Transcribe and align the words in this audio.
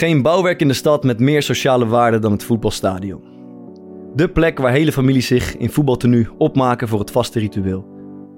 Geen 0.00 0.22
bouwwerk 0.22 0.60
in 0.60 0.68
de 0.68 0.74
stad 0.74 1.04
met 1.04 1.20
meer 1.20 1.42
sociale 1.42 1.86
waarde 1.86 2.18
dan 2.18 2.32
het 2.32 2.44
voetbalstadion. 2.44 3.22
De 4.14 4.28
plek 4.28 4.58
waar 4.58 4.72
hele 4.72 4.92
families 4.92 5.26
zich 5.26 5.56
in 5.56 5.70
voetbaltenu 5.70 6.28
opmaken 6.38 6.88
voor 6.88 6.98
het 6.98 7.10
vaste 7.10 7.38
ritueel. 7.38 7.86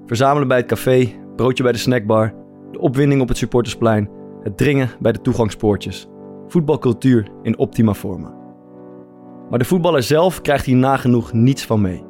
Verzamelen 0.05 0.47
bij 0.47 0.57
het 0.57 0.65
café, 0.65 1.13
broodje 1.35 1.63
bij 1.63 1.71
de 1.71 1.77
snackbar, 1.77 2.33
de 2.71 2.79
opwinding 2.79 3.21
op 3.21 3.27
het 3.27 3.37
supportersplein, 3.37 4.09
het 4.41 4.57
dringen 4.57 4.89
bij 4.99 5.11
de 5.11 5.21
toegangspoortjes. 5.21 6.07
Voetbalcultuur 6.47 7.27
in 7.43 7.57
optima 7.57 7.93
forma. 7.93 8.35
Maar 9.49 9.59
de 9.59 9.65
voetballer 9.65 10.03
zelf 10.03 10.41
krijgt 10.41 10.65
hier 10.65 10.75
nagenoeg 10.75 11.33
niets 11.33 11.65
van 11.65 11.81
mee. 11.81 12.03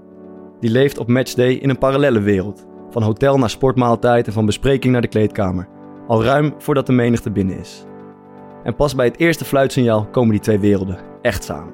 Die 0.59 0.69
leeft 0.69 0.97
op 0.97 1.07
matchday 1.07 1.53
in 1.53 1.69
een 1.69 1.77
parallelle 1.77 2.21
wereld. 2.21 2.67
Van 2.89 3.03
hotel 3.03 3.37
naar 3.37 3.49
sportmaaltijd 3.49 4.27
en 4.27 4.33
van 4.33 4.45
bespreking 4.45 4.93
naar 4.93 5.01
de 5.01 5.07
kleedkamer. 5.07 5.67
Al 6.07 6.23
ruim 6.23 6.53
voordat 6.57 6.85
de 6.85 6.93
menigte 6.93 7.31
binnen 7.31 7.59
is. 7.59 7.85
En 8.63 8.75
pas 8.75 8.95
bij 8.95 9.05
het 9.05 9.19
eerste 9.19 9.45
fluitsignaal 9.45 10.05
komen 10.11 10.31
die 10.31 10.39
twee 10.39 10.59
werelden 10.59 10.97
echt 11.21 11.43
samen. 11.43 11.73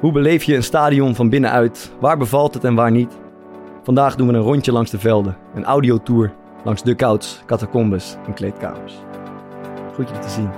Hoe 0.00 0.12
beleef 0.12 0.42
je 0.42 0.54
een 0.54 0.62
stadion 0.62 1.14
van 1.14 1.28
binnenuit? 1.28 1.92
Waar 2.00 2.16
bevalt 2.16 2.54
het 2.54 2.64
en 2.64 2.74
waar 2.74 2.90
niet? 2.90 3.16
Vandaag 3.82 4.16
doen 4.16 4.28
we 4.28 4.34
een 4.34 4.40
rondje 4.40 4.72
langs 4.72 4.90
de 4.90 4.98
velden, 4.98 5.36
een 5.54 5.64
audiotour 5.64 6.32
langs 6.64 6.82
dugouts, 6.82 7.42
catacombes 7.46 8.16
en 8.26 8.34
kleedkamers. 8.34 8.94
Goed 9.94 10.08
je 10.08 10.18
te 10.18 10.28
zien. 10.28 10.48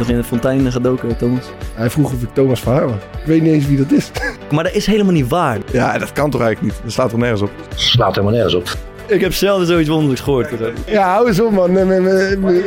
Nog 0.00 0.08
in 0.08 0.16
de 0.16 0.24
fontein 0.24 0.72
gedoken, 0.72 1.16
Thomas? 1.16 1.44
Hij 1.74 1.90
vroeg 1.90 2.12
of 2.12 2.22
ik 2.22 2.28
Thomas 2.32 2.60
Verhaar 2.60 2.86
was. 2.86 2.94
Ik 3.20 3.26
weet 3.26 3.42
niet 3.42 3.52
eens 3.52 3.66
wie 3.66 3.76
dat 3.76 3.92
is. 3.92 4.10
Maar 4.50 4.64
dat 4.64 4.72
is 4.72 4.86
helemaal 4.86 5.12
niet 5.12 5.28
waar. 5.28 5.58
Ja, 5.72 5.98
dat 5.98 6.12
kan 6.12 6.30
toch 6.30 6.40
eigenlijk 6.40 6.72
niet? 6.72 6.82
Dat 6.84 6.92
slaat 6.92 7.12
er 7.12 7.18
nergens 7.18 7.42
op. 7.42 7.50
slaat 7.74 8.14
helemaal 8.14 8.34
nergens 8.34 8.54
op. 8.54 8.76
Ik 9.06 9.20
heb 9.20 9.32
zelden 9.32 9.66
zoiets 9.66 9.88
wonderlijks 9.88 10.22
gehoord. 10.22 10.50
Ja, 10.86 11.10
hou 11.12 11.28
eens 11.28 11.40
op 11.40 11.52
man. 11.52 11.76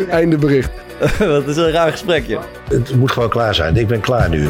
Einde 0.09 0.37
bericht. 0.37 0.71
dat 1.19 1.47
is 1.47 1.57
een 1.57 1.71
raar 1.71 1.91
gesprekje. 1.91 2.37
Het 2.69 2.95
moet 2.95 3.11
gewoon 3.11 3.29
klaar 3.29 3.55
zijn. 3.55 3.77
Ik 3.77 3.87
ben 3.87 3.99
klaar 3.99 4.29
nu. 4.29 4.47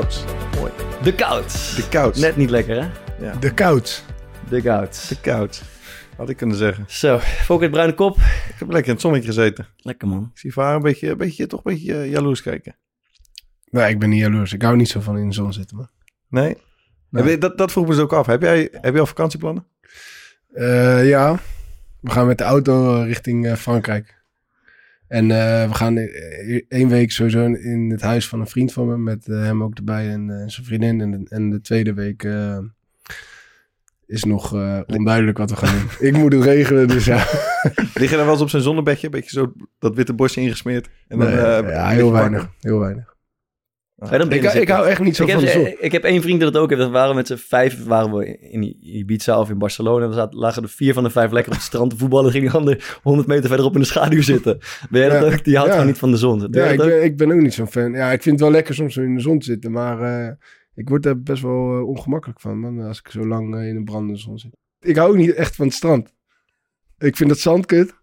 Mooi. 0.00 0.72
De 1.02 1.14
koud. 1.14 1.76
De 1.76 1.88
couch. 1.90 2.16
Net 2.16 2.36
niet 2.36 2.50
lekker, 2.50 2.82
hè? 2.82 2.88
De 3.40 3.54
couch. 3.54 4.02
De 4.48 4.62
koud. 4.62 5.08
De 5.08 5.20
couch. 5.20 5.60
Had 6.16 6.28
ik 6.28 6.36
kunnen 6.36 6.56
zeggen. 6.56 6.84
Zo, 6.88 7.18
Fokker 7.18 7.70
Bruine 7.70 7.94
Kop. 7.94 8.16
Ik 8.16 8.54
heb 8.58 8.68
lekker 8.68 8.86
in 8.86 8.92
het 8.92 9.00
zonnetje 9.00 9.26
gezeten. 9.28 9.66
Lekker 9.76 10.08
man. 10.08 10.30
Ik 10.32 10.38
zie 10.38 10.52
Vaar 10.52 10.74
een 10.74 10.82
beetje, 10.82 11.10
een 11.10 11.16
beetje, 11.16 11.46
toch 11.46 11.60
een 11.64 11.72
beetje 11.72 11.94
eh, 12.00 12.10
jaloers 12.10 12.42
kijken. 12.42 12.76
Nee, 13.70 13.90
ik 13.90 13.98
ben 13.98 14.08
niet 14.08 14.20
jaloers. 14.20 14.52
Ik 14.52 14.62
hou 14.62 14.76
niet 14.76 14.88
zo 14.88 15.00
van 15.00 15.18
in 15.18 15.28
de 15.28 15.34
zon 15.34 15.52
zitten, 15.52 15.76
man. 15.76 15.88
Nee? 16.28 16.56
Nee. 17.10 17.22
Heb 17.22 17.32
je- 17.32 17.38
Dat, 17.38 17.58
dat 17.58 17.72
vroeg 17.72 17.84
me 17.86 17.90
dus 17.90 18.00
ook 18.02 18.12
af. 18.12 18.26
Heb 18.26 18.42
jij, 18.42 18.68
heb 18.72 18.94
je 18.94 19.00
al 19.00 19.06
vakantieplannen? 19.06 19.66
Eh, 20.52 21.08
ja, 21.08 21.38
we 22.00 22.10
gaan 22.10 22.26
met 22.26 22.38
de 22.38 22.44
auto 22.44 23.00
eh, 23.00 23.06
richting 23.06 23.46
eh, 23.46 23.54
Frankrijk. 23.54 24.15
En 25.08 25.30
eh, 25.30 25.68
we 25.68 25.74
gaan 25.74 25.96
eh, 25.96 26.62
één 26.68 26.88
week 26.88 27.12
sowieso 27.12 27.44
in, 27.44 27.90
het 27.90 28.00
huis 28.00 28.28
van 28.28 28.40
een 28.40 28.46
vriend 28.46 28.72
van 28.72 28.86
me, 28.86 28.98
met 28.98 29.28
eh, 29.28 29.42
hem 29.42 29.62
ook 29.62 29.74
erbij 29.76 30.10
en 30.10 30.30
eh, 30.30 30.48
zijn 30.48 30.66
vriendin. 30.66 31.00
En, 31.00 31.10
de- 31.10 31.26
en 31.28 31.50
de 31.50 31.60
tweede 31.60 31.94
week 31.94 32.24
eh, 32.24 32.58
is 34.06 34.24
nog 34.24 34.54
eh, 34.54 34.80
onduidelijk 34.86 35.38
wat 35.38 35.50
we 35.50 35.56
gaan 35.56 35.78
doen. 35.78 36.08
ik 36.08 36.16
moet 36.16 36.32
het 36.32 36.42
regelen, 36.42 36.88
dus 36.88 37.04
ja. 37.04 37.16
Lig 37.94 38.10
je 38.10 38.16
dan 38.16 38.24
wel 38.24 38.32
eens 38.32 38.42
op 38.42 38.50
zijn 38.50 38.62
zonnebedje? 38.62 39.06
Een 39.06 39.12
beetje 39.12 39.30
zo 39.38 39.52
dat 39.78 39.94
witte 39.94 40.12
bosje 40.12 40.40
ingesmeerd? 40.40 40.88
En 41.08 41.18
dan, 41.18 41.28
Nee, 41.28 41.36
eh, 41.38 41.70
ja, 41.70 41.88
heel 41.88 42.12
weinig. 42.12 42.48
Heel 42.60 42.78
weinig. 42.78 43.15
Dan 43.98 44.32
Ik, 44.32 44.42
ik 44.52 44.68
hou 44.68 44.86
echt 44.86 45.00
niet 45.00 45.16
zo 45.16 45.24
ik 45.24 45.30
van 45.30 45.40
de 45.40 45.48
zon. 45.50 45.74
ik 45.80 45.92
heb 45.92 46.04
één 46.04 46.22
vriend 46.22 46.40
die 46.40 46.50
dat 46.50 46.62
ook 46.62 46.70
heeft. 46.70 46.82
We 46.82 46.88
waren 46.88 47.14
met 47.14 47.26
z'n 47.26 47.36
vijf 47.36 47.84
waren 47.84 48.12
we 48.16 48.38
in 48.38 48.76
Ibiza 48.96 49.40
of 49.40 49.50
in 49.50 49.58
Barcelona. 49.58 50.12
Zaten, 50.12 50.38
lagen 50.38 50.62
er 50.62 50.68
vier 50.68 50.94
van 50.94 51.02
de 51.02 51.10
vijf 51.10 51.30
lekker 51.30 51.52
op 51.52 51.58
het 51.58 51.66
strand 51.66 51.90
te 51.90 51.96
voetballen. 51.96 52.30
Ging 52.30 52.50
de 52.50 52.56
ander 52.58 52.98
100 53.02 53.28
meter 53.28 53.48
verderop 53.48 53.74
in 53.74 53.80
de 53.80 53.86
schaduw 53.86 54.22
zitten. 54.22 54.58
Ben 54.90 55.00
jij 55.00 55.10
dat 55.10 55.28
Ja. 55.28 55.34
ook? 55.34 55.44
Die 55.44 55.54
houdt 55.54 55.68
Ja. 55.68 55.74
gewoon 55.76 55.90
niet 55.90 55.98
van 56.00 56.10
de 56.10 56.16
zon. 56.16 56.38
Ja, 56.50 56.64
ik 56.66 56.78
dat 56.78 56.86
ben, 56.86 57.04
ik 57.04 57.16
ben 57.16 57.32
ook 57.32 57.40
niet 57.40 57.54
zo'n 57.54 57.66
fan. 57.70 57.92
Ja, 57.92 58.12
ik 58.12 58.22
vind 58.22 58.34
het 58.34 58.44
wel 58.44 58.50
lekker 58.54 58.74
soms 58.74 58.96
in 58.96 59.14
de 59.14 59.20
zon 59.20 59.38
te 59.38 59.44
zitten, 59.44 59.72
maar 59.72 60.00
eh, 60.26 60.32
ik 60.74 60.88
word 60.88 61.02
daar 61.02 61.20
best 61.20 61.42
wel 61.42 61.76
eh, 61.76 61.88
ongemakkelijk 61.88 62.40
van, 62.40 62.58
man, 62.58 62.80
als 62.80 62.98
ik 62.98 63.08
zo 63.10 63.26
lang 63.26 63.54
eh, 63.56 63.68
in 63.68 63.76
een 63.76 63.84
brandende 63.84 64.18
zon 64.20 64.38
zit. 64.38 64.50
Ik 64.80 64.96
hou 64.96 65.10
ook 65.10 65.16
niet 65.16 65.34
echt 65.34 65.56
van 65.56 65.66
het 65.66 65.74
strand. 65.74 66.14
Ik 66.98 67.16
vind 67.16 67.30
het 67.30 67.40
zand 67.40 67.66
kut. 67.66 67.94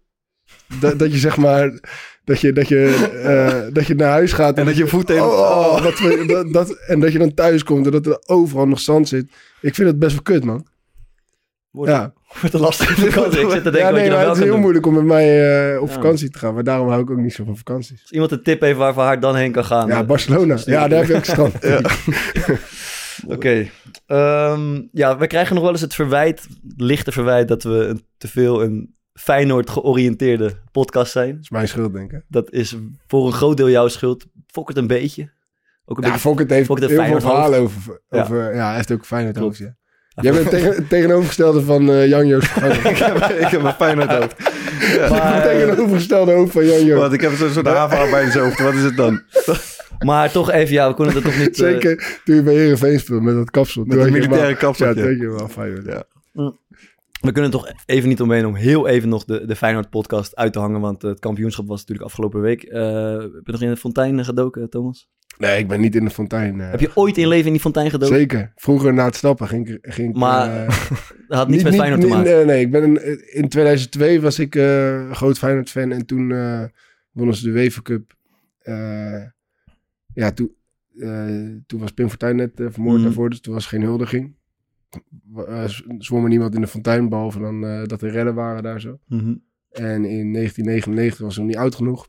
Dat, 0.80 0.98
dat 0.98 1.12
je 1.12 1.18
zeg 1.18 1.36
maar, 1.36 1.80
dat 2.24 2.40
je, 2.40 2.52
dat 2.52 2.68
je, 2.68 2.84
eh, 3.68 3.74
dat 3.74 3.86
je 3.86 3.94
naar 3.94 4.10
huis 4.10 4.32
gaat 4.32 4.58
En 4.58 4.64
dat 4.64 4.76
je 4.76 4.86
voet 4.86 5.10
Oh, 5.10 5.16
even... 5.16 5.26
oh, 5.28 5.82
dat 5.82 5.98
we- 5.98 6.24
dat, 6.26 6.52
dat, 6.52 6.70
en 6.86 7.00
dat 7.00 7.12
je 7.12 7.18
dan 7.18 7.34
thuis 7.34 7.64
komt 7.64 7.86
en 7.86 7.92
dat 7.92 8.06
er 8.06 8.22
overal 8.26 8.66
nog 8.66 8.80
zand 8.80 9.08
zit. 9.08 9.26
Ik 9.60 9.74
vind 9.74 9.88
het 9.88 9.98
best 9.98 10.12
wel 10.12 10.22
kut, 10.22 10.44
man. 10.44 10.66
Wordt, 11.70 11.90
Ja, 11.92 12.12
wordt 12.40 12.58
lastige 12.58 13.10
vakantie. 13.10 13.40
Ik 13.44 13.50
zit 13.50 13.62
te 13.62 13.70
denken 13.70 13.78
ja 13.80 13.84
wat 13.90 13.94
nee, 14.00 14.10
je 14.10 14.16
het 14.16 14.36
is 14.36 14.42
heel 14.42 14.52
doen. 14.52 14.60
moeilijk 14.60 14.86
om 14.86 14.94
met 14.94 15.04
mij 15.04 15.72
eh, 15.74 15.82
op 15.82 15.88
Ja. 15.88 15.94
vakantie 15.94 16.30
te 16.30 16.38
gaan. 16.38 16.54
Maar 16.54 16.64
daarom 16.64 16.88
hou 16.88 17.02
ik 17.02 17.10
ook 17.10 17.18
niet 17.18 17.34
zo 17.34 17.44
van 17.44 17.56
vakanties. 17.56 18.00
Als 18.02 18.10
iemand 18.10 18.32
een 18.32 18.42
tip 18.42 18.60
heeft 18.60 18.78
waar 18.78 18.94
Van 18.94 19.04
Hart 19.04 19.22
dan 19.22 19.36
heen 19.36 19.52
kan 19.52 19.64
gaan. 19.64 19.88
Ja, 19.88 20.00
eh, 20.00 20.06
Barcelona. 20.06 20.56
Ja, 20.64 20.80
het. 20.80 20.90
daar 20.90 20.98
heb 20.98 21.08
je 21.08 21.14
ook 21.16 21.24
strand. 21.24 21.54
Oké. 23.34 23.68
Ehm, 24.06 24.82
ja, 24.92 25.18
we 25.18 25.26
krijgen 25.26 25.54
nog 25.54 25.62
wel 25.64 25.72
eens 25.72 25.80
het 25.80 25.94
verwijt, 25.94 26.42
het 26.68 26.80
lichte 26.80 27.12
verwijt, 27.12 27.48
dat 27.48 27.62
we 27.62 28.02
te 28.18 28.28
veel 28.28 28.62
een 28.62 28.93
Feyenoord 29.14 29.70
georiënteerde 29.70 30.52
podcast 30.72 31.12
zijn. 31.12 31.30
Dat 31.34 31.42
is 31.42 31.50
mijn 31.50 31.68
schuld, 31.68 31.92
denk 31.92 32.12
ik. 32.12 32.22
Dat 32.28 32.50
is 32.52 32.76
voor 33.06 33.26
een 33.26 33.32
groot 33.32 33.56
deel 33.56 33.70
jouw 33.70 33.88
schuld. 33.88 34.24
Fokkert 34.46 34.78
een 34.78 34.86
beetje. 34.86 35.30
Ook 35.84 35.96
een 35.96 36.02
Ja, 36.02 36.08
beetje. 36.08 36.18
Fokkert 36.28 36.50
heeft 36.50 36.66
Fokkert 36.66 36.90
heel 36.90 37.00
heeft 37.00 37.10
veel 37.12 37.20
Feyenoord 37.20 37.48
verhalen 37.50 37.60
over. 37.60 38.00
Ja. 38.08 38.22
over 38.22 38.54
ja. 38.54 38.66
hij 38.66 38.76
heeft 38.76 38.92
ook 38.92 39.04
fijn 39.06 39.26
het 39.26 39.36
Klopt. 39.36 39.58
hoofd, 39.58 39.70
ja. 39.70 40.22
Jij 40.22 40.32
bent 40.32 40.50
tegen, 40.50 40.74
het 40.74 40.88
tegenovergestelde 40.98 41.62
van 41.62 41.90
eh, 41.90 42.08
Jan 42.08 42.26
Joost 42.26 42.56
ik, 42.56 42.96
heb, 42.96 43.16
ik 43.16 43.46
heb 43.46 43.62
een 43.62 43.72
Feyenoord 43.72 44.10
hoofd. 44.10 44.34
Maar, 45.10 45.34
Het 45.34 45.42
tegenovergestelde 45.42 46.32
hoofd 46.32 46.52
van 46.52 46.66
Jan 46.66 46.84
Joost. 46.84 47.00
Want 47.00 47.12
ik 47.12 47.20
heb 47.20 47.32
zo'n 47.32 47.50
soort 47.50 47.66
havenhaar 47.66 48.10
bij 48.10 48.30
zijn 48.30 48.44
hoofd. 48.44 48.62
Wat 48.62 48.74
is 48.74 48.82
het 48.82 48.96
dan? 48.96 49.22
maar 49.98 50.30
toch 50.30 50.50
even, 50.50 50.74
ja, 50.74 50.88
we 50.88 50.94
konden 50.94 51.14
het 51.14 51.24
toch 51.24 51.38
niet... 51.38 51.56
Zeker 51.56 52.20
toen 52.24 52.34
je 52.34 52.42
bij 52.42 52.54
Heerenveen 52.54 53.00
speelde 53.00 53.22
met 53.22 53.34
dat 53.34 53.50
kapsel. 53.50 53.84
Met 53.84 54.10
militaire 54.10 54.56
kapsel. 54.56 54.86
Ja, 54.86 54.92
Ja, 54.94 55.02
denk 55.02 55.20
je 55.20 55.28
wel 55.28 55.48
Feyenoord. 55.48 55.84
Ja. 55.86 56.04
We 57.24 57.32
kunnen 57.32 57.50
toch 57.50 57.72
even 57.86 58.08
niet 58.08 58.20
omheen 58.20 58.46
om 58.46 58.54
heel 58.54 58.86
even 58.88 59.08
nog 59.08 59.24
de, 59.24 59.46
de 59.46 59.56
Feyenoord-podcast 59.56 60.36
uit 60.36 60.52
te 60.52 60.58
hangen. 60.58 60.80
Want 60.80 61.02
het 61.02 61.18
kampioenschap 61.20 61.66
was 61.66 61.78
natuurlijk 61.80 62.06
afgelopen 62.06 62.40
week. 62.40 62.62
Eh 62.62 62.82
heb 63.18 63.40
je 63.44 63.52
nog 63.52 63.60
in 63.62 63.68
de 63.68 63.76
fontein 63.76 64.24
gedoken, 64.24 64.70
Thomas? 64.70 65.08
Nee, 65.38 65.58
ik 65.58 65.68
ben 65.68 65.80
niet 65.80 65.94
in 65.94 66.04
de 66.04 66.10
fontein. 66.10 66.60
eh. 66.60 66.70
Heb 66.70 66.80
je 66.80 66.90
ooit 66.94 67.16
in 67.16 67.22
je 67.22 67.28
leven 67.28 67.46
in 67.46 67.52
die 67.52 67.60
fontein 67.60 67.90
gedoken? 67.90 68.16
Zeker. 68.16 68.52
Vroeger 68.56 68.94
na 68.94 69.04
het 69.04 69.14
stappen 69.16 69.48
ging 69.48 69.68
ik... 69.68 69.78
Ging 69.82 70.14
Maar 70.14 70.66
eh, 70.66 70.68
Dat 71.28 71.38
had 71.38 71.48
niets 71.48 71.62
met 71.62 71.74
Feyenoord 71.74 72.00
te 72.00 72.06
maken. 72.06 72.32
Nee, 72.34 72.44
nee, 72.44 72.60
ik 72.60 72.70
ben 72.70 72.82
een, 72.82 73.34
in 73.34 73.48
2002 73.48 74.20
was 74.20 74.38
ik 74.38 74.54
een 74.54 75.14
groot 75.14 75.38
Feyenoord-fan 75.38 75.92
en 75.92 76.06
toen 76.06 76.28
wonnen 77.12 77.34
ze 77.36 77.42
de 77.44 77.50
UEFA 77.50 77.82
Cup. 77.82 78.14
Ja, 80.14 80.32
toen, 80.32 80.54
toen 81.66 81.80
was 81.80 81.90
Pim 81.90 82.08
Fortuyn 82.08 82.36
net 82.36 82.50
vermoord 82.54 82.94
Mhm. 82.96 83.04
daarvoor, 83.04 83.30
dus 83.30 83.40
toen 83.40 83.54
was 83.54 83.66
geen 83.66 83.82
huldiging. 83.82 84.34
Uh, 85.36 85.64
zwom 85.98 86.22
er 86.22 86.28
niemand 86.28 86.54
in 86.54 86.60
de 86.60 86.66
fontein, 86.66 87.08
behalve 87.08 87.38
dan 87.38 87.64
eh, 87.66 87.84
dat 87.84 88.02
er 88.02 88.10
redden 88.10 88.34
waren 88.34 88.62
daar 88.62 88.80
zo. 88.80 88.98
Mhm. 89.06 89.34
En 89.70 90.04
in 90.04 90.32
1999 90.32 91.18
was 91.18 91.32
ik 91.32 91.38
nog 91.38 91.46
niet 91.46 91.56
oud 91.56 91.74
genoeg. 91.74 92.08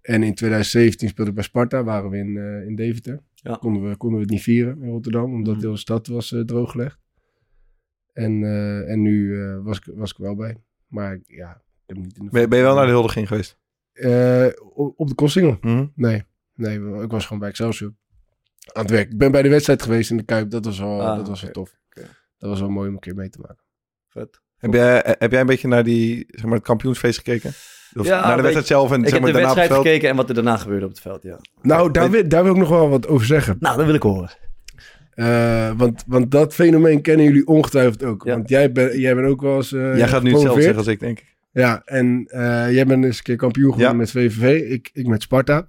En 0.00 0.22
in 0.22 0.34
2017 0.34 1.08
speelde 1.08 1.30
ik 1.30 1.36
bij 1.36 1.44
Sparta, 1.46 1.84
waren 1.84 2.10
we 2.10 2.16
in, 2.16 2.36
eh, 2.36 2.66
in 2.66 2.74
Deventer. 2.74 3.20
Ja. 3.34 3.54
Konden, 3.54 3.88
we, 3.88 3.96
konden 3.96 4.18
we 4.18 4.24
het 4.24 4.32
niet 4.34 4.42
vieren 4.42 4.82
in 4.82 4.88
Rotterdam, 4.90 5.32
omdat 5.32 5.52
Mhm. 5.52 5.60
de 5.60 5.66
hele 5.66 5.78
stad 5.78 6.06
was 6.06 6.32
eh, 6.32 6.40
drooggelegd. 6.40 6.98
En, 8.12 8.42
eh, 8.42 8.90
en 8.90 9.02
nu 9.02 9.40
eh, 9.42 9.58
was, 9.62 9.76
ik, 9.78 9.92
was 9.94 10.10
ik 10.10 10.16
wel 10.16 10.34
bij. 10.34 10.56
Maar 10.86 11.20
ja, 11.26 11.50
ik 11.50 11.62
heb 11.86 11.96
niet 11.96 12.16
in 12.18 12.24
de 12.24 12.30
Ben, 12.30 12.40
je- 12.40 12.48
ben 12.48 12.58
je 12.58 12.64
wel 12.64 12.74
naar 12.74 12.86
de 12.86 12.92
huldiging 12.92 13.28
geweest? 13.28 13.58
Eh, 13.92 14.46
op, 14.74 15.08
de 15.08 15.14
Koolsingel? 15.14 15.58
Mhm. 15.60 15.86
Nee, 15.94 16.22
nee, 16.54 16.78
ik 17.02 17.10
was 17.10 17.24
gewoon 17.24 17.38
bij 17.38 17.48
Excelsior 17.48 17.94
aan 18.72 18.82
het 18.82 18.90
werk. 18.90 19.10
Ik 19.10 19.18
ben 19.18 19.30
bij 19.32 19.42
de 19.42 19.48
wedstrijd 19.48 19.82
geweest 19.82 20.10
in 20.10 20.16
de 20.16 20.22
Kuip, 20.22 20.50
dat 20.50 20.64
was 20.64 20.78
wel, 20.78 21.02
Ah, 21.02 21.16
dat 21.16 21.28
was 21.28 21.40
wel 21.42 21.50
tof. 21.50 21.70
Dat 22.38 22.50
was 22.50 22.60
wel 22.60 22.70
mooi 22.70 22.88
om 22.88 22.94
een 22.94 23.00
keer 23.00 23.14
mee 23.14 23.28
te 23.30 23.38
maken. 23.40 23.64
Vet. 24.08 24.40
Heb 24.58 24.72
jij, 24.72 25.16
heb 25.18 25.30
jij 25.30 25.40
een 25.40 25.46
beetje 25.46 25.68
naar 25.68 25.84
die, 25.84 26.24
zeg 26.28 26.44
maar, 26.44 26.54
het 26.54 26.62
kampioensfeest 26.62 27.16
gekeken? 27.18 27.50
Of 27.94 28.06
Ja, 28.06 28.26
naar 28.26 28.36
de 28.36 28.42
wedstrijd 28.42 28.66
zelf 28.68 28.90
en 28.92 28.98
Ik 28.98 29.04
zeg 29.04 29.12
heb 29.12 29.20
maar 29.22 29.30
de 29.32 29.36
daarna 29.38 29.50
op 29.50 29.56
het 29.56 29.68
wedstrijd 29.68 29.68
veld? 29.68 29.86
gekeken 29.86 30.08
en 30.08 30.16
wat 30.16 30.28
er 30.28 30.34
daarna 30.34 30.56
gebeurde 30.56 30.84
op 30.84 30.90
het 30.90 31.00
veld, 31.00 31.22
ja. 31.22 31.38
Nou, 31.62 31.90
daar 31.90 32.10
wil, 32.10 32.28
daar 32.28 32.42
wil 32.42 32.52
ik 32.52 32.58
nog 32.58 32.68
wel 32.68 32.88
wat 32.88 33.06
over 33.06 33.26
zeggen. 33.26 33.56
Nou, 33.60 33.76
dat 33.76 33.86
wil 33.86 33.94
ik 33.94 34.02
horen. 34.02 34.30
Eh, 35.10 35.70
want, 35.76 36.04
want 36.06 36.30
dat 36.30 36.54
fenomeen 36.54 37.00
kennen 37.02 37.26
jullie 37.26 37.46
ongetwijfeld 37.46 38.02
ook. 38.04 38.24
Ja. 38.24 38.34
Want 38.34 38.48
jij, 38.48 38.72
ben, 38.72 38.98
jij 39.00 39.14
bent 39.14 39.26
ook 39.26 39.40
wel 39.40 39.56
eens. 39.56 39.72
eh, 39.72 39.96
Jij 39.96 40.08
gaat 40.08 40.22
nu 40.22 40.30
hetzelfde 40.32 40.60
zeggen 40.60 40.78
als 40.78 40.86
ik, 40.86 41.00
denk 41.00 41.18
ik. 41.20 41.36
Ja, 41.52 41.82
en 41.84 42.24
eh, 42.28 42.72
jij 42.72 42.86
bent 42.86 43.04
eens 43.04 43.16
een 43.16 43.22
keer 43.22 43.36
kampioen 43.36 43.70
geworden 43.72 43.92
Ja. 43.92 43.98
met 43.98 44.10
VVV. 44.10 44.70
Ik, 44.70 44.90
ik 44.92 45.06
met 45.06 45.22
Sparta. 45.22 45.68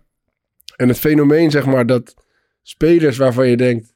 En 0.75 0.87
het 0.87 0.99
fenomeen, 0.99 1.51
zeg 1.51 1.65
maar, 1.65 1.85
dat 1.85 2.13
spelers 2.61 3.17
waarvan 3.17 3.47
je 3.47 3.57
denkt... 3.57 3.93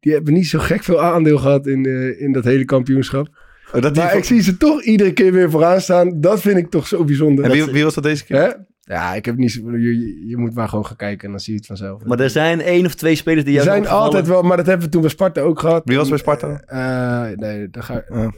Die 0.00 0.12
hebben 0.12 0.32
niet 0.32 0.46
zo 0.48 0.58
gek 0.58 0.82
veel 0.84 1.00
aandeel 1.02 1.38
gehad 1.38 1.66
in, 1.66 1.86
eh, 1.86 2.20
in 2.20 2.32
dat 2.32 2.44
hele 2.44 2.64
kampioenschap. 2.64 3.28
Oh, 3.74 3.82
dat 3.82 3.96
Maar 3.96 4.08
van- 4.08 4.18
ik 4.18 4.24
zie 4.24 4.40
ze 4.42 4.56
toch 4.56 4.82
iedere 4.82 5.12
keer 5.12 5.32
weer 5.32 5.50
vooraan 5.50 5.80
staan. 5.80 6.20
Dat 6.20 6.40
vind 6.40 6.56
ik 6.56 6.70
toch 6.70 6.86
zo 6.86 7.04
bijzonder. 7.04 7.44
En 7.44 7.50
wie, 7.50 7.64
wie 7.64 7.84
was 7.84 7.94
dat 7.94 8.04
deze 8.04 8.24
keer? 8.24 8.36
Hè? 8.36 8.50
Ja, 8.80 9.14
ik 9.14 9.24
heb 9.24 9.36
niet 9.36 9.52
zo... 9.52 9.76
Je, 9.76 10.26
je 10.28 10.36
moet 10.36 10.54
maar 10.54 10.68
gewoon 10.68 10.86
gaan 10.86 10.96
kijken 10.96 11.24
en 11.24 11.30
dan 11.30 11.40
zie 11.40 11.52
je 11.52 11.58
het 11.58 11.66
vanzelf. 11.68 12.04
Maar 12.04 12.20
er 12.20 12.30
zijn 12.30 12.60
één 12.60 12.86
of 12.86 12.94
twee 12.94 13.14
spelers 13.14 13.44
die 13.44 13.58
er 13.58 13.64
jou 13.64 13.68
zijn 13.70 13.78
opgevallen- 13.80 14.04
altijd 14.06 14.26
wel... 14.26 14.42
Maar 14.42 14.56
dat 14.56 14.66
hebben 14.66 14.86
we 14.86 14.92
toen 14.92 15.00
bij 15.00 15.10
Sparta 15.10 15.40
ook 15.40 15.60
gehad. 15.60 15.82
Wie 15.84 15.96
was 15.96 16.08
bij 16.08 16.18
Sparta? 16.18 16.62
Eh, 16.66 17.36
nee, 17.38 17.68
daar 17.70 17.82
ga 17.82 17.94
ik... 17.98 18.08
Eh, 18.08 18.28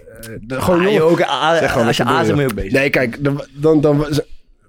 de- 0.41 0.61
gewoon 0.61 0.87
Ah, 0.87 0.93
joh, 0.93 1.11
ook, 1.11 1.19
Zeg 1.59 1.73
gewoon 1.73 1.87
als 1.87 1.97
je 1.97 2.07
A 2.07 2.25
ben 2.27 2.37
je 2.37 2.45
ook 2.45 2.55
bezig. 2.55 2.73
Nee, 2.73 2.91
kijk, 2.91 3.25
dan, 3.25 3.45
dan, 3.53 3.81
dan 3.81 3.97
was- 3.97 4.21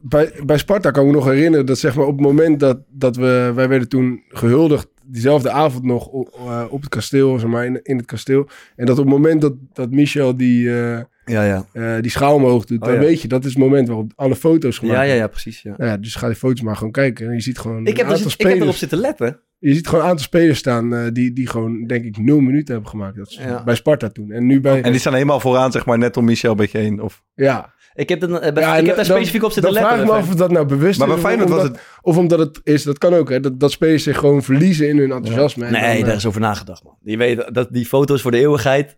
bij, 0.04 0.32
bij 0.46 0.58
Sparta 0.58 0.92
kan 0.92 1.04
ik 1.06 1.10
me 1.10 1.16
nog 1.16 1.26
herinneren 1.26 1.66
dat 1.66 1.78
zeg 1.78 1.96
maar 1.96 2.06
op 2.06 2.18
het 2.18 2.26
moment 2.26 2.60
dat, 2.60 2.80
dat 2.90 3.16
we, 3.16 3.52
wij 3.56 3.68
werden 3.68 3.90
toen 3.90 4.24
gehuldigd, 4.30 4.88
diezelfde 5.06 5.50
avond 5.52 5.84
nog 5.84 6.08
op, 6.08 6.34
eh, 6.48 6.66
op 6.70 6.80
het 6.82 6.90
kasteel, 6.90 7.40
zeg 7.40 7.50
maar, 7.50 7.66
in, 7.66 7.80
in 7.84 7.98
het 7.98 8.06
kasteel. 8.06 8.48
En 8.76 8.86
dat 8.86 8.98
op 9.00 9.06
het 9.06 9.14
moment 9.14 9.42
dat, 9.42 9.54
dat 9.74 9.92
Michel 9.92 10.38
die, 10.38 10.70
eh, 10.70 11.00
Ja, 11.26 11.44
ja. 11.44 11.66
eh, 11.74 12.02
die 12.02 12.12
schaal 12.12 12.36
omhoog 12.36 12.66
doet, 12.66 12.82
Oh, 12.82 12.86
dan 12.88 12.94
ja. 12.96 13.00
weet 13.02 13.22
je, 13.22 13.28
dat 13.28 13.44
is 13.46 13.50
het 13.50 13.60
moment 13.60 13.88
waarop 13.88 14.12
alle 14.16 14.36
foto's 14.36 14.78
gemaakt 14.78 14.98
Ja, 14.98 15.04
ja, 15.04 15.14
ja, 15.14 15.28
precies. 15.28 15.62
Ja. 15.62 15.74
Nou 15.78 15.90
ja, 15.90 15.98
dus 15.98 16.16
ga 16.16 16.28
die 16.28 16.36
foto's 16.36 16.62
maar 16.62 16.76
gewoon 16.76 16.92
kijken. 16.92 17.28
En 17.28 17.34
je 17.34 17.42
ziet 17.42 17.60
gewoon 17.60 17.82
Ik, 17.82 17.88
een 17.88 17.96
heb 17.98 18.06
er, 18.06 18.12
aantal 18.12 18.30
zit- 18.30 18.40
ik 18.42 18.48
heb 18.48 18.62
erop 18.62 18.76
zitten 18.76 18.98
letten. 18.98 19.40
Je 19.60 19.74
ziet 19.74 19.88
gewoon 19.88 20.04
een 20.04 20.10
aantal 20.10 20.26
spelers 20.26 20.60
staan 20.60 20.94
eh, 20.96 21.08
die, 21.14 21.34
die 21.34 21.48
gewoon, 21.48 21.84
denk 21.88 22.06
ik, 22.06 22.18
nul 22.18 22.40
minuten 22.40 22.74
hebben 22.74 22.92
gemaakt. 22.92 23.16
Dat 23.18 23.28
is 23.30 23.40
Ja. 23.44 23.64
Bij 23.64 23.76
Sparta 23.76 24.10
toen. 24.10 24.32
En 24.32 24.46
nu 24.46 24.62
bij... 24.62 24.82
En 24.82 24.92
die 24.92 25.00
staan 25.00 25.14
helemaal 25.14 25.40
vooraan, 25.40 25.72
zeg 25.72 25.86
maar, 25.86 25.98
net 25.98 26.18
om 26.18 26.26
Michel 26.26 26.52
een 26.52 26.58
beetje 26.58 26.78
heen. 26.78 27.02
Of... 27.02 27.24
ja. 27.36 27.74
Ik 27.94 28.10
heb, 28.10 28.24
er, 28.24 28.34
eh, 28.34 28.56
Ja, 28.56 28.75
ik 28.78 28.86
heb 28.86 28.95
daar 28.95 29.06
dan- 29.06 29.16
specifiek 29.16 29.44
op 29.44 29.51
zitten 29.51 29.74
Dan 29.74 29.81
vraag 29.81 29.98
letten. 29.98 30.16
ik 30.16 30.19
me 30.22 30.25
af 30.28 30.30
of 30.34 30.36
dat 30.36 30.51
nou 30.51 30.66
bewust 30.66 31.00
Maar 31.00 31.07
is. 31.34 31.50
was 31.50 31.63
het... 31.63 31.80
Of 32.01 32.18
omdat 32.18 32.40
het 32.40 32.60
is, 32.63 32.84
dat 32.84 32.98
kan 32.98 33.13
ook, 33.13 33.30
hè. 33.30 33.40
Dat, 33.40 33.60
dat 33.60 33.72
spelers 33.72 34.04
zich 34.04 34.18
gewoon 34.18 34.44
verliezen 34.44 34.88
in 34.90 34.98
hun 34.98 35.12
enthousiasme. 35.12 35.66
En 35.66 35.72
Nee, 35.72 35.81
dan, 35.81 35.92
eh, 36.00 36.06
daar 36.06 36.16
is 36.16 36.25
over 36.25 36.42
nagedacht, 36.42 36.84
man. 36.84 36.98
Die 37.01 37.18
weten 37.18 37.54
dat 37.54 37.68
die 37.72 37.86
foto's 37.86 38.22
voor 38.22 38.31
de 38.31 38.38
eeuwigheid. 38.38 38.98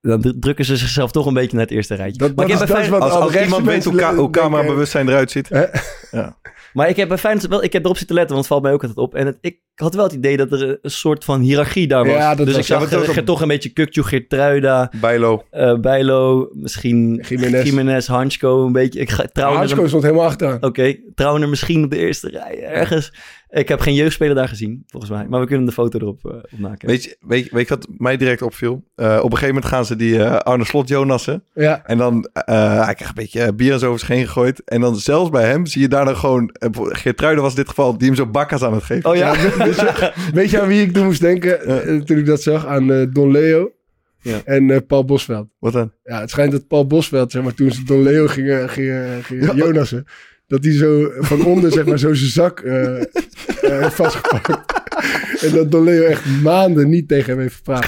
Dan 0.00 0.20
dru- 0.20 0.38
drukken 0.38 0.64
ze 0.64 0.76
zichzelf 0.76 1.10
toch 1.10 1.26
een 1.26 1.34
beetje 1.34 1.56
naar 1.56 1.64
het 1.66 1.74
eerste 1.74 1.94
rijtje. 1.94 2.18
Dat- 2.18 2.28
maar, 2.36 2.46
dat 2.46 2.54
ik 2.54 2.60
heb 2.60 2.62
is- 2.68 2.74
bij 2.74 2.82
Feyenoord- 2.82 3.02
wat- 3.12 3.12
Als, 3.22 3.32
als 3.34 3.42
iemand 3.42 3.64
weet 3.66 3.84
hoe, 3.84 3.94
ka- 3.94 4.14
hoe 4.14 4.30
camerabewustzijn 4.30 5.08
eruit 5.08 5.30
ziet. 5.30 5.48
Hè? 5.48 5.64
maar 6.72 6.88
ik 6.88 6.96
heb 6.96 7.08
bij 7.08 7.18
Feyenoord 7.18 7.46
wel, 7.46 7.62
ik 7.62 7.72
heb 7.72 7.84
erop 7.84 7.96
zitten 7.96 8.16
letten, 8.16 8.34
want 8.34 8.46
het 8.46 8.54
valt 8.54 8.62
mij 8.66 8.72
ook 8.72 8.80
altijd 8.82 8.98
op. 9.06 9.14
En 9.14 9.26
het, 9.26 9.38
ik 9.40 9.58
had 9.80 9.94
wel 9.94 10.04
het 10.04 10.12
idee 10.12 10.36
dat 10.36 10.52
er 10.52 10.78
een 10.82 10.90
soort 10.90 11.24
van 11.24 11.40
hiërarchie 11.40 11.86
daar 11.86 12.04
was. 12.04 12.14
Ja, 12.14 12.34
dat 12.34 12.46
dus 12.46 12.54
was- 12.56 12.68
ik 12.70 12.88
zag 12.88 13.14
ja, 13.14 13.22
toch 13.22 13.40
een 13.40 13.48
beetje 13.48 13.68
Kukju, 13.68 14.02
Geertruida, 14.02 14.92
Bijlo. 15.00 15.44
eh 15.50 15.74
Bijlo, 15.78 16.48
misschien 16.52 17.24
Jiménez. 17.28 17.64
Jiménez, 17.68 18.06
Hansko, 18.06 18.66
een 18.66 18.72
beetje. 18.72 19.00
Ik 19.00 19.10
ga, 19.10 19.24
Trauner, 19.32 19.58
Hansko 19.58 19.86
stond 19.86 20.02
helemaal 20.02 20.24
achteraan. 20.26 20.62
Oké, 20.62 20.94
Trauner 21.14 21.48
misschien 21.48 21.84
op 21.84 21.90
de 21.90 21.98
eerste 21.98 22.28
rij 22.28 22.62
ergens. 22.62 23.12
Ik 23.50 23.68
heb 23.68 23.80
geen 23.80 23.94
jeugdspeler 23.94 24.34
daar 24.34 24.48
gezien, 24.48 24.84
volgens 24.86 25.12
mij. 25.12 25.26
Maar 25.28 25.40
we 25.40 25.46
kunnen 25.46 25.66
de 25.66 25.72
foto 25.72 25.98
erop 25.98 26.24
eh 26.24 26.30
op 26.36 26.58
nakijken. 26.58 26.88
Weet 26.88 27.04
je, 27.04 27.16
weet, 27.20 27.44
je- 27.44 27.50
weet 27.52 27.68
je 27.68 27.74
wat 27.74 27.86
mij 27.98 28.16
direct 28.16 28.42
opviel? 28.42 28.84
Eh, 28.94 29.06
op 29.16 29.24
een 29.32 29.38
gegeven 29.38 29.54
moment 29.54 29.64
gaan 29.64 29.84
ze 29.84 29.96
die 29.96 30.22
eh, 30.22 30.36
Arne 30.36 30.64
Slot 30.64 30.88
Jonassen. 30.88 31.44
Ja. 31.54 31.82
En 31.84 31.98
dan, 31.98 32.28
eh, 32.32 32.54
hij 32.84 32.94
krijgt 32.94 33.16
een 33.18 33.22
beetje 33.24 33.54
bier 33.54 33.72
en 33.72 33.78
zo 33.78 33.86
over 33.86 33.98
zich 33.98 34.08
heen 34.08 34.26
gegooid. 34.26 34.62
En 34.64 34.80
dan 34.80 34.96
zelfs 34.96 35.30
bij 35.30 35.44
hem 35.44 35.66
zie 35.66 35.80
je 35.80 35.88
daar 35.88 36.04
dan 36.04 36.16
gewoon... 36.16 36.54
Uh, 36.60 36.70
Geertruiden 36.88 37.42
was 37.42 37.52
in 37.52 37.58
dit 37.58 37.68
geval, 37.68 37.98
die 37.98 38.06
hem 38.06 38.16
zo 38.16 38.26
bakkas 38.26 38.62
aan 38.62 38.74
het 38.74 38.82
geven. 38.84 39.10
Oh 39.10 39.16
ja? 39.16 39.34
Weet 40.34 40.50
je 40.50 40.60
aan 40.60 40.68
wie 40.68 40.82
ik 40.82 40.92
toen 40.92 41.04
moest 41.04 41.20
denken? 41.20 41.64
eh, 41.64 41.96
toen 42.00 42.18
ik 42.18 42.26
dat 42.26 42.42
zag? 42.42 42.66
Aan 42.66 42.92
eh, 42.92 43.06
Don 43.12 43.30
Leo 43.30 43.72
Ja. 44.20 44.40
en 44.44 44.70
eh, 44.70 44.78
Paul 44.86 45.04
Bosveld. 45.04 45.48
Wat 45.58 45.72
dan? 45.72 45.92
Ja, 46.04 46.20
het 46.20 46.30
schijnt 46.30 46.52
dat 46.52 46.66
Paul 46.66 46.86
Bosveld, 46.86 47.30
zeg 47.32 47.42
maar, 47.42 47.54
toen 47.54 47.70
ze 47.70 47.84
Don 47.84 48.02
Leo 48.02 48.26
gingen, 48.26 48.68
gingen, 48.68 49.24
gingen 49.24 49.56
Jonassen, 49.56 50.04
dat 50.46 50.64
hij 50.64 50.72
zo 50.72 51.10
van 51.18 51.44
onder, 51.44 51.72
zeg 51.72 51.86
maar, 51.86 51.98
zo 51.98 52.14
zijn 52.14 52.30
zak 52.30 52.62
heeft 53.60 53.94
vastgepakt. 54.02 54.48
en 55.44 55.52
dat 55.52 55.70
Don 55.70 55.84
Leo 55.84 56.02
echt 56.02 56.22
maanden 56.42 56.88
niet 56.88 57.08
tegen 57.08 57.30
hem 57.32 57.40
heeft 57.40 57.54
gepraat. 57.56 57.86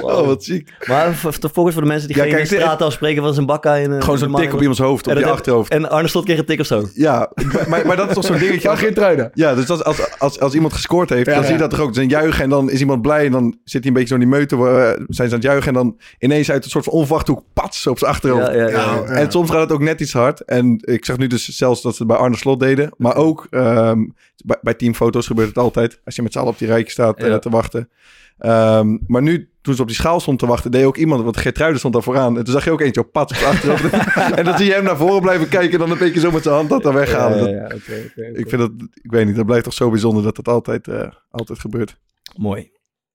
Oh, 0.00 0.26
wat 0.26 0.44
ziek. 0.44 0.72
Maar 0.88 1.14
v- 1.14 1.26
v- 1.34 1.52
volgens 1.52 1.74
voor 1.74 1.82
de 1.84 1.88
mensen 1.90 2.08
die 2.08 2.16
Ja, 2.16 2.22
geen 2.22 2.32
kijk, 2.32 2.46
straat 2.46 2.82
afspreken 2.82 3.22
van 3.22 3.34
zijn 3.34 3.46
bakka 3.46 3.74
in 3.74 3.90
een... 3.90 4.02
Gewoon 4.02 4.18
zo'n 4.18 4.34
tik 4.34 4.52
op 4.52 4.58
iemands 4.60 4.78
hoofd, 4.80 5.06
op 5.06 5.12
En 5.12 5.18
je 5.18 5.26
achterhoofd. 5.30 5.72
En 5.72 5.90
Arne 5.90 6.08
Slot 6.08 6.24
kreeg 6.24 6.38
een 6.38 6.44
tik 6.44 6.60
of 6.60 6.66
zo. 6.66 6.84
Ja, 6.94 7.30
maar, 7.68 7.86
maar 7.86 7.96
dat 7.96 8.08
is 8.08 8.14
toch 8.14 8.24
zo'n 8.24 8.38
dingetje... 8.38 8.60
Van 8.60 8.70
Als, 8.70 8.78
Geertruida. 8.80 9.30
ja, 9.34 9.54
dus 9.54 9.68
als, 9.70 9.84
als, 9.84 10.18
als, 10.18 10.40
als 10.40 10.54
iemand 10.54 10.72
gescoord 10.72 11.10
heeft, 11.10 11.26
Ja, 11.26 11.34
dan 11.34 11.42
zie 11.44 11.52
je 11.52 11.58
ja. 11.58 11.66
dat 11.66 11.70
toch 11.78 11.86
ook. 11.86 11.94
Zijn 11.94 12.08
juichen 12.08 12.44
en 12.44 12.50
dan 12.50 12.70
is 12.70 12.80
iemand 12.80 13.02
blij 13.02 13.24
en 13.26 13.32
dan 13.32 13.56
zit 13.64 13.80
hij 13.84 13.88
een 13.88 13.92
beetje 13.92 14.08
zo 14.08 14.14
in 14.14 14.20
die 14.20 14.28
meute. 14.28 14.56
eh, 14.56 14.62
zijn 15.08 15.28
ze 15.28 15.34
aan 15.34 15.40
het 15.40 15.42
juichen 15.42 15.68
en 15.68 15.74
dan 15.74 15.98
ineens 16.18 16.50
uit 16.50 16.64
een 16.64 16.70
soort 16.70 16.84
van 16.84 16.92
onverwachte 16.92 17.30
hoek, 17.32 17.42
pats, 17.52 17.86
op 17.86 17.98
zijn 17.98 18.10
achterhoofd. 18.10 18.46
Ja, 18.46 18.52
ja, 18.52 18.68
ja. 18.68 18.94
Ja. 18.94 19.02
En 19.04 19.30
soms 19.30 19.50
gaat 19.50 19.60
het 19.60 19.72
ook 19.72 19.80
net 19.80 20.00
iets 20.00 20.12
hard. 20.12 20.40
En 20.44 20.78
ik 20.84 21.04
zag 21.04 21.16
nu 21.18 21.26
dus 21.26 21.48
zelfs 21.48 21.82
dat 21.82 21.92
ze 21.96 22.02
het 22.02 22.12
bij 22.12 22.20
Arne 22.20 22.36
Slot 22.36 22.60
deden. 22.60 22.90
Maar 22.96 23.16
ook 23.16 23.46
ehm, 23.50 23.98
bij, 24.44 24.58
bij 24.62 24.74
teamfoto's 24.74 25.26
gebeurt 25.26 25.48
het 25.48 25.58
altijd. 25.58 26.00
Als 26.04 26.16
je 26.16 26.22
met 26.22 26.32
z'n 26.32 26.38
allen 26.38 26.50
op 26.52 26.58
die 26.58 26.68
rijtje 26.68 26.90
staat 26.92 27.18
eh, 27.18 27.28
Ja. 27.28 27.38
te 27.38 27.50
wachten. 27.50 27.88
Ehm, 28.38 28.96
maar 29.06 29.22
nu, 29.22 29.49
toen 29.62 29.74
ze 29.74 29.80
op 29.82 29.86
die 29.86 29.96
schaal 29.96 30.20
stond 30.20 30.38
te 30.38 30.46
wachten, 30.46 30.70
deed 30.70 30.84
ook 30.84 30.96
iemand... 30.96 31.22
Want 31.22 31.36
Gertruiden 31.36 31.78
stond 31.78 31.94
daar 31.94 32.02
vooraan. 32.02 32.38
En 32.38 32.44
toen 32.44 32.52
zag 32.52 32.64
je 32.64 32.70
ook 32.70 32.80
eentje 32.80 33.00
op 33.00 33.12
pad 33.12 33.30
op 33.30 33.36
zijn 33.36 33.50
achterhoofd. 33.52 33.84
en 34.38 34.44
dan 34.44 34.56
zie 34.56 34.66
je 34.66 34.72
hem 34.72 34.84
naar 34.84 34.96
voren 34.96 35.20
blijven 35.20 35.48
kijken... 35.48 35.72
en 35.72 35.78
dan 35.78 35.90
een 35.90 35.98
beetje 35.98 36.20
zo 36.20 36.30
met 36.30 36.42
zijn 36.42 36.54
hand 36.54 36.68
dat 36.68 36.82
dan 36.82 36.94
weghalen. 36.94 37.50
Ja. 37.50 37.70
Ik 38.32 38.48
vind 38.48 38.58
dat... 38.58 38.70
Ik 39.02 39.10
weet 39.10 39.26
niet, 39.26 39.36
dat 39.36 39.46
blijft 39.46 39.64
toch 39.64 39.72
zo 39.74 39.90
bijzonder... 39.90 40.22
dat 40.22 40.36
dat 40.36 40.48
altijd, 40.48 40.88
eh, 40.88 41.10
altijd 41.30 41.58
gebeurt. 41.58 41.96
Mooi. 42.36 42.70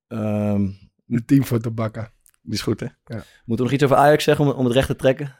Ehm, 0.08 0.68
De 1.06 1.26
teamfoto 1.26 1.72
bakken. 1.72 2.12
Die 2.42 2.54
is 2.54 2.62
goed, 2.62 2.80
hè? 2.80 2.88
moeten 3.06 3.26
we 3.46 3.62
nog 3.64 3.72
iets 3.72 3.84
over 3.84 3.96
Ajax 3.96 4.24
zeggen 4.24 4.46
om, 4.46 4.52
om 4.52 4.66
het 4.66 4.74
recht 4.74 4.88
te 4.88 4.96
trekken? 4.96 5.36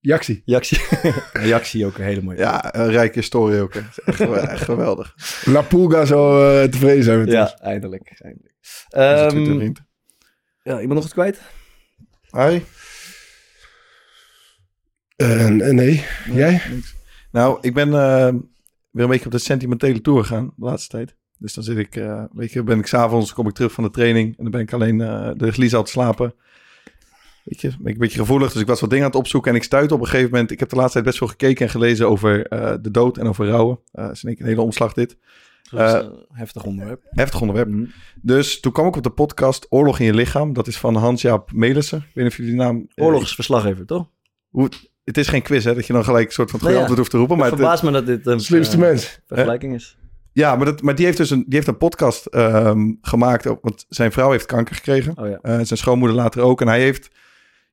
Jaxi. 0.00 0.42
Jaxi. 0.44 0.80
Jaxi 1.52 1.86
ook 1.86 1.98
een 1.98 2.04
hele 2.04 2.22
mooie. 2.22 2.38
Ja, 2.38 2.74
een 2.74 2.90
rijke 2.90 3.18
historie 3.18 3.60
ook, 3.60 3.74
hè. 3.74 3.80
Echt, 4.04 4.16
gew- 4.16 4.34
echt 4.34 4.62
geweldig. 4.62 5.14
La 5.44 5.62
Pulga 5.62 6.04
zal 6.04 6.50
eh, 6.50 6.68
tevreden 6.68 7.04
zijn 7.04 7.18
met 7.18 7.26
ons. 7.26 7.36
Ja, 7.36 7.58
eindelijk. 7.58 8.20
eindelijk. 8.22 8.54
Ehm. 8.88 9.72
Ja, 10.66 10.80
iemand 10.80 10.94
nog 10.94 11.04
iets 11.04 11.12
kwijt? 11.12 11.40
Hi. 12.30 12.60
Eh, 15.16 15.48
nee. 15.48 16.04
Jij? 16.32 16.62
Nou, 17.32 17.58
ik 17.60 17.74
ben 17.74 17.88
eh, 17.88 18.34
weer 18.90 19.04
een 19.04 19.08
beetje 19.08 19.24
op 19.24 19.32
de 19.32 19.38
sentimentele 19.38 20.00
tour 20.00 20.22
gegaan 20.24 20.52
de 20.56 20.64
laatste 20.64 20.88
tijd. 20.88 21.16
Dus 21.38 21.54
dan 21.54 21.64
zit 21.64 21.78
ik, 21.78 21.96
eh, 21.96 22.24
weet 22.32 22.52
je, 22.52 22.62
ben 22.62 22.78
ik 22.78 22.86
s'avonds, 22.86 23.32
kom 23.32 23.48
ik 23.48 23.54
terug 23.54 23.72
van 23.72 23.84
de 23.84 23.90
training 23.90 24.28
en 24.28 24.42
dan 24.42 24.50
ben 24.50 24.60
ik 24.60 24.72
alleen 24.72 24.98
de 25.36 25.52
Glies 25.52 25.74
al 25.74 25.82
te 25.82 25.90
slapen. 25.90 26.34
Weet 27.44 27.60
je, 27.60 27.68
ben 27.68 27.86
ik 27.86 27.92
een 27.92 27.98
beetje 27.98 28.18
gevoelig, 28.18 28.52
dus 28.52 28.62
ik 28.62 28.66
was 28.66 28.80
wat 28.80 28.90
dingen 28.90 29.04
aan 29.04 29.10
het 29.10 29.20
opzoeken 29.20 29.50
en 29.50 29.56
ik 29.56 29.64
stuitte 29.64 29.94
op 29.94 30.00
een 30.00 30.06
gegeven 30.06 30.30
moment. 30.30 30.50
Ik 30.50 30.60
heb 30.60 30.68
de 30.68 30.76
laatste 30.76 30.92
tijd 30.92 31.04
best 31.04 31.18
veel 31.18 31.26
gekeken 31.26 31.64
en 31.66 31.70
gelezen 31.70 32.08
over 32.08 32.48
de 32.82 32.90
dood 32.90 33.18
en 33.18 33.26
over 33.26 33.46
rouwen. 33.46 33.78
Eh 33.92 34.10
is 34.10 34.22
in 34.22 34.28
één 34.28 34.36
keer 34.36 34.44
een 34.44 34.50
hele 34.50 34.64
omslag 34.64 34.92
dit. 34.92 35.16
Dat 35.70 35.88
is 35.94 36.02
een 36.04 36.26
heftig 36.32 36.64
onderwerp. 36.64 37.02
Heftig 37.10 37.40
onderwerp. 37.40 37.68
Mhm. 37.68 37.84
Dus 38.22 38.60
toen 38.60 38.72
kwam 38.72 38.86
ik 38.86 38.96
op 38.96 39.02
de 39.02 39.10
podcast 39.10 39.66
Oorlog 39.68 39.98
in 39.98 40.06
je 40.06 40.14
lichaam. 40.14 40.52
Dat 40.52 40.66
is 40.66 40.78
van 40.78 40.94
Hans-Jaap 40.96 41.52
Melissen. 41.52 41.98
Ik 41.98 42.04
weet 42.14 42.24
niet 42.24 42.32
of 42.32 42.36
jullie 42.36 42.52
die 42.52 42.60
naam... 42.60 42.86
eh, 42.94 43.04
Oorlogsverslaggever, 43.04 43.86
toch? 43.86 44.08
hoe, 44.48 44.68
het 45.04 45.18
is 45.18 45.28
geen 45.28 45.42
quiz, 45.42 45.64
hè, 45.64 45.74
dat 45.74 45.86
je 45.86 45.92
dan 45.92 46.04
gelijk 46.04 46.26
een 46.26 46.32
soort 46.32 46.50
van 46.50 46.58
het 46.60 46.68
Nee, 46.68 46.76
goede 46.78 46.94
ja. 46.94 46.96
antwoord 46.96 46.98
hoeft 46.98 47.10
te 47.10 47.16
roepen. 47.16 47.36
Maar 47.36 47.44
Het 47.46 47.54
het, 47.54 47.62
verbaast 47.62 47.82
me 47.82 47.90
dat 47.90 48.06
dit 48.06 48.26
een 48.26 48.40
Slimste 48.40 48.74
eh, 48.76 48.80
mens. 48.82 49.20
vergelijking 49.26 49.74
is. 49.74 49.98
Ja, 50.32 50.56
maar, 50.56 50.64
dat, 50.64 50.82
maar 50.82 50.94
die 50.94 51.04
heeft 51.04 51.16
dus 51.16 51.30
een, 51.30 51.44
die 51.46 51.54
heeft 51.54 51.66
een 51.66 51.76
podcast 51.76 52.26
ehm, 52.26 52.92
gemaakt. 53.00 53.44
Want 53.44 53.84
zijn 53.88 54.12
vrouw 54.12 54.30
heeft 54.30 54.46
kanker 54.46 54.74
gekregen. 54.74 55.18
Oh 55.18 55.28
ja. 55.28 55.38
Eh, 55.42 55.52
zijn 55.54 55.78
schoonmoeder 55.78 56.16
later 56.16 56.42
ook. 56.42 56.60
En 56.60 56.68
hij 56.68 56.80
heeft 56.80 57.10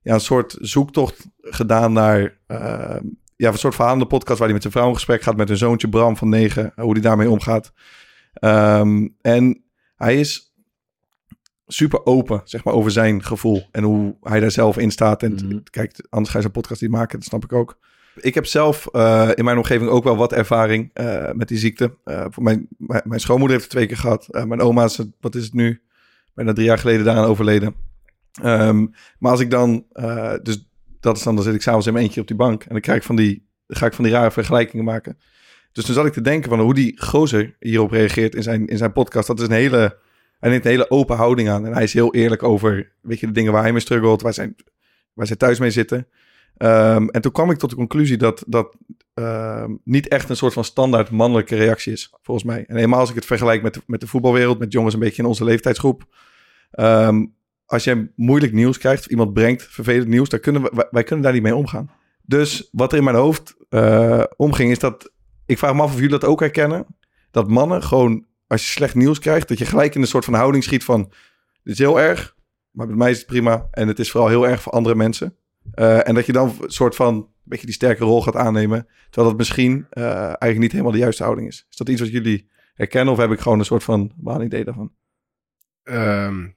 ja, 0.01 0.13
een 0.13 0.19
soort 0.19 0.57
zoektocht 0.59 1.25
gedaan 1.41 1.93
naar... 1.93 2.37
ehm, 2.47 3.03
ja, 3.43 3.51
een 3.51 3.57
soort 3.57 3.75
verhalende 3.75 4.05
podcast... 4.05 4.37
waar 4.37 4.47
hij 4.47 4.53
met 4.53 4.61
zijn 4.61 4.73
vrouw 4.73 4.87
in 4.87 4.93
gesprek 4.95 5.21
gaat... 5.21 5.37
met 5.37 5.47
hun 5.47 5.57
zoontje 5.57 5.89
Bram 5.89 6.17
van 6.17 6.29
negen. 6.29 6.71
hoe 6.75 6.93
die 6.93 7.03
daarmee 7.03 7.29
omgaat. 7.29 7.71
Ehm, 8.33 9.07
en 9.21 9.63
hij 9.95 10.19
is 10.19 10.55
super 11.67 12.05
open, 12.05 12.41
zeg 12.43 12.63
maar, 12.63 12.73
over 12.73 12.91
zijn 12.91 13.23
gevoel. 13.23 13.67
En 13.71 13.83
hoe 13.83 14.15
hij 14.21 14.39
daar 14.39 14.51
zelf 14.51 14.77
in 14.77 14.91
staat. 14.91 15.23
En 15.23 15.33
Mhm. 15.33 15.59
kijk, 15.69 16.05
anders 16.09 16.31
ga 16.31 16.37
je 16.37 16.43
zo'n 16.43 16.53
podcast 16.53 16.81
niet 16.81 16.89
maken. 16.91 17.19
Dat 17.19 17.27
snap 17.27 17.43
ik 17.43 17.53
ook. 17.53 17.77
Ik 18.15 18.33
heb 18.33 18.45
zelf 18.45 18.87
eh, 18.87 19.29
in 19.35 19.43
mijn 19.43 19.57
omgeving 19.57 19.89
ook 19.89 20.03
wel 20.03 20.15
wat 20.15 20.33
ervaring 20.33 20.89
eh, 20.93 21.31
met 21.31 21.47
die 21.47 21.57
ziekte. 21.57 21.97
Voor 22.05 22.43
mijn, 22.43 22.67
mijn, 22.77 23.01
mijn 23.05 23.19
schoonmoeder 23.19 23.57
heeft 23.57 23.63
het 23.63 23.75
twee 23.77 23.87
keer 23.87 23.97
gehad. 23.97 24.27
Eh, 24.27 24.43
mijn 24.43 24.61
oma 24.61 24.83
is, 24.83 24.99
wat 25.19 25.35
is 25.35 25.43
het 25.43 25.53
nu, 25.53 25.81
bijna 26.33 26.53
drie 26.53 26.65
jaar 26.67 26.77
geleden 26.79 27.05
daaraan 27.05 27.25
overleden. 27.25 27.75
Ehm, 28.41 28.85
maar 29.19 29.31
als 29.31 29.39
ik 29.39 29.51
dan, 29.51 29.85
dus 30.41 30.67
dat 31.03 31.17
is 31.17 31.23
dan, 31.23 31.35
dan 31.35 31.43
zit 31.43 31.53
ik 31.53 31.61
s'avonds 31.61 31.87
in 31.87 31.93
mijn 31.93 32.05
eentje 32.05 32.21
op 32.21 32.27
die 32.27 32.35
bank. 32.35 32.63
En 32.63 32.69
dan, 32.69 32.81
krijg 32.81 32.97
ik 32.97 33.03
van 33.03 33.15
die, 33.15 33.47
ga 33.67 33.85
ik 33.85 33.93
van 33.93 34.03
die 34.03 34.13
rare 34.13 34.31
vergelijkingen 34.31 34.85
maken. 34.85 35.17
Dus 35.71 35.85
toen 35.85 35.93
zat 35.93 36.05
ik 36.05 36.13
te 36.13 36.21
denken 36.21 36.49
van 36.49 36.59
hoe 36.59 36.73
die 36.73 37.01
gozer 37.01 37.55
hierop 37.59 37.91
reageert 37.91 38.35
in 38.35 38.43
zijn, 38.43 38.67
in 38.67 38.77
zijn 38.77 38.93
podcast. 38.93 39.27
Dat 39.27 39.39
is 39.39 39.45
een 39.45 39.51
hele, 39.51 39.97
hij 40.39 40.49
neemt 40.49 40.65
een 40.65 40.71
hele 40.71 40.89
open 40.89 41.15
houding 41.15 41.49
aan. 41.49 41.65
En 41.65 41.73
hij 41.73 41.83
is 41.83 41.93
heel 41.93 42.13
eerlijk 42.13 42.43
over, 42.43 42.91
weet 43.01 43.19
je, 43.19 43.25
de 43.25 43.31
dingen 43.31 43.51
waar 43.51 43.61
hij 43.61 43.71
mee 43.71 43.81
struggelt, 43.81 44.21
waar 44.21 44.33
zijn, 44.33 44.55
waar 45.13 45.27
zij 45.27 45.35
thuis 45.35 45.59
mee 45.59 45.71
zitten. 45.71 46.07
Ehm, 46.57 47.07
en 47.07 47.21
toen 47.21 47.31
kwam 47.31 47.51
ik 47.51 47.57
tot 47.57 47.69
de 47.69 47.75
conclusie 47.75 48.17
dat 48.17 48.43
dat 48.47 48.75
ehm, 49.13 49.71
niet 49.83 50.07
echt 50.07 50.29
een 50.29 50.35
soort 50.35 50.53
van 50.53 50.63
standaard 50.63 51.09
mannelijke 51.09 51.55
reactie 51.55 51.93
is, 51.93 52.13
volgens 52.21 52.45
mij. 52.47 52.65
En 52.67 52.75
helemaal 52.75 52.99
als 52.99 53.09
ik 53.09 53.15
het 53.15 53.25
vergelijk 53.25 53.61
met 53.61 53.81
met 53.85 53.99
de 53.99 54.07
voetbalwereld, 54.07 54.59
met 54.59 54.71
jongens 54.71 54.93
een 54.93 54.99
beetje 54.99 55.21
in 55.21 55.27
onze 55.27 55.43
leeftijdsgroep. 55.43 56.03
Ehm, 56.71 57.25
als 57.73 57.83
je 57.83 58.11
moeilijk 58.15 58.53
nieuws 58.53 58.77
krijgt, 58.77 59.05
iemand 59.05 59.33
brengt 59.33 59.63
vervelend 59.63 60.07
nieuws, 60.07 60.29
dan 60.29 60.39
kunnen 60.39 60.87
wij, 60.91 61.03
kunnen 61.03 61.23
daar 61.23 61.33
niet 61.33 61.41
mee 61.41 61.55
omgaan. 61.55 61.91
Dus 62.21 62.69
wat 62.71 62.91
er 62.91 62.97
in 62.97 63.03
mijn 63.03 63.15
hoofd 63.15 63.55
eh, 63.69 64.23
omging, 64.35 64.71
is 64.71 64.79
dat 64.79 65.11
ik 65.45 65.57
vraag 65.57 65.73
me 65.73 65.81
af 65.81 65.89
of 65.89 65.95
jullie 65.95 66.09
dat 66.09 66.23
ook 66.25 66.39
herkennen. 66.39 66.85
Dat 67.31 67.49
mannen 67.49 67.83
gewoon 67.83 68.25
als 68.47 68.65
je 68.65 68.71
slecht 68.71 68.95
nieuws 68.95 69.19
krijgt, 69.19 69.47
dat 69.47 69.57
je 69.57 69.65
gelijk 69.65 69.95
in 69.95 70.01
een 70.01 70.07
soort 70.07 70.25
van 70.25 70.33
houding 70.33 70.63
schiet 70.63 70.83
van, 70.83 71.11
dit 71.63 71.73
is 71.73 71.79
heel 71.79 71.99
erg, 71.99 72.35
maar 72.71 72.87
bij 72.87 72.95
mij 72.95 73.11
is 73.11 73.17
het 73.17 73.25
prima. 73.25 73.67
En 73.71 73.87
het 73.87 73.99
is 73.99 74.11
vooral 74.11 74.29
heel 74.29 74.47
erg 74.47 74.61
voor 74.61 74.71
andere 74.71 74.95
mensen. 74.95 75.35
Eh, 75.71 76.07
en 76.07 76.15
dat 76.15 76.25
je 76.25 76.31
dan 76.31 76.55
een 76.61 76.71
soort 76.71 76.95
van, 76.95 77.15
een 77.15 77.27
beetje 77.43 77.65
die 77.65 77.75
sterke 77.75 78.03
rol 78.03 78.21
gaat 78.21 78.35
aannemen, 78.35 78.87
terwijl 79.09 79.27
dat 79.27 79.37
misschien 79.37 79.85
eh, 79.89 80.03
eigenlijk 80.13 80.59
niet 80.59 80.71
helemaal 80.71 80.91
de 80.91 80.97
juiste 80.97 81.23
houding 81.23 81.47
is. 81.47 81.67
Is 81.69 81.77
dat 81.77 81.89
iets 81.89 82.01
wat 82.01 82.11
jullie 82.11 82.49
herkennen 82.73 83.13
of 83.13 83.19
heb 83.19 83.31
ik 83.31 83.39
gewoon 83.39 83.59
een 83.59 83.65
soort 83.65 83.83
van 83.83 84.11
waanidee 84.17 84.63
daarvan? 84.63 84.91
Ehm, 85.83 86.47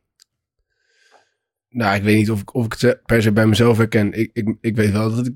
nou, 1.77 1.97
ik 1.97 2.03
weet 2.03 2.17
niet 2.17 2.31
of 2.31 2.41
ik, 2.41 2.55
of 2.55 2.65
ik 2.65 2.73
het 2.79 3.03
per 3.05 3.23
se 3.23 3.33
bij 3.33 3.47
mezelf 3.47 3.77
herken. 3.77 4.13
Ik, 4.13 4.31
ik, 4.33 4.57
ik 4.61 4.77
weet 4.77 4.93
wel 4.93 5.15
dat 5.15 5.27
ik 5.27 5.33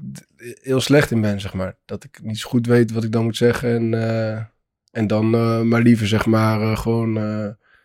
heel 0.62 0.80
slecht 0.80 1.10
in 1.10 1.20
ben, 1.20 1.40
zeg 1.40 1.54
maar. 1.54 1.76
Dat 1.84 2.04
ik 2.04 2.20
niet 2.22 2.38
zo 2.38 2.48
goed 2.48 2.66
weet 2.66 2.92
wat 2.92 3.04
ik 3.04 3.12
dan 3.12 3.24
moet 3.24 3.36
zeggen. 3.36 3.74
En, 3.74 3.94
eh, 3.94 4.44
en 4.90 5.06
dan 5.06 5.34
eh, 5.34 5.60
maar 5.60 5.82
liever, 5.82 6.06
zeg 6.06 6.26
maar, 6.26 6.60
eh, 6.60 6.76
gewoon... 6.76 7.14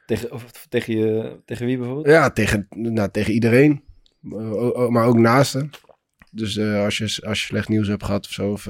Tegen, 0.06 0.32
of, 0.32 0.66
tegen, 0.70 0.98
je, 0.98 1.40
tegen 1.46 1.66
wie 1.66 1.78
bijvoorbeeld? 1.78 2.08
ja, 2.08 2.30
tegen, 2.30 2.68
nou, 2.70 3.10
tegen 3.12 3.34
iedereen. 3.34 3.84
Maar 4.90 5.06
ook 5.06 5.18
naasten. 5.18 5.70
Dus 6.32 6.60
als, 6.60 6.98
je, 6.98 7.04
als 7.04 7.42
je 7.42 7.48
slecht 7.48 7.70
nieuws 7.70 7.88
hebt 7.88 8.04
gehad 8.04 8.26
of 8.26 8.32
zo... 8.32 8.52
Of, 8.52 8.68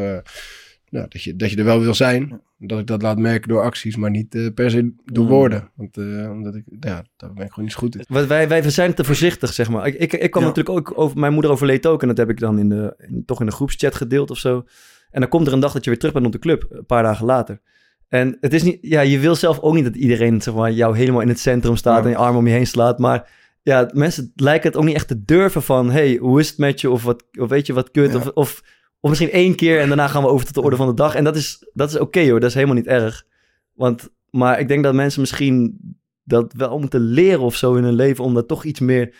nou, 0.90 1.06
dat, 1.10 1.22
je, 1.24 1.36
dat 1.36 1.52
je 1.52 1.58
er 1.58 1.64
wel 1.64 1.80
wil 1.80 1.94
zijn. 1.94 2.42
Dat 2.58 2.80
ik 2.80 2.88
dat 2.88 3.02
laat 3.02 3.18
merken 3.18 3.50
door 3.50 3.62
acties, 3.62 3.96
maar 3.96 4.10
niet 4.10 4.36
eh, 4.36 4.48
per 4.54 4.72
se 4.72 4.94
door 5.06 5.28
woorden. 5.28 5.70
Want 5.76 5.98
eh, 5.98 6.32
omdat 6.32 6.56
ik, 6.56 6.64
ja, 6.80 7.06
daar 7.18 7.34
ben 7.34 7.44
ik 7.46 7.50
gewoon 7.50 7.64
niet 7.66 7.74
zo 7.74 7.80
goed 7.80 7.96
in. 7.96 8.06
Want 8.08 8.28
wij, 8.28 8.48
wij 8.48 8.70
zijn 8.70 8.94
te 8.94 9.04
voorzichtig, 9.04 9.54
zeg 9.54 9.70
maar. 9.70 9.88
Ik, 9.88 9.94
ik, 9.94 10.14
ik 10.14 10.32
kwam 10.32 10.44
Ja. 10.44 10.50
natuurlijk 10.50 10.78
ook 10.78 10.98
over... 11.00 11.20
Mijn 11.20 11.34
moeder 11.34 11.52
overleed 11.52 11.88
ook. 11.88 12.02
En 12.02 12.08
dat 12.08 12.18
heb 12.18 12.30
ik 12.30 12.40
dan 12.40 12.60
in 12.60 12.70
de, 12.70 12.94
in- 12.98 13.24
toch 13.26 13.40
in 13.40 13.46
de 13.46 13.52
groepschat 13.52 13.96
gedeeld 13.96 14.32
of 14.32 14.38
zo. 14.38 14.64
En 15.12 15.20
dan 15.20 15.30
komt 15.30 15.48
er 15.48 15.54
een 15.54 15.60
dag 15.60 15.74
dat 15.74 15.84
je 15.84 15.90
weer 15.90 16.00
terug 16.00 16.14
bent 16.14 16.26
op 16.26 16.32
de 16.32 16.40
club. 16.40 16.66
Een 16.70 16.86
paar 16.86 17.04
dagen 17.04 17.26
later. 17.26 17.60
En 18.08 18.38
het 18.42 18.54
is 18.54 18.64
niet... 18.64 18.78
Ja, 18.82 19.02
je 19.02 19.20
wil 19.20 19.36
zelf 19.36 19.60
ook 19.60 19.74
niet 19.74 19.84
dat 19.84 19.96
iedereen 19.96 20.42
zeg 20.42 20.54
maar, 20.54 20.72
jou 20.72 20.98
helemaal 20.98 21.22
in 21.22 21.28
het 21.28 21.40
centrum 21.40 21.76
staat... 21.76 21.98
Ja. 21.98 22.04
en 22.04 22.10
je 22.10 22.16
arm 22.18 22.36
om 22.36 22.48
je 22.48 22.54
heen 22.54 22.68
slaat. 22.68 23.00
Maar 23.00 23.30
ja, 23.62 23.90
mensen 23.94 24.32
lijken 24.36 24.70
het 24.70 24.78
ook 24.78 24.86
niet 24.86 24.96
echt 24.96 25.08
te 25.08 25.24
durven 25.26 25.62
van... 25.64 25.92
hey, 25.92 26.16
hoe 26.22 26.40
is 26.40 26.50
het 26.50 26.58
met 26.58 26.82
je? 26.82 26.90
Of, 26.90 27.04
wat, 27.04 27.24
of 27.40 27.50
weet 27.50 27.66
je 27.68 27.74
wat 27.74 27.92
kut? 27.92 28.12
Ja. 28.12 28.18
Of, 28.18 28.28
of, 28.28 28.64
of 29.06 29.12
misschien 29.12 29.32
één 29.32 29.56
keer 29.56 29.80
en 29.80 29.88
daarna 29.88 30.08
gaan 30.08 30.24
we 30.24 30.30
over 30.30 30.46
tot 30.46 30.54
de 30.54 30.62
orde 30.62 30.76
van 30.76 30.88
de 30.88 30.94
dag. 30.94 31.16
En 31.16 31.24
dat 31.24 31.36
is, 31.36 31.70
dat 31.74 31.90
is 31.90 32.00
oké 32.00 32.30
hoor. 32.30 32.40
Dat 32.40 32.50
is 32.50 32.56
helemaal 32.56 32.76
niet 32.76 32.88
erg. 32.88 33.26
Want, 33.74 34.10
maar 34.30 34.60
ik 34.60 34.68
denk 34.68 34.84
dat 34.84 34.94
mensen 34.94 35.22
misschien 35.22 35.80
dat 36.24 36.54
wel 36.54 36.80
moeten 36.80 37.02
leren 37.02 37.40
of 37.40 37.56
zo 37.56 37.76
in 37.76 37.84
hun 37.84 37.94
leven... 37.94 38.24
om 38.24 38.34
daar 38.34 38.46
toch 38.46 38.64
iets 38.64 38.80
meer 38.80 39.16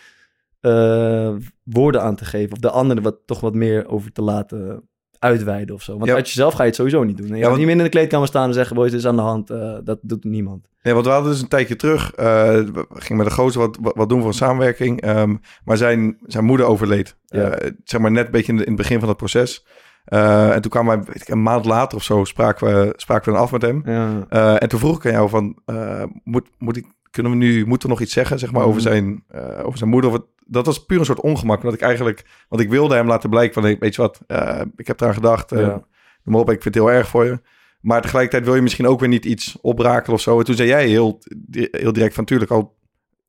eh, 0.60 1.36
woorden 1.62 2.02
aan 2.02 2.16
te 2.16 2.24
geven. 2.24 2.52
Of 2.52 2.58
de 2.58 2.70
anderen 2.70 3.02
wat, 3.02 3.18
toch 3.26 3.40
wat 3.40 3.54
meer 3.54 3.88
over 3.88 4.12
te 4.12 4.22
laten 4.22 4.88
uitweiden 5.26 5.74
of 5.74 5.82
zo. 5.82 5.92
Want 5.92 6.06
Ja. 6.10 6.14
uit 6.14 6.26
jezelf 6.26 6.52
ga 6.54 6.60
je 6.62 6.66
het 6.66 6.74
sowieso 6.76 7.02
niet 7.04 7.16
doen. 7.16 7.26
Je 7.26 7.36
Ja, 7.36 7.42
want- 7.46 7.56
niet 7.56 7.66
meer 7.66 7.76
in 7.76 7.82
de 7.82 7.88
kleedkamer 7.88 8.26
staan 8.28 8.48
en 8.48 8.54
zeggen... 8.54 8.76
boys, 8.76 8.90
dit 8.90 9.00
is 9.00 9.06
aan 9.06 9.16
de 9.16 9.22
hand. 9.22 9.50
Eh, 9.50 9.74
dat 9.84 9.98
doet 10.02 10.24
niemand. 10.24 10.68
Nee, 10.82 10.94
want 10.94 11.06
we 11.06 11.12
hadden 11.12 11.30
dus 11.32 11.40
een 11.42 11.48
tijdje 11.48 11.76
terug, 11.76 12.12
eh, 12.14 12.24
we 12.26 12.86
gingen 12.88 13.22
met 13.22 13.26
de 13.26 13.40
gozer 13.40 13.60
wat, 13.60 13.78
wat, 13.94 14.08
doen 14.08 14.18
voor 14.18 14.28
een 14.28 14.34
samenwerking. 14.34 15.00
ehm, 15.00 15.34
maar 15.64 15.76
zijn, 15.76 16.16
zijn 16.26 16.44
moeder 16.44 16.66
overleed. 16.66 17.16
Ja. 17.26 17.40
Eh, 17.50 17.70
zeg 17.84 18.00
maar 18.00 18.10
net 18.10 18.24
een 18.26 18.30
beetje 18.32 18.52
in, 18.52 18.58
de- 18.58 18.64
in 18.64 18.72
het 18.72 18.80
begin 18.80 18.98
van 18.98 19.08
het 19.08 19.16
proces. 19.16 19.66
Eh, 20.04 20.54
en 20.54 20.60
toen 20.62 20.70
kwamen 20.70 20.96
wij, 20.96 21.04
weet 21.06 21.20
ik, 21.22 21.28
een 21.28 21.42
maand 21.42 21.64
later 21.64 21.96
of 21.98 22.04
zo, 22.04 22.24
spraken 22.24 22.66
we, 22.66 22.92
spraken 22.96 23.24
we 23.24 23.32
dan 23.32 23.40
af 23.46 23.52
met 23.52 23.62
hem. 23.62 23.82
Eh, 24.28 24.62
en 24.62 24.68
toen 24.68 24.78
vroeg 24.78 24.96
ik 24.96 25.06
aan 25.06 25.12
jou 25.12 25.28
van, 25.28 25.58
eh, 25.64 26.02
moet, 26.24 26.48
moet 26.58 26.76
ik, 26.76 26.86
kunnen 27.10 27.32
we 27.32 27.38
nu, 27.38 27.66
moeten 27.66 27.88
we 27.88 27.94
nog 27.94 28.02
iets 28.02 28.12
zeggen, 28.12 28.38
zeg 28.38 28.52
maar, 28.52 28.62
over, 28.62 28.80
Mhm. 28.80 28.88
zijn, 28.90 29.24
eh, 29.28 29.66
over 29.66 29.78
zijn 29.78 29.90
moeder? 29.90 30.10
Of 30.10 30.16
het- 30.16 30.26
dat 30.46 30.66
was 30.66 30.84
puur 30.86 30.98
een 30.98 31.04
soort 31.04 31.20
ongemak, 31.20 31.58
omdat 31.58 31.74
ik 31.74 31.80
eigenlijk, 31.80 32.24
want 32.48 32.62
ik 32.62 32.68
wilde 32.70 32.94
hem 32.94 33.06
laten 33.06 33.30
blijken 33.30 33.54
van, 33.54 33.62
hey, 33.62 33.76
weet 33.80 33.94
je 33.94 34.02
wat, 34.02 34.20
eh, 34.26 34.60
ik 34.76 34.86
heb 34.86 35.00
eraan 35.00 35.14
gedacht, 35.14 35.52
eh 35.52 35.60
Ja. 35.60 35.84
noem 36.24 36.34
op, 36.40 36.50
ik 36.50 36.62
vind 36.62 36.74
het 36.74 36.84
heel 36.84 36.92
erg 36.92 37.08
voor 37.08 37.24
je. 37.24 37.40
Maar 37.80 38.02
tegelijkertijd 38.02 38.44
wil 38.44 38.54
je 38.54 38.62
misschien 38.62 38.86
ook 38.86 39.00
weer 39.00 39.08
niet 39.08 39.24
iets 39.24 39.58
oprakelen 39.60 40.14
of 40.14 40.20
zo. 40.20 40.38
En 40.38 40.44
toen 40.44 40.54
zei 40.54 40.68
jij 40.68 40.86
heel, 40.88 41.22
heel 41.70 41.92
direct 41.92 42.14
van, 42.14 42.24
tuurlijk, 42.24 42.50
al 42.50 42.76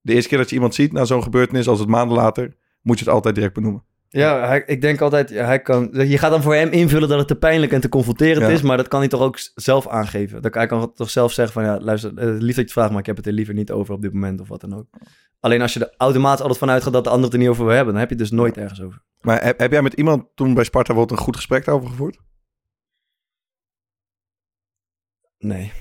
de 0.01 0.13
eerste 0.13 0.29
keer 0.29 0.37
dat 0.37 0.49
je 0.49 0.55
iemand 0.55 0.75
ziet 0.75 0.91
na 0.93 1.05
zo'n 1.05 1.23
gebeurtenis, 1.23 1.67
als 1.67 1.79
het 1.79 1.87
maanden 1.87 2.17
later, 2.17 2.55
moet 2.81 2.99
je 2.99 3.05
het 3.05 3.13
altijd 3.13 3.35
direct 3.35 3.53
benoemen. 3.53 3.83
Ja, 4.09 4.47
hij, 4.47 4.63
ik 4.65 4.81
denk 4.81 5.01
altijd, 5.01 5.29
hij 5.29 5.61
kan, 5.61 5.89
je 5.93 6.17
gaat 6.17 6.31
dan 6.31 6.41
voor 6.41 6.55
hem 6.55 6.69
invullen 6.71 7.09
dat 7.09 7.17
het 7.19 7.27
te 7.27 7.35
pijnlijk 7.35 7.71
en 7.71 7.81
te 7.81 7.89
confronterend 7.89 8.41
Ja. 8.41 8.47
is, 8.47 8.61
maar 8.61 8.77
dat 8.77 8.87
kan 8.87 8.99
hij 8.99 9.09
toch 9.09 9.21
ook 9.21 9.37
zelf 9.55 9.87
aangeven. 9.87 10.41
Dat, 10.41 10.53
hij 10.53 10.65
kan 10.65 10.93
toch 10.93 11.09
zelf 11.09 11.31
zeggen 11.31 11.53
van, 11.53 11.63
ja, 11.63 11.79
luister, 11.79 12.17
eh, 12.17 12.25
lief 12.25 12.39
dat 12.39 12.55
je 12.55 12.61
het 12.61 12.71
vraagt, 12.71 12.89
maar 12.89 12.99
ik 12.99 13.05
heb 13.05 13.15
het 13.17 13.25
er 13.27 13.31
liever 13.31 13.53
niet 13.53 13.71
over 13.71 13.93
op 13.93 14.01
dit 14.01 14.13
moment 14.13 14.41
of 14.41 14.47
wat 14.47 14.61
dan 14.61 14.75
ook. 14.75 14.85
Alleen 15.39 15.61
als 15.61 15.73
je 15.73 15.79
er 15.79 15.93
automatisch 15.97 16.41
altijd 16.41 16.59
vanuit 16.59 16.83
gaat 16.83 16.93
dat 16.93 17.03
de 17.03 17.09
ander 17.09 17.23
het 17.25 17.33
er 17.33 17.39
niet 17.39 17.49
over 17.49 17.65
wil 17.65 17.75
hebben, 17.75 17.93
dan 17.93 18.01
heb 18.01 18.09
je 18.11 18.15
het 18.17 18.29
dus 18.29 18.37
nooit 18.37 18.57
ergens 18.57 18.81
over. 18.81 19.03
Maar 19.21 19.43
heb, 19.43 19.59
heb 19.59 19.71
jij 19.71 19.81
met 19.81 19.93
iemand 19.93 20.25
toen 20.35 20.53
bij 20.53 20.63
Sparta 20.63 20.87
bijvoorbeeld 20.87 21.19
een 21.19 21.25
goed 21.25 21.35
gesprek 21.35 21.65
daarover 21.65 21.89
gevoerd? 21.89 22.17
Nee. 25.37 25.71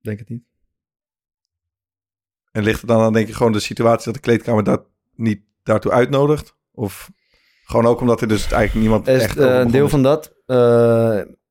Denk 0.00 0.18
het 0.18 0.28
niet. 0.28 0.42
En 2.52 2.62
ligt 2.62 2.80
het 2.80 2.88
dan 2.88 3.00
aan, 3.00 3.12
denk 3.12 3.26
je, 3.26 3.34
gewoon 3.34 3.52
de 3.52 3.60
situatie 3.60 4.04
dat 4.04 4.14
de 4.14 4.20
kleedkamer 4.20 4.64
dat 4.64 4.86
niet 5.14 5.42
daartoe 5.62 5.92
uitnodigt? 5.92 6.56
Of 6.70 7.10
gewoon 7.64 7.86
ook 7.86 8.00
omdat 8.00 8.20
er 8.20 8.28
dus 8.28 8.42
eigenlijk 8.42 8.74
niemand 8.74 9.06
is 9.08 9.22
echt 9.22 9.36
eh, 9.36 9.44
over 9.44 9.56
een 9.60 9.70
deel 9.70 9.84
is? 9.84 9.90
van 9.90 10.02
dat. 10.02 10.34
eh, 10.46 10.56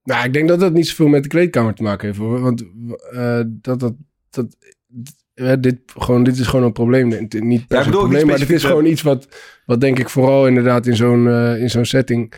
Nou, 0.03 0.25
ik 0.25 0.33
denk 0.33 0.47
dat 0.47 0.59
dat 0.59 0.73
niet 0.73 0.87
zoveel 0.87 1.07
met 1.07 1.23
de 1.23 1.29
kleedkamer 1.29 1.73
te 1.73 1.83
maken 1.83 2.07
heeft. 2.07 2.19
Hoor. 2.19 2.39
Want 2.41 2.61
eh, 3.11 3.41
dat, 3.47 3.79
dat, 3.79 3.93
dat, 4.29 4.57
eh, 5.33 5.53
dit, 5.59 5.79
gewoon, 5.85 6.23
dit 6.23 6.37
is 6.37 6.47
gewoon 6.47 6.65
een 6.65 6.71
probleem. 6.71 7.07
Niet 7.29 7.67
per 7.67 7.77
Ja, 7.79 7.85
een 7.85 7.91
probleem, 7.91 8.27
maar 8.27 8.39
het 8.39 8.49
is 8.49 8.63
gewoon 8.63 8.85
iets 8.85 9.01
wat, 9.01 9.27
wat 9.65 9.81
denk 9.81 9.99
ik 9.99 10.09
vooral 10.09 10.47
inderdaad 10.47 10.85
in 10.87 10.95
zo'n 10.95 11.27
eh, 11.27 11.61
in 11.61 11.69
zo'n 11.69 11.85
setting 11.85 12.33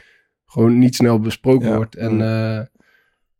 gewoon 0.45 0.77
niet 0.79 0.95
snel 0.95 1.19
besproken 1.19 1.67
Ja. 1.69 1.75
wordt. 1.75 1.95
En 1.95 2.21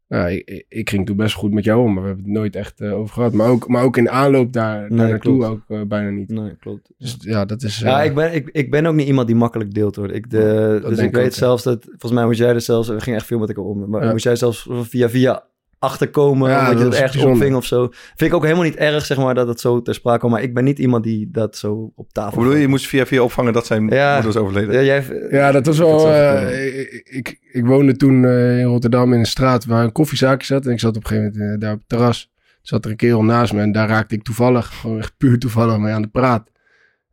nou, 0.07 0.31
ik, 0.31 0.65
ik- 0.69 0.89
ging 0.89 1.05
toen 1.05 1.15
best 1.15 1.36
goed 1.36 1.53
met 1.53 1.63
jou 1.63 1.81
om, 1.83 1.93
maar 1.93 2.01
we 2.01 2.07
hebben 2.07 2.25
het 2.25 2.33
nooit 2.33 2.55
echt 2.55 2.81
eh, 2.81 2.93
over 2.93 3.13
gehad. 3.13 3.33
Maar 3.33 3.48
ook, 3.50 3.67
maar 3.67 3.83
ook 3.83 3.98
in 3.98 4.10
aanloop 4.10 4.53
daar, 4.53 4.89
daar 4.89 5.07
naartoe 5.10 5.45
ook 5.45 5.88
bijna 5.88 6.10
niet. 6.10 6.29
nee, 6.29 6.55
klopt. 6.60 6.89
Dus 6.98 7.17
ja, 7.19 7.45
dat 7.45 7.63
is... 7.63 7.79
Ja, 7.79 8.01
ik 8.03 8.15
ben, 8.15 8.33
ik, 8.33 8.50
ik 8.51 8.72
ben 8.72 8.86
ook 8.86 8.93
niet 8.95 9.07
iemand 9.07 9.27
die 9.27 9.36
makkelijk 9.36 9.74
deelt 9.74 9.95
hoor. 9.95 10.12
Ik, 10.12 10.29
de, 10.29 10.79
dus 10.88 10.98
ik 11.00 11.12
weet 11.12 11.25
ook, 11.25 11.29
ja. 11.31 11.36
zelfs 11.38 11.63
dat, 11.63 11.83
volgens 11.83 12.12
mij 12.12 12.25
moest 12.25 12.39
jij 12.39 12.50
er 12.53 12.62
zelfs, 12.62 12.88
we 12.88 13.00
gingen 13.01 13.19
echt 13.19 13.27
veel 13.27 13.39
met 13.39 13.48
elkaar 13.50 13.63
om, 13.63 13.89
maar 13.89 14.03
Ja. 14.03 14.12
moest 14.12 14.24
jij 14.24 14.36
zelfs 14.36 14.67
via 14.72 15.10
via 15.10 15.43
achterkomen, 15.83 16.49
Ja, 16.49 16.59
omdat 16.59 16.77
je 16.77 16.83
dat 16.83 16.93
ergens 16.93 17.11
bijzonder. 17.11 17.37
opving 17.37 17.55
of 17.55 17.65
zo. 17.65 17.87
Vind 17.91 18.21
ik 18.31 18.33
ook 18.33 18.43
helemaal 18.43 18.63
niet 18.63 18.75
erg, 18.75 19.05
zeg 19.05 19.17
maar, 19.17 19.35
dat 19.35 19.47
het 19.47 19.59
zo 19.59 19.81
ter 19.81 19.93
sprake 19.93 20.19
komt, 20.19 20.31
maar 20.31 20.41
ik 20.41 20.53
ben 20.53 20.63
niet 20.63 20.79
iemand 20.79 21.03
die 21.03 21.29
dat 21.31 21.57
zo 21.57 21.91
op 21.95 22.11
tafel 22.13 22.31
Hoe 22.33 22.39
bedoel 22.41 22.55
je, 22.55 22.61
je 22.61 22.67
moest 22.67 22.87
via 22.87 23.05
via 23.05 23.21
opvangen 23.21 23.53
dat 23.53 23.65
zijn 23.65 23.87
Ja. 23.89 24.13
moeder 24.13 24.29
is 24.31 24.37
overleden? 24.37 24.73
Ja, 24.73 24.81
jij, 24.81 25.27
Ja, 25.29 25.51
dat 25.51 25.65
was 25.65 25.77
wel. 25.77 26.07
eh, 26.09 26.77
ik, 26.77 27.01
ik, 27.09 27.39
ik 27.51 27.65
woonde 27.65 27.95
toen 27.95 28.25
eh, 28.25 28.59
in 28.59 28.65
Rotterdam 28.65 29.13
in 29.13 29.19
een 29.19 29.25
straat 29.25 29.65
waar 29.65 29.83
een 29.83 29.91
koffiezaakje 29.91 30.45
zat. 30.45 30.65
En 30.65 30.71
ik 30.71 30.79
zat 30.79 30.95
op 30.97 31.03
een 31.03 31.09
gegeven 31.09 31.31
moment 31.39 31.53
eh, 31.53 31.59
daar 31.59 31.73
op 31.73 31.79
het 31.79 31.89
terras. 31.89 32.31
Zat 32.61 32.85
er 32.85 32.91
een 32.91 32.97
kerel 32.97 33.23
naast 33.23 33.53
me 33.53 33.61
en 33.61 33.71
daar 33.71 33.87
raakte 33.87 34.15
ik 34.15 34.23
toevallig, 34.23 34.73
gewoon 34.81 34.97
echt 34.99 35.13
puur 35.17 35.39
toevallig 35.39 35.77
mee 35.77 35.93
aan 35.93 36.01
de 36.01 36.07
praat. 36.07 36.51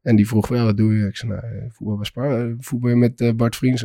En 0.02 0.16
die 0.16 0.28
vroeg, 0.28 0.48
wel, 0.48 0.64
wat 0.64 0.76
doe 0.76 0.94
je? 0.98 1.06
Ik 1.06 1.16
zei, 1.16 1.32
nou, 1.32 1.42
voetbal 1.72 1.96
bij 1.96 2.04
Spar, 2.04 2.54
voetbal 2.58 2.94
met 2.94 3.20
eh, 3.20 3.32
Bart 3.32 3.56
Vriends. 3.56 3.84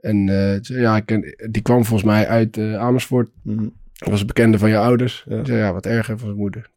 En 0.00 0.28
eh, 0.28 0.60
ja, 0.60 0.96
ik 0.96 1.36
die 1.52 1.62
kwam 1.62 1.84
volgens 1.84 2.10
mij 2.10 2.26
uit 2.26 2.56
eh, 2.56 2.76
Amersfoort. 2.76 3.28
Dat 3.42 4.08
was 4.08 4.20
een 4.20 4.26
bekende 4.26 4.58
van 4.58 4.68
je 4.68 4.76
ouders. 4.78 5.24
Ja. 5.28 5.44
Zei, 5.44 5.58
ja, 5.58 5.72
wat 5.72 5.86
erger 5.86 6.18
van 6.18 6.26
zijn 6.26 6.38
moeder. 6.40 6.70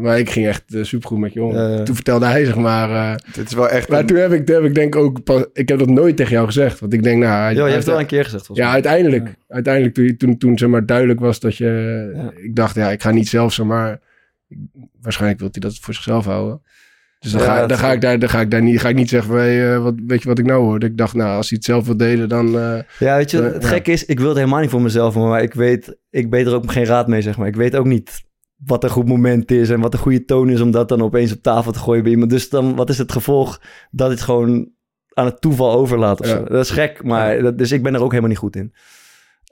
Maar 0.00 0.18
ik 0.18 0.30
ging 0.30 0.46
echt 0.46 0.74
eh, 0.74 0.82
supergoed 0.84 1.18
met 1.18 1.32
je 1.32 1.42
om. 1.42 1.52
Ja, 1.54 1.68
ja. 1.68 1.82
Toen 1.82 1.94
vertelde 1.94 2.26
hij, 2.26 2.44
zeg 2.44 2.56
maar... 2.56 3.12
Het 3.32 3.46
is 3.46 3.54
wel 3.54 3.68
echt... 3.68 3.88
maar 3.88 4.00
een- 4.00 4.06
toen 4.06 4.16
heb 4.16 4.32
ik, 4.32 4.46
toen 4.46 4.54
heb 4.54 4.64
ik 4.64 4.74
denk 4.74 4.94
ik 4.94 5.00
ook... 5.02 5.22
pas- 5.24 5.46
ik 5.52 5.68
heb 5.68 5.78
dat 5.78 5.88
nooit 5.88 6.16
tegen 6.16 6.32
jou 6.32 6.46
gezegd. 6.46 6.80
Want 6.80 6.92
ik 6.92 7.02
denk, 7.02 7.22
nou... 7.22 7.32
hij- 7.32 7.54
Ja, 7.54 7.58
je 7.58 7.62
hebt 7.62 7.74
het 7.74 7.84
wel 7.86 8.00
een 8.00 8.06
keer 8.06 8.24
gezegd, 8.24 8.46
volgens 8.46 8.66
ja, 8.66 8.72
mij. 8.72 8.82
uiteindelijk. 8.82 9.26
Ja. 9.28 9.54
Uiteindelijk 9.54 9.94
toen, 9.94 10.16
toen, 10.16 10.38
toen 10.38 10.58
zeg 10.58 10.68
maar, 10.68 10.86
duidelijk 10.86 11.20
was 11.20 11.40
dat 11.40 11.56
je... 11.56 12.30
Ik 12.42 12.56
dacht, 12.56 12.74
ja, 12.74 12.90
ik 12.90 13.02
ga 13.02 13.10
niet 13.10 13.28
zelf 13.28 13.52
zeg 13.52 13.66
maar... 13.66 14.00
Waarschijnlijk 15.00 15.40
wil 15.40 15.48
hij 15.52 15.60
dat 15.60 15.78
voor 15.78 15.94
zichzelf 15.94 16.24
houden. 16.24 16.62
Dus 17.18 17.32
dan, 17.32 17.40
Ja, 17.40 17.46
ga, 17.46 17.66
dan, 17.66 17.78
ga 17.78 17.92
ik 17.92 18.00
daar, 18.00 18.18
dan 18.18 18.28
ga 18.28 18.40
ik 18.40 18.50
daar 18.50 18.62
niet, 18.62 18.80
ga 18.80 18.88
ik 18.88 18.94
niet 18.94 19.08
zeggen, 19.08 19.30
van, 19.30 19.38
hey, 19.38 19.74
eh, 19.74 19.82
wat, 19.82 19.94
weet 20.06 20.22
je 20.22 20.28
wat 20.28 20.38
ik 20.38 20.44
nou 20.46 20.64
hoorde? 20.64 20.86
Ik 20.86 20.96
dacht, 20.96 21.14
nou, 21.14 21.36
als 21.36 21.48
hij 21.48 21.56
het 21.56 21.66
zelf 21.66 21.86
wil 21.86 21.96
delen, 21.96 22.28
dan... 22.28 22.46
eh, 22.58 22.78
Ja, 22.98 23.16
weet 23.16 23.30
je, 23.30 23.36
Ja. 23.36 23.42
het 23.42 23.64
gekke 23.64 23.92
is, 23.92 24.04
ik 24.04 24.18
wil 24.18 24.28
het 24.28 24.36
helemaal 24.36 24.60
niet 24.60 24.70
voor 24.70 24.82
mezelf, 24.82 25.14
maar 25.14 25.42
ik 25.42 25.54
weet, 25.54 25.96
ik 26.10 26.30
weet 26.30 26.46
er 26.46 26.54
ook 26.54 26.72
geen 26.72 26.84
raad 26.84 27.08
mee, 27.08 27.22
zeg 27.22 27.36
maar. 27.36 27.46
Ik 27.46 27.56
weet 27.56 27.76
ook 27.76 27.86
niet 27.86 28.24
wat 28.56 28.84
een 28.84 28.90
goed 28.90 29.08
moment 29.08 29.50
is 29.50 29.70
en 29.70 29.80
wat 29.80 29.92
een 29.92 29.98
goede 29.98 30.24
toon 30.24 30.48
is 30.50 30.60
om 30.60 30.70
dat 30.70 30.88
dan 30.88 31.02
opeens 31.02 31.32
op 31.32 31.42
tafel 31.42 31.72
te 31.72 31.78
gooien 31.78 32.02
bij 32.02 32.12
iemand. 32.12 32.30
Dus 32.30 32.48
dan, 32.48 32.74
wat 32.76 32.88
is 32.90 32.98
het 32.98 33.12
gevolg 33.12 33.60
dat 33.90 34.10
het 34.10 34.20
gewoon 34.20 34.70
aan 35.12 35.24
het 35.26 35.40
toeval 35.40 35.72
overlaat 35.72 36.26
Ja. 36.26 36.38
Dat 36.38 36.64
is 36.64 36.70
gek, 36.70 37.02
maar 37.04 37.42
dat, 37.42 37.58
dus 37.58 37.72
ik 37.72 37.82
ben 37.82 37.94
er 37.94 38.00
ook 38.02 38.08
helemaal 38.10 38.30
niet 38.30 38.38
goed 38.38 38.56
in. 38.56 38.72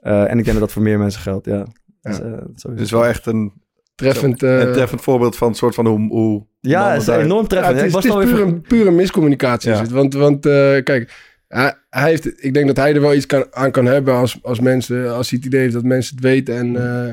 Eh, 0.01 0.21
en 0.21 0.37
ik 0.37 0.43
denk 0.43 0.45
dat 0.45 0.59
dat 0.59 0.71
voor 0.71 0.81
meer 0.81 0.99
mensen 0.99 1.21
geldt, 1.21 1.45
ja. 1.45 1.65
Dus, 2.01 2.17
Het 2.61 2.79
is 2.79 2.91
wel 2.91 3.05
echt 3.05 3.25
een, 3.25 3.53
treffend... 3.95 4.43
eh, 4.43 4.59
een 4.59 4.71
treffend 4.73 5.01
voorbeeld 5.01 5.35
van 5.35 5.47
een 5.47 5.55
soort 5.55 5.75
van 5.75 5.87
hoe... 5.87 6.07
hoe 6.09 6.45
Ja, 6.59 6.89
het 6.91 6.99
is 6.99 7.05
daar- 7.07 7.19
enorm 7.21 7.41
Ja, 7.41 7.47
treffend. 7.47 7.75
het 7.75 7.85
is, 7.85 7.91
was 7.93 8.03
het 8.03 8.13
is 8.23 8.29
puur, 8.29 8.41
een, 8.41 8.61
puur 8.61 8.87
een 8.87 8.95
miscommunicatie. 8.95 9.69
Ja. 9.69 9.75
Is 9.75 9.81
het. 9.81 9.91
Want, 9.91 10.13
want 10.13 10.45
eh, 10.45 10.51
kijk, 10.83 11.13
hij, 11.47 11.73
hij 11.89 12.09
heeft, 12.09 12.43
ik 12.43 12.53
denk 12.53 12.67
dat 12.67 12.77
hij 12.77 12.93
er 12.95 13.01
wel 13.01 13.13
iets 13.13 13.25
kan, 13.25 13.45
aan 13.51 13.71
kan 13.71 13.85
hebben 13.85 14.13
als, 14.13 14.39
als 14.41 14.59
mensen, 14.59 15.13
als 15.13 15.29
hij 15.29 15.37
het 15.39 15.47
idee 15.47 15.61
heeft 15.61 15.73
dat 15.73 15.83
mensen 15.83 16.15
het 16.15 16.23
weten 16.25 16.55
en, 16.55 16.75
eh, 16.75 17.07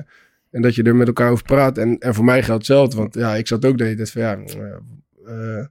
en 0.51 0.62
dat 0.62 0.75
je 0.75 0.83
er 0.83 0.97
met 0.97 1.07
elkaar 1.07 1.31
over 1.31 1.45
praat. 1.45 1.79
En, 1.79 1.99
en 1.99 2.15
voor 2.15 2.25
mij 2.25 2.43
geldt 2.43 2.67
hetzelfde, 2.67 2.97
want 2.97 3.15
ja, 3.15 3.35
ik 3.35 3.47
zat 3.47 3.65
ook 3.65 3.79
de 3.79 3.85
hele 3.85 3.97
tijd 3.97 4.11
van 4.11 4.23
ja, 4.23 4.39
eh, 5.27 5.65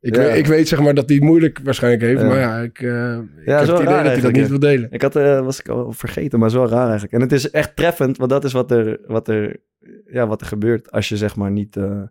Ik, 0.00 0.14
Ja. 0.16 0.22
weet, 0.22 0.36
ik 0.36 0.46
weet 0.46 0.68
zeg 0.68 0.80
maar 0.80 0.94
dat 0.94 1.06
hij 1.08 1.16
het 1.16 1.24
moeilijk 1.24 1.60
waarschijnlijk 1.64 2.02
heeft. 2.02 2.20
Ja. 2.20 2.26
Maar 2.26 2.38
ja, 2.38 2.58
ik, 2.58 2.80
eh, 2.80 3.12
ik 3.12 3.46
heb 3.46 3.58
het 3.60 3.68
idee 3.68 3.84
raar 3.84 4.02
dat 4.04 4.12
hij 4.12 4.20
dat 4.20 4.32
niet 4.32 4.48
wil 4.48 4.58
delen. 4.58 4.88
Ik 4.90 5.02
had, 5.02 5.16
eh, 5.16 5.40
was 5.40 5.60
ik 5.60 5.68
al 5.68 5.92
vergeten, 5.92 6.38
maar 6.38 6.48
is 6.48 6.54
wel 6.54 6.68
raar 6.68 6.82
eigenlijk. 6.84 7.12
En 7.12 7.20
het 7.20 7.32
is 7.32 7.50
echt 7.50 7.76
treffend, 7.76 8.16
want 8.16 8.30
dat 8.30 8.44
is 8.44 8.52
wat 8.52 8.70
er, 8.70 8.98
wat 9.06 9.28
er, 9.28 9.56
ja, 10.10 10.26
wat 10.26 10.40
er 10.40 10.46
gebeurt 10.46 10.90
als 10.90 11.08
je 11.08 11.16
zeg 11.16 11.36
maar 11.36 11.50
niet 11.50 11.76
eh, 11.76 12.02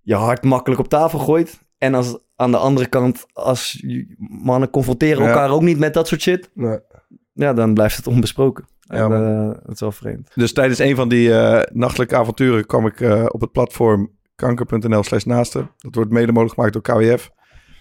je 0.00 0.14
hart 0.14 0.44
makkelijk 0.44 0.80
op 0.80 0.88
tafel 0.88 1.18
gooit. 1.18 1.60
En 1.78 1.94
als 1.94 2.18
aan 2.36 2.50
de 2.50 2.56
andere 2.56 2.86
kant, 2.88 3.26
als 3.32 3.84
mannen 4.28 4.70
confronteren 4.70 5.22
Ja. 5.22 5.28
elkaar 5.28 5.50
ook 5.50 5.62
niet 5.62 5.78
met 5.78 5.94
dat 5.94 6.08
soort 6.08 6.20
shit, 6.20 6.50
Nee. 6.54 6.78
ja, 7.32 7.52
dan 7.52 7.74
blijft 7.74 7.96
het 7.96 8.06
onbesproken. 8.06 8.64
Ja, 8.80 8.94
en, 8.96 9.08
man. 9.08 9.50
eh, 9.52 9.58
dat 9.64 9.74
is 9.74 9.80
wel 9.80 9.92
vreemd. 9.92 10.30
Dus 10.34 10.52
tijdens 10.52 10.78
een 10.78 10.96
van 10.96 11.08
die 11.08 11.34
eh, 11.38 11.74
nachtelijke 11.76 12.16
avonturen 12.16 12.66
kwam 12.66 12.86
ik 12.86 13.00
op 13.32 13.40
het 13.40 13.52
platform 13.52 14.14
kanker.nl 14.34 15.02
slash 15.02 15.24
naasten. 15.24 15.70
Dat 15.78 15.94
wordt 15.94 16.10
mede 16.10 16.32
mogelijk 16.32 16.54
gemaakt 16.54 16.72
door 16.72 16.82
KWF. 16.82 17.30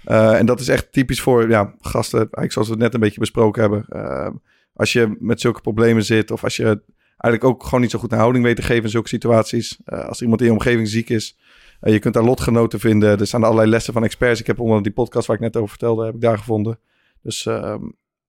En 0.05 0.45
dat 0.45 0.59
is 0.59 0.67
echt 0.67 0.91
typisch 0.91 1.21
voor 1.21 1.49
ja, 1.49 1.73
gasten, 1.79 2.19
eigenlijk 2.19 2.51
zoals 2.51 2.67
we 2.67 2.73
het 2.73 2.83
net 2.83 2.93
een 2.93 2.99
beetje 2.99 3.19
besproken 3.19 3.61
hebben. 3.61 3.85
Als 4.73 4.93
je 4.93 5.15
met 5.19 5.41
zulke 5.41 5.61
problemen 5.61 6.03
zit 6.03 6.31
of 6.31 6.43
als 6.43 6.55
je 6.55 6.81
eigenlijk 7.25 7.43
ook 7.43 7.63
gewoon 7.63 7.81
niet 7.81 7.91
zo 7.91 7.99
goed 7.99 8.11
een 8.11 8.17
houding 8.17 8.43
weet 8.43 8.55
te 8.55 8.61
geven 8.61 8.83
in 8.83 8.89
zulke 8.89 9.07
situaties. 9.07 9.77
Eh, 9.85 10.05
als 10.07 10.21
iemand 10.21 10.39
in 10.41 10.47
je 10.47 10.53
omgeving 10.53 10.87
ziek 10.87 11.09
is. 11.09 11.37
eh, 11.79 11.93
je 11.93 11.99
kunt 11.99 12.13
daar 12.13 12.23
lotgenoten 12.23 12.79
vinden. 12.79 13.19
Er 13.19 13.27
staan 13.27 13.43
allerlei 13.43 13.69
lessen 13.69 13.93
van 13.93 14.03
experts. 14.03 14.39
Ik 14.39 14.47
heb 14.47 14.59
onder 14.59 14.83
die 14.83 14.91
podcast 14.91 15.27
waar 15.27 15.35
ik 15.35 15.41
net 15.41 15.55
over 15.57 15.69
vertelde, 15.69 16.05
heb 16.05 16.15
ik 16.15 16.21
daar 16.21 16.37
gevonden. 16.37 16.79
Dus 17.21 17.45
ehm, 17.45 17.83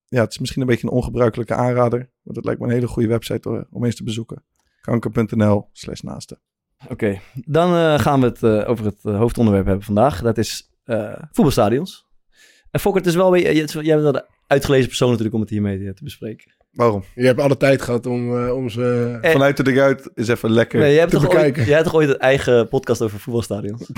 ja, 0.08 0.20
het 0.22 0.32
is 0.32 0.38
misschien 0.38 0.60
een 0.62 0.68
beetje 0.68 0.86
een 0.86 0.92
ongebruikelijke 0.92 1.54
aanrader. 1.54 1.98
Maar 2.22 2.34
dat 2.34 2.44
lijkt 2.44 2.60
me 2.60 2.66
een 2.66 2.72
hele 2.72 2.86
goede 2.86 3.08
website 3.08 3.48
hoor, 3.48 3.66
om 3.70 3.84
eens 3.84 3.96
te 3.96 4.04
bezoeken. 4.04 4.42
Kanker.nl 4.80 5.68
slash 5.72 6.00
naasten. 6.00 6.38
Oké, 6.88 7.20
dan 7.34 7.74
eh, 7.74 7.98
gaan 7.98 8.20
we 8.20 8.26
het 8.26 8.42
eh, 8.42 8.68
over 8.68 8.84
het 8.84 8.98
eh, 9.02 9.18
hoofdonderwerp 9.18 9.66
hebben 9.66 9.84
vandaag. 9.84 10.22
Dat 10.22 10.38
is 10.38 10.70
eh, 10.84 11.12
voetbalstadions. 11.32 12.06
En 12.70 12.80
Fokker, 12.80 13.00
het 13.00 13.10
is 13.10 13.16
wel 13.16 13.36
jij 13.36 13.66
bent 13.70 14.02
wel 14.02 14.12
de 14.12 14.26
uitgelezen 14.46 14.86
persoon 14.86 15.08
natuurlijk 15.08 15.34
om 15.34 15.40
het 15.40 15.50
hiermee 15.50 15.86
eh, 15.86 15.92
te 15.94 16.04
bespreken. 16.04 16.54
Waarom? 16.76 17.04
Je 17.14 17.26
hebt 17.26 17.40
alle 17.40 17.56
tijd 17.56 17.82
gehad 17.82 18.06
om, 18.06 18.44
eh, 18.44 18.54
om 18.54 18.68
ze... 18.68 19.18
Vanuit 19.22 19.64
de 19.64 19.82
uit 19.82 20.10
is 20.14 20.28
even 20.28 20.50
lekker. 20.50 20.78
Nee, 20.78 20.86
Nee, 20.86 20.96
jij 20.96 21.06
hebt, 21.06 21.14
te 21.14 21.26
toch 21.26 21.42
ooit, 21.42 21.56
jij 21.56 21.74
hebt 21.74 21.84
toch 21.84 21.94
ooit 21.94 22.08
een 22.08 22.18
eigen 22.18 22.68
podcast 22.68 23.02
over 23.02 23.18
voetbalstadions? 23.18 23.90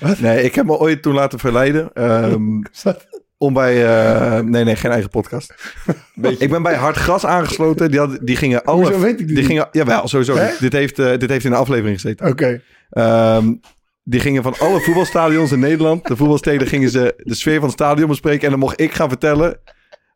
ik 0.44 0.54
heb 0.54 0.66
me 0.66 0.78
ooit 0.78 1.02
toen 1.02 1.14
laten 1.14 1.38
verleiden. 1.38 1.90
ehm, 1.92 2.62
om 3.38 3.52
bij... 3.52 3.86
eh, 3.86 4.40
nee, 4.40 4.64
nee, 4.64 4.76
geen 4.76 4.90
eigen 4.90 5.10
podcast. 5.10 5.54
ik 6.38 6.50
ben 6.50 6.62
bij 6.62 6.74
Hard 6.74 6.96
Gras 6.96 7.26
aangesloten. 7.26 7.90
Die, 7.90 7.98
hadden, 7.98 8.24
die 8.24 8.36
gingen 8.36 8.64
alle... 8.64 8.82
Hoezo 8.82 9.00
weet 9.00 9.20
ik 9.20 9.26
die 9.26 9.36
die 9.36 9.44
gingen, 9.44 9.68
jawel, 9.72 10.08
sowieso. 10.08 10.36
Hè? 10.36 10.50
Dit 10.58 10.72
heeft, 10.72 10.98
eh, 10.98 11.18
dit 11.18 11.30
heeft 11.30 11.44
in 11.44 11.50
de 11.50 11.56
aflevering 11.56 12.00
gezeten. 12.00 12.26
Oké. 12.26 12.62
Ehm, 12.90 13.54
die 14.02 14.20
gingen 14.20 14.42
van 14.42 14.54
alle 14.58 14.80
voetbalstadions 14.80 15.52
in 15.52 15.58
Nederland, 15.58 16.06
de 16.06 16.16
voetbalsteden, 16.16 16.66
gingen 16.66 16.90
ze 16.90 17.14
de 17.16 17.34
sfeer 17.34 17.54
van 17.54 17.68
het 17.68 17.72
stadion 17.72 18.08
bespreken. 18.08 18.44
En 18.44 18.50
dan 18.50 18.58
mocht 18.58 18.80
ik 18.80 18.92
gaan 18.92 19.08
vertellen 19.08 19.60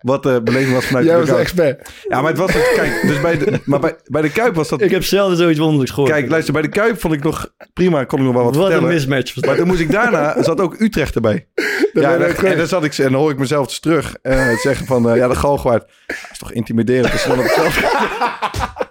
wat 0.00 0.23
de 0.23 0.40
beleving 0.45 0.75
was 0.75 0.85
vanuit 0.85 1.04
Jij 1.04 1.14
de 1.14 1.21
was 1.21 1.28
de 1.30 1.37
expert. 1.37 1.90
Ja, 2.09 2.21
maar 2.21 2.30
het 2.30 2.38
was 2.38 2.52
het, 2.52 2.71
kijk, 2.75 3.02
dus 3.07 3.21
bij 3.21 3.38
de, 3.38 3.61
maar 3.64 3.80
bij, 3.80 3.95
bij 4.04 4.23
de 4.23 4.30
Kuip 4.33 4.54
was 4.54 4.69
dat... 4.69 4.80
Ik 4.80 4.90
heb 4.90 5.04
zelden 5.04 5.37
zoiets 5.37 5.59
wonderlijks 5.59 5.92
gehoord. 5.92 6.12
Kijk, 6.12 6.28
luister, 6.30 6.52
bij 6.52 6.62
de 6.62 6.69
Kuip 6.69 7.00
vond 7.00 7.14
ik 7.14 7.23
nog 7.23 7.52
prima, 7.73 8.04
kon 8.04 8.19
ik 8.19 8.25
nog 8.25 8.35
wel 8.35 8.45
wat, 8.45 8.54
wat 8.57 8.64
een 8.64 8.71
vertellen. 8.71 8.95
mismatch. 8.95 9.35
was 9.35 9.45
Maar 9.45 9.47
dat. 9.54 9.59
toen 9.59 9.66
moest 9.69 9.80
ik 9.80 9.90
daarna, 9.90 10.35
zat 10.42 10.61
ook 10.61 10.80
Utrecht 10.80 11.14
erbij. 11.14 11.47
Dat 11.92 12.02
ja, 12.02 12.14
en, 12.16 12.37
en 12.37 12.57
dan 12.59 12.66
zat 12.66 12.85
ik, 12.85 12.99
en 12.99 13.12
dan 13.12 13.21
hoor 13.21 13.30
ik 13.30 13.38
mezelf 13.38 13.66
dus 13.66 13.80
terug 13.80 14.16
eh, 14.23 14.49
zeggen 14.59 14.87
van, 14.87 15.11
eh, 15.11 15.16
ja, 15.16 15.28
de 15.28 15.35
Galgenwaard. 15.35 15.83
Dat 16.07 16.16
is 16.33 16.38
toch 16.38 16.52
intimiderend, 16.52 17.25
dan 17.26 17.38
op 17.38 17.45
hetzelfde... 17.45 17.80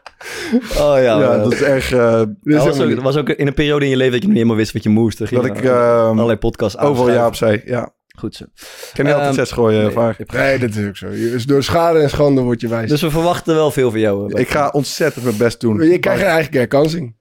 Oh 0.78 0.94
ja, 0.96 1.02
Ja, 1.02 1.34
eh, 1.34 1.44
dat 1.44 1.54
is 1.54 1.62
erg... 1.62 1.92
eh, 1.92 2.20
Dit 2.20 2.28
is 2.44 2.54
dat 2.54 2.54
was, 2.54 2.64
helemaal 2.64 2.82
ook, 2.84 2.90
niet- 2.94 3.02
was 3.02 3.18
ook 3.18 3.30
in 3.30 3.48
een 3.48 3.54
periode 3.54 3.84
in 3.86 3.92
je 3.92 3.98
leven 3.98 4.12
dat 4.12 4.22
je 4.22 4.28
niet 4.28 4.36
helemaal 4.38 4.58
wist 4.58 4.74
wat 4.74 4.84
je 4.84 4.90
moest. 4.90 5.18
Dat 5.18 5.46
ik 5.46 5.64
ehm, 5.64 5.74
allerlei 5.76 6.38
podcasts 6.38 6.78
overal 6.80 7.12
ja 7.14 7.24
aanschuiven. 7.24 7.60
opzij. 7.60 7.76
Ja, 7.80 7.94
Goed 8.20 8.36
zo. 8.36 8.46
kan 8.94 9.06
niet 9.06 9.14
altijd 9.14 9.32
Ehm, 9.36 9.40
zes 9.40 9.52
gooien, 9.52 9.84
Nee, 9.84 9.92
vaar. 9.92 10.16
je 10.18 10.26
Nee, 10.38 10.60
dat 10.60 10.76
is 10.76 10.88
ook 10.88 10.98
zo. 10.98 11.08
Je- 11.10 11.30
Dus 11.32 11.46
door 11.46 11.64
schade 11.64 12.00
en 12.00 12.10
schande 12.10 12.42
word 12.42 12.62
je 12.62 12.68
wijs. 12.68 12.90
Dus 12.90 13.02
we 13.02 13.10
verwachten 13.10 13.56
wel 13.56 13.72
veel 13.72 13.92
van 13.92 14.00
jou. 14.00 14.34
eh, 14.34 14.40
Ik 14.42 14.50
ga 14.50 14.70
ontzettend 14.70 15.26
mijn 15.26 15.38
best 15.38 15.60
doen. 15.62 15.82
je 15.90 16.00
krijgt 16.00 16.22
eigenlijk 16.24 16.54
herkansing. 16.54 17.18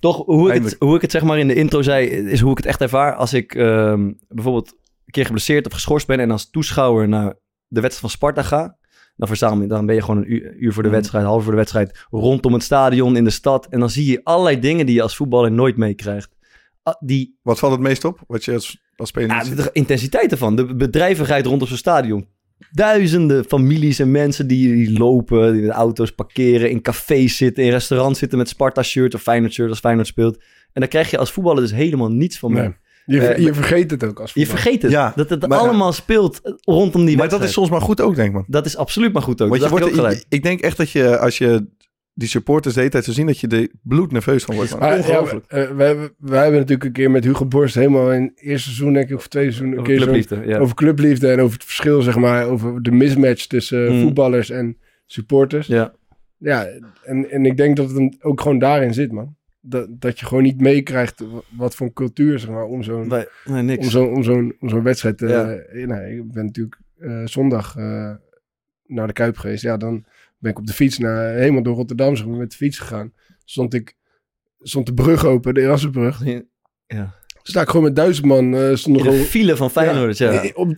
Toch, 0.00 0.16
hoe 0.24 0.36
ik, 0.36 0.42
het, 0.44 0.50
Eindelijk. 0.52 0.82
hoe 0.82 0.94
ik 0.96 1.02
het 1.02 1.10
zeg 1.10 1.22
maar 1.22 1.38
in 1.38 1.48
de 1.48 1.54
intro 1.54 1.82
zei, 1.82 2.06
is 2.06 2.40
hoe 2.40 2.50
ik 2.50 2.56
het 2.56 2.66
echt 2.66 2.80
ervaar. 2.80 3.14
Als 3.14 3.32
ik 3.32 3.54
ehm, 3.54 4.12
bijvoorbeeld 4.28 4.68
een 5.04 5.12
keer 5.12 5.24
geblesseerd 5.24 5.66
of 5.66 5.72
geschorst 5.72 6.06
ben 6.06 6.20
en 6.20 6.30
als 6.30 6.50
toeschouwer 6.50 7.08
naar 7.08 7.26
de 7.66 7.80
wedstrijd 7.80 8.00
van 8.00 8.10
Sparta 8.10 8.42
ga, 8.42 8.76
dan 9.16 9.28
verzamel 9.28 9.62
je, 9.62 9.68
dan 9.68 9.86
ben 9.86 9.94
je 9.94 10.00
gewoon 10.02 10.16
een 10.16 10.32
uur, 10.32 10.54
uur 10.56 10.72
voor 10.72 10.82
de 10.82 10.88
Mhm. 10.88 10.96
wedstrijd, 10.98 11.24
half 11.24 11.42
voor 11.42 11.52
de 11.52 11.58
wedstrijd, 11.58 12.04
rondom 12.10 12.52
het 12.52 12.62
stadion, 12.62 13.16
in 13.16 13.24
de 13.24 13.30
stad. 13.30 13.66
En 13.70 13.80
dan 13.80 13.90
zie 13.90 14.10
je 14.10 14.20
allerlei 14.24 14.58
dingen 14.60 14.86
die 14.86 14.94
je 14.94 15.02
als 15.02 15.16
voetballer 15.16 15.52
nooit 15.52 15.76
meekrijgt. 15.76 16.36
Ah, 16.84 16.94
Die 17.00 17.38
Wat 17.42 17.58
valt 17.58 17.72
het 17.72 17.80
meest 17.80 18.04
op? 18.04 18.20
Wat 18.26 18.44
je 18.44 18.52
als, 18.52 18.82
als 18.96 19.08
speler 19.08 19.28
ja, 19.36 19.44
de 19.54 19.70
intensiteit 19.72 20.30
ervan, 20.30 20.56
de 20.56 20.74
bedrijvigheid 20.74 21.46
rondom 21.46 21.68
zo'n 21.68 21.76
stadion. 21.76 22.26
Duizenden 22.72 23.44
families 23.44 23.98
en 23.98 24.10
mensen 24.10 24.46
die, 24.46 24.74
die 24.74 24.98
lopen, 24.98 25.52
die 25.52 25.62
met 25.62 25.70
auto's 25.70 26.10
parkeren, 26.10 26.70
in 26.70 26.82
cafés 26.82 27.36
zitten, 27.36 27.64
in 27.64 27.70
restaurants 27.70 28.18
zitten 28.18 28.38
met 28.38 28.48
Sparta-shirt 28.48 29.14
of 29.14 29.22
Feyenoord-shirt 29.22 29.68
als 29.70 29.78
Feyenoord 29.78 30.06
speelt. 30.06 30.36
En 30.72 30.80
daar 30.80 30.88
krijg 30.88 31.10
je 31.10 31.18
als 31.18 31.32
voetballer 31.32 31.62
dus 31.62 31.72
helemaal 31.72 32.10
niets 32.10 32.38
van 32.38 32.52
mee. 32.52 32.62
Nee. 32.62 32.74
Je, 33.06 33.26
Eh, 33.26 33.44
je 33.44 33.54
vergeet 33.54 33.90
het 33.90 34.04
ook 34.04 34.20
als 34.20 34.32
Je 34.32 34.38
voetballer. 34.40 34.62
vergeet 34.62 34.82
het. 34.82 34.90
Ja, 34.90 35.12
dat 35.16 35.30
het 35.30 35.48
maar- 35.48 35.58
allemaal 35.58 35.92
speelt 35.92 36.40
rondom 36.64 37.04
die 37.04 37.16
Maar 37.16 37.28
dat 37.28 37.42
is 37.42 37.52
soms 37.52 37.70
maar 37.70 37.80
goed 37.80 38.00
ook, 38.00 38.14
denk 38.14 38.28
ik, 38.28 38.34
man. 38.34 38.44
Dat 38.48 38.66
is 38.66 38.76
absoluut 38.76 39.12
maar 39.12 39.22
goed 39.22 39.42
ook. 39.42 39.48
Want 39.48 39.60
dat 39.60 39.70
je 39.70 39.78
wordt, 39.92 40.12
ook 40.14 40.24
ik 40.28 40.42
denk 40.42 40.60
echt 40.60 40.76
dat 40.76 40.90
je, 40.90 41.18
als 41.18 41.38
je 41.38 41.66
die 42.14 42.28
supporters 42.28 42.74
de 42.74 42.80
hele 42.80 42.92
tijd 42.92 43.04
zo 43.04 43.12
zien, 43.12 43.26
dat 43.26 43.38
je 43.40 43.48
er 43.48 43.68
bloednerveus 43.82 44.44
van 44.44 44.54
wordt. 44.54 44.78
Maar, 44.78 44.96
Ongelooflijk. 44.96 45.44
Ja, 45.48 45.56
eh, 45.58 45.70
wij, 45.76 45.86
hebben- 45.86 46.10
hebben 46.20 46.52
natuurlijk 46.52 46.84
een 46.84 46.92
keer 46.92 47.10
met 47.10 47.24
Hugo 47.24 47.46
Borst 47.46 47.74
helemaal 47.74 48.12
in 48.12 48.22
het 48.22 48.40
eerste 48.40 48.68
seizoen, 48.68 48.92
denk 48.92 49.08
ik, 49.08 49.16
of 49.16 49.28
tweede 49.28 49.50
seizoen, 49.52 49.72
een 49.72 49.80
Over 49.80 49.96
clubliefde, 49.96 50.42
ja. 50.46 50.58
over 50.58 50.74
clubliefde 50.74 51.30
en 51.30 51.40
over 51.40 51.54
het 51.54 51.64
verschil, 51.64 52.02
zeg 52.02 52.16
maar, 52.16 52.46
over 52.46 52.82
de 52.82 52.90
mismatch 52.90 53.46
tussen 53.46 53.92
Mm. 53.92 54.00
voetballers 54.02 54.50
en 54.50 54.76
supporters. 55.06 55.66
ja. 55.66 55.94
Ja, 56.38 56.66
en, 57.04 57.30
en 57.30 57.46
ik 57.46 57.56
denk 57.56 57.76
dat 57.76 57.90
het 57.90 58.16
ook 58.24 58.40
gewoon 58.40 58.58
daarin 58.58 58.94
zit, 58.94 59.12
man. 59.12 59.36
Dat, 59.60 59.86
dat 59.90 60.18
je 60.20 60.26
gewoon 60.26 60.42
niet 60.42 60.60
meekrijgt 60.60 61.24
wat 61.56 61.74
voor 61.74 61.86
een 61.86 61.92
cultuur, 61.92 62.38
zeg 62.38 62.50
maar, 62.50 62.64
om 62.64 62.82
zo'n 62.82 63.12
nee, 63.44 63.78
om 63.78 63.84
zo'n 63.84 64.08
om 64.08 64.22
zo'n 64.22 64.54
om 64.60 64.68
zo'n 64.68 64.82
wedstrijd 64.82 65.18
te... 65.18 65.26
Ja. 65.28 65.50
eh, 65.52 65.86
nou, 65.86 66.02
ik 66.04 66.32
ben 66.32 66.44
natuurlijk 66.44 66.78
eh, 66.98 67.20
zondag 67.24 67.76
eh, 67.76 68.10
naar 68.86 69.06
de 69.06 69.12
Kuip 69.12 69.36
geweest. 69.36 69.62
Ja, 69.62 69.76
dan 69.76 70.04
ben 70.44 70.52
ik 70.52 70.58
op 70.58 70.66
de 70.66 70.72
fiets 70.72 70.98
naar, 70.98 71.34
helemaal 71.34 71.62
door 71.62 71.74
Rotterdam 71.74 72.16
zeg 72.16 72.26
maar, 72.26 72.38
met 72.38 72.50
de 72.50 72.56
fiets 72.56 72.78
gegaan. 72.78 73.12
Stond 73.44 73.74
ik, 73.74 73.96
stond 74.58 74.86
de 74.86 74.94
brug 74.94 75.24
open, 75.24 75.54
de 75.54 75.60
Erasmusbrug. 75.60 76.24
Ja. 76.86 77.14
Sta 77.42 77.60
ik 77.60 77.68
gewoon 77.68 77.84
met 77.84 77.96
duizend 77.96 78.26
man, 78.26 78.76
stonden 78.78 79.02
gewoon... 79.02 79.18
file 79.18 79.56
van 79.56 79.70
Feyenoord, 79.70 80.18
ja. 80.18 80.50
Op 80.54 80.74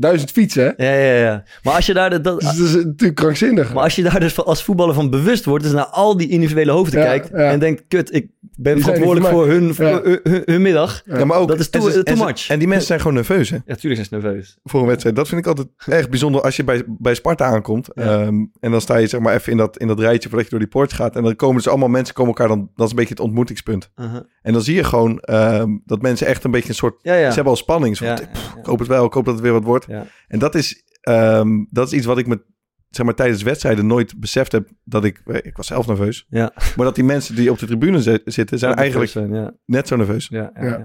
duizend 0.00 0.30
fietsen, 0.30 0.74
hè? 0.76 0.86
Ja, 0.86 0.98
ja, 1.14 1.22
ja. 1.24 1.44
Maar 1.62 1.74
als 1.74 1.86
je 1.86 1.94
daar, 1.94 2.10
de- 2.10 2.20
dat, 2.20 2.40
Dus 2.40 2.56
dat 2.56 2.66
is 2.66 2.74
natuurlijk 2.74 3.14
krankzinnig. 3.14 3.74
maar 3.74 3.82
als 3.82 3.94
je 3.96 4.02
daar 4.02 4.20
dus 4.20 4.44
als 4.44 4.62
voetballer 4.64 4.94
van 4.94 5.10
bewust 5.10 5.44
wordt, 5.44 5.64
dus 5.64 5.72
naar 5.72 5.84
al 5.86 6.16
die 6.16 6.28
individuele 6.28 6.70
hoofden 6.72 7.00
Ja, 7.00 7.06
kijkt 7.06 7.28
ja. 7.28 7.36
en 7.36 7.58
denkt, 7.58 7.84
kut, 7.88 8.14
ik 8.14 8.26
ben 8.58 8.80
verantwoordelijk 8.80 9.26
voor 9.34 9.46
hun, 9.48 9.74
voor 9.74 9.84
Ja. 9.84 10.00
hun, 10.02 10.20
hun- 10.22 10.42
hun 10.44 10.62
middag. 10.62 11.02
Ja. 11.04 11.24
Maar 11.24 11.38
ook, 11.38 11.48
Dat 11.48 11.58
is 11.58 11.70
en 11.70 11.80
too- 11.80 11.88
ze- 11.90 12.02
too 12.02 12.14
en 12.14 12.16
ze- 12.16 12.24
much. 12.24 12.48
En 12.48 12.58
die 12.58 12.68
mensen 12.68 12.86
zijn 12.86 12.98
gewoon 12.98 13.14
nerveus, 13.14 13.50
hè? 13.50 13.56
Ja, 13.66 13.74
tuurlijk 13.74 14.06
zijn 14.06 14.22
ze 14.22 14.28
nerveus. 14.28 14.58
Voor 14.64 14.80
een 14.80 14.86
wedstrijd. 14.86 15.16
Dat 15.16 15.28
vind 15.28 15.40
ik 15.40 15.46
altijd 15.46 15.68
erg 15.86 16.08
bijzonder 16.08 16.40
als 16.40 16.56
je 16.56 16.64
bij, 16.64 16.82
bij 16.86 17.14
Sparta 17.14 17.44
aankomt. 17.44 17.88
Ja. 17.94 18.02
Ehm, 18.02 18.34
en 18.60 18.70
dan 18.70 18.80
sta 18.80 18.96
je 18.96 19.06
zeg 19.06 19.20
maar 19.20 19.34
even 19.34 19.52
in 19.52 19.58
dat, 19.58 19.78
in 19.78 19.86
dat 19.86 20.00
rijtje 20.00 20.28
voordat 20.28 20.44
je 20.44 20.50
door 20.50 20.60
die 20.60 20.68
poort 20.68 20.92
gaat. 20.92 21.16
En 21.16 21.22
dan 21.22 21.36
komen 21.36 21.56
dus 21.56 21.68
allemaal 21.68 21.88
mensen 21.88 22.14
komen 22.14 22.34
elkaar 22.34 22.48
dan... 22.48 22.70
Dat 22.74 22.84
is 22.84 22.90
een 22.90 22.96
beetje 22.98 23.14
het 23.14 23.22
ontmoetingspunt. 23.22 23.90
Uh-huh. 23.96 24.20
En 24.42 24.52
dan 24.52 24.62
zie 24.62 24.74
je 24.74 24.84
gewoon 24.84 25.18
ehm, 25.20 25.70
dat 25.84 26.02
mensen 26.02 26.26
echt 26.26 26.44
een 26.44 26.50
beetje 26.50 26.68
een 26.68 26.74
soort... 26.74 26.98
Ja, 27.02 27.14
ja. 27.14 27.28
Ze 27.28 27.34
hebben 27.34 27.52
al 27.52 27.56
spanning. 27.58 27.96
Zo 27.96 28.14
pff. 28.14 28.54
Ik 28.58 28.66
hoop 28.66 28.78
het 28.78 28.88
wel, 28.88 29.04
ik 29.04 29.12
hoop 29.12 29.24
dat 29.24 29.34
het 29.34 29.42
weer 29.42 29.52
wat 29.52 29.64
wordt. 29.64 29.85
Ja. 29.86 30.06
En 30.28 30.38
dat 30.38 30.54
is, 30.54 30.82
ehm, 31.00 31.64
dat 31.70 31.86
is 31.86 31.92
iets 31.92 32.06
wat 32.06 32.18
ik 32.18 32.26
me 32.26 32.44
zeg 32.90 33.06
maar, 33.06 33.14
tijdens 33.14 33.42
wedstrijden 33.42 33.86
nooit 33.86 34.20
beseft 34.20 34.52
heb. 34.52 34.68
Dat 34.84 35.04
ik, 35.04 35.20
eh, 35.26 35.36
ik 35.42 35.56
was 35.56 35.66
zelf 35.66 35.86
nerveus. 35.86 36.26
Ja. 36.28 36.52
Maar 36.76 36.86
dat 36.86 36.94
die 36.94 37.04
mensen 37.04 37.34
die 37.34 37.50
op 37.50 37.58
de 37.58 37.66
tribune 37.66 38.02
zi- 38.02 38.18
zitten, 38.24 38.58
zijn 38.58 38.70
Dat 38.70 38.80
eigenlijk 38.80 39.10
zijn, 39.10 39.34
ja. 39.34 39.54
net 39.64 39.88
zo 39.88 39.96
nerveus. 39.96 40.28
Ja, 40.28 40.50
ja, 40.54 40.62
Ja. 40.64 40.68
ja. 40.68 40.84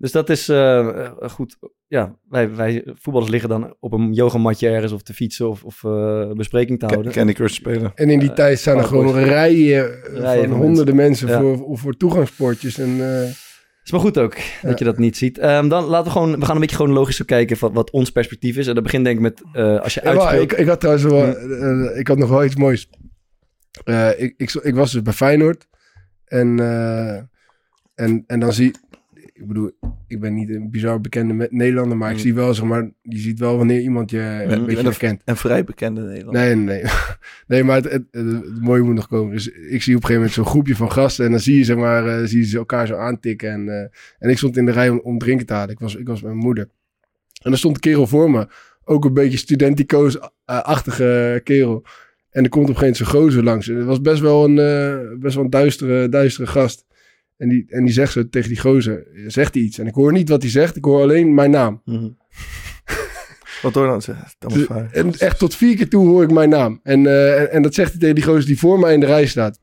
Dus 0.00 0.12
dat 0.12 0.30
is 0.30 0.48
eh, 0.48 1.10
goed. 1.20 1.56
Ja, 1.86 2.16
wij, 2.28 2.54
wij 2.54 2.82
voetballers 2.94 3.30
liggen 3.32 3.48
dan 3.48 3.74
op 3.80 3.92
een 3.92 4.12
yogamatje 4.12 4.68
ergens 4.68 4.92
of 4.92 5.02
te 5.02 5.14
fietsen 5.14 5.48
of, 5.48 5.64
of 5.64 5.84
eh, 5.84 6.30
bespreking 6.32 6.78
te 6.78 6.86
houden. 6.86 7.12
Candy 7.12 7.32
Crush 7.32 7.54
spelen. 7.54 7.92
En 7.94 8.10
in 8.10 8.18
die 8.18 8.32
tijd 8.32 8.58
staan 8.58 8.78
er 8.78 8.84
gewoon 8.84 9.14
rijen, 9.18 10.02
Rijen 10.02 10.48
van 10.48 10.48
van 10.58 10.60
honderden 10.66 10.96
mensen, 10.96 11.28
Ja. 11.28 11.40
voor, 11.40 11.78
voor 11.78 11.96
toegangspoortjes. 11.96 12.78
En, 12.78 13.22
eh, 13.22 13.30
Is 13.88 13.94
maar 13.94 14.02
goed 14.02 14.18
ook 14.18 14.34
Ja. 14.36 14.68
dat 14.68 14.78
je 14.78 14.84
dat 14.84 14.98
niet 14.98 15.16
ziet. 15.16 15.38
Ehm, 15.38 15.68
dan 15.68 15.84
laten 15.84 16.04
we 16.04 16.10
gewoon, 16.10 16.38
we 16.38 16.44
gaan 16.44 16.54
een 16.54 16.60
beetje 16.60 16.76
chronologisch 16.76 17.16
zo 17.16 17.24
kijken 17.24 17.56
van 17.56 17.72
wat 17.72 17.90
ons 17.90 18.10
perspectief 18.10 18.56
is. 18.56 18.66
En 18.66 18.74
dat 18.74 18.82
begint 18.82 19.04
denk 19.04 19.16
ik 19.16 19.22
met 19.22 19.42
eh, 19.52 19.80
als 19.80 19.94
je 19.94 20.00
Ja, 20.04 20.10
uitspeelt. 20.10 20.52
ik, 20.52 20.58
ik 20.58 20.66
had 20.66 20.80
trouwens 20.80 21.06
wel, 21.06 21.36
eh, 21.36 21.98
ik 21.98 22.08
had 22.08 22.18
nog 22.18 22.28
wel 22.28 22.44
iets 22.44 22.56
moois. 22.56 22.88
Eh, 23.84 24.20
ik, 24.20 24.34
ik, 24.36 24.52
ik 24.52 24.74
was 24.74 24.92
dus 24.92 25.02
bij 25.02 25.12
Feyenoord. 25.12 25.66
En, 26.24 26.60
eh, 26.60 27.14
en, 27.94 28.24
en 28.26 28.40
dan 28.40 28.52
zie 28.52 28.74
ik 29.40 29.46
bedoel, 29.46 29.70
ik 30.06 30.20
ben 30.20 30.34
niet 30.34 30.48
een 30.50 30.70
bizar 30.70 31.00
bekende 31.00 31.46
Nederlander, 31.50 31.96
maar 31.96 32.10
ik 32.10 32.16
Mm. 32.16 32.22
zie 32.22 32.34
wel, 32.34 32.54
zeg 32.54 32.64
maar, 32.64 32.90
je 33.02 33.18
ziet 33.18 33.38
wel 33.38 33.56
wanneer 33.56 33.80
iemand 33.80 34.10
je 34.10 34.18
een 34.48 34.64
beetje 34.66 34.82
herkent. 34.82 35.22
En 35.24 35.36
vrij 35.36 35.64
bekende 35.64 36.00
Nederland. 36.00 36.36
Nee, 36.36 36.54
nee, 36.54 36.82
nee. 36.82 36.92
Nee, 37.46 37.64
maar 37.64 37.76
het, 37.76 37.84
het, 37.92 38.02
het- 38.10 38.26
het 38.26 38.60
mooie 38.60 38.82
moet 38.82 38.94
nog 38.94 39.08
komen. 39.08 39.32
Dus 39.34 39.48
ik 39.48 39.82
zie 39.82 39.96
op 39.96 40.02
een 40.02 40.06
gegeven 40.06 40.14
moment 40.14 40.32
zo'n 40.32 40.46
groepje 40.46 40.76
van 40.76 40.92
gasten. 40.92 41.24
En 41.24 41.30
dan 41.30 41.40
zie 41.40 41.56
je, 41.56 41.64
zeg 41.64 41.76
maar, 41.76 42.06
eh, 42.06 42.24
zie 42.26 42.38
je 42.38 42.44
ze 42.46 42.56
elkaar 42.58 42.86
zo 42.86 42.96
aantikken. 42.96 43.50
En, 43.50 43.68
eh, 43.68 43.80
en 44.18 44.30
ik 44.30 44.36
stond 44.38 44.56
in 44.56 44.64
de 44.66 44.72
rij 44.72 44.88
om, 44.88 45.00
om 45.02 45.18
drinken 45.18 45.46
te 45.46 45.52
halen. 45.52 45.70
Ik 45.70 45.78
was, 45.78 45.94
ik 45.96 46.06
was 46.06 46.22
met 46.22 46.30
mijn 46.32 46.44
moeder. 46.44 46.68
En 47.42 47.52
er 47.52 47.58
stond 47.58 47.74
een 47.74 47.80
kerel 47.80 48.06
voor 48.06 48.30
me. 48.30 48.48
Ook 48.84 49.04
een 49.04 49.14
beetje 49.14 49.38
studentico's-achtige 49.38 51.40
kerel. 51.44 51.84
En 52.30 52.42
er 52.44 52.50
komt 52.50 52.68
op 52.68 52.70
een 52.70 52.76
gegeven 52.78 52.80
moment 52.80 52.96
zo'n 52.96 53.06
gozer 53.22 53.42
langs. 53.44 53.68
En 53.68 53.76
het 53.76 53.86
was 53.86 54.00
best 54.00 54.20
wel 54.20 54.44
een, 54.44 54.58
eh, 54.58 55.18
best 55.20 55.34
wel 55.34 55.44
een 55.44 55.50
duistere, 55.50 56.08
duistere 56.08 56.46
gast. 56.46 56.86
En 57.38 57.48
die, 57.48 57.64
en 57.68 57.84
die 57.84 57.92
zegt 57.92 58.12
zo 58.12 58.28
tegen 58.28 58.48
die 58.48 58.60
gozer, 58.60 59.06
zegt 59.26 59.54
hij 59.54 59.62
iets. 59.62 59.78
En 59.78 59.86
ik 59.86 59.94
hoor 59.94 60.12
niet 60.12 60.28
wat 60.28 60.42
hij 60.42 60.50
zegt, 60.50 60.76
ik 60.76 60.84
hoor 60.84 61.02
alleen 61.02 61.34
mijn 61.34 61.50
naam. 61.50 61.82
Mhm. 61.84 62.08
Wat 63.62 63.74
hoor 63.74 63.86
dan? 63.86 64.00
Thomas 64.38 64.66
Vaar. 64.66 64.92
En 64.92 65.12
echt 65.18 65.38
tot 65.38 65.54
vier 65.54 65.76
keer 65.76 65.88
toe 65.88 66.06
hoor 66.06 66.22
ik 66.22 66.30
mijn 66.30 66.48
naam. 66.48 66.80
En, 66.82 67.06
eh, 67.06 67.40
en, 67.40 67.50
en 67.50 67.62
dat 67.62 67.74
zegt 67.74 67.90
hij 67.90 68.00
tegen 68.00 68.14
die 68.14 68.24
gozer 68.24 68.46
die 68.46 68.58
voor 68.58 68.78
mij 68.78 68.94
in 68.94 69.00
de 69.00 69.06
rij 69.06 69.26
staat. 69.26 69.60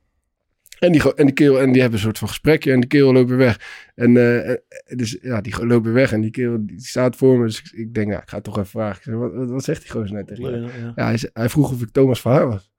En 0.80 0.92
die, 0.92 1.14
en 1.14 1.26
die 1.26 1.34
kerel, 1.34 1.60
en 1.60 1.72
die 1.72 1.82
hebben 1.82 2.00
een 2.00 2.06
soort 2.06 2.18
van 2.18 2.28
gesprekje 2.28 2.72
en 2.72 2.80
die 2.80 2.90
kerel 2.90 3.14
loopt 3.14 3.30
weer 3.30 3.38
weg. 3.38 3.90
En 3.96 4.42
eh, 4.44 4.56
dus 4.98 5.18
ja, 5.22 5.42
die 5.42 5.66
loopt 5.66 5.86
weer 5.86 5.94
weg 5.94 6.12
en 6.12 6.22
die 6.22 6.32
kerel 6.32 6.66
die 6.66 6.82
staat 6.82 7.16
voor 7.16 7.38
me. 7.38 7.46
Dus 7.46 7.60
ik, 7.60 7.72
ik 7.72 7.94
denk, 7.94 8.12
ja, 8.12 8.22
ik 8.22 8.30
ga 8.30 8.36
het 8.36 8.46
toch 8.46 8.58
even 8.58 8.70
vragen. 8.70 9.04
Zeg, 9.04 9.16
wat, 9.16 9.50
wat, 9.50 9.64
zegt 9.64 9.82
die 9.82 9.92
gozer 9.92 10.16
net 10.16 10.28
tegen 10.28 10.52
je? 10.52 10.58
Ja, 10.58 10.70
ja. 10.80 10.94
Ja, 10.96 11.06
hij, 11.06 11.30
hij 11.34 11.50
vroeg 11.50 11.72
of 11.72 11.82
ik 11.82 11.90
Thomas 11.92 12.22
Verhaar 12.22 12.48
was. 12.48 12.74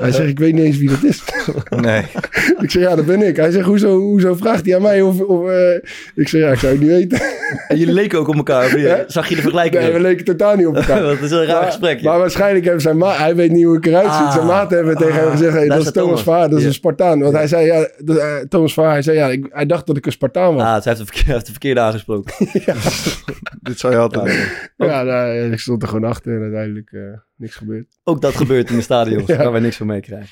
Hij 0.00 0.12
zegt, 0.12 0.28
ik 0.28 0.38
weet 0.38 0.54
niet 0.54 0.64
eens 0.64 0.76
wie 0.78 0.88
dat 0.88 1.04
is. 1.04 1.22
Nee. 1.68 2.02
ik 2.64 2.70
zeg, 2.70 2.82
ja, 2.82 2.94
dat 2.96 3.06
ben 3.06 3.22
ik. 3.22 3.36
Hij 3.36 3.50
zegt, 3.50 3.66
hoezo, 3.66 3.98
hoezo 3.98 4.34
vraagt 4.34 4.66
hij 4.66 4.74
aan 4.76 4.82
mij? 4.82 5.02
Of, 5.02 5.20
of, 5.20 5.48
eh, 5.48 5.74
ik 6.14 6.28
zeg, 6.28 6.40
ja, 6.40 6.50
ik 6.50 6.58
zou 6.58 6.72
het 6.72 6.80
niet 6.80 6.90
weten. 6.90 7.20
En 7.68 7.78
jullie 7.78 7.94
leken 7.94 8.18
ook 8.18 8.28
op 8.28 8.34
elkaar. 8.36 8.78
Ja. 8.78 9.04
Zag 9.06 9.28
je 9.28 9.34
de 9.34 9.40
vergelijking? 9.40 9.82
Nee, 9.82 9.92
we 9.92 10.00
leken 10.00 10.24
totaal 10.24 10.56
niet 10.56 10.66
op 10.66 10.76
elkaar. 10.76 11.00
dat 11.12 11.20
is 11.20 11.30
een 11.30 11.44
raar 11.44 11.54
Maar- 11.60 11.64
gesprek. 11.64 12.00
ja. 12.00 12.10
Maar 12.10 12.18
waarschijnlijk 12.18 12.64
hebben 12.64 12.82
zijn 12.82 12.96
ma 12.98 13.12
hij 13.16 13.34
weet 13.36 13.50
niet 13.52 13.64
hoe 13.64 13.76
ik 13.76 13.86
eruit 13.86 14.04
zie. 14.04 14.12
Ah. 14.24 14.32
Zijn 14.32 14.46
maat 14.46 14.70
hebben 14.70 14.96
tegen 14.96 15.14
hem 15.14 15.24
Ah. 15.24 15.30
gezegd, 15.30 15.52
hey, 15.52 15.68
dat 15.68 15.78
is 15.78 15.90
Thomas 15.92 15.94
Thomas. 15.94 16.22
Vaar, 16.22 16.48
dat 16.48 16.56
is 16.56 16.62
Ja. 16.62 16.68
een 16.68 16.74
Spartaan. 16.74 17.20
Want 17.20 17.34
hij 17.34 17.46
zei, 17.46 17.66
ja, 17.66 17.88
dat, 17.98 18.16
eh, 18.16 18.36
Thomas 18.48 18.74
Vaar, 18.74 18.90
hij 18.90 19.02
zei, 19.02 19.16
ja, 19.16 19.28
ik, 19.28 19.46
hij 19.50 19.66
dacht 19.66 19.86
dat 19.86 19.96
ik 19.96 20.06
een 20.06 20.12
Spartaan 20.12 20.54
was. 20.54 20.62
Ah, 20.62 20.82
ze 20.82 20.88
heeft 20.88 21.00
de 21.00 21.06
verkeerde, 21.06 21.32
heeft 21.32 21.44
de 21.46 21.50
verkeerde 21.52 21.80
aangesproken. 21.80 22.34
Dit 23.62 23.78
zou 23.78 23.92
je 23.92 23.98
altijd 23.98 24.26
Ja. 24.26 24.32
doen. 24.76 24.88
Ja, 24.88 25.02
nou, 25.02 25.52
ik 25.52 25.58
stond 25.58 25.82
er 25.82 25.88
gewoon 25.88 26.04
achter 26.10 26.34
en 26.36 26.42
uiteindelijk 26.42 26.90
eh, 26.92 27.00
niks 27.42 27.56
gebeurd. 27.56 27.98
Ook 28.04 28.20
dat 28.20 28.34
gebeurt 28.34 28.70
in 28.70 28.76
de 28.76 28.82
stadions, 28.82 29.26
Ja. 29.32 29.36
waar 29.36 29.52
wij 29.52 29.60
niks 29.60 29.76
van 29.76 29.86
meekrijgen. 29.86 30.30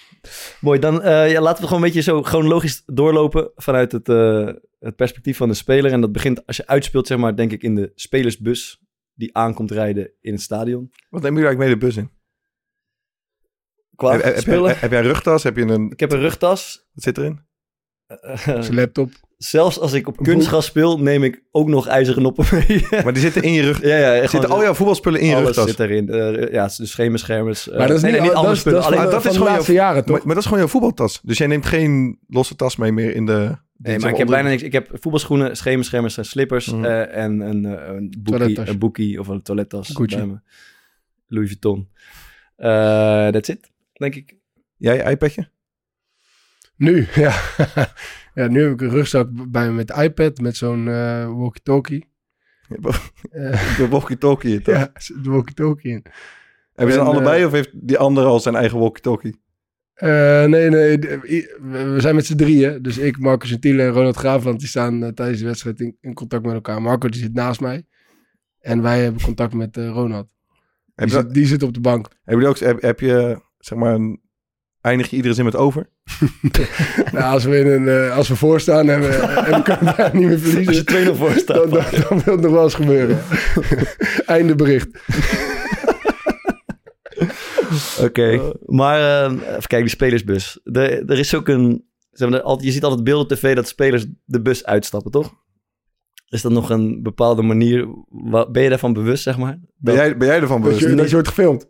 Mooi, 0.60 0.78
dan 0.78 1.02
eh, 1.02 1.30
ja, 1.30 1.40
laten 1.40 1.60
we 1.62 1.66
gewoon 1.68 1.82
een 1.82 1.88
beetje 1.92 2.10
zo 2.10 2.22
chronologisch 2.22 2.82
doorlopen 2.86 3.50
vanuit 3.54 3.92
het, 3.92 4.08
eh, 4.08 4.48
het 4.78 4.96
perspectief 4.96 5.36
van 5.36 5.48
de 5.48 5.54
speler. 5.54 5.92
En 5.92 6.00
dat 6.00 6.12
begint 6.12 6.46
als 6.46 6.56
je 6.56 6.66
uitspeelt, 6.66 7.06
zeg 7.06 7.18
maar, 7.18 7.36
denk 7.36 7.52
ik 7.52 7.62
in 7.62 7.74
de 7.74 7.92
spelersbus 7.94 8.82
die 9.14 9.36
aankomt 9.36 9.70
rijden 9.70 10.12
in 10.20 10.32
het 10.32 10.42
stadion. 10.42 10.90
Wat 11.10 11.22
neem 11.22 11.36
je 11.38 11.44
eigenlijk 11.44 11.58
mee 11.70 11.78
de 11.80 11.86
bus 11.86 11.96
in? 11.96 12.10
Qua 13.94 14.12
Heb, 14.12 14.22
heb, 14.22 14.34
heb, 14.34 14.42
spullen. 14.42 14.78
heb 14.78 14.90
jij 14.90 15.00
een 15.00 15.06
rugtas? 15.06 15.42
Heb 15.42 15.56
je 15.56 15.62
een... 15.62 15.90
Ik 15.90 16.00
heb 16.00 16.12
een 16.12 16.20
rugtas. 16.20 16.88
Wat 16.92 17.04
zit 17.04 17.18
erin? 17.18 17.48
Eh, 18.22 18.36
Zijn 18.62 18.74
laptop. 18.74 19.10
zelfs 19.38 19.78
als 19.78 19.92
ik 19.92 20.08
op 20.08 20.16
kunstgras 20.16 20.66
speel, 20.66 20.98
neem 20.98 21.22
ik 21.24 21.42
ook 21.50 21.68
nog 21.68 21.86
ijzeren 21.86 22.22
noppen 22.22 22.44
mee. 22.50 22.86
Maar 23.04 23.12
die 23.12 23.22
zitten 23.22 23.42
in 23.42 23.52
je 23.52 23.62
rug. 23.62 23.82
ja, 23.82 23.96
ja. 23.96 24.20
Zitten 24.20 24.48
zo- 24.48 24.54
al 24.54 24.62
jouw 24.62 24.74
voetbalspullen 24.74 25.20
in 25.20 25.26
je 25.26 25.34
alles 25.34 25.46
rugtas? 25.46 25.68
zit 25.68 25.80
erin. 25.80 26.08
Eh, 26.08 26.52
ja, 26.52 26.70
de 26.76 26.86
schemerschermers. 26.86 27.68
eh, 27.70 27.78
Maar 27.78 27.86
dat 27.86 27.96
is 27.96 28.02
nee, 28.02 28.10
niet, 28.12 28.20
nee, 28.20 28.28
niet 28.28 28.36
dat 28.36 28.44
alle 28.46 28.54
is- 28.54 28.60
spullen. 28.60 28.82
dat 29.10 29.10
dat 29.22 29.26
gewoon 29.26 29.48
laatste 29.48 29.72
jaren, 29.72 30.04
toch? 30.04 30.16
Maar, 30.16 30.26
maar 30.26 30.34
dat 30.34 30.38
is 30.38 30.44
gewoon 30.44 30.58
jouw 30.58 30.68
voetbaltas. 30.72 31.20
Dus 31.22 31.38
jij 31.38 31.46
neemt 31.46 31.66
geen 31.66 32.18
losse 32.28 32.56
tas 32.56 32.76
mee 32.76 32.92
meer 32.92 33.14
in 33.14 33.26
de... 33.26 33.56
Nee, 33.76 33.98
maar 33.98 34.10
ik 34.10 34.16
heb 34.16 34.26
bijna 34.26 34.48
niks. 34.48 34.62
Ik 34.62 34.72
heb 34.72 34.88
voetbalschoenen, 34.92 35.56
schemerschermers 35.56 36.16
en 36.16 36.24
slippers 36.24 36.72
Mhm. 36.72 36.84
eh, 36.84 37.16
en 37.16 37.40
een, 37.40 37.64
een, 37.64 38.14
boekie, 38.22 38.68
een 38.68 38.78
boekie 38.78 39.20
of 39.20 39.28
een 39.28 39.42
toilettas. 39.42 39.90
Gucci. 39.94 40.16
bij 40.16 40.26
me. 40.26 40.38
Louis 41.26 41.48
Vuitton. 41.48 41.88
Eh 42.56 43.28
that's 43.28 43.48
it, 43.48 43.70
denk 43.92 44.14
ik. 44.14 44.36
Jij 44.76 44.96
je 44.96 45.02
iPadje? 45.10 45.48
Nu, 46.80 47.06
ja. 47.24 47.34
ja. 48.34 48.46
Nu 48.46 48.62
heb 48.62 48.72
ik 48.72 48.80
een 48.80 48.90
rugzak 48.90 49.28
bij 49.50 49.66
me 49.66 49.72
met 49.72 49.90
iPad, 49.90 50.40
met 50.40 50.56
zo'n 50.56 50.88
eh, 50.88 51.26
walkie-talkie. 51.26 52.08
Eh, 53.30 53.76
De 53.78 53.86
walkie-talkie. 53.90 54.60
toch? 54.62 54.74
ja, 54.74 54.92
de 55.22 55.30
walkie-talkie 55.30 55.90
in. 55.90 56.04
Heb 56.74 56.86
je 56.86 56.92
ze 56.92 57.00
En, 57.00 57.06
allebei 57.06 57.40
eh, 57.40 57.46
of 57.46 57.52
heeft 57.52 57.70
die 57.72 57.98
andere 57.98 58.26
al 58.26 58.40
zijn 58.40 58.54
eigen 58.54 58.78
walkie-talkie? 58.78 59.40
Nee, 59.94 60.70
nee. 60.70 60.98
We 60.98 61.96
zijn 61.98 62.14
met 62.14 62.26
z'n 62.26 62.36
drieën. 62.36 62.82
Dus 62.82 62.98
ik, 62.98 63.18
Marco 63.18 63.46
Gentile 63.46 63.82
en 63.82 63.90
Ronald 63.90 64.16
Graafland... 64.16 64.58
die 64.58 64.68
staan 64.68 65.14
tijdens 65.14 65.38
de 65.38 65.46
wedstrijd 65.46 65.80
in, 65.80 65.96
in 66.00 66.14
contact 66.14 66.44
met 66.44 66.54
elkaar. 66.54 66.82
Marco 66.82 67.08
die 67.08 67.20
zit 67.20 67.34
naast 67.34 67.60
mij. 67.60 67.86
En 68.60 68.82
wij 68.82 69.02
hebben 69.02 69.22
contact 69.22 69.54
met 69.54 69.76
Ronald. 69.76 70.34
Die 70.94 71.08
zit, 71.08 71.34
die 71.34 71.46
zit 71.46 71.62
op 71.62 71.74
de 71.74 71.80
bank. 71.80 72.08
heb 72.24 72.40
je 72.40 72.46
ook, 72.46 72.58
heb, 72.58 72.82
heb 72.82 73.00
je, 73.00 73.42
zeg 73.58 73.78
maar, 73.78 73.94
een, 73.94 74.19
eindig 74.80 75.10
je 75.10 75.16
iedere 75.16 75.34
zin 75.34 75.44
met 75.44 75.56
over? 75.56 75.90
nou, 77.12 77.32
als 77.32 77.44
we, 77.44 77.58
in 77.58 77.66
een, 77.66 77.88
eh, 77.88 78.16
als 78.16 78.28
we 78.28 78.36
voorstaan 78.36 78.88
en 78.88 79.00
we, 79.00 79.06
en 79.06 79.56
we 79.56 79.62
kunnen 79.62 80.10
niet 80.12 80.26
meer 80.26 80.32
Als 80.32 80.42
je 80.42 80.82
verliezen... 80.84 81.14
2-0 81.14 81.16
voor 81.18 81.30
staat. 81.32 81.56
Dan, 81.56 81.70
dan, 81.70 81.82
dan 82.08 82.20
wil 82.24 82.34
het 82.34 82.40
nog 82.42 82.52
wel 82.52 82.62
eens 82.62 82.74
gebeuren. 82.74 83.18
Einde 84.26 84.54
bericht. 84.54 84.88
Oké, 88.00 88.52
maar 88.66 89.24
eh, 89.24 89.32
even 89.32 89.44
kijken, 89.46 89.80
die 89.80 89.88
spelersbus. 89.88 90.60
De, 90.64 91.02
er 91.06 91.18
is 91.18 91.34
ook 91.34 91.48
een... 91.48 91.88
Zeg 92.10 92.28
maar, 92.28 92.42
altijd- 92.42 92.66
je 92.66 92.72
ziet 92.72 92.84
altijd 92.84 93.04
beelden 93.04 93.24
op 93.24 93.36
tv 93.36 93.54
dat 93.54 93.68
spelers 93.68 94.06
de 94.24 94.42
bus 94.42 94.64
uitstappen, 94.64 95.10
toch? 95.10 95.34
Is 96.28 96.42
dat 96.42 96.52
nog 96.52 96.70
een 96.70 97.02
bepaalde 97.02 97.42
manier? 97.42 97.88
Ben 98.50 98.62
je 98.62 98.68
daarvan 98.68 98.92
bewust, 98.92 99.22
zeg 99.22 99.38
maar? 99.38 99.58
Ben 99.76 99.94
jij, 99.94 100.16
ben 100.16 100.28
jij 100.28 100.40
ervan 100.40 100.60
Dat 100.60 100.70
bewust? 100.70 100.88
je, 100.88 100.94
dat 100.94 101.06
je 101.08 101.12
wordt 101.12 101.28
gefilmd. 101.28 101.66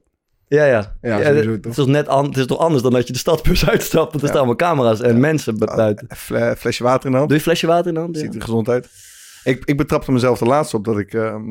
Ja, 0.53 0.65
ja. 0.65 0.97
Ja, 1.01 1.23
sowieso, 1.25 1.51
het, 1.51 1.67
is 1.67 1.75
toch 1.75 1.87
net 1.87 2.09
an- 2.09 2.25
het 2.25 2.37
is 2.37 2.47
toch 2.47 2.59
anders 2.59 2.83
dan 2.83 2.93
dat 2.93 3.07
je 3.07 3.13
de 3.13 3.19
stadbus 3.19 3.67
uitstapt. 3.71 4.11
Want 4.11 4.15
er 4.15 4.21
Ja. 4.21 4.27
staan 4.27 4.37
allemaal 4.37 4.57
camera's 4.57 5.01
en 5.01 5.21
mensen 5.21 5.59
bu- 5.59 5.75
buiten. 5.77 6.07
Fle- 6.17 6.55
flesje 6.59 6.83
water 6.83 7.05
in 7.07 7.11
de 7.11 7.17
hand. 7.17 7.29
Doe 7.29 7.39
je 7.39 7.45
flesje 7.45 7.67
water 7.67 7.87
in 7.89 7.95
de 7.95 8.01
hand? 8.01 8.17
Ziet 8.19 8.35
er 8.35 8.41
gezond 8.43 8.69
uit. 8.69 8.89
Ik, 9.45 9.65
ik 9.65 9.77
betrapte 9.77 10.13
mezelf 10.13 10.39
de 10.39 10.45
laatste 10.45 10.77
op 10.77 10.85
dat 10.85 10.99
ik... 10.99 11.15
ehm, 11.15 11.43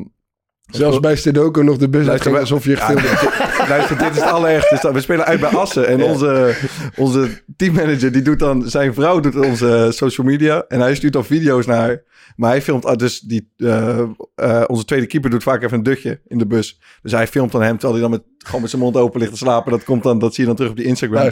Zelfs 0.70 1.00
bij 1.00 1.16
Stedoco 1.16 1.62
nog 1.62 1.78
de 1.78 1.90
bus 1.90 2.06
Luister, 2.06 2.34
uitging 2.34 2.38
alsof 2.38 2.66
je 2.66 2.76
gefilmd. 2.76 3.48
Luister, 3.70 3.98
dit 3.98 4.10
is 4.10 4.16
het 4.16 4.32
allerergste. 4.32 4.94
We 4.94 5.02
spelen 5.02 5.26
uit 5.26 5.40
bij 5.40 5.50
Assen. 5.50 5.88
En 5.88 6.04
onze, 6.04 6.56
onze 6.96 7.42
teammanager, 7.56 8.12
die 8.12 8.22
doet 8.22 8.40
dan... 8.40 8.70
Zijn 8.70 8.94
vrouw 8.94 9.20
doet 9.20 9.36
onze 9.36 9.88
social 9.90 10.28
media. 10.28 10.66
En 10.68 10.80
hij 10.80 10.96
stuurt 10.96 11.14
dan 11.14 11.26
video's 11.26 11.66
naar 11.66 11.78
haar. 11.78 12.04
Maar 12.36 12.50
hij 12.50 12.62
filmt... 12.62 12.86
ah, 12.86 12.98
Dus 12.98 13.20
die, 13.20 13.52
eh, 13.58 14.00
eh, 14.36 14.64
onze 14.68 14.86
tweede 14.86 15.06
keeper 15.06 15.30
doet 15.30 15.44
vaak 15.44 15.64
even 15.64 15.78
een 15.78 15.84
dutje 15.84 16.22
in 16.28 16.38
de 16.38 16.48
bus. 16.48 16.80
Dus 17.02 17.12
hij 17.12 17.28
filmt 17.28 17.52
dan 17.52 17.62
hem, 17.62 17.78
terwijl 17.78 17.94
hij 17.94 18.02
dan 18.02 18.12
met, 18.12 18.24
gewoon 18.38 18.62
met 18.62 18.70
zijn 18.70 18.82
mond 18.82 18.96
open 18.96 19.20
ligt 19.20 19.32
te 19.32 19.38
slapen. 19.38 19.72
Dat, 19.72 19.84
komt 19.84 20.04
dan, 20.04 20.20
dat 20.20 20.34
zie 20.34 20.42
je 20.42 20.48
dan 20.48 20.56
terug 20.56 20.72
op 20.72 20.78
die 20.78 20.86
Instagram. 20.86 21.32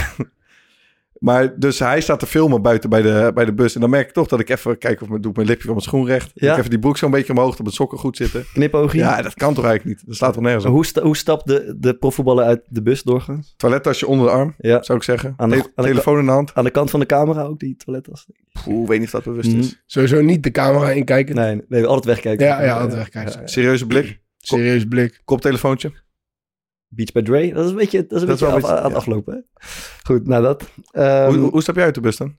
Maar 1.23 1.59
dus 1.59 1.79
hij 1.79 2.01
staat 2.01 2.19
te 2.21 2.27
filmen 2.27 2.63
buiten 2.63 2.91
bij 2.91 3.03
de, 3.03 3.31
bij 3.35 3.45
de 3.45 3.53
bus. 3.55 3.75
En 3.75 3.81
dan 3.81 3.91
merk 3.91 4.09
ik 4.09 4.15
toch 4.15 4.29
dat 4.29 4.41
ik 4.41 4.49
even 4.49 4.79
kijk 4.79 5.03
of 5.03 5.09
mijn, 5.09 5.21
doe 5.21 5.31
ik 5.31 5.37
mijn 5.37 5.49
lipje 5.49 5.65
van 5.65 5.73
mijn 5.75 5.87
schoen 5.87 6.07
recht. 6.07 6.31
Ja. 6.35 6.53
Ik 6.53 6.59
even 6.59 6.71
die 6.71 6.79
broek 6.79 6.97
zo'n 6.97 7.11
beetje 7.11 7.33
omhoog, 7.33 7.51
dat 7.51 7.59
mijn 7.63 7.73
sokken 7.73 7.99
goed 7.99 8.17
zitten. 8.17 8.45
Knipoogje. 8.53 8.99
Ja, 8.99 9.23
dat 9.23 9.35
kan 9.35 9.55
toch 9.55 9.65
eigenlijk 9.65 9.97
niet? 9.99 10.07
Dat 10.09 10.17
staat 10.17 10.33
toch 10.33 10.43
nergens 10.43 10.65
op. 10.65 10.71
Hoe, 10.73 10.87
sta- 10.87 11.03
hoe 11.03 11.17
stapt 11.17 11.47
de, 11.47 11.75
de 11.79 11.95
profvoetballer 11.95 12.45
uit 12.45 12.61
de 12.69 12.83
bus 12.83 13.03
doorgaans? 13.03 13.55
Toilettasje 13.57 14.07
onder 14.07 14.27
de 14.27 14.33
arm, 14.33 14.55
Ja. 14.59 14.83
zou 14.83 14.99
ik 14.99 15.05
zeggen. 15.05 15.35
Aan 15.37 15.51
de- 15.51 15.57
Te- 15.57 15.63
aan 15.75 15.85
de- 15.85 15.91
telefoon 15.91 16.19
in 16.19 16.25
de 16.25 16.31
hand. 16.31 16.55
Aan 16.55 16.65
de 16.65 16.71
kant 16.71 16.91
van 16.91 17.01
de 17.01 17.07
camera 17.07 17.43
ook 17.43 17.59
die 17.59 17.77
toilettas? 17.77 18.27
Oeh, 18.69 18.89
weet 18.89 18.99
niet 18.99 19.07
of 19.07 19.13
dat 19.13 19.25
bewust 19.25 19.53
is. 19.53 19.83
Sowieso 19.87 20.21
niet 20.21 20.43
de 20.43 20.51
camera 20.51 20.91
inkijken. 20.91 21.35
Nee, 21.35 21.61
nee, 21.69 21.87
altijd 21.87 22.05
wegkijken. 22.05 22.47
Ja, 22.47 22.63
ja, 22.63 22.75
altijd 22.75 22.95
wegkijken. 22.95 23.41
Ja. 23.41 23.47
Serieuze 23.47 23.87
blik, 23.87 24.21
Serieus 24.39 24.85
blik. 24.85 25.21
koptelefoontje. 25.25 25.93
Beach 26.95 27.13
by 27.13 27.23
Dre, 27.23 27.53
dat 27.53 27.65
is 27.65 27.71
een 27.71 27.77
beetje, 27.77 28.07
dat 28.07 28.13
is 28.13 28.21
een 28.23 28.29
Dat 28.29 28.39
beetje 28.39 28.45
wel 28.47 28.55
af- 28.55 28.55
een 28.55 28.61
beetje- 28.63 28.77
aan 28.77 28.83
het 28.85 28.93
ja. 28.93 28.99
aflopen. 28.99 29.35
Hè? 29.35 29.41
Goed, 30.03 30.27
nou 30.27 30.43
dat. 30.43 30.71
Ehm, 30.91 31.35
hoe, 31.39 31.51
hoe, 31.51 31.63
stap 31.63 31.75
jij 31.75 31.85
uit 31.85 31.95
de 31.95 32.01
bus 32.01 32.17
dan? 32.17 32.39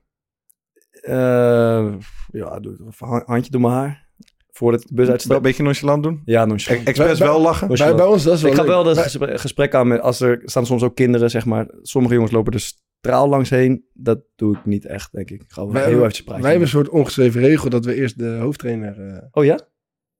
eh, 1.00 1.94
ja, 2.32 2.58
een 2.60 3.22
handje 3.26 3.50
door 3.50 3.60
mijn 3.60 3.72
haar. 3.72 4.02
Voordat 4.50 4.80
ik 4.80 4.88
de 4.88 4.94
bus 4.94 5.06
Een 5.06 5.12
uitstap. 5.12 5.42
beetje 5.42 5.62
nonchalant 5.62 6.02
doen? 6.02 6.22
Ja, 6.24 6.44
nonchalant. 6.44 6.82
E- 6.86 6.88
Expres 6.90 7.18
Bij- 7.18 7.26
wel 7.28 7.40
lachen? 7.40 7.68
bij- 7.68 7.76
Bij, 7.76 7.94
bij 7.94 8.04
ons, 8.06 8.22
dat 8.22 8.34
is 8.34 8.42
wel 8.42 8.50
Ik 8.50 8.56
ga 8.56 8.66
wel 8.66 8.84
dat 8.84 8.98
gesprek, 9.40 9.74
aan 9.74 9.88
met, 9.88 10.00
als 10.00 10.20
er 10.20 10.40
staan 10.44 10.66
soms 10.66 10.82
ook 10.82 10.94
kinderen, 10.94 11.30
zeg 11.30 11.44
maar. 11.44 11.66
Sommige 11.82 12.14
jongens 12.14 12.32
lopen 12.32 12.52
er 12.52 12.60
straal 12.60 13.28
langs 13.28 13.50
heen. 13.50 13.84
Dat 13.92 14.20
doe 14.36 14.56
ik 14.56 14.64
niet 14.64 14.86
echt, 14.86 15.12
denk 15.12 15.30
ik. 15.30 15.42
Ik 15.42 15.52
ga 15.52 15.62
wel 15.62 15.72
Wij, 15.72 15.82
heel 15.82 15.90
hebben, 15.90 16.10
even 16.10 16.24
praten. 16.24 16.42
wij 16.42 16.50
hebben 16.50 16.68
een 16.68 16.74
soort 16.74 16.88
ongeschreven 16.88 17.40
regel 17.40 17.70
dat 17.70 17.84
we 17.84 17.94
eerst 17.94 18.18
de 18.18 18.28
hoofdtrainer 18.40 19.00
eh 19.08 19.22
Oh 19.30 19.44
ja? 19.44 19.58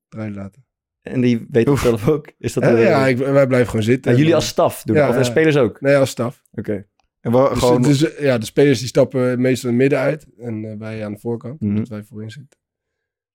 eruit 0.09 0.35
laten. 0.35 0.67
En 1.05 1.21
die 1.21 1.47
weet 1.51 1.69
het 1.69 1.79
zelf 1.79 2.09
ook. 2.09 2.33
Is 2.39 2.53
dat 2.53 2.63
een- 2.63 2.77
ja, 2.79 3.07
ik, 3.07 3.17
wij 3.17 3.47
blijven 3.47 3.69
gewoon 3.71 3.85
zitten. 3.85 4.11
Ja, 4.11 4.17
jullie 4.17 4.33
En, 4.33 4.39
als 4.39 4.49
staf 4.49 4.83
doen 4.83 4.97
Ja, 4.97 5.01
dat? 5.01 5.11
Of 5.11 5.17
de 5.17 5.25
ja. 5.25 5.31
spelers 5.31 5.57
ook? 5.57 5.81
Nee, 5.81 5.97
als 5.97 6.11
staf. 6.11 6.43
Oké. 6.53 6.87
En 7.21 7.33
Dus, 7.33 7.49
gewoon, 7.59 7.83
dus, 7.83 8.15
eh, 8.15 8.25
ja, 8.25 8.39
de 8.39 8.45
spelers 8.47 8.79
die 8.79 8.89
stappen 8.89 9.41
meestal 9.41 9.71
in 9.71 9.75
het 9.81 9.83
midden 9.91 9.99
uit. 10.07 10.27
En 10.39 10.65
eh, 10.65 10.77
wij 10.79 11.05
aan 11.05 11.13
de 11.13 11.19
voorkant, 11.19 11.61
Mhm. 11.61 11.71
omdat 11.71 11.89
wij 11.89 12.03
voorin 12.03 12.31
zitten. 12.31 12.59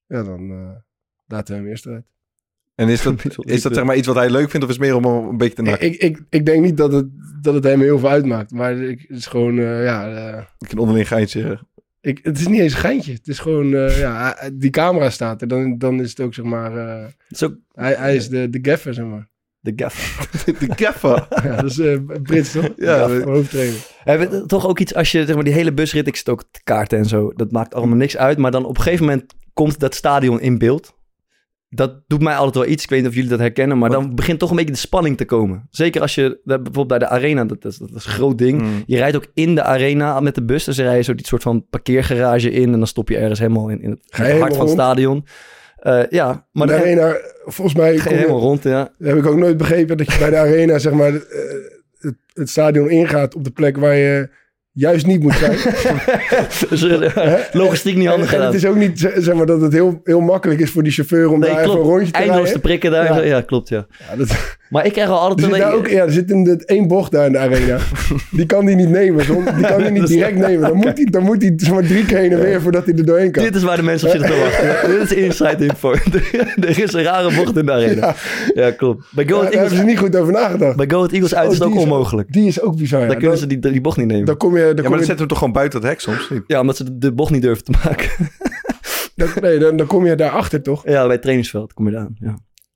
Ja, 0.06 0.22
dan 0.22 0.50
eh, 0.50 0.70
laten 1.26 1.54
we 1.54 1.60
hem 1.60 1.68
eerst 1.70 1.86
eruit. 1.86 2.04
en 2.74 2.88
is 2.88 3.02
dat, 3.02 3.14
is 3.38 3.62
dat 3.62 3.74
zeg 3.74 3.84
maar 3.84 3.96
iets 3.96 4.06
wat 4.06 4.16
hij 4.16 4.30
leuk 4.30 4.50
vindt 4.50 4.66
of 4.66 4.72
is 4.72 4.78
het 4.78 4.86
meer 4.86 4.96
om 4.96 5.04
een 5.28 5.36
beetje 5.36 5.54
te 5.54 5.62
Ik, 5.62 5.68
nakken? 5.68 5.86
ik, 5.88 5.96
ik, 6.00 6.20
ik 6.30 6.46
denk 6.46 6.64
niet 6.64 6.76
dat 6.76 6.92
het, 6.92 7.06
dat 7.42 7.54
het 7.54 7.64
hem 7.64 7.80
heel 7.80 7.98
veel 7.98 8.08
uitmaakt. 8.08 8.50
Maar 8.50 8.78
ik, 8.78 9.00
het 9.08 9.16
is 9.18 9.26
gewoon, 9.26 9.58
eh, 9.58 9.84
ja... 9.84 10.38
Ik 10.58 10.72
een 10.72 10.78
onderling 10.78 11.08
geintje. 11.08 11.60
Ik, 12.00 12.18
het 12.22 12.38
is 12.38 12.46
niet 12.48 12.60
eens 12.60 12.72
een 12.72 12.78
geintje. 12.78 13.12
Het 13.12 13.28
is 13.28 13.38
gewoon, 13.38 13.74
eh, 13.74 13.98
ja, 13.98 14.36
die 14.52 14.70
camera 14.70 15.10
staat 15.10 15.42
er. 15.42 15.48
Dan, 15.48 15.78
dan 15.78 16.00
is 16.00 16.08
het 16.10 16.20
ook, 16.20 16.34
zeg 16.34 16.44
maar, 16.44 16.76
eh, 16.76 17.06
ook 17.42 17.56
hij, 17.72 17.94
hij 17.94 18.16
is 18.16 18.28
de, 18.28 18.50
de 18.50 18.58
gaffer, 18.62 18.94
zeg 18.94 19.04
maar. 19.04 19.28
de 19.60 19.72
gaff. 19.76 20.28
De 20.44 20.68
gaffer. 20.76 21.26
Ja, 21.44 21.56
dat 21.56 21.70
is 21.70 21.78
eh 21.78 21.98
Brits, 22.22 22.52
toch? 22.52 22.68
Ja, 22.76 23.08
we- 23.08 23.22
hoofdtrainer. 23.24 23.78
Hebben 24.04 24.30
we 24.30 24.46
toch 24.46 24.66
ook 24.66 24.78
iets 24.78 24.94
als 24.94 25.12
je, 25.12 25.24
zeg 25.26 25.34
maar, 25.34 25.44
die 25.44 25.52
hele 25.52 25.72
busrit, 25.72 26.06
ik 26.06 26.16
zit 26.16 26.28
ook 26.28 26.44
te 26.50 26.60
kaarten 26.64 26.98
en 26.98 27.04
zo. 27.06 27.32
Dat 27.36 27.52
maakt 27.52 27.74
allemaal 27.74 27.96
niks 27.96 28.16
uit. 28.16 28.38
Maar 28.38 28.50
dan 28.50 28.64
op 28.64 28.76
een 28.76 28.82
gegeven 28.82 29.04
moment 29.04 29.34
komt 29.52 29.78
dat 29.80 29.94
stadion 29.94 30.40
in 30.40 30.58
beeld. 30.58 30.98
Dat 31.72 31.94
doet 32.06 32.22
mij 32.22 32.34
altijd 32.34 32.54
wel 32.54 32.72
iets. 32.72 32.84
Ik 32.84 32.90
weet 32.90 32.98
niet 32.98 33.08
of 33.08 33.14
jullie 33.14 33.30
dat 33.30 33.38
herkennen. 33.38 33.78
Maar 33.78 33.90
dan 33.90 34.14
begint 34.14 34.38
toch 34.38 34.50
een 34.50 34.56
beetje 34.56 34.72
de 34.72 34.78
spanning 34.78 35.16
te 35.16 35.24
komen. 35.24 35.66
Zeker 35.70 36.00
als 36.00 36.14
je 36.14 36.40
bijvoorbeeld 36.44 36.86
bij 36.86 36.98
de 36.98 37.08
arena, 37.08 37.44
dat 37.44 37.64
is, 37.64 37.76
dat 37.76 37.88
is 37.88 38.04
een 38.04 38.12
groot 38.12 38.38
ding. 38.38 38.62
Mm. 38.62 38.82
Je 38.86 38.96
rijdt 38.96 39.16
ook 39.16 39.26
in 39.34 39.54
de 39.54 39.62
arena 39.62 40.20
met 40.20 40.34
de 40.34 40.44
bus. 40.44 40.64
Dus 40.64 40.78
rij 40.78 40.96
je 40.96 41.02
zo 41.02 41.14
die 41.14 41.26
soort 41.26 41.42
van 41.42 41.66
parkeergarage 41.70 42.50
in. 42.50 42.72
En 42.72 42.78
dan 42.78 42.86
stop 42.86 43.08
je 43.08 43.16
ergens 43.16 43.38
helemaal 43.38 43.68
in, 43.68 43.82
in 43.82 43.90
het, 43.90 44.00
in 44.18 44.24
het 44.24 44.40
hart 44.40 44.56
van 44.56 44.64
het 44.64 44.74
stadion. 44.74 45.24
Eh, 45.76 46.02
ja, 46.08 46.46
maar 46.52 46.66
de 46.66 46.74
arena, 46.74 47.16
volgens 47.44 47.76
mij, 47.76 47.96
kom 47.96 48.14
helemaal 48.14 48.40
rond. 48.40 48.62
Ja. 48.62 48.92
heb 48.98 49.16
ik 49.16 49.26
ook 49.26 49.38
nooit 49.38 49.56
begrepen 49.56 49.96
dat 49.96 50.12
je 50.12 50.18
bij 50.18 50.30
de 50.30 50.36
arena, 50.36 50.78
zeg 50.78 50.92
maar, 50.92 51.14
eh, 51.14 51.20
het, 51.98 52.16
het 52.32 52.48
stadion 52.48 52.90
ingaat 52.90 53.34
op 53.34 53.44
de 53.44 53.50
plek 53.50 53.76
waar 53.76 53.96
je 53.96 54.28
juist 54.72 55.06
niet 55.06 55.22
moet 55.22 55.34
zijn. 55.34 55.56
dus, 56.70 56.82
eh, 56.82 57.34
logistiek 57.52 57.94
niet 57.96 58.04
En, 58.04 58.10
handig 58.10 58.26
en 58.28 58.32
gedaan. 58.34 58.46
het 58.46 58.62
is 58.62 58.66
ook 58.66 58.76
niet, 58.76 58.98
zeg 59.16 59.34
maar, 59.34 59.46
dat 59.46 59.60
het 59.60 59.72
heel, 59.72 60.00
heel 60.04 60.20
makkelijk 60.20 60.60
is 60.60 60.70
voor 60.70 60.82
die 60.82 60.92
chauffeur 60.92 61.28
om 61.30 61.38
Nee, 61.38 61.48
daar 61.50 61.58
even 61.58 61.70
een 61.70 61.76
klopt. 61.76 61.88
rondje 61.90 62.12
te 62.12 62.18
Eindeloos 62.18 62.38
te 62.40 62.44
rijden. 62.44 62.60
prikken 62.62 62.90
daar. 62.90 63.04
Ja. 63.26 63.34
Ja, 63.36 63.40
klopt, 63.40 63.68
ja. 63.68 63.86
Ja, 64.10 64.16
dat, 64.16 64.58
Maar 64.70 64.86
ik 64.86 64.92
krijg 64.92 65.08
al 65.08 65.14
er, 65.14 65.20
altijd... 65.20 65.40
zit 65.40 65.52
een- 65.52 65.60
daar 65.60 65.72
ook, 65.74 65.86
ja, 65.88 66.02
er 66.04 66.12
zit 66.12 66.30
een, 66.30 66.44
dat 66.44 66.62
één 66.62 66.88
bocht 66.88 67.10
daar 67.12 67.26
in 67.26 67.32
de 67.32 67.38
arena. 67.38 67.78
Die 68.30 68.46
kan 68.46 68.64
hij 68.64 68.74
niet 68.74 68.88
nemen. 68.88 69.24
zon- 69.24 69.44
Die 69.44 69.66
kan 69.66 69.80
hij 69.80 69.90
niet 69.98 70.06
direct 70.06 70.36
nemen. 70.36 70.60
Dan 70.68 70.76
moet 70.76 70.84
hij, 70.96 71.04
dan 71.04 71.22
moet 71.22 71.42
hij 71.42 71.52
zeg 71.56 71.72
maar, 71.72 71.82
drie 71.82 72.04
keer 72.06 72.18
heen 72.18 72.32
en 72.32 72.40
weer 72.40 72.60
voordat 72.62 72.84
hij 72.84 72.94
er 72.94 73.04
doorheen 73.06 73.30
kan. 73.32 73.44
Dit 73.44 73.54
is 73.54 73.62
waar 73.62 73.76
de 73.76 73.82
mensen 73.82 74.08
op 74.08 74.14
zitten 74.16 74.30
te 74.30 74.38
wachten. 74.40 74.90
Dit 74.98 75.10
is 75.10 75.16
inside 75.16 75.64
info. 75.66 75.92
er 76.68 76.78
is 76.78 76.92
een 76.92 77.02
rare 77.02 77.34
bocht 77.36 77.56
in 77.56 77.66
de 77.66 77.72
arena. 77.72 78.14
Ja, 78.54 78.70
klopt. 78.70 79.04
Bij 79.10 79.24
Go 79.28 79.30
Ja, 79.34 79.38
Ahead 79.38 79.52
daar 79.52 79.60
hebben 79.60 79.78
ze 79.78 79.82
Eagles, 79.84 79.84
niet 79.84 79.98
goed 79.98 80.16
over 80.16 80.32
nagedacht. 80.32 80.76
bij 80.76 80.86
Go 80.90 81.06
Eagles 81.06 81.34
uit 81.34 81.46
Oh, 81.46 81.52
is 81.52 81.58
het 81.58 81.68
ook 81.68 81.74
is- 81.74 81.82
onmogelijk. 81.82 82.32
Die 82.32 82.46
is 82.46 82.60
ook 82.60 82.76
bizar. 82.76 83.00
ja. 83.00 83.06
Dan 83.06 83.14
kunnen 83.16 83.30
Dan- 83.38 83.48
ze 83.48 83.58
die, 83.60 83.70
die 83.72 83.80
bocht 83.80 83.96
niet 83.96 84.06
nemen. 84.06 84.26
Dan 84.26 84.36
kom 84.36 84.56
je, 84.56 84.58
dan 84.62 84.68
Ja, 84.68 84.74
kom 84.74 84.82
maar 84.82 84.90
je, 84.92 84.96
dat 84.96 85.06
zetten 85.06 85.24
we 85.24 85.30
toch 85.30 85.38
gewoon 85.38 85.52
buiten 85.54 85.80
het 85.80 85.88
hek 85.88 86.00
soms? 86.00 86.30
Ja, 86.46 86.60
omdat 86.60 86.76
ze 86.76 86.84
de, 86.84 86.98
de 86.98 87.12
bocht 87.12 87.30
niet 87.30 87.42
durven 87.42 87.64
te 87.64 87.72
maken. 87.84 88.08
dan, 89.16 89.28
nee, 89.40 89.58
dan, 89.58 89.76
dan 89.76 89.86
kom 89.86 90.06
je 90.06 90.14
daarachter 90.14 90.62
toch? 90.62 90.82
ja, 90.88 91.02
bij 91.02 91.12
het 91.12 91.20
trainingsveld 91.22 91.72
kom 91.72 91.86
je 91.86 91.92
daar 91.92 92.00
aan. 92.00 92.16
Ja. 92.20 92.34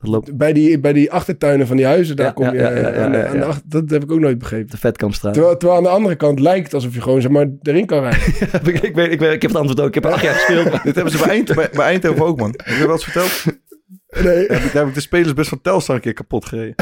Loopt 0.09 0.37
Bij 0.37 0.53
die, 0.53 0.81
bij 0.81 0.93
die 0.93 1.13
achtertuinen 1.13 1.67
van 1.67 1.77
die 1.77 1.87
huizen, 1.87 2.17
daar 2.17 2.27
Ja, 2.27 2.33
kom 2.33 2.45
ja, 2.45 2.53
je 2.53 2.59
ja, 2.59 2.69
ja, 2.71 2.77
aan 2.77 3.13
de- 3.13 3.19
ja, 3.19 3.25
aan 3.27 3.33
de 3.33 3.39
ja. 3.39 3.45
achter- 3.45 3.63
Dat 3.69 3.91
heb 3.91 4.03
ik 4.03 4.13
ook 4.13 4.21
nooit 4.21 4.39
begrepen. 4.39 4.71
de 4.71 4.77
Vetkampstraat. 4.77 5.33
Terwijl, 5.35 5.57
terwijl 5.57 5.79
aan 5.79 5.85
de 5.85 5.91
andere 5.91 6.15
kant 6.17 6.41
lijkt 6.41 6.75
alsof 6.75 6.95
je 6.95 7.01
gewoon 7.01 7.21
zeg 7.21 7.31
maar 7.31 7.47
erin 7.63 7.87
kan 7.87 8.01
rijden. 8.01 8.21
ik, 8.75 8.81
ik, 8.83 8.95
weet, 8.95 9.13
ik, 9.13 9.19
weet, 9.21 9.33
ik 9.33 9.43
heb 9.43 9.51
het 9.51 9.61
antwoord 9.61 9.81
ook. 9.81 9.87
Ik 9.89 9.95
heb 9.95 10.07
acht 10.07 10.23
jaar 10.23 10.35
gespeeld. 10.35 10.83
Dit 10.83 10.95
hebben 10.95 11.13
ze 11.13 11.19
bij, 11.19 11.29
Eind, 11.29 11.55
bij, 11.55 11.69
bij 11.73 11.87
Eindhoven 11.87 12.25
ook, 12.27 12.39
man. 12.39 12.55
Heb 12.57 12.67
je 12.67 12.73
dat 12.73 12.81
wel 12.87 12.93
eens 12.93 13.05
verteld? 13.05 13.45
Nee. 14.23 14.47
Daar 14.47 14.57
heb, 14.57 14.67
ik, 14.67 14.73
daar 14.73 14.83
heb 14.83 14.87
ik 14.89 14.95
de 14.95 15.01
spelersbus 15.01 15.49
van 15.49 15.61
Telstar 15.61 15.95
een 15.95 16.01
keer 16.01 16.13
kapot 16.13 16.45
gereden. 16.45 16.75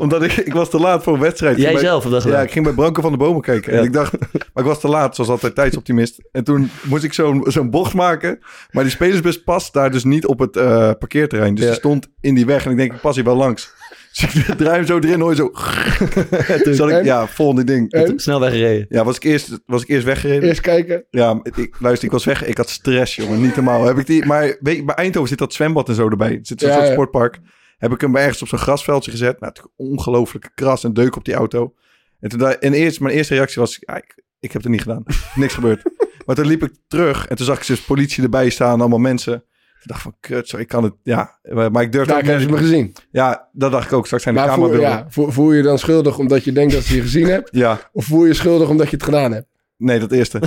Omdat 0.00 0.22
ik, 0.22 0.32
ik 0.36 0.52
was 0.52 0.70
te 0.70 0.78
laat 0.78 1.02
voor 1.02 1.14
een 1.14 1.20
wedstrijd. 1.20 1.56
Jij 1.58 1.72
bij- 1.72 1.80
zelf 1.80 2.02
dat 2.02 2.12
Ja, 2.12 2.20
gedaan? 2.20 2.42
ik 2.44 2.50
ging 2.50 2.64
bij 2.64 2.74
Branko 2.74 3.02
van 3.02 3.12
de 3.12 3.18
Bomen 3.18 3.42
kijken. 3.42 3.72
Ja. 3.72 3.78
En 3.78 3.84
ik 3.84 3.92
dacht, 3.92 4.12
maar 4.30 4.64
ik 4.64 4.70
was 4.70 4.80
te 4.80 4.88
laat, 4.88 5.14
zoals 5.14 5.30
altijd 5.30 5.54
tijdsoptimist. 5.54 6.22
En 6.32 6.44
toen 6.44 6.70
moest 6.82 7.04
ik 7.04 7.12
zo'n 7.12 7.44
zo'n 7.48 7.70
bocht 7.70 7.94
maken. 7.94 8.38
Maar 8.70 8.82
die 8.82 8.92
spelersbus 8.92 9.42
past 9.42 9.72
daar 9.72 9.90
dus 9.90 10.04
niet 10.04 10.26
op 10.26 10.38
het 10.38 10.56
eh, 10.56 10.90
parkeerterrein. 10.98 11.54
Dus 11.54 11.64
Ja. 11.64 11.70
die 11.70 11.78
stond 11.78 12.08
in 12.20 12.34
die 12.34 12.46
weg. 12.46 12.64
En 12.64 12.70
ik 12.70 12.76
denk, 12.76 12.92
ik 12.92 13.00
pas 13.00 13.14
hier 13.14 13.24
wel 13.24 13.36
langs. 13.36 13.72
Dus 14.20 14.34
ik 14.48 14.56
draai 14.56 14.74
hem 14.76 14.86
zo 14.86 14.98
erin, 14.98 15.20
hoor 15.20 15.30
je 15.30 15.36
zo. 15.36 15.50
Zat 16.72 16.88
ik, 16.88 16.94
En? 16.96 17.04
ja, 17.04 17.26
volgende 17.26 17.64
ding. 17.64 17.92
En? 17.92 18.18
Snel 18.20 18.40
weggereden. 18.40 18.86
Ja, 18.88 19.04
was 19.04 19.16
ik 19.16 19.22
eerst, 19.24 19.60
was 19.66 19.82
ik 19.82 19.88
eerst 19.88 20.04
weggereden. 20.04 20.48
Eerst 20.48 20.60
kijken. 20.60 21.04
Ja, 21.10 21.40
ik, 21.42 21.76
luister, 21.78 22.04
ik 22.06 22.12
was 22.12 22.24
weg. 22.24 22.44
Ik 22.44 22.56
had 22.56 22.68
stress, 22.68 23.16
jongen. 23.16 23.40
Niet 23.40 23.54
normaal. 23.56 23.84
Heb 23.84 23.98
ik 23.98 24.06
die, 24.06 24.24
maar 24.26 24.56
weet 24.60 24.76
je, 24.76 24.84
bij 24.84 24.94
Eindhoven 24.94 25.28
zit 25.28 25.38
dat 25.38 25.52
zwembad 25.52 25.88
en 25.88 25.94
zo 25.94 26.08
erbij. 26.08 26.32
Er 26.32 26.38
zit 26.42 26.60
zo'n 26.60 26.68
Ja, 26.68 26.74
soort 26.74 26.86
ja. 26.86 26.92
sportpark. 26.92 27.38
Heb 27.76 27.92
ik 27.92 28.00
hem 28.00 28.16
ergens 28.16 28.42
op 28.42 28.48
zo'n 28.48 28.58
grasveldje 28.58 29.10
gezet. 29.10 29.40
Nou, 29.40 29.52
natuurlijk 29.52 29.74
ongelooflijke 29.76 30.50
kras 30.54 30.84
en 30.84 30.92
deuk 30.92 31.16
op 31.16 31.24
die 31.24 31.34
auto. 31.34 31.74
En, 32.20 32.28
toen, 32.28 32.40
en 32.48 32.72
eerst, 32.72 33.00
mijn 33.00 33.14
eerste 33.14 33.34
reactie 33.34 33.60
was, 33.60 33.76
ja, 33.80 33.96
ik, 33.96 34.22
ik 34.40 34.52
heb 34.52 34.62
het 34.62 34.70
niet 34.70 34.82
gedaan. 34.82 35.02
Niks 35.34 35.54
gebeurd. 35.54 35.82
Maar 36.26 36.36
toen 36.36 36.46
liep 36.46 36.62
ik 36.62 36.72
terug 36.88 37.26
en 37.26 37.36
toen 37.36 37.46
zag 37.46 37.58
ik 37.60 37.66
dus 37.66 37.80
politie 37.80 38.22
erbij 38.22 38.50
staan, 38.50 38.80
allemaal 38.80 38.98
mensen. 38.98 39.44
Ik 39.84 39.90
dacht 39.90 40.02
van, 40.02 40.14
kut, 40.20 40.48
zo, 40.48 40.56
ik 40.56 40.68
kan 40.68 40.84
het, 40.84 40.94
ja. 41.02 41.38
Maar 41.70 41.82
ik 41.82 41.92
durfde 41.92 42.12
Daar 42.12 42.24
hebben 42.24 42.42
ze 42.42 42.50
me 42.50 42.56
gezien. 42.56 42.96
Ja, 43.10 43.48
dat 43.52 43.72
dacht 43.72 43.86
ik 43.86 43.92
ook. 43.92 44.04
Straks 44.06 44.22
zijn 44.22 44.34
de 44.34 44.40
Maar 44.40 44.54
voel, 44.54 44.64
camerabeelden. 44.64 44.98
ja, 44.98 45.10
voel, 45.10 45.30
voel 45.30 45.52
je 45.52 45.62
dan 45.62 45.78
schuldig 45.78 46.18
omdat 46.18 46.44
je 46.44 46.52
denkt 46.52 46.72
dat 46.72 46.82
ze 46.82 46.94
je 46.96 47.00
gezien 47.02 47.26
hebt? 47.28 47.48
ja, 47.52 47.90
Of 47.92 48.04
voel 48.04 48.24
je 48.24 48.34
schuldig 48.34 48.68
omdat 48.68 48.86
je 48.90 48.96
het 48.96 49.04
gedaan 49.04 49.32
hebt? 49.32 49.46
Nee, 49.76 49.98
dat 49.98 50.12
eerste. 50.12 50.38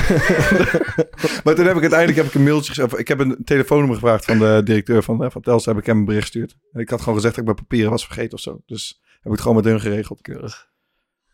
maar 1.44 1.56
toen 1.56 1.66
heb 1.66 1.76
ik 1.76 1.82
uiteindelijk 1.82 2.16
heb 2.16 2.26
ik 2.26 2.34
een 2.34 2.44
mailtje 2.44 2.88
Ik 2.96 3.08
heb 3.08 3.20
een 3.20 3.38
telefoonnummer 3.44 3.96
gevraagd 4.00 4.26
van 4.26 4.40
de 4.40 4.62
directeur 4.64 5.04
van, 5.04 5.24
eh, 5.24 5.30
van 5.30 5.42
Telstar. 5.42 5.74
Heb 5.74 5.82
ik 5.82 5.88
hem 5.90 5.98
een 5.98 6.06
bericht 6.06 6.24
gestuurd. 6.24 6.58
En 6.72 6.82
ik 6.82 6.90
had 6.90 7.00
gewoon 7.00 7.16
gezegd 7.16 7.36
dat 7.36 7.44
ik 7.44 7.50
mijn 7.52 7.66
papieren 7.68 7.92
was 7.92 8.06
vergeten 8.06 8.34
of 8.34 8.40
zo. 8.40 8.62
Dus 8.66 9.02
heb 9.04 9.26
ik 9.26 9.32
het 9.32 9.42
gewoon 9.42 9.56
met 9.56 9.66
hun 9.66 9.80
geregeld. 9.80 10.22
Keurig. 10.22 10.68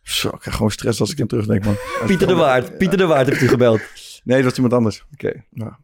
Zo, 0.02 0.28
ik 0.28 0.40
krijg 0.40 0.56
gewoon 0.56 0.72
stress 0.72 1.00
als 1.00 1.12
ik 1.12 1.22
aan 1.22 1.28
terugdenk, 1.28 1.64
man. 1.66 1.76
Pieter 2.06 2.28
de 2.28 2.36
Waard. 2.36 2.78
Pieter 2.78 2.98
de 2.98 3.06
Waard 3.06 3.28
heeft 3.30 3.42
u 3.42 3.48
gebeld. 3.48 3.82
Nee, 4.24 4.38
dat 4.38 4.46
was 4.46 4.56
iemand 4.56 4.74
anders. 4.74 5.06
Oké. 5.14 5.44
Ja. 5.50 5.80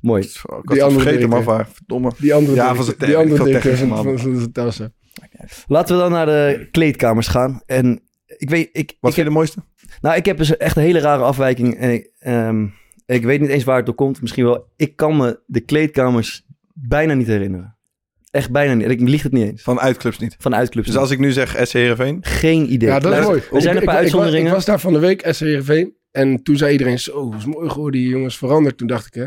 Mooi. 0.00 0.22
Ik 0.22 0.40
Die 0.64 0.82
andere 0.82 1.02
vergeten, 1.02 1.28
maar 1.28 1.42
waar. 1.44 1.68
Verdomme. 1.72 2.12
Die 2.18 2.34
andere 2.34 2.56
Ja, 2.56 2.74
van 2.74 2.84
zijn 2.84 2.96
die 2.98 3.16
andere 3.16 3.60
van, 4.18 4.18
van 4.18 4.52
Telstar. 4.52 4.90
Laten 5.66 5.94
we 5.96 6.02
dan 6.02 6.10
naar 6.10 6.26
de 6.26 6.68
kleedkamers 6.70 7.26
gaan. 7.26 7.60
En 7.66 8.00
ik 8.26 8.50
weet... 8.50 8.68
Ik, 8.72 8.96
Wat 9.00 9.10
ik 9.10 9.14
vind 9.14 9.16
je 9.16 9.24
de 9.24 9.30
mooiste? 9.30 9.58
nou, 10.00 10.16
ik 10.16 10.24
heb 10.24 10.36
dus 10.36 10.56
echt 10.56 10.76
een 10.76 10.82
hele 10.82 10.98
rare 10.98 11.22
afwijking. 11.22 11.76
En 11.76 11.92
ik, 11.92 12.10
ehm, 12.18 12.66
ik 13.06 13.22
weet 13.24 13.40
niet 13.40 13.50
eens 13.50 13.64
waar 13.64 13.76
het 13.76 13.86
door 13.86 13.94
komt. 13.94 14.20
Misschien 14.20 14.44
wel. 14.44 14.72
Ik 14.76 14.96
kan 14.96 15.16
me 15.16 15.40
de 15.46 15.60
kleedkamers 15.60 16.44
bijna 16.72 17.14
niet 17.14 17.26
herinneren. 17.26 17.76
Echt 18.30 18.50
bijna 18.50 18.74
niet. 18.74 18.90
Ik 18.90 19.00
lieg 19.00 19.22
het 19.22 19.32
niet 19.32 19.44
eens. 19.48 19.62
Van 19.62 19.80
uitclubs 19.80 20.18
niet. 20.18 20.36
Van 20.38 20.54
uitclubs. 20.54 20.86
Dus 20.86 20.96
als 20.96 21.10
ik 21.10 21.18
nu 21.18 21.32
zeg 21.32 21.56
SC 21.62 21.72
Heerenveen. 21.72 22.18
Geen 22.20 22.72
idee. 22.72 22.88
Ja, 22.88 22.94
dat 22.98 23.04
is 23.04 23.10
Luister, 23.10 23.30
mooi. 23.34 23.42
Er 23.56 23.62
zijn 23.62 23.74
Ik- 23.74 23.80
een 23.80 23.86
paar 23.86 24.00
ik- 24.00 24.06
ik 24.06 24.12
was- 24.12 24.20
uitzonderingen. 24.20 24.46
Ik 24.46 24.54
was 24.54 24.64
daar 24.64 24.80
van 24.80 24.92
de 24.92 24.98
week, 24.98 25.26
SCRV. 25.30 25.86
En 26.10 26.42
toen 26.42 26.56
zei 26.56 26.72
iedereen, 26.72 26.98
zo, 26.98 27.34
is 27.38 27.44
mooi 27.44 27.68
geworden, 27.70 28.00
die 28.00 28.10
jongens 28.10 28.38
veranderd. 28.38 28.78
Toen 28.78 28.86
dacht 28.86 29.06
ik, 29.06 29.14
hè. 29.14 29.26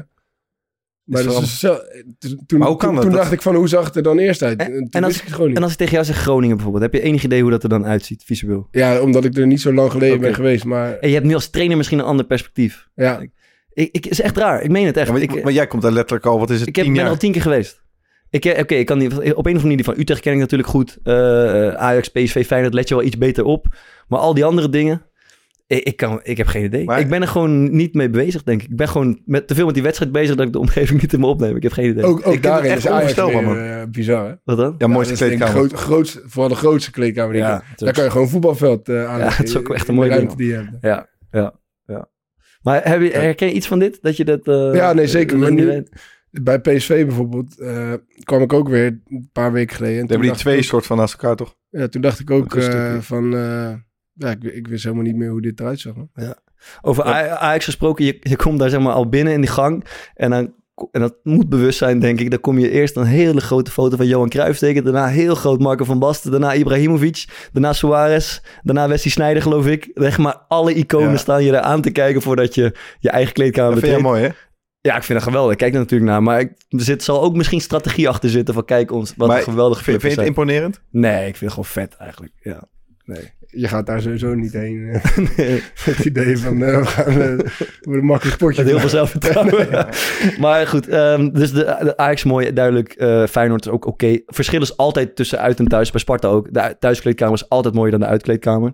Maar, 1.08 1.24
dat 1.24 1.42
is 1.42 1.60
zo, 1.60 1.78
toen, 2.20 2.44
toen, 2.46 2.60
Maar 2.60 2.68
hoe 2.68 2.78
kan 2.78 2.86
toen, 2.88 2.94
dat? 2.96 3.04
toen 3.04 3.12
Dat- 3.12 3.22
dacht 3.22 3.32
ik 3.34 3.42
van, 3.42 3.56
hoe 3.56 3.68
zag 3.68 3.86
het 3.86 3.96
er 3.96 4.04
dan 4.04 4.18
eerst 4.18 4.42
uit? 4.42 4.60
En- 4.60 4.66
En, 4.66 4.74
toen 4.74 4.88
en 4.92 5.04
als- 5.04 5.16
ik 5.16 5.22
het 5.22 5.32
gewoon 5.34 5.48
niet. 5.48 5.58
En 5.58 5.64
als 5.64 5.72
ik 5.72 5.78
tegen 5.78 5.94
jou 5.94 6.06
zeg 6.06 6.18
Groningen 6.18 6.56
bijvoorbeeld, 6.56 6.84
heb 6.84 6.94
je 6.94 7.02
enig 7.02 7.24
idee 7.24 7.42
hoe 7.42 7.52
dat 7.52 7.64
er 7.64 7.70
dan 7.70 7.86
uitziet, 7.86 8.24
visueel? 8.26 8.68
Ja, 8.72 9.02
omdat 9.02 9.26
ik 9.26 9.38
er 9.38 9.48
niet 9.48 9.62
zo 9.62 9.74
lang 9.74 9.92
geleden 9.92 10.20
ben 10.20 10.34
geweest. 10.34 10.64
Maar 10.66 10.98
En 11.00 11.08
je 11.08 11.14
hebt 11.14 11.28
nu 11.28 11.34
als 11.34 11.50
trainer 11.50 11.78
misschien 11.78 12.00
een 12.00 12.06
ander 12.06 12.26
perspectief. 12.26 12.88
ja, 12.96 13.20
Ik, 13.74 13.90
ik, 13.92 14.06
is 14.06 14.22
echt 14.22 14.38
raar. 14.38 14.62
Ik 14.64 14.70
meen 14.70 14.86
het 14.86 14.98
echt. 14.98 15.08
Ja, 15.08 15.14
maar, 15.14 15.22
ik, 15.22 15.44
maar 15.44 15.54
jij 15.54 15.68
komt 15.68 15.82
daar 15.82 15.92
letterlijk 15.92 16.26
al, 16.26 16.40
wat 16.40 16.50
is 16.50 16.60
het, 16.60 16.68
ik 16.68 16.76
heb, 16.76 16.86
ben 16.86 16.94
er 16.96 17.00
jaar? 17.02 17.10
al 17.10 17.18
tien 17.18 17.32
keer 17.32 17.42
geweest. 17.42 17.86
Ik, 18.30 18.46
eh, 18.46 18.60
Oké, 18.60 18.76
ik 18.76 18.86
kan 18.86 18.98
niet, 18.98 19.14
op 19.14 19.20
een 19.22 19.30
of 19.32 19.38
andere 19.38 19.60
manier 19.62 19.76
die 19.76 19.86
van 19.86 19.98
Utrecht 19.98 20.22
ken 20.22 20.34
ik 20.34 20.40
natuurlijk 20.40 20.70
goed. 20.70 20.98
Eh, 21.04 21.68
eh, 21.68 21.74
Ajax, 21.74 22.08
PSV, 22.10 22.46
Feyenoord 22.46 22.74
let 22.74 22.88
je 22.88 22.96
wel 22.96 23.04
iets 23.04 23.18
beter 23.18 23.44
op. 23.44 23.66
Maar 24.08 24.20
al 24.20 24.34
die 24.34 24.46
andere 24.46 24.70
dingen, 24.70 25.02
ik, 25.68 25.84
ik, 25.84 25.98
kan, 25.98 26.20
ik 26.24 26.38
heb 26.38 26.48
geen 26.48 26.64
idee. 26.64 26.86
Maar- 26.86 27.00
ik 27.00 27.08
ben 27.10 27.22
er 27.22 27.28
gewoon 27.28 27.76
niet 27.76 27.94
mee 27.94 28.10
bezig, 28.10 28.44
denk 28.44 28.62
ik. 28.64 28.70
Ik 28.70 28.76
ben 28.76 28.88
gewoon 28.88 29.22
met, 29.26 29.48
te 29.48 29.56
veel 29.56 29.66
met 29.66 29.74
die 29.74 29.84
wedstrijd 29.84 30.12
bezig 30.12 30.36
dat 30.36 30.46
ik 30.46 30.54
de 30.54 30.60
omgeving 30.60 31.02
niet 31.02 31.14
in 31.14 31.20
me 31.20 31.26
opneem. 31.26 31.56
Ik 31.56 31.64
heb 31.64 31.72
geen 31.72 31.90
idee. 31.90 32.04
ook, 32.04 32.28
ook 32.28 32.44
daarin 32.44 32.72
echt 32.72 32.78
is 32.78 32.88
Ajax 32.88 33.20
onvoorstelbaar, 33.20 33.56
weer, 33.56 33.80
eh, 33.82 33.88
bizar, 33.88 34.28
hè? 34.28 34.34
Wat 34.44 34.58
dan? 34.58 34.76
Ja, 34.78 34.88
mooiste 34.88 35.14
kleedkamer. 35.14 35.54
groot- 35.56 35.74
grootste, 35.74 36.22
vooral 36.26 36.50
de 36.50 36.56
grootste 36.56 36.92
kleedkamer. 36.92 37.34
denk 37.34 37.46
ik. 37.46 37.52
Ja, 37.52 37.64
Daar 37.76 37.94
kan 37.94 38.04
je 38.04 38.10
gewoon 38.10 38.26
een 38.26 38.32
voetbalveld 38.32 38.90
uh, 38.90 39.06
aan. 39.10 39.20
Ja, 39.20 39.30
het 39.30 39.48
is 39.50 39.58
ook 39.58 39.70
echt 39.74 39.88
een 39.88 39.88
in 39.88 39.94
de 39.94 39.94
mooi 39.94 40.10
ruimte 40.10 40.36
ding. 40.36 40.38
die 40.38 40.48
je 40.48 40.54
hebt. 40.64 40.78
Ja, 40.82 41.10
ja, 41.32 41.54
ja. 41.86 42.10
Maar 42.62 42.90
heb 42.90 43.02
je, 43.02 43.10
herken 43.12 43.48
je 43.48 43.54
iets 43.54 43.68
van 43.68 43.80
dit? 43.80 43.98
Dat 44.02 44.18
je 44.18 44.26
dat... 44.26 44.48
eh, 44.48 44.74
Ja, 44.74 44.94
nee, 44.94 45.08
zeker. 45.08 45.38
Maar 45.38 45.52
nu-? 45.54 45.84
Bij 46.32 46.60
PSV 46.60 47.06
bijvoorbeeld 47.06 47.60
eh, 47.60 47.94
kwam 48.24 48.42
ik 48.42 48.54
ook 48.54 48.70
weer 48.70 49.02
een 49.08 49.30
paar 49.34 49.52
weken 49.52 49.76
geleden. 49.76 49.96
En 49.96 50.02
toen, 50.02 50.10
hebben 50.10 50.28
die 50.34 50.38
twee 50.42 50.58
ik 50.58 50.64
soort 50.64 50.86
van 50.86 50.98
naast 50.98 51.14
elkaar, 51.14 51.36
toch? 51.36 51.56
ja, 51.70 51.88
toen 51.88 52.02
dacht 52.02 52.20
ik 52.20 52.32
ook 52.32 52.56
eh, 52.56 52.62
stukje. 52.62 52.98
van... 53.02 53.34
ja, 54.18 54.30
ik, 54.30 54.44
ik 54.44 54.68
wist 54.68 54.84
helemaal 54.84 55.06
niet 55.06 55.16
meer 55.16 55.30
hoe 55.30 55.42
dit 55.42 55.60
eruit 55.60 55.80
zag. 55.80 55.96
man. 55.96 56.10
Over 56.82 57.08
A- 57.08 57.28
Ajax 57.38 57.66
gesproken, 57.66 58.06
je, 58.06 58.18
je 58.22 58.36
komt 58.36 58.60
daar 58.60 58.70
zeg 58.70 58.80
maar 58.80 58.94
al 58.94 59.10
binnen 59.10 59.34
in 59.34 59.42
die 59.42 59.50
gang. 59.50 59.86
En, 60.16 60.30
dan, 60.30 60.54
en 60.92 61.02
dat 61.02 61.16
moet 61.24 61.50
bewust 61.50 61.78
zijn, 61.78 62.00
denk 62.00 62.20
ik. 62.20 62.30
Dan 62.30 62.40
kom 62.40 62.60
je 62.60 62.70
eerst 62.72 62.96
een 62.96 63.04
hele 63.06 63.42
grote 63.42 63.72
foto 63.72 63.98
van 63.98 64.08
Johan 64.08 64.30
Cruijff 64.30 64.60
tegen. 64.60 64.84
Daarna 64.84 65.08
heel 65.08 65.36
groot 65.36 65.60
Marco 65.60 65.84
van 65.84 66.00
Basten. 66.00 66.32
Daarna 66.32 66.54
Ibrahimovic. 66.54 67.26
Daarna 67.52 67.74
Suarez. 67.74 68.40
Daarna 68.64 68.88
Wesley 68.88 69.12
Sneijder, 69.12 69.42
geloof 69.42 69.68
ik. 69.68 69.92
Zeg 69.94 70.18
maar, 70.18 70.38
alle 70.48 70.74
iconen 70.74 71.10
Ja. 71.12 71.18
staan 71.18 71.44
je 71.44 71.52
daar 71.52 71.62
aan 71.62 71.82
te 71.82 71.92
kijken 71.92 72.22
voordat 72.22 72.56
je 72.56 72.76
je 73.00 73.10
eigen 73.10 73.34
kleedkamer 73.34 73.72
Dat 73.72 73.80
vind 73.80 73.94
betreedt. 73.96 74.16
mooi, 74.16 74.28
hè? 74.30 74.36
Ja, 74.82 74.96
ik 74.96 75.04
vind 75.04 75.20
dat 75.20 75.28
geweldig. 75.28 75.52
Ik 75.52 75.58
kijk 75.58 75.74
er 75.74 75.80
natuurlijk 75.80 76.12
naar. 76.12 76.24
Maar 76.24 76.40
ik, 76.40 76.52
er 76.70 76.82
zit, 76.82 77.04
zal 77.04 77.22
ook 77.22 77.36
misschien 77.36 77.62
strategie 77.62 78.10
achter 78.10 78.30
zitten 78.30 78.54
van 78.54 78.66
kijk 78.66 78.92
ons, 78.92 79.14
wat 79.18 79.28
Maar 79.28 79.38
een 79.38 79.44
geweldige 79.44 79.84
Vind, 79.84 80.02
je 80.02 80.06
het 80.08 80.16
zijn. 80.16 80.28
imponerend? 80.28 80.82
Nee, 80.92 81.28
ik 81.28 81.36
vind 81.36 81.40
het 81.40 81.50
gewoon 81.50 81.66
vet 81.66 81.96
eigenlijk. 81.96 82.34
Ja. 82.40 82.64
Nee. 83.08 83.32
Je 83.48 83.68
gaat 83.68 83.86
daar 83.86 84.02
sowieso 84.02 84.34
niet 84.34 84.54
heen. 84.54 84.90
eh, 84.90 85.02
het 85.86 86.06
idee 86.06 86.38
van... 86.38 86.64
eh, 86.64 86.78
we 86.80 86.86
gaan 86.86 87.22
eh, 87.22 87.28
een 87.82 88.06
makkelijk 88.06 88.38
potje. 88.38 88.62
Met 88.62 88.72
heel 88.72 88.80
veel 88.80 88.90
zelfvertrouwen. 88.90 89.88
Maar 90.40 90.68
goed, 90.68 90.88
ehm, 90.88 91.30
dus 91.30 91.52
de, 91.52 91.78
de 91.82 91.98
Ajax 91.98 92.24
mooi, 92.24 92.54
duidelijk. 92.54 92.90
eh 92.94 93.26
Feyenoord 93.28 93.66
is 93.66 93.72
ook 93.72 93.86
oké. 93.86 94.20
Verschil 94.26 94.62
is 94.62 94.78
altijd 94.78 95.16
tussen 95.16 95.40
uit 95.40 95.60
en 95.60 95.68
thuis. 95.68 95.92
Bij 95.92 96.00
Sparta 96.00 96.28
ook. 96.28 96.54
De 96.54 96.76
thuiskleedkamer 96.80 97.34
is 97.36 97.50
altijd 97.50 97.74
mooier 97.74 97.92
dan 97.92 98.00
de 98.00 98.06
uitkleedkamer. 98.06 98.74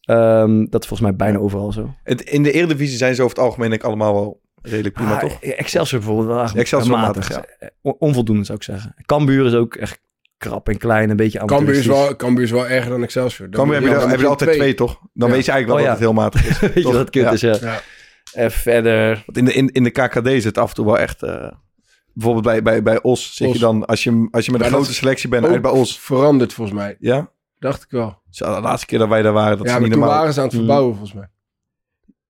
Ehm, 0.00 0.64
dat 0.70 0.82
is 0.82 0.88
volgens 0.88 1.00
mij 1.00 1.16
bijna 1.16 1.38
overal 1.38 1.72
zo. 1.72 1.94
Het, 2.02 2.20
in 2.22 2.42
de 2.42 2.52
Eredivisie 2.52 2.96
zijn 2.96 3.14
ze 3.14 3.22
over 3.22 3.36
het 3.36 3.44
algemeen 3.44 3.68
denk 3.68 3.80
ik 3.80 3.86
allemaal 3.86 4.14
wel 4.14 4.40
redelijk 4.62 4.94
prima, 4.94 5.14
Ah, 5.14 5.20
toch? 5.20 5.42
Excelsior 5.42 6.00
bijvoorbeeld 6.00 6.28
wel 6.28 6.60
Excelsior 6.60 6.98
matig. 6.98 7.28
matig, 7.30 7.44
On- 7.82 7.96
Onvoldoende 7.98 8.44
zou 8.44 8.58
ik 8.58 8.64
zeggen. 8.64 8.94
Cambuur 9.06 9.46
is 9.46 9.54
ook 9.54 9.74
echt 9.74 10.00
krap 10.50 10.68
en 10.68 10.76
klein, 10.78 11.10
een 11.10 11.16
beetje 11.16 11.38
Cambuur 11.38 11.56
is, 11.58 11.62
amateuristisch. 11.62 12.06
wel, 12.06 12.16
Cambuur 12.16 12.44
is 12.44 12.50
wel 12.50 12.66
erger 12.68 12.90
dan 12.90 13.02
Excelsior. 13.02 13.50
Dan 13.50 13.60
Cambuur 13.60 13.74
heb 13.74 13.84
je, 13.84 13.90
ja, 13.94 13.98
dan 14.00 14.10
heb 14.10 14.20
je 14.20 14.26
altijd 14.26 14.52
twee, 14.52 14.74
toch? 14.74 14.98
Dan 15.12 15.28
Ja. 15.28 15.34
weet 15.34 15.44
je 15.44 15.50
eigenlijk 15.52 15.66
wel 15.66 15.74
Oh, 15.74 15.78
dat 15.78 15.84
ja. 15.84 15.90
het 15.90 16.00
heel 16.00 16.12
matig 16.12 16.48
is. 16.48 16.58
Weet 16.74 16.74
je 16.74 16.82
toch? 16.82 16.92
wat 16.92 17.10
kut 17.10 17.22
Ja. 17.22 17.30
is, 17.30 17.40
ja. 17.40 17.56
Ja. 17.60 17.80
En 18.32 18.50
verder... 18.50 19.22
Want 19.26 19.38
in 19.38 19.44
de, 19.44 19.52
in, 19.52 19.68
in 19.72 19.82
de 19.84 19.90
KKD 19.90 20.26
is 20.26 20.44
het 20.44 20.58
af 20.58 20.68
en 20.68 20.74
toe 20.74 20.84
wel 20.86 20.98
echt... 20.98 21.22
eh, 21.22 21.50
bijvoorbeeld 22.12 22.44
bij, 22.44 22.62
bij, 22.62 22.82
bij 22.82 23.02
Os 23.02 23.34
zit 23.34 23.46
Os. 23.48 23.52
je 23.54 23.58
dan... 23.60 23.84
Als 23.86 24.04
je, 24.04 24.28
als 24.30 24.44
je 24.44 24.50
met 24.52 24.60
een 24.60 24.66
dat 24.66 24.76
grote 24.76 24.94
selectie 24.94 25.28
bent 25.28 25.46
uit 25.46 25.62
bij 25.62 25.70
Os. 25.70 25.98
Veranderd 26.00 26.52
volgens 26.52 26.76
mij. 26.78 26.96
Ja? 26.98 27.30
Dacht 27.58 27.82
ik 27.82 27.90
wel. 27.90 28.20
Zo, 28.30 28.54
de 28.54 28.60
laatste 28.60 28.86
keer 28.86 28.98
dat 28.98 29.08
wij 29.08 29.22
daar 29.22 29.32
waren, 29.32 29.58
dat 29.58 29.66
ja, 29.66 29.74
is 29.74 29.80
niet 29.80 29.90
toen 29.90 30.00
normaal. 30.00 30.18
waren 30.18 30.32
ze 30.34 30.40
aan 30.40 30.46
het 30.46 30.54
Mm. 30.54 30.60
verbouwen 30.60 30.90
volgens 30.96 31.12
mij. 31.14 31.28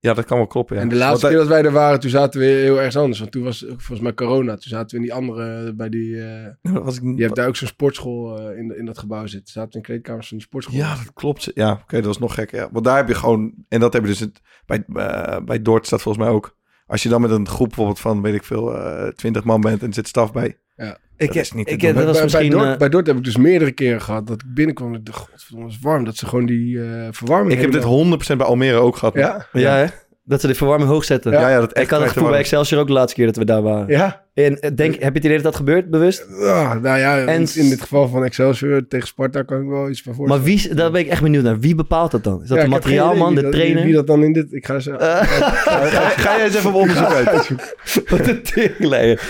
Ja, 0.03 0.15
dat 0.15 0.25
kan 0.25 0.37
wel 0.37 0.47
kloppen, 0.47 0.77
ja. 0.77 0.83
En 0.83 0.89
de 0.89 0.95
laatste 0.95 1.27
keer 1.29 1.37
dat 1.37 1.47
wij 1.47 1.65
er 1.65 1.73
waren, 1.73 2.01
toen 2.01 2.11
zaten 2.11 2.41
we 2.41 2.47
heel 2.47 2.81
erg 2.81 2.97
anders. 2.97 3.19
Want 3.19 3.33
toen 3.33 3.43
was 3.43 3.65
volgens 3.69 4.01
mij 4.01 4.15
corona. 4.15 4.53
Toen 4.53 4.69
zaten 4.69 4.91
we 4.91 4.97
in 4.97 5.03
die 5.03 5.15
andere, 5.15 5.75
bij 5.75 5.89
die... 5.89 6.23
eh, 6.23 6.73
was 6.73 6.97
ik, 6.97 7.03
je 7.17 7.23
hebt 7.23 7.37
daar 7.37 7.49
ook 7.49 7.57
zo'n 7.57 7.69
sportschool 7.69 8.39
eh, 8.39 8.59
in, 8.59 8.79
in 8.79 8.85
dat 8.85 8.99
gebouw 8.99 9.27
zitten. 9.27 9.53
Zaten 9.53 9.71
we 9.71 9.77
in 9.77 9.83
kleedkamers 9.83 10.29
van 10.29 10.37
die 10.37 10.47
sportschool. 10.47 10.77
Ja, 10.77 10.95
dat 10.97 11.13
klopt. 11.13 11.51
Ja, 11.55 11.73
oké, 11.73 11.97
dat 11.97 12.05
was 12.05 12.19
nog 12.19 12.35
gek. 12.35 12.51
Ja. 12.51 12.69
Want 12.73 12.85
daar 12.85 12.97
heb 12.97 13.09
je 13.09 13.15
gewoon... 13.15 13.55
En 13.69 13.81
dat 13.81 13.93
heb 13.93 14.03
je 14.03 14.09
dus... 14.09 14.21
Het, 14.21 14.41
bij, 14.67 14.85
eh, 14.95 15.45
bij 15.45 15.63
Dordt 15.63 15.87
staat 15.87 16.03
volgens 16.03 16.25
mij 16.25 16.33
ook... 16.33 16.57
Als 16.87 17.03
je 17.03 17.09
dan 17.09 17.21
met 17.21 17.31
een 17.31 17.49
groep 17.49 17.67
bijvoorbeeld 17.67 18.01
van, 18.01 18.23
weet 18.23 18.35
ik 18.35 18.45
veel, 18.45 18.77
20 19.15 19.45
man 19.45 19.61
bent 19.61 19.81
en 19.83 19.89
er 19.89 19.95
zit 19.95 20.09
staf 20.09 20.33
bij. 20.33 20.59
Ik, 21.23 21.33
Dat 21.33 21.43
is 21.43 21.53
niet 21.53 21.67
te 21.67 21.73
ik, 21.73 21.81
doen. 21.81 21.89
dat 21.89 21.97
bij, 21.97 22.05
was 22.07 22.15
bij, 22.15 22.23
misschien... 22.25 22.49
bij, 22.51 22.59
Dort, 22.59 22.73
eh, 22.73 22.79
bij 22.79 22.89
Dort 22.89 23.07
heb 23.07 23.17
ik 23.17 23.25
dus 23.25 23.37
meerdere 23.37 23.73
keren 23.73 24.01
gehad 24.03 24.27
dat 24.27 24.43
ik 24.43 24.55
binnenkwam. 24.55 24.93
En 24.93 24.99
ik 24.99 25.05
dacht, 25.07 25.19
godverdomme, 25.19 25.65
het 25.67 25.75
is 25.75 25.81
warm. 25.83 26.05
Dat 26.05 26.17
ze 26.17 26.27
gewoon 26.27 26.47
die 26.47 26.83
eh, 26.83 27.09
verwarming 27.11 27.53
Ik 27.53 27.61
heb 27.61 27.73
dit 27.73 27.85
helemaal- 27.85 28.19
100% 28.19 28.37
bij 28.37 28.47
Almere 28.47 28.77
ook 28.77 28.97
gehad. 28.97 29.15
Ja? 29.15 29.47
ja, 29.53 29.77
hè? 29.77 29.85
Dat 30.25 30.41
ze 30.41 30.47
de 30.47 30.55
verwarming 30.55 30.91
hoog 30.91 31.05
zetten. 31.05 31.33
Ja, 31.33 31.49
ja, 31.51 31.61
dat 31.61 31.71
ik 31.71 31.77
echt 31.77 31.91
had 31.91 32.01
het 32.01 32.11
gevoel 32.11 32.29
bij. 32.29 32.39
Excelsior 32.39 32.81
ook 32.81 32.87
de 32.87 32.93
laatste 32.93 33.15
keer 33.17 33.27
dat 33.27 33.37
we 33.37 33.45
daar 33.45 33.63
waren. 33.63 33.89
Ja? 33.89 34.25
En 34.35 34.61
eh, 34.61 34.71
denk, 34.75 34.93
heb 34.93 35.01
je 35.01 35.07
het 35.07 35.17
idee 35.25 35.35
dat 35.35 35.43
dat 35.43 35.57
gebeurt, 35.57 35.91
bewust? 35.91 36.27
Ah, 36.41 36.81
nou 36.83 36.99
ja, 36.99 37.19
En- 37.19 37.47
in, 37.55 37.69
dit 37.69 37.81
geval 37.81 38.09
van 38.09 38.25
Excelsior 38.25 38.87
tegen 38.89 39.07
Sparta 39.09 39.43
kan 39.43 39.61
ik 39.63 39.69
wel 39.69 39.89
iets 39.91 40.03
van 40.03 40.15
voorstellen. 40.15 40.45
Maar 40.45 40.53
wie, 40.55 40.75
daar 40.75 40.91
ben 40.91 41.01
ik 41.01 41.07
echt 41.07 41.23
benieuwd 41.23 41.43
naar. 41.45 41.59
Wie 41.61 41.75
bepaalt 41.75 42.11
dat 42.11 42.25
dan? 42.25 42.43
Is 42.43 42.49
dat 42.49 42.57
Ja, 42.57 42.63
de 42.65 42.69
ik 42.69 42.75
materiaalman, 42.75 43.35
de 43.35 43.43
dat- 43.43 43.53
trainer? 43.53 43.75
Wie, 43.77 43.85
wie 43.85 43.95
dat 43.95 44.07
dan 44.07 44.23
in 44.25 44.33
dit... 44.33 44.53
Ik 44.53 44.67
ga 44.67 44.81
Ga, 44.81 45.25
ga 46.09 46.37
jij 46.37 46.45
eens 46.45 46.55
even 46.57 46.71
op 46.71 46.77
onderzoek 46.77 47.07
uit. 47.13 47.49
Wat 48.11 48.27
een 48.29 48.43
teringleier. 48.43 49.21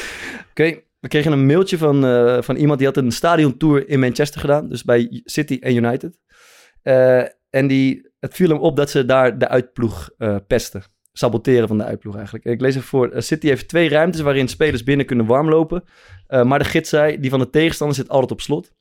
Oké, 0.51 0.75
we 1.03 1.09
kregen 1.09 1.33
een 1.33 1.47
mailtje 1.47 1.79
van, 1.79 2.05
eh, 2.05 2.43
van 2.43 2.57
iemand 2.57 2.79
die 2.79 2.87
had 2.87 2.97
een 2.97 3.13
stadiontour 3.13 3.89
in 3.89 4.01
Manchester 4.01 4.41
gedaan. 4.41 4.69
Dus 4.69 4.85
bij 4.85 5.23
City 5.25 5.59
en 5.61 5.77
United. 5.77 6.19
Eh, 6.83 7.19
en 7.51 7.67
die, 7.67 8.11
het 8.21 8.35
viel 8.35 8.49
hem 8.49 8.59
op 8.59 8.77
dat 8.77 8.91
ze 8.91 9.05
daar 9.05 9.39
de 9.39 9.49
uitploeg 9.49 10.11
eh, 10.19 10.37
pesten. 10.47 10.83
Saboteren 11.13 11.69
van 11.69 11.79
de 11.79 11.85
uitploeg 11.85 12.17
eigenlijk. 12.17 12.45
Ik 12.45 12.61
lees 12.61 12.75
even 12.75 12.89
voor. 12.89 13.13
City 13.17 13.47
heeft 13.47 13.69
twee 13.69 13.89
ruimtes 13.89 14.21
waarin 14.21 14.49
spelers 14.49 14.83
binnen 14.83 15.07
kunnen 15.07 15.27
warmlopen. 15.27 15.85
Maar 16.29 16.59
de 16.59 16.65
gids 16.65 16.89
zei, 16.89 17.21
die 17.21 17.31
van 17.31 17.39
de 17.39 17.51
tegenstander 17.51 17.97
zit 17.97 18.09
altijd 18.09 18.31
op 18.31 18.41
slot. 18.41 18.73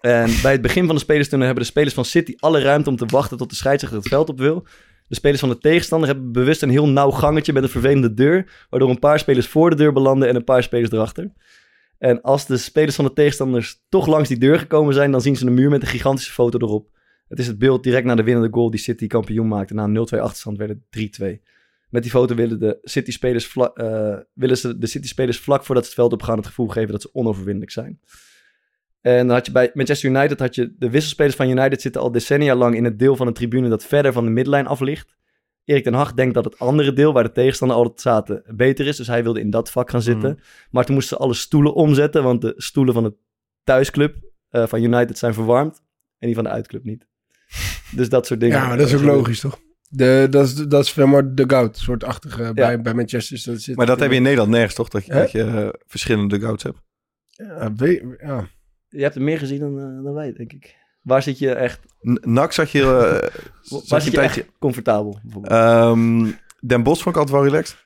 En 0.00 0.30
bij 0.42 0.52
het 0.52 0.60
begin 0.62 0.86
van 0.86 0.94
de 0.94 1.00
spelerstunnel 1.00 1.46
hebben 1.46 1.64
de 1.64 1.70
spelers 1.70 1.94
van 1.94 2.04
City 2.04 2.34
alle 2.36 2.60
ruimte 2.60 2.90
om 2.90 2.96
te 2.96 3.06
wachten 3.06 3.36
tot 3.36 3.50
de 3.50 3.56
scheidsrechter 3.56 4.00
het 4.00 4.08
veld 4.08 4.28
op 4.28 4.38
wil. 4.38 4.66
De 5.10 5.16
spelers 5.16 5.40
van 5.40 5.48
de 5.48 5.58
tegenstander 5.58 6.08
hebben 6.08 6.32
bewust 6.32 6.62
een 6.62 6.70
heel 6.70 6.88
nauw 6.88 7.10
gangetje 7.10 7.52
met 7.52 7.62
een 7.62 7.68
vervelende 7.68 8.14
deur, 8.14 8.66
waardoor 8.70 8.90
een 8.90 8.98
paar 8.98 9.18
spelers 9.18 9.46
voor 9.46 9.70
de 9.70 9.76
deur 9.76 9.92
belanden 9.92 10.28
en 10.28 10.36
een 10.36 10.44
paar 10.44 10.62
spelers 10.62 10.90
erachter. 10.90 11.32
En 11.98 12.22
als 12.22 12.46
de 12.46 12.56
spelers 12.56 12.94
van 12.94 13.04
de 13.04 13.12
tegenstanders 13.12 13.82
toch 13.88 14.06
langs 14.06 14.28
die 14.28 14.38
deur 14.38 14.58
gekomen 14.58 14.94
zijn, 14.94 15.10
dan 15.10 15.20
zien 15.20 15.36
ze 15.36 15.46
een 15.46 15.54
muur 15.54 15.70
met 15.70 15.82
een 15.82 15.88
gigantische 15.88 16.32
foto 16.32 16.58
erop. 16.58 16.88
Het 17.28 17.38
is 17.38 17.46
het 17.46 17.58
beeld 17.58 17.82
direct 17.82 18.04
na 18.04 18.14
de 18.14 18.22
winnende 18.22 18.48
goal 18.50 18.70
die 18.70 18.80
City 18.80 19.06
kampioen 19.06 19.48
maakte. 19.48 19.74
Na 19.74 19.84
een 19.84 20.08
0-2 20.14 20.18
achterstand 20.20 20.58
werd 20.58 20.70
het 20.70 20.80
3-2. 20.90 21.42
Met 21.88 22.02
die 22.02 22.10
foto 22.10 22.34
willen, 22.34 22.58
de 22.58 22.78
City-spelers 22.82 23.46
vla- 23.46 23.72
eh, 23.74 24.18
willen 24.32 24.58
ze 24.58 24.78
de 24.78 24.86
City-spelers 24.86 25.38
vlak 25.38 25.64
voordat 25.64 25.84
ze 25.84 25.90
het 25.90 25.98
veld 25.98 26.12
opgaan 26.12 26.36
het 26.36 26.46
gevoel 26.46 26.68
geven 26.68 26.92
dat 26.92 27.02
ze 27.02 27.10
onoverwinnelijk 27.12 27.70
zijn. 27.70 28.00
En 29.00 29.26
dan 29.26 29.36
had 29.36 29.46
je 29.46 29.52
bij 29.52 29.70
Manchester 29.74 30.10
United 30.10 30.38
had 30.40 30.54
je 30.54 30.74
de 30.78 30.90
wisselspelers 30.90 31.34
van 31.34 31.48
United 31.48 31.80
zitten 31.80 32.00
al 32.00 32.12
decennia 32.12 32.54
lang 32.54 32.74
in 32.76 32.84
het 32.84 32.98
deel 32.98 33.16
van 33.16 33.26
de 33.26 33.32
tribune 33.32 33.68
dat 33.68 33.84
verder 33.84 34.12
van 34.12 34.24
de 34.24 34.30
middenlijn 34.30 34.66
af 34.66 34.80
ligt. 34.80 35.16
Erik 35.64 35.84
ten 35.84 35.94
Hag 35.94 36.14
denkt 36.14 36.34
dat 36.34 36.44
het 36.44 36.58
andere 36.58 36.92
deel, 36.92 37.12
waar 37.12 37.22
de 37.24 37.32
tegenstander 37.32 37.76
altijd 37.76 38.00
zaten, 38.00 38.42
beter 38.56 38.86
is. 38.86 38.96
Dus 38.96 39.06
hij 39.06 39.22
wilde 39.22 39.40
in 39.40 39.50
dat 39.50 39.70
vak 39.70 39.90
gaan 39.90 40.02
zitten. 40.02 40.38
Maar 40.70 40.84
toen 40.84 40.94
moesten 40.94 41.16
ze 41.16 41.22
alle 41.22 41.34
stoelen 41.34 41.74
omzetten, 41.74 42.22
want 42.22 42.40
de 42.40 42.54
stoelen 42.56 42.94
van 42.94 43.02
de 43.02 43.14
thuisclub 43.64 44.16
eh, 44.48 44.66
van 44.66 44.82
United 44.82 45.18
zijn 45.18 45.34
verwarmd. 45.34 45.82
En 46.18 46.26
die 46.26 46.34
van 46.34 46.44
de 46.44 46.50
uitclub 46.50 46.84
niet. 46.84 47.06
Dus 47.96 48.08
dat 48.08 48.26
soort 48.26 48.40
dingen. 48.40 48.56
Ja, 48.56 48.66
maar 48.68 48.76
dat 48.76 48.86
is 48.86 48.94
ook 48.94 49.02
logisch, 49.02 49.40
toch? 49.40 49.58
De, 49.88 50.26
dat 50.30 50.46
is, 50.46 50.54
dat 50.54 50.84
is 50.84 50.94
maar 50.94 51.34
de 51.34 51.44
gout, 51.46 51.76
soortachtige 51.76 52.52
bij, 52.54 52.80
bij 52.80 52.94
Manchester. 52.94 53.42
Dat 53.52 53.60
zit, 53.60 53.76
Maar 53.76 53.86
dat 53.86 54.00
heb 54.00 54.10
je 54.10 54.16
in 54.16 54.22
Nederland 54.22 54.50
nergens, 54.50 54.74
toch? 54.74 54.88
Dat 54.88 55.06
je, 55.06 55.12
dat 55.12 55.30
je 55.32 55.78
verschillende 55.86 56.40
gouts 56.40 56.62
hebt. 56.62 56.78
Ja, 57.30 57.72
weet- 57.74 58.02
ja. 58.20 58.48
Je 58.90 59.02
hebt 59.02 59.14
er 59.14 59.22
meer 59.22 59.38
gezien 59.38 59.60
dan, 59.60 59.78
eh, 59.78 60.04
dan 60.04 60.12
wij, 60.14 60.32
denk 60.32 60.52
ik. 60.52 60.76
Waar 61.02 61.22
zit 61.22 61.38
je 61.38 61.52
echt, 61.52 61.80
N- 62.08 62.18
NAC 62.32 62.52
zag 62.52 62.72
je, 62.72 62.80
eh, 62.82 62.88
waar 63.70 63.80
zag 63.84 64.02
zit 64.02 64.12
je 64.12 64.18
je 64.18 64.24
echt 64.24 64.44
comfortabel? 64.58 65.18
bijvoorbeeld? 65.22 65.52
Ehm, 65.54 66.30
Den 66.60 66.82
Bosch 66.82 67.02
vond 67.02 67.14
ik 67.14 67.20
altijd 67.20 67.40
wel 67.42 67.50
relaxed. 67.50 67.76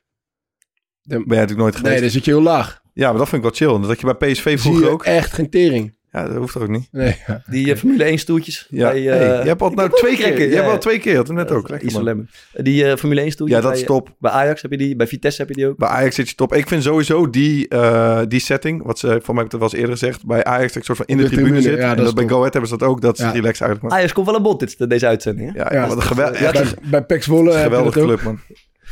Den- 1.03 1.19
Ben 1.19 1.27
jij 1.29 1.37
natuurlijk 1.47 1.59
nooit 1.61 1.77
geweest. 1.77 1.93
Nee, 1.93 2.01
dan 2.03 2.11
zit 2.11 2.25
je 2.25 2.31
heel 2.31 2.43
laag. 2.43 2.83
Ja, 2.93 3.09
maar 3.09 3.19
dat 3.19 3.29
vind 3.29 3.45
ik 3.45 3.49
wel 3.59 3.69
chill. 3.71 3.81
Dat 3.81 3.88
had 3.88 4.01
je 4.01 4.14
bij 4.17 4.33
PSV 4.33 4.43
Zie 4.49 4.59
vroeger 4.59 4.85
je 4.85 4.90
ook. 4.90 5.05
echt 5.05 5.33
geen 5.33 5.51
tering. 5.51 5.97
Ja, 6.14 6.29
dat 6.29 6.37
hoeft 6.37 6.53
toch 6.53 6.62
ook 6.62 6.68
niet? 6.68 6.88
Nee, 6.90 7.16
ja. 7.27 7.42
Die 7.46 7.72
eh, 7.72 7.79
Formule 7.79 8.05
1 8.05 8.18
stoeltjes. 8.18 8.66
Ja, 8.70 8.90
bij, 8.90 9.03
hey, 9.03 9.20
eh, 9.20 9.42
je 9.42 9.48
hebt 9.48 9.62
al 9.62 9.70
nou 9.70 9.90
twee 9.90 10.11
een 10.11 10.16
keer. 10.35 10.40
Je 10.40 10.48
ja, 10.48 10.55
hebt 10.55 10.68
al 10.68 10.79
twee 10.79 10.98
keer. 10.98 11.14
Dat 11.14 11.29
net 11.29 11.50
ook. 11.50 11.68
Lekker. 11.68 12.03
Lemon. 12.03 12.29
Die 12.53 12.85
eh, 12.85 12.96
Formule 12.96 13.20
1 13.20 13.31
stoeltjes. 13.31 13.57
Ja, 13.59 13.62
dat 13.64 13.72
bij, 13.72 13.81
is 13.81 13.87
top. 13.87 14.14
Bij 14.18 14.31
Ajax 14.31 14.62
heb 14.62 14.70
je 14.70 14.77
die, 14.77 14.96
bij 14.96 15.07
Vitesse 15.07 15.40
heb 15.40 15.48
je 15.50 15.55
die 15.55 15.68
ook. 15.68 15.77
Bij 15.77 15.88
Ajax 15.88 16.14
zit 16.14 16.29
je 16.29 16.35
top. 16.35 16.55
Ik 16.55 16.68
vind 16.68 16.83
sowieso 16.83 17.31
die, 17.31 17.68
eh, 17.68 18.20
die 18.29 18.40
setting, 18.40 18.83
wat 18.83 18.98
ze 18.98 19.20
voor 19.22 19.35
mij 19.35 19.42
dat 19.44 19.53
wel 19.53 19.62
eens 19.62 19.72
eerder 19.72 19.90
gezegd, 19.90 20.27
bij 20.27 20.44
Ajax 20.44 20.66
dat 20.66 20.77
ik 20.77 20.85
soort 20.85 20.98
van 20.98 21.07
in 21.07 21.16
de, 21.16 21.22
De 21.22 21.29
tribune, 21.29 21.48
tribune, 21.53 21.70
zit. 21.74 21.81
ja, 21.85 21.96
en 21.96 22.05
dat 22.05 22.14
bij. 22.14 22.29
Go 22.29 22.37
Ahead 22.38 22.53
hebben 22.53 22.70
ze 22.70 22.77
dat 22.77 22.88
ook. 22.88 23.00
Dat 23.00 23.14
is 23.18 23.24
Ja. 23.24 23.31
relaxed 23.31 23.61
eigenlijk, 23.61 23.83
man. 23.83 23.92
Ajax 23.92 24.12
komt 24.12 24.27
wel 24.27 24.37
aan 24.37 24.42
bod 24.42 24.61
dit, 24.61 24.90
deze 24.90 25.07
uitzending. 25.07 25.53
Hè? 25.53 25.59
Ja, 25.59 25.72
Ja, 25.72 25.88
wat 25.88 25.96
een 25.96 26.03
gewel- 26.03 26.33
Ja, 26.33 26.38
echt 26.53 26.57
een 26.57 26.90
bij, 26.90 27.05
je 27.09 27.44
dat 27.44 27.55
geweldige 27.57 28.00
club, 28.00 28.22
man. 28.22 28.40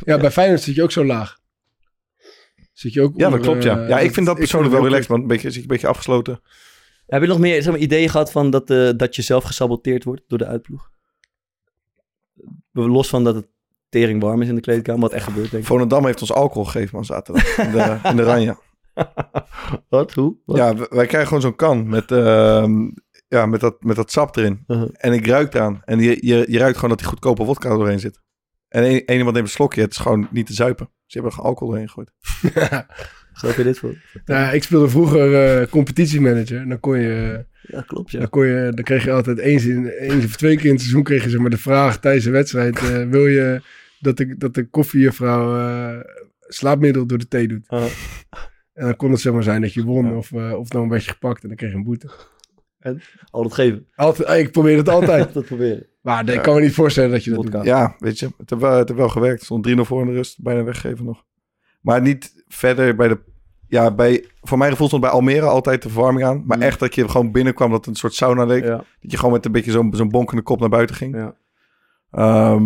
Ja, 0.04 0.18
bij 0.18 0.30
Feyenoord 0.30 0.61
zit 0.61 0.74
je 0.74 0.82
ook 0.82 0.92
zo 0.92 1.04
laag. 1.04 1.38
Zit 2.72 2.92
je 2.92 3.02
ook 3.02 3.12
Ja, 3.16 3.30
dat 3.30 3.40
klopt, 3.40 3.62
ja. 3.62 3.87
Ja, 3.88 3.98
ik 3.98 4.12
vind 4.12 4.26
dat 4.26 4.38
persoonlijk 4.38 4.72
wel 4.74 4.82
relaxed, 4.85 5.08
man. 5.08 5.20
Een 5.20 5.26
beetje, 5.26 5.46
zit 5.46 5.54
je 5.54 5.61
een 5.61 5.66
beetje 5.66 5.87
afgesloten. 5.87 6.40
Heb 7.12 7.22
je 7.22 7.29
nog 7.29 7.38
meer 7.38 7.62
zeg 7.62 7.72
maar, 7.72 7.83
ideeën 7.83 8.09
gehad 8.09 8.33
van 8.33 8.51
dat, 8.51 8.70
eh, 8.70 8.90
dat 8.96 9.16
je 9.16 9.22
zelf 9.22 9.44
gesaboteerd 9.44 10.05
wordt 10.05 10.22
door 10.27 10.38
de 10.38 10.46
uitploeg? 10.46 10.90
Los 12.72 13.09
van 13.09 13.25
dat 13.25 13.35
het 13.35 13.48
tering 13.88 14.22
warm 14.22 14.42
is 14.42 14.48
in 14.48 14.55
de 14.55 14.61
kleedkamer, 14.61 15.01
wat 15.01 15.12
echt 15.12 15.25
gebeurt, 15.25 15.51
denk 15.51 15.62
ik. 15.62 15.68
Volendam 15.68 16.07
heeft 16.07 16.20
ons 16.20 16.33
alcohol 16.33 16.64
gegeven, 16.64 16.94
man, 16.94 17.05
zaterdag. 17.05 17.59
In 17.59 17.70
de, 17.70 17.98
in 18.03 18.16
de 18.16 18.22
Ranja. 18.22 18.59
Wat? 19.88 20.12
Hoe? 20.12 20.37
Wat? 20.44 20.57
Ja, 20.57 20.75
wij 20.75 21.07
krijgen 21.07 21.27
gewoon 21.27 21.42
zo'n 21.42 21.57
kan 21.57 21.88
met, 21.88 22.11
ehm, 22.11 22.90
ja, 23.29 23.46
met, 23.46 23.61
dat, 23.61 23.83
met 23.83 23.96
dat 23.96 24.11
sap 24.11 24.37
erin. 24.37 24.64
Uh-huh. 24.66 24.88
En 24.92 25.12
ik 25.12 25.27
ruik 25.27 25.55
eraan. 25.55 25.83
En 25.85 25.98
je, 25.98 26.27
je, 26.27 26.44
je 26.48 26.59
ruikt 26.59 26.75
gewoon 26.75 26.90
dat 26.90 26.98
die 26.98 27.09
goedkope 27.09 27.44
wodka 27.44 27.68
doorheen 27.68 28.01
zit. 28.01 28.20
En 28.68 28.83
één 28.83 29.11
iemand 29.11 29.35
neemt 29.35 29.46
een 29.46 29.53
slokje. 29.53 29.81
Het 29.81 29.90
is 29.90 29.96
gewoon 29.96 30.29
niet 30.31 30.46
te 30.46 30.55
zuipen. 30.55 30.90
Ze 31.07 31.18
hebben 31.18 31.38
er 31.38 31.44
alcohol 31.44 31.68
doorheen 31.68 31.88
gegooid. 31.88 32.12
Snap 33.42 33.57
je 33.57 33.62
dit 33.64 33.78
voor? 33.78 33.94
Ja, 34.24 34.50
ik 34.50 34.62
speelde 34.62 34.88
vroeger 34.88 35.35
eh, 35.61 35.66
competitiemanager. 35.68 36.59
En 36.61 36.68
dan 36.68 36.81
kon 36.81 36.98
je, 37.00 37.44
Ja, 37.62 37.81
klopt, 37.81 38.11
ja. 38.11 38.18
dan 38.18 38.28
kon 38.28 38.46
je, 38.46 38.72
dan 38.74 38.85
kreeg 38.85 39.05
je 39.05 39.12
altijd 39.12 39.38
eens, 39.38 39.64
in, 39.66 39.87
eens 39.87 40.24
of 40.24 40.37
twee 40.37 40.57
keer 40.57 40.64
in 40.66 40.70
het 40.72 40.81
seizoen 40.81 41.02
kreeg 41.02 41.24
je 41.24 41.31
zeg 41.31 41.40
maar 41.40 41.50
de 41.50 41.59
vraag 41.59 42.00
tijdens 42.00 42.24
een 42.24 42.33
wedstrijd. 42.33 42.78
eh, 42.78 43.09
wil 43.16 43.26
je 43.26 43.61
dat 44.00 44.16
de, 44.16 44.37
dat 44.37 44.55
de 44.55 44.64
koffiejuffrouw 44.68 45.59
eh 45.59 46.00
slaapmiddel 46.48 47.07
door 47.07 47.18
de 47.18 47.28
thee 47.28 47.48
doet? 47.48 47.66
Uh, 47.70 47.85
En 48.72 48.85
dan 48.85 48.96
kon 48.96 49.11
het 49.11 49.20
zeg 49.20 49.33
maar 49.33 49.42
zijn 49.42 49.61
dat 49.61 49.74
je 49.74 49.85
won 49.85 50.07
Ja. 50.07 50.12
of, 50.16 50.33
eh, 50.33 50.52
of 50.52 50.68
dan 50.68 50.88
werd 50.88 51.05
je 51.05 51.11
gepakt 51.11 51.42
en 51.42 51.48
dan 51.48 51.57
kreeg 51.57 51.70
je 51.70 51.76
een 51.76 51.85
boete. 51.85 52.09
al 53.31 53.42
dat 53.42 53.55
geven. 53.55 53.87
Altijd, 53.94 54.40
ik 54.46 54.52
probeer 54.52 54.76
het 54.76 54.88
altijd. 54.88 55.33
dat 55.35 55.44
proberen. 55.44 55.87
Maar 56.00 56.28
ik 56.28 56.35
Ja. 56.35 56.40
kan 56.40 56.55
me 56.55 56.61
niet 56.61 56.74
voorstellen 56.74 57.11
dat 57.11 57.24
je 57.24 57.31
dat 57.31 57.38
Vodka. 57.38 57.57
doet. 57.59 57.66
Ja, 57.66 57.96
weet 57.98 58.18
je. 58.18 58.26
Het 58.37 58.50
heeft 58.50 58.62
wel, 58.62 58.78
het 58.78 58.88
heeft 58.88 59.00
wel 59.00 59.09
gewerkt. 59.09 59.35
Het 59.35 59.44
stond 59.44 59.64
3-0 59.68 59.85
voor 59.85 60.00
in 60.00 60.07
de 60.07 60.12
rust. 60.12 60.42
Bijna 60.42 60.64
weggeven 60.64 61.05
nog. 61.05 61.24
Maar 61.81 62.00
niet 62.02 62.44
verder 62.48 62.96
bij 62.96 63.09
de... 63.09 63.18
Ja, 63.72 63.90
bij, 63.90 64.24
voor 64.40 64.58
mijn 64.58 64.70
gevoel 64.70 64.87
stond 64.87 65.02
bij 65.02 65.11
Almere 65.11 65.46
altijd 65.46 65.82
de 65.82 65.88
verwarming 65.88 66.26
aan. 66.26 66.42
Maar 66.46 66.56
Mm. 66.56 66.62
echt 66.62 66.78
dat 66.80 66.94
je 66.94 67.08
gewoon 67.08 67.32
binnenkwam 67.32 67.70
dat 67.70 67.78
het 67.78 67.87
een 67.88 67.94
soort 67.94 68.14
sauna 68.14 68.44
leek. 68.44 68.64
Ja, 68.64 68.76
Dat 68.76 69.11
je 69.11 69.16
gewoon 69.16 69.32
met 69.32 69.44
een 69.44 69.52
beetje 69.52 69.70
zo'n 69.70 69.94
zo'n 69.94 70.08
bonkende 70.08 70.42
kop 70.42 70.61
naar 70.61 70.68
buiten 70.68 70.96
ging. 70.96 71.16
ja. 71.16 71.35
Ehm, 72.10 72.64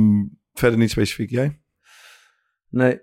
verder 0.54 0.78
niet 0.78 0.90
specifiek. 0.90 1.30
Jij? 1.30 1.59
Nee. 2.70 3.00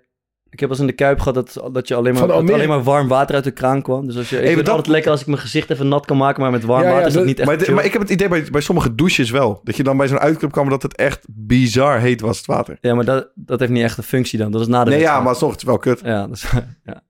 Ik 0.50 0.60
heb 0.60 0.68
als 0.70 0.78
in 0.78 0.86
de 0.86 0.92
Kuip 0.92 1.18
gehad 1.20 1.34
dat, 1.54 1.74
dat 1.74 1.88
je 1.88 1.94
alleen 1.94 2.14
maar, 2.14 2.32
alleen 2.32 2.68
maar 2.68 2.82
warm 2.82 3.08
water 3.08 3.34
uit 3.34 3.44
de 3.44 3.50
kraan 3.50 3.82
kwam. 3.82 4.06
Dus 4.06 4.16
als 4.16 4.28
je, 4.30 4.36
ik 4.36 4.42
Hey, 4.42 4.46
vind 4.46 4.56
het 4.56 4.66
dat- 4.66 4.74
altijd 4.76 4.92
lekker 4.94 5.10
als 5.10 5.20
ik 5.20 5.26
mijn 5.26 5.38
gezicht 5.38 5.70
even 5.70 5.88
nat 5.88 6.06
kan 6.06 6.16
maken, 6.16 6.42
maar 6.42 6.50
met 6.50 6.64
warm 6.64 6.82
Ja, 6.82 6.86
ja, 6.88 6.92
water 6.92 7.06
is 7.08 7.12
dat 7.14 7.22
dat- 7.22 7.30
niet 7.30 7.38
echt 7.38 7.48
Maar, 7.48 7.56
het- 7.56 7.66
chill. 7.66 7.74
maar 7.74 7.84
ik 7.84 7.92
heb 7.92 8.00
het 8.02 8.10
idee 8.10 8.28
bij, 8.28 8.44
bij 8.50 8.60
sommige 8.60 8.94
douches 8.94 9.30
wel. 9.30 9.60
Dat 9.62 9.76
je 9.76 9.82
dan 9.82 9.96
bij 9.96 10.08
zo'n 10.08 10.18
uitclub 10.18 10.52
kwam 10.52 10.68
dat 10.68 10.82
het 10.82 10.96
echt 10.96 11.26
bizar 11.30 12.00
heet 12.00 12.20
was, 12.20 12.36
het 12.36 12.46
water. 12.46 12.78
Ja, 12.80 12.94
maar 12.94 13.04
dat, 13.04 13.28
dat 13.34 13.60
heeft 13.60 13.72
niet 13.72 13.82
echt 13.82 13.96
een 13.98 14.04
functie 14.04 14.38
dan. 14.38 14.50
Dat 14.50 14.60
is 14.60 14.66
na 14.66 14.84
de 14.84 14.90
Nee, 14.90 15.00
ja, 15.00 15.18
maar 15.20 15.28
alsnog, 15.28 15.50
het 15.50 15.60
is 15.60 15.66
wel 15.66 15.78
kut. 15.78 16.00
Ja, 16.04 16.26
dat 16.26 16.36
is, 16.36 16.52
ja. 16.84 17.02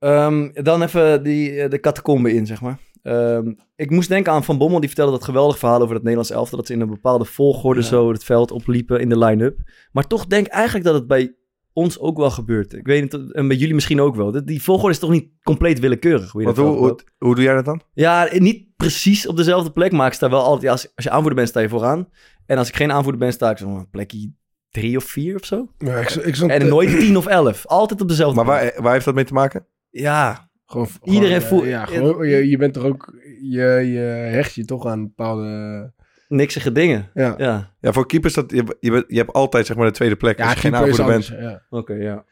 Ehm, 0.00 0.48
dan 0.52 0.82
even 0.82 1.22
die, 1.22 1.60
eh, 1.60 1.70
de 1.70 1.80
catacombe 1.80 2.32
in, 2.32 2.46
zeg 2.46 2.60
maar. 2.60 2.78
Ehm, 3.02 3.52
ik 3.76 3.90
moest 3.90 4.08
denken 4.08 4.32
aan 4.32 4.44
Van 4.44 4.58
Bommel, 4.58 4.78
die 4.80 4.88
vertelde 4.88 5.12
dat 5.12 5.24
geweldig 5.24 5.58
verhaal 5.58 5.80
over 5.80 5.92
het 5.94 6.02
Nederlands 6.02 6.30
elftal. 6.30 6.58
Dat 6.58 6.66
ze 6.66 6.72
in 6.72 6.80
een 6.80 6.88
bepaalde 6.88 7.24
volgorde 7.24 7.80
Ja. 7.80 7.86
zo 7.86 8.10
het 8.12 8.24
veld 8.24 8.50
opliepen 8.50 9.00
in 9.00 9.08
de 9.08 9.18
line-up. 9.18 9.58
Maar 9.92 10.06
toch 10.06 10.26
denk 10.26 10.46
ik 10.46 10.52
eigenlijk 10.52 10.84
dat 10.84 10.94
het 10.94 11.06
bij 11.06 11.34
ons 11.72 11.98
ook 11.98 12.16
wel 12.16 12.30
gebeurt. 12.30 12.72
Ik 12.72 12.86
weet 12.86 13.02
niet, 13.02 13.32
en 13.32 13.48
bij 13.48 13.56
jullie 13.56 13.74
misschien 13.74 14.00
ook 14.00 14.16
wel. 14.16 14.32
Dat- 14.32 14.46
Die 14.46 14.62
volgorde 14.62 14.90
is 14.94 14.98
toch 15.00 15.10
niet 15.10 15.28
compleet 15.42 15.78
willekeurig? 15.78 16.30
Hoe 16.32 16.40
je 16.40 16.46
dat 16.46 16.56
hoe, 16.56 16.76
hoe, 16.76 16.98
hoe 17.18 17.34
doe 17.34 17.44
jij 17.44 17.54
dat 17.54 17.64
dan? 17.64 17.80
Ja, 17.92 18.28
niet 18.32 18.66
precies 18.76 19.26
op 19.26 19.36
dezelfde 19.36 19.70
plek, 19.70 19.92
maar 19.92 20.06
ik 20.06 20.12
sta 20.12 20.30
wel 20.30 20.42
altijd... 20.42 20.62
Ja, 20.62 20.70
als, 20.70 20.92
als 20.94 21.04
je 21.04 21.10
aanvoerder 21.10 21.34
bent, 21.36 21.48
sta 21.48 21.60
je 21.60 21.68
vooraan. 21.68 22.08
En 22.46 22.58
als 22.58 22.68
ik 22.68 22.76
geen 22.76 22.92
aanvoerder 22.92 23.20
ben, 23.20 23.32
sta 23.32 23.50
ik 23.50 23.58
zo'n 23.58 23.90
plekje 23.90 24.32
drie 24.70 24.96
of 24.96 25.04
vier 25.04 25.34
of 25.36 25.44
zo. 25.44 25.68
Ja, 25.78 25.96
ik, 25.96 26.36
En 26.36 26.68
nooit 26.68 26.98
tien 27.00 27.16
of 27.16 27.26
elf. 27.26 27.66
Altijd 27.66 28.00
op 28.00 28.08
dezelfde 28.08 28.42
Maar 28.44 28.58
plek. 28.60 28.72
waar, 28.74 28.82
waar 28.82 28.92
heeft 28.92 29.04
dat 29.04 29.14
mee 29.14 29.24
te 29.24 29.32
maken? 29.32 29.66
Ja, 29.90 30.48
Gewoon, 30.66 30.88
Iedereen 31.02 31.40
gewoon, 31.40 31.42
eh, 31.42 31.48
voelt- 31.48 31.64
Ja, 31.64 31.84
gewoon, 31.84 32.28
je, 32.28 32.48
je 32.48 32.56
bent 32.56 32.74
toch 32.74 32.84
ook... 32.84 33.14
Je, 33.40 33.62
je 33.92 33.98
hecht 34.32 34.54
je 34.54 34.64
toch 34.64 34.86
aan 34.86 35.02
bepaalde... 35.06 35.92
niksige 36.28 36.72
dingen. 36.72 37.10
Ja, 37.14 37.34
Ja, 37.38 37.74
Ja, 37.80 37.92
voor 37.92 38.06
keepers, 38.06 38.34
dat, 38.34 38.50
je, 38.50 38.76
je, 38.80 39.04
je 39.08 39.16
hebt 39.18 39.32
altijd 39.32 39.66
zeg 39.66 39.76
maar 39.76 39.86
de 39.86 39.92
tweede 39.92 40.16
plek 40.16 40.38
ja 40.38 40.44
als 40.44 40.52
je 40.54 40.60
geen 40.60 40.74
aanvoerder 40.74 41.06
bent. 41.06 41.26
ja. 41.26 41.62
oké, 41.70 41.94
ja. 41.94 42.24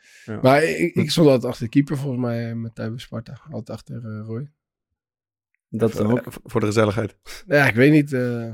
Maar 0.42 0.62
ik, 0.64 0.94
ik 0.94 1.10
stond 1.10 1.26
altijd 1.28 1.44
achter 1.52 1.64
de 1.64 1.70
keeper 1.70 1.96
volgens 1.96 2.20
mij 2.22 2.54
met 2.54 2.74
Thijs 2.74 3.02
Sparta. 3.02 3.40
Altijd 3.50 3.78
achter 3.78 3.96
eh, 3.96 4.26
Roy. 4.26 4.50
Dat 5.68 5.90
Voor- 5.90 6.10
ook. 6.10 6.22
Voor 6.44 6.60
de 6.60 6.66
gezelligheid. 6.66 7.16
Ja, 7.46 7.66
ik 7.66 7.74
weet 7.74 7.92
niet. 7.92 8.12
eh, 8.12 8.46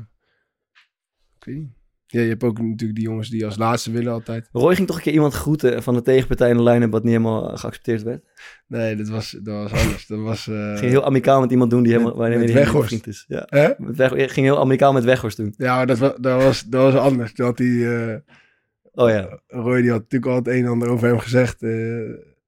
ik 1.38 1.44
weet 1.44 1.56
niet. 1.56 1.72
Ja, 2.14 2.20
je 2.20 2.28
hebt 2.28 2.42
ook 2.44 2.58
natuurlijk 2.60 2.98
die 2.98 3.08
jongens 3.08 3.28
die 3.28 3.44
als 3.44 3.56
laatste 3.56 3.90
willen 3.90 4.12
altijd. 4.12 4.48
Roy 4.52 4.74
ging 4.74 4.86
toch 4.86 4.96
een 4.96 5.02
keer 5.02 5.12
iemand 5.12 5.32
groeten 5.34 5.82
van 5.82 5.94
de 5.94 6.02
tegenpartij 6.02 6.50
in 6.50 6.56
de 6.56 6.62
line 6.62 6.88
wat 6.88 7.02
niet 7.02 7.12
helemaal 7.12 7.50
eh, 7.52 7.58
geaccepteerd 7.58 8.02
werd. 8.02 8.24
Nee, 8.66 8.96
dat 8.96 9.08
was, 9.08 9.30
dat 9.42 9.54
was 9.70 9.82
anders. 9.82 10.06
Dat 10.06 10.18
was... 10.20 10.48
eh, 10.48 10.76
ging 10.76 10.90
heel 10.90 11.04
amicaal 11.04 11.40
met 11.40 11.50
iemand 11.50 11.70
doen 11.70 11.82
die 11.82 11.92
helemaal, 11.92 12.16
met- 12.16 12.38
met 12.38 12.52
Weghorst. 12.52 12.88
vriend 12.88 13.06
is. 13.06 13.24
Ja. 13.28 13.42
Hè? 13.46 13.68
Met 13.78 13.96
Weg, 13.96 14.10
ging 14.32 14.46
heel 14.46 14.58
amicaal 14.60 14.92
met 14.92 15.04
Weghorst 15.04 15.36
doen. 15.36 15.54
Ja, 15.56 15.76
maar 15.76 15.86
dat 15.86 15.98
was, 15.98 16.12
dat 16.20 16.42
was, 16.42 16.62
dat 16.62 16.92
was 16.92 17.02
anders. 17.02 17.32
Toen 17.32 17.46
had 17.46 17.58
hij... 17.58 18.06
eh, 18.12 18.16
Oh 18.96 19.08
ja. 19.10 19.40
Roy 19.46 19.80
die 19.82 19.90
had 19.90 20.00
natuurlijk 20.00 20.30
al 20.32 20.38
het 20.38 20.48
een 20.48 20.64
en 20.64 20.70
ander 20.70 20.88
over 20.88 21.08
hem 21.08 21.18
gezegd. 21.18 21.62
eh, 21.62 21.98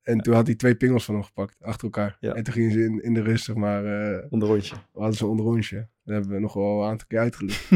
en 0.03 0.19
toen 0.23 0.35
had 0.35 0.47
hij 0.47 0.55
twee 0.57 0.75
pingels 0.75 1.05
van 1.05 1.15
hem 1.15 1.25
gepakt, 1.25 1.57
achter 1.61 1.85
elkaar. 1.85 2.17
Ja. 2.21 2.35
En 2.35 2.43
toen 2.43 2.53
gingen 2.55 2.73
ze 2.73 2.85
in, 2.85 3.03
in 3.03 3.15
de 3.15 3.23
rust, 3.23 3.45
zeg 3.45 3.57
maar, 3.57 3.85
eh 3.85 4.25
Onder 4.31 4.49
rondje. 4.49 4.75
hadden 4.93 5.15
ze 5.17 5.25
een 5.25 5.31
onderrondje. 5.31 5.89
Daar 6.07 6.17
hebben 6.17 6.35
we 6.35 6.41
nog 6.41 6.55
wel 6.55 6.83
een 6.83 6.89
aantal 6.89 7.07
keer 7.09 7.19
uitgelegd. 7.19 7.69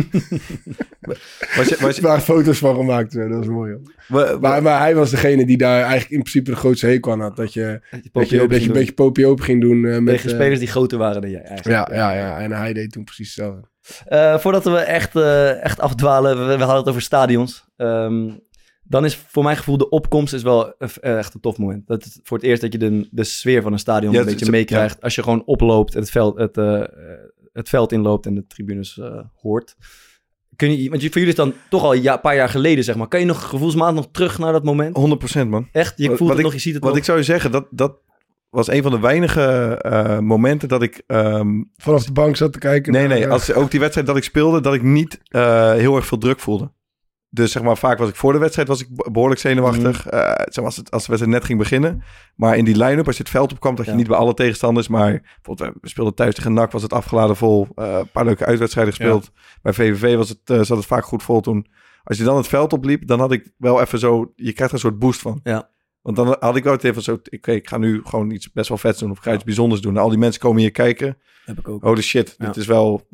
Was 1.57 1.69
je, 1.69 1.77
was 1.81 1.97
je, 1.97 2.21
foto's 2.21 2.59
van 2.59 2.75
gemaakt, 2.75 3.13
dat 3.13 3.29
was 3.29 3.47
mooi. 3.47 3.73
Hoor. 4.09 4.39
Maar, 4.41 4.63
maar 4.63 4.79
hij 4.79 4.95
was 4.95 5.11
degene 5.11 5.47
die 5.47 5.57
daar 5.57 5.81
eigenlijk 5.81 6.11
in 6.11 6.19
principe 6.19 6.51
de 6.51 6.57
grootste 6.57 6.87
hekel 6.87 7.13
aan 7.13 7.21
had. 7.21 7.37
Dat 7.37 7.53
je, 7.53 7.81
dat 8.13 8.29
je, 8.29 8.47
dat 8.49 8.61
je 8.61 8.67
een 8.67 8.73
beetje 8.73 8.93
popie 8.93 9.27
open 9.27 9.45
ging 9.45 9.61
doen 9.61 9.85
eh, 9.85 9.99
met... 9.99 10.15
Tegen 10.15 10.31
eh, 10.31 10.35
spelers 10.35 10.59
die 10.59 10.69
groter 10.69 10.99
waren 10.99 11.21
dan 11.21 11.31
jij 11.31 11.43
eigenlijk. 11.43 11.89
ja, 11.89 11.95
ja, 11.95 12.13
ja, 12.13 12.39
en 12.39 12.53
hij 12.53 12.73
deed 12.73 12.93
toen 12.93 13.05
precies 13.05 13.35
hetzelfde. 13.35 13.69
Eh, 14.07 14.39
voordat 14.39 14.65
we 14.65 14.77
echt, 14.77 15.17
echt 15.63 15.81
afdwalen, 15.81 16.39
we, 16.39 16.45
we 16.45 16.59
hadden 16.59 16.77
het 16.77 16.89
over 16.89 17.03
stadions. 17.03 17.65
Ehm, 17.77 18.31
dan 18.83 19.05
is 19.05 19.17
voor 19.17 19.43
mijn 19.43 19.57
gevoel 19.57 19.77
de 19.77 19.89
opkomst 19.89 20.35
is 20.35 20.43
wel 20.43 20.77
echt 21.01 21.35
een 21.35 21.41
tof 21.41 21.59
moment. 21.59 21.87
Dat 21.87 22.05
is 22.05 22.21
voor 22.23 22.37
het 22.37 22.47
eerst 22.47 22.63
dat 22.63 22.73
je 22.73 22.79
de, 22.79 23.09
de 23.11 23.25
sfeer 23.25 23.63
van 23.63 23.73
een 23.73 23.79
stadion 23.79 24.13
Ja, 24.13 24.21
een 24.21 24.27
beetje 24.27 24.51
meekrijgt. 24.51 25.03
Als 25.03 25.15
je 25.15 25.23
gewoon 25.23 25.45
oploopt, 25.45 25.95
het 25.95 26.11
veld, 26.11 26.39
het, 26.39 26.57
het 27.61 27.69
veld 27.69 27.93
inloopt 27.93 28.27
en 28.27 28.35
de 28.35 28.47
tribunes 28.47 28.99
eh, 28.99 29.19
hoort. 29.43 29.77
Kun 30.57 30.83
je, 30.83 30.89
want 30.91 31.03
je- 31.03 31.07
voor 31.09 31.17
jullie 31.21 31.29
is 31.31 31.35
dan 31.35 31.53
toch 31.71 31.83
al 31.83 31.95
een 31.95 32.03
ja- 32.03 32.17
paar 32.17 32.35
jaar 32.35 32.49
geleden, 32.49 32.85
zeg 32.85 32.97
maar. 32.97 33.09
Kan 33.09 33.21
je 33.21 33.27
nog 33.27 33.49
gevoelsmatig 33.49 33.95
nog 33.95 34.09
terug 34.13 34.39
naar 34.39 34.53
dat 34.53 34.65
moment? 34.65 34.97
100% 35.45 35.49
man. 35.49 35.69
Echt? 35.73 35.93
Je 35.97 36.07
voelt 36.07 36.19
wat 36.19 36.29
het 36.29 36.39
ik- 36.39 36.45
nog, 36.45 36.53
je 36.53 36.59
ziet 36.59 36.73
het 36.75 36.83
Wat 36.83 36.91
nog. 36.93 36.99
ik 37.01 37.07
zou 37.07 37.19
je 37.19 37.25
zeggen, 37.25 37.51
dat, 37.51 37.67
dat 37.71 37.97
was 38.51 38.69
een 38.69 38.83
van 38.83 38.91
de 38.93 39.01
weinige 39.01 39.43
eh, 39.81 40.19
momenten 40.19 40.69
dat 40.69 40.83
ik... 40.83 41.03
ehm, 41.07 41.63
Vanaf 41.77 42.05
de 42.05 42.13
bank 42.13 42.37
zat 42.37 42.53
te 42.53 42.59
kijken. 42.59 42.93
nee, 42.93 43.07
naar, 43.09 43.19
nee, 43.19 43.29
als, 43.29 43.53
ook 43.53 43.71
die 43.71 43.81
wedstrijd 43.81 44.07
dat 44.07 44.17
ik 44.17 44.25
speelde, 44.25 44.61
dat 44.61 44.75
ik 44.75 44.83
niet 44.83 45.21
eh, 45.25 45.73
heel 45.73 45.97
erg 45.97 46.07
veel 46.07 46.19
druk 46.19 46.41
voelde. 46.41 46.71
Dus 47.33 47.53
zeg 47.53 47.63
maar, 47.63 47.77
vaak 47.77 47.99
was 47.99 48.09
ik 48.09 48.17
voor 48.17 48.33
de 48.33 48.39
wedstrijd 48.39 48.69
was 48.69 48.81
ik 48.81 48.87
be- 48.97 49.11
behoorlijk 49.13 49.41
zenuwachtig. 49.41 50.05
Mhm. 50.05 50.15
Eh, 50.15 50.23
zeg 50.29 50.57
maar, 50.57 50.65
als, 50.65 50.77
het, 50.77 50.91
als 50.91 51.03
de 51.03 51.09
wedstrijd 51.09 51.37
net 51.39 51.45
ging 51.45 51.59
beginnen. 51.59 52.03
Maar 52.37 52.57
in 52.57 52.65
die 52.65 52.77
line-up, 52.77 53.07
als 53.07 53.17
je 53.17 53.23
het 53.23 53.31
veld 53.33 53.53
opkwam, 53.53 53.75
dat 53.75 53.85
je 53.85 53.91
Ja. 53.91 53.97
niet 53.97 54.07
bij 54.09 54.17
alle 54.17 54.35
tegenstanders. 54.35 54.89
Maar 54.89 55.21
bijvoorbeeld, 55.43 55.77
we 55.81 55.89
speelden 55.89 56.15
thuis 56.15 56.35
tegen 56.35 56.53
NAC, 56.53 56.73
was 56.73 56.83
het 56.83 56.93
afgeladen 56.93 57.37
vol. 57.37 57.69
Eh, 57.75 57.99
een 57.99 58.11
paar 58.11 58.25
leuke 58.25 58.45
uitwedstrijden 58.45 58.95
gespeeld. 58.95 59.31
Bij 59.63 59.73
VVV 59.73 60.17
was 60.17 60.29
het, 60.29 60.39
eh, 60.45 60.61
zat 60.61 60.77
het 60.77 60.87
vaak 60.87 61.05
goed 61.05 61.23
vol 61.23 61.41
toen. 61.41 61.67
Als 62.05 62.19
je 62.19 62.25
dan 62.25 62.37
het 62.37 62.47
veld 62.49 62.73
opliep, 62.73 63.07
dan 63.07 63.21
had 63.21 63.33
ik 63.33 63.53
wel 63.57 63.81
even 63.81 63.99
zo... 63.99 64.33
Je 64.37 64.53
krijgt 64.53 64.61
er 64.73 64.73
een 64.73 64.79
soort 64.91 64.99
boost 64.99 65.21
van. 65.21 65.41
Ja. 65.43 65.71
Want 66.03 66.17
dan 66.17 66.37
had 66.41 66.57
ik 66.57 66.65
wel 66.65 66.73
het 66.73 66.85
even 66.85 67.03
zo... 67.03 67.13
Oké, 67.31 67.53
ik 67.53 67.69
ga 67.69 67.79
nu 67.79 68.01
gewoon 68.05 68.31
iets 68.31 68.53
best 68.53 68.69
wel 68.69 68.79
vets 68.79 68.99
doen. 68.99 69.11
Of 69.11 69.19
ga 69.19 69.35
iets 69.35 69.45
bijzonders 69.45 69.81
doen. 69.81 69.97
En 69.97 70.03
al 70.03 70.09
die 70.09 70.19
mensen 70.19 70.41
komen 70.41 70.61
hier 70.61 70.71
kijken. 70.71 71.19
Heb 71.45 71.59
ik 71.59 71.69
ook. 71.69 71.83
Holy 71.83 72.03
shit, 72.03 72.35
Ja. 72.39 72.47
dit 72.47 72.57
is 72.57 72.67
wel... 72.67 73.07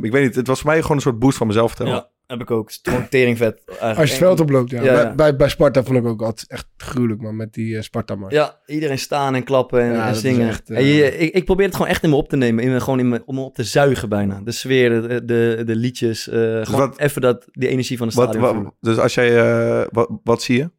ik 0.00 0.12
weet 0.12 0.22
niet, 0.22 0.34
het 0.34 0.46
was 0.46 0.60
voor 0.60 0.70
mij 0.70 0.80
gewoon 0.82 0.96
een 0.96 1.02
soort 1.02 1.18
boost 1.18 1.36
van 1.38 1.46
mezelf 1.46 1.72
vertellen. 1.76 2.08
Heb 2.32 2.40
ik 2.40 2.50
ook. 2.50 2.70
Gewoon 2.82 3.08
teringvet. 3.08 3.62
eigenlijk. 3.66 3.98
Als 3.98 4.08
je 4.08 4.14
het 4.14 4.24
veld 4.24 4.40
oploopt, 4.40 4.70
ja. 4.70 4.82
Ja, 4.82 4.92
ja. 4.92 5.02
Bij, 5.04 5.14
bij, 5.14 5.36
bij 5.36 5.48
Sparta 5.48 5.82
vond 5.84 5.98
ik 5.98 6.06
ook 6.06 6.22
altijd 6.22 6.50
echt 6.50 6.66
gruwelijk, 6.76 7.20
man. 7.20 7.36
Met 7.36 7.52
die 7.54 7.76
eh, 7.76 7.82
Sparta-mars. 7.82 8.34
Ja, 8.34 8.60
iedereen 8.66 8.98
staan 8.98 9.34
en 9.34 9.44
klappen 9.44 9.80
en, 9.82 9.92
Ja, 9.92 10.12
zingen. 10.14 10.48
echt, 10.48 10.70
eh, 10.70 10.76
en 10.76 10.84
je, 10.84 11.16
ik, 11.18 11.34
ik 11.34 11.44
probeer 11.44 11.66
het 11.66 11.74
gewoon 11.74 11.90
echt 11.90 12.02
in 12.02 12.10
me 12.10 12.16
op 12.16 12.28
te 12.28 12.36
nemen. 12.36 12.64
In 12.64 12.70
me, 12.72 12.80
gewoon 12.80 12.98
in 12.98 13.08
me, 13.08 13.22
om 13.24 13.34
me 13.34 13.40
op 13.40 13.54
te 13.54 13.64
zuigen 13.64 14.08
bijna. 14.08 14.40
De 14.44 14.52
sfeer, 14.52 15.08
de, 15.08 15.24
de, 15.24 15.62
de 15.66 15.76
liedjes. 15.76 16.28
eh, 16.28 16.34
gewoon 16.64 16.80
wat- 16.80 16.98
even 16.98 17.20
dat, 17.20 17.46
die 17.52 17.68
energie 17.68 17.96
van 17.96 18.06
de 18.06 18.12
stadion 18.12 18.62
wat- 18.64 18.74
dus 18.80 18.98
als 18.98 19.14
jij... 19.14 19.38
eh, 19.38 19.86
wat, 19.90 20.08
wat 20.24 20.42
zie 20.42 20.56
je? 20.56 20.70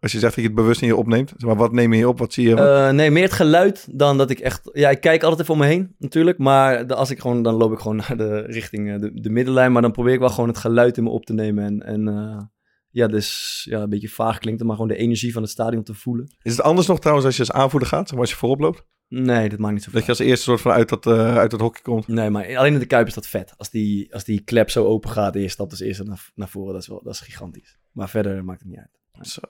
Als 0.00 0.12
je 0.12 0.18
zegt 0.18 0.34
dat 0.34 0.42
je 0.44 0.50
het 0.50 0.58
bewust 0.58 0.80
in 0.80 0.86
je 0.86 0.96
opneemt. 0.96 1.28
Zeg 1.36 1.48
maar, 1.48 1.56
wat 1.58 1.72
neem 1.72 1.92
je 1.92 2.08
op? 2.08 2.18
Wat 2.18 2.32
zie 2.32 2.48
je? 2.48 2.54
Eh, 2.54 2.90
nee, 2.90 3.10
meer 3.10 3.22
het 3.22 3.32
geluid 3.32 3.88
dan 3.90 4.18
dat 4.18 4.30
ik 4.30 4.38
echt... 4.38 4.70
Ja, 4.72 4.90
ik 4.90 5.00
kijk 5.00 5.22
altijd 5.22 5.40
even 5.40 5.54
om 5.54 5.60
me 5.60 5.66
heen 5.66 5.94
natuurlijk. 5.98 6.38
Maar 6.38 6.86
de- 6.86 6.94
als 6.94 7.10
ik 7.10 7.20
gewoon, 7.20 7.42
dan 7.42 7.54
loop 7.54 7.72
ik 7.72 7.78
gewoon 7.78 7.96
naar 7.96 8.16
de 8.16 8.40
richting 8.40 8.92
eh, 8.92 9.00
de, 9.00 9.20
de 9.20 9.30
middenlijn. 9.30 9.72
Maar 9.72 9.82
dan 9.82 9.92
probeer 9.92 10.12
ik 10.12 10.18
wel 10.18 10.28
gewoon 10.28 10.48
het 10.48 10.58
geluid 10.58 10.96
in 10.96 11.02
me 11.02 11.10
op 11.10 11.24
te 11.24 11.32
nemen. 11.32 11.64
En, 11.64 11.82
en 11.82 12.08
eh, 12.08 12.42
ja, 12.90 13.06
dus 13.06 13.66
ja, 13.70 13.80
een 13.80 13.88
beetje 13.88 14.08
vaag 14.08 14.38
klinkt 14.38 14.58
het, 14.58 14.68
maar 14.68 14.76
gewoon 14.78 14.92
de 14.92 15.02
energie 15.02 15.32
van 15.32 15.42
het 15.42 15.50
stadion 15.50 15.82
te 15.82 15.94
voelen. 15.94 16.34
Is 16.42 16.52
het 16.56 16.62
anders 16.62 16.86
nog 16.86 16.98
trouwens 17.00 17.26
als 17.26 17.36
je 17.36 17.42
als 17.42 17.52
aanvoerder 17.52 17.88
gaat? 17.88 18.02
Zeg 18.02 18.10
maar 18.10 18.20
als 18.20 18.30
je 18.30 18.36
voorop 18.36 18.60
loopt? 18.60 18.84
Nee, 19.08 19.48
dat 19.48 19.58
maakt 19.58 19.72
niet 19.74 19.82
zoveel 19.82 19.98
Dat 19.98 20.08
je 20.08 20.14
als 20.22 20.28
eerste 20.30 20.44
soort 20.44 20.60
van 20.60 20.72
uit 20.72 20.88
dat, 20.88 21.06
eh, 21.06 21.36
uit 21.36 21.50
dat 21.50 21.60
hokje 21.60 21.82
komt? 21.82 22.08
Nee, 22.08 22.30
maar 22.30 22.56
alleen 22.56 22.72
in 22.72 22.78
de 22.78 22.86
Kuip 22.86 23.06
is 23.06 23.14
dat 23.14 23.26
vet. 23.26 23.54
Als 23.56 23.70
die, 23.70 24.14
als 24.14 24.24
die 24.24 24.40
klep 24.40 24.70
zo 24.70 24.84
open 24.84 25.10
gaat 25.10 25.34
en 25.34 25.40
je 25.40 25.48
stapt 25.48 25.70
als 25.70 25.80
eerste 25.80 26.02
naar, 26.04 26.30
naar 26.34 26.48
voren, 26.48 26.72
dat 26.72 26.82
is, 26.82 26.88
wel, 26.88 27.00
dat 27.02 27.12
is 27.14 27.20
gigantisch. 27.20 27.78
Maar 27.92 28.08
verder 28.08 28.44
maakt 28.44 28.60
het 28.60 28.68
niet 28.68 28.78
uit. 28.78 28.99
Zo. 29.20 29.40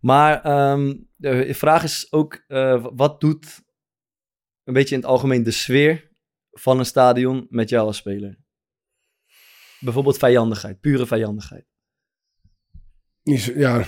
Maar 0.00 0.42
ehm, 0.42 0.94
de 1.16 1.54
vraag 1.54 1.82
is 1.82 2.12
ook, 2.12 2.34
eh, 2.46 2.86
wat 2.94 3.20
doet 3.20 3.62
een 4.64 4.72
beetje 4.74 4.94
in 4.94 5.00
het 5.00 5.10
algemeen 5.10 5.42
de 5.42 5.50
sfeer 5.50 6.10
van 6.50 6.78
een 6.78 6.86
stadion 6.86 7.46
met 7.48 7.68
jou 7.68 7.86
als 7.86 7.96
speler? 7.96 8.38
Bijvoorbeeld 9.80 10.16
vijandigheid, 10.18 10.80
pure 10.80 11.06
vijandigheid. 11.06 11.66
Ja, 13.22 13.84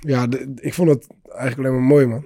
ja 0.00 0.26
de- 0.26 0.52
ik 0.60 0.74
vond 0.74 0.88
het 0.88 1.06
eigenlijk 1.22 1.58
alleen 1.58 1.72
maar 1.80 1.88
mooi, 1.88 2.06
man. 2.06 2.22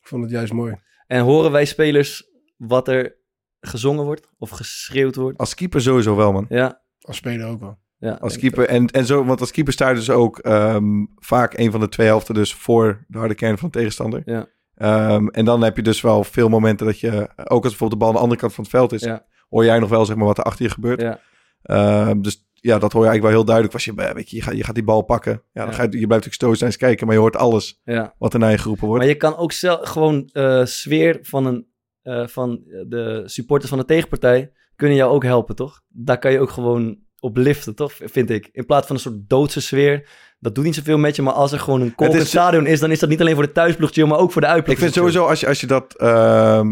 Ik 0.00 0.06
vond 0.08 0.22
het 0.22 0.32
juist 0.32 0.52
mooi. 0.52 0.76
En 1.06 1.22
horen 1.22 1.50
wij 1.52 1.64
spelers 1.64 2.24
wat 2.56 2.88
er 2.88 3.16
gezongen 3.60 4.04
wordt 4.04 4.28
of 4.38 4.50
geschreeuwd 4.50 5.14
wordt? 5.14 5.38
Als 5.38 5.54
keeper 5.54 5.80
sowieso 5.80 6.16
wel, 6.16 6.32
man. 6.32 6.46
Ja, 6.48 6.82
Als 7.00 7.16
speler 7.16 7.46
ook 7.46 7.60
wel. 7.60 7.78
Ja. 7.98 8.12
Als 8.20 8.38
keeper. 8.38 8.68
En, 8.68 8.86
en 8.86 9.04
zo, 9.06 9.24
want 9.24 9.40
als 9.40 9.50
keeper 9.50 9.72
sta 9.72 9.88
je 9.88 9.94
dus 9.94 10.10
ook 10.10 10.38
ehm, 10.38 11.04
vaak 11.16 11.58
een 11.58 11.70
van 11.70 11.80
de 11.80 11.88
twee 11.88 12.06
helften 12.06 12.34
dus 12.34 12.54
voor 12.54 13.04
de 13.08 13.18
harde 13.18 13.34
kern 13.34 13.58
van 13.58 13.68
de 13.70 13.78
tegenstander. 13.78 14.22
Ja. 14.24 14.46
Ehm, 14.74 15.26
en 15.26 15.44
dan 15.44 15.62
heb 15.62 15.76
je 15.76 15.82
dus 15.82 16.00
wel 16.00 16.24
veel 16.24 16.48
momenten 16.48 16.86
dat 16.86 17.00
je, 17.00 17.28
ook 17.36 17.62
als 17.64 17.76
bijvoorbeeld 17.76 17.90
de 17.90 17.96
bal 17.96 18.08
aan 18.08 18.14
de 18.14 18.20
andere 18.20 18.40
kant 18.40 18.54
van 18.54 18.64
het 18.64 18.72
veld 18.72 18.92
is, 18.92 19.02
Ja. 19.02 19.24
hoor 19.48 19.64
jij 19.64 19.78
nog 19.78 19.88
wel 19.88 20.04
zeg 20.04 20.16
maar 20.16 20.26
wat 20.26 20.38
er 20.38 20.44
achter 20.44 20.64
je 20.64 20.70
gebeurt. 20.70 21.00
Ja. 21.00 21.20
Ehm, 21.62 22.20
dus 22.20 22.46
ja, 22.52 22.78
dat 22.78 22.92
hoor 22.92 23.02
je 23.02 23.08
eigenlijk 23.08 23.22
wel 23.22 23.30
heel 23.30 23.44
duidelijk. 23.44 23.74
Als 23.74 23.84
je, 23.84 23.92
eh, 23.94 24.14
weet 24.14 24.30
je, 24.30 24.36
je, 24.36 24.42
gaat, 24.42 24.56
je 24.56 24.64
gaat 24.64 24.74
die 24.74 24.84
bal 24.84 25.02
pakken. 25.02 25.42
Ja, 25.52 25.64
dan. 25.64 25.74
Ga 25.74 25.82
je, 25.82 25.88
je 25.88 26.06
blijft 26.06 26.08
natuurlijk 26.08 26.34
stoïcijns 26.34 26.76
kijken, 26.76 27.06
maar 27.06 27.14
je 27.14 27.20
hoort 27.20 27.36
alles 27.36 27.80
wat 28.18 28.32
er 28.32 28.38
naar 28.38 28.50
je 28.50 28.58
geroepen 28.58 28.86
wordt. 28.86 29.02
Maar 29.02 29.12
je 29.12 29.18
kan 29.18 29.36
ook 29.36 29.52
zelf 29.52 29.88
gewoon 29.88 30.28
eh, 30.32 30.64
sfeer 30.64 31.18
van, 31.22 31.46
een, 31.46 31.66
eh, 32.02 32.26
van 32.26 32.60
de 32.86 33.22
supporters 33.24 33.70
van 33.70 33.78
de 33.78 33.84
tegenpartij 33.84 34.52
kunnen 34.76 34.96
jou 34.96 35.12
ook 35.12 35.24
helpen, 35.24 35.54
toch? 35.56 35.80
Daar 35.88 36.18
kan 36.18 36.32
je 36.32 36.40
ook 36.40 36.50
gewoon 36.50 36.98
op 37.20 37.36
liften, 37.36 37.74
toch? 37.74 37.92
Vind 38.04 38.30
ik. 38.30 38.48
In 38.52 38.66
plaats 38.66 38.86
van 38.86 38.96
een 38.96 39.02
soort 39.02 39.28
doodse 39.28 39.60
sfeer. 39.60 40.08
Dat 40.40 40.54
doet 40.54 40.64
niet 40.64 40.74
zoveel 40.74 40.98
met 40.98 41.16
je, 41.16 41.22
maar 41.22 41.32
als 41.32 41.52
er 41.52 41.58
gewoon 41.60 41.80
een 41.80 41.94
is- 42.20 42.28
stadion 42.28 42.66
is, 42.66 42.80
dan 42.80 42.90
is 42.90 42.98
dat 42.98 43.08
niet 43.08 43.20
alleen 43.20 43.34
voor 43.34 43.46
de 43.46 43.52
thuisploeg 43.52 43.90
chill, 43.92 44.06
maar 44.06 44.18
ook 44.18 44.32
voor 44.32 44.40
de 44.40 44.46
uitploeg. 44.46 44.74
Ik 44.74 44.80
vind 44.80 44.92
chill. 44.92 45.02
sowieso 45.02 45.26
als 45.26 45.40
je, 45.40 45.46
als 45.46 45.60
je 45.60 45.66
dat... 45.66 45.94
ehm, 45.96 46.08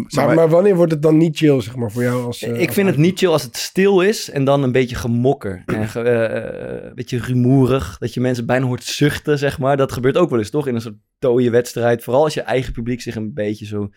zeg 0.06 0.14
Maar, 0.14 0.26
maar- 0.26 0.34
maar 0.34 0.48
wanneer 0.48 0.76
wordt 0.76 0.92
het 0.92 1.02
dan 1.02 1.16
niet 1.16 1.36
chill, 1.36 1.60
zeg 1.60 1.76
maar, 1.76 1.90
voor 1.92 2.02
jou 2.02 2.24
als... 2.24 2.42
eh, 2.42 2.60
ik 2.60 2.66
als 2.66 2.74
vind 2.74 2.88
het 2.88 2.96
niet 2.96 3.18
chill 3.18 3.28
als 3.28 3.42
het 3.42 3.56
stil 3.56 4.00
is 4.00 4.30
en 4.30 4.44
dan 4.44 4.62
een 4.62 4.72
beetje 4.72 4.96
gemokker. 4.96 5.62
En 5.66 5.88
ge- 5.88 6.00
eh, 6.00 6.24
eh, 6.76 6.84
een 6.84 6.94
beetje 6.94 7.18
rumoerig. 7.18 7.96
Dat 7.98 8.14
je 8.14 8.20
mensen 8.20 8.46
bijna 8.46 8.66
hoort 8.66 8.84
zuchten, 8.84 9.38
zeg 9.38 9.58
maar. 9.58 9.76
Dat 9.76 9.92
gebeurt 9.92 10.16
ook 10.16 10.30
wel 10.30 10.38
eens, 10.38 10.50
toch? 10.50 10.66
In 10.66 10.74
een 10.74 10.80
soort 10.80 10.94
dode 11.18 11.50
wedstrijd. 11.50 12.04
Vooral 12.04 12.22
als 12.24 12.34
je 12.34 12.40
eigen 12.40 12.72
publiek 12.72 13.00
zich 13.00 13.14
een 13.14 13.34
beetje 13.34 13.66
zo 13.66 13.88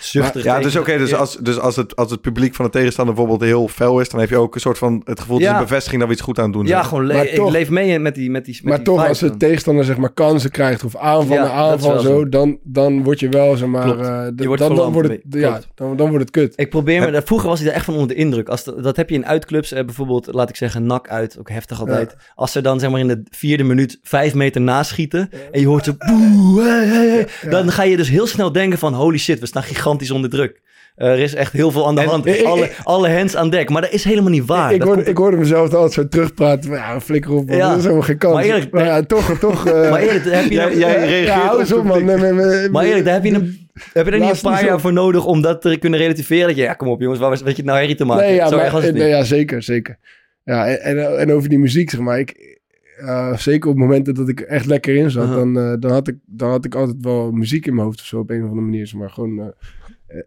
zuchtig. 0.00 0.44
Ja, 0.44 0.60
dus 0.60 0.76
oké, 0.76 0.98
dus, 0.98 1.14
als, 1.14 1.36
dus 1.36 1.58
als, 1.58 1.76
het, 1.76 1.96
als 1.96 2.10
het 2.10 2.20
publiek 2.20 2.54
van 2.54 2.64
de 2.64 2.70
tegenstander 2.70 3.14
bijvoorbeeld 3.14 3.50
heel 3.50 3.68
fel 3.68 4.00
is, 4.00 4.08
dan 4.08 4.20
heb 4.20 4.28
je 4.28 4.36
ook 4.36 4.54
een 4.54 4.60
soort 4.60 4.78
van 4.78 5.02
het 5.04 5.20
gevoel, 5.20 5.38
is 5.38 5.42
Ja. 5.44 5.52
een 5.54 5.62
bevestiging 5.62 5.98
dat 6.00 6.08
we 6.08 6.14
iets 6.14 6.24
goed 6.24 6.38
aan 6.38 6.44
het 6.44 6.52
doen 6.52 6.66
Ja, 6.66 6.82
gewoon 6.82 7.06
le- 7.06 7.14
Maar 7.14 7.24
ik 7.26 7.34
toch- 7.34 7.50
leef 7.50 7.70
mee 7.70 7.98
met 7.98 8.14
die 8.14 8.30
met 8.30 8.44
die 8.44 8.54
met 8.54 8.64
Maar 8.64 8.76
die 8.76 8.86
toch, 8.86 9.08
als 9.08 9.18
de 9.18 9.36
tegenstander 9.36 9.84
zeg 9.84 9.96
maar 9.96 10.12
kansen 10.12 10.50
krijgt 10.50 10.84
of 10.84 10.96
aanval 10.96 11.36
Ja, 11.36 11.42
dat 11.42 11.50
aanval 11.52 11.98
zo, 11.98 12.06
zo. 12.06 12.28
dan, 12.28 12.58
dan 12.62 13.02
word 13.02 13.20
je 13.20 13.28
wel 13.28 13.56
zeg 13.56 13.68
maar, 13.68 13.98
eh, 13.98 14.26
Je 14.36 14.46
wordt 14.46 14.62
dan, 14.62 14.74
dan 14.76 14.92
wordt 14.92 15.08
het, 15.08 15.20
ja, 15.30 15.60
dan, 15.74 15.96
dan 15.96 16.08
wordt 16.08 16.22
het 16.22 16.30
kut. 16.30 16.52
Ik 16.56 16.70
probeer 16.70 17.10
me, 17.10 17.22
vroeger 17.24 17.48
was 17.48 17.58
hij 17.60 17.68
er 17.68 17.74
echt 17.74 17.84
van 17.84 17.94
onder 17.94 18.08
de 18.08 18.14
indruk. 18.14 18.48
Als 18.48 18.64
de- 18.64 18.80
dat 18.80 18.96
heb 18.96 19.08
je 19.08 19.14
in 19.14 19.26
uitclubs, 19.26 19.72
eh, 19.72 19.84
bijvoorbeeld, 19.84 20.28
laat 20.32 20.48
ik 20.48 20.56
zeggen, 20.56 20.86
nak 20.86 21.08
uit, 21.08 21.36
ook 21.38 21.48
heftig 21.50 21.80
altijd. 21.80 22.16
Als 22.34 22.52
ze 22.52 22.60
dan 22.60 22.80
zeg 22.80 22.90
maar 22.90 23.00
in 23.00 23.08
de 23.08 23.22
vierde 23.30 23.64
minuut 23.64 23.98
vijf 24.02 24.34
meter 24.34 24.60
naschieten 24.60 25.30
en 25.52 25.60
je 25.60 25.66
hoort 25.66 25.84
zo, 25.84 25.92
boe, 25.98 26.62
hey, 26.62 26.86
hey, 26.86 27.08
hey, 27.08 27.26
Ja. 27.42 27.50
dan 27.50 27.70
ga 27.72 27.82
je 27.82 27.96
dus 27.96 28.08
heel 28.08 28.26
snel 28.26 28.52
denken 28.52 28.78
van, 28.78 28.94
holy 28.94 29.18
shit, 29.18 29.40
we 29.40 29.46
staan 29.46 29.62
gigantisch 29.62 29.86
onder 30.12 30.30
druk. 30.30 30.60
Eh, 30.96 31.08
er 31.08 31.18
is 31.18 31.34
echt 31.34 31.52
heel 31.52 31.70
veel 31.70 31.86
aan 31.86 31.94
de 31.94 32.00
En- 32.00 32.08
hand. 32.08 32.26
ik- 32.26 32.34
ik- 32.34 32.44
alle, 32.46 32.70
alle 32.82 33.10
hands 33.10 33.36
aan 33.36 33.50
dek. 33.50 33.68
Maar 33.70 33.82
dat 33.82 33.90
is 33.92 34.04
helemaal 34.04 34.30
niet 34.30 34.46
waar. 34.46 34.72
ik, 34.72 34.78
Dat 34.78 34.86
hoorde, 34.86 35.02
komt- 35.02 35.12
ik 35.12 35.22
hoorde 35.22 35.36
mezelf 35.36 35.74
altijd 35.74 35.92
zo 35.92 36.08
terugpraten. 36.08 36.70
Ja, 36.70 37.00
flikker 37.00 37.30
op. 37.32 37.48
Ja. 37.50 37.68
dat 37.68 37.76
is 37.76 37.82
helemaal 37.82 38.02
geen 38.02 38.18
kans. 38.18 38.34
Maar 38.34 38.44
eerlijk- 38.44 38.78
ja, 38.78 39.02
toch, 39.02 39.38
toch. 39.38 39.66
eh, 39.66 39.72
maar 39.90 40.00
eerlijk, 40.00 40.24
daar 40.24 40.34
heb 40.34 40.44
je, 40.48 40.54
Jij- 40.54 40.64
nou- 40.64 40.92
reageert 40.92 41.26
ja, 41.26 41.38
hou 41.40 41.54
op 41.54 41.60
eens 41.60 41.72
op, 41.72 41.78
het 41.78 41.86
man. 41.86 42.04
Nee, 42.04 42.16
nee, 42.16 42.32
nee, 42.32 42.68
Maar 42.70 42.84
eerlijk, 42.84 43.04
daar 43.04 43.14
heb 43.14 43.24
je 43.24 43.32
een- 43.34 43.68
heb 43.92 44.06
je 44.06 44.12
er 44.12 44.18
niet 44.20 44.30
een 44.30 44.40
paar 44.40 44.64
jaar 44.64 44.80
voor 44.80 44.92
nodig 44.92 45.24
om 45.24 45.42
dat 45.42 45.62
te 45.62 45.76
kunnen 45.80 45.98
relativeren? 46.00 46.46
Dat 46.46 46.56
je, 46.56 46.62
ja, 46.62 46.72
kom 46.74 46.88
op 46.88 47.00
jongens, 47.00 47.20
waar 47.20 47.30
was, 47.30 47.38
weet 47.42 47.50
je 47.50 47.56
het 47.56 47.64
nou 47.66 47.78
herrie 47.78 47.96
te 47.96 48.04
maken? 48.04 48.24
Nee, 48.26 48.34
ja, 48.34 48.48
Zo 48.48 48.56
maar, 48.56 48.64
erg 48.64 48.72
was 48.74 48.84
het 48.84 48.94
nee, 48.94 49.02
niet. 49.02 49.12
ja, 49.12 49.24
zeker, 49.24 49.62
zeker. 49.62 49.98
Ja, 50.44 50.66
en, 50.66 50.80
en, 50.98 51.18
en 51.18 51.32
over 51.32 51.48
die 51.48 51.58
muziek, 51.58 51.90
zeg 51.90 52.00
maar. 52.00 52.18
Ik, 52.18 52.57
eh, 52.98 53.36
zeker 53.36 53.70
op 53.70 53.76
momenten 53.76 54.14
dat 54.14 54.28
ik 54.28 54.40
echt 54.40 54.66
lekker 54.66 54.94
in 54.94 55.10
zat, 55.10 55.32
dan, 55.32 55.58
eh, 55.58 55.74
dan, 55.80 55.90
had 55.90 56.08
ik, 56.08 56.16
dan 56.26 56.50
had 56.50 56.64
ik 56.64 56.74
altijd 56.74 56.96
wel 57.00 57.30
muziek 57.30 57.66
in 57.66 57.74
mijn 57.74 57.86
hoofd 57.86 58.00
of 58.00 58.06
zo, 58.06 58.18
op 58.18 58.30
een 58.30 58.42
of 58.42 58.48
andere 58.48 58.66
manier. 58.66 58.92
Maar 58.96 59.10
gewoon, 59.10 59.40
eh, 59.40 59.48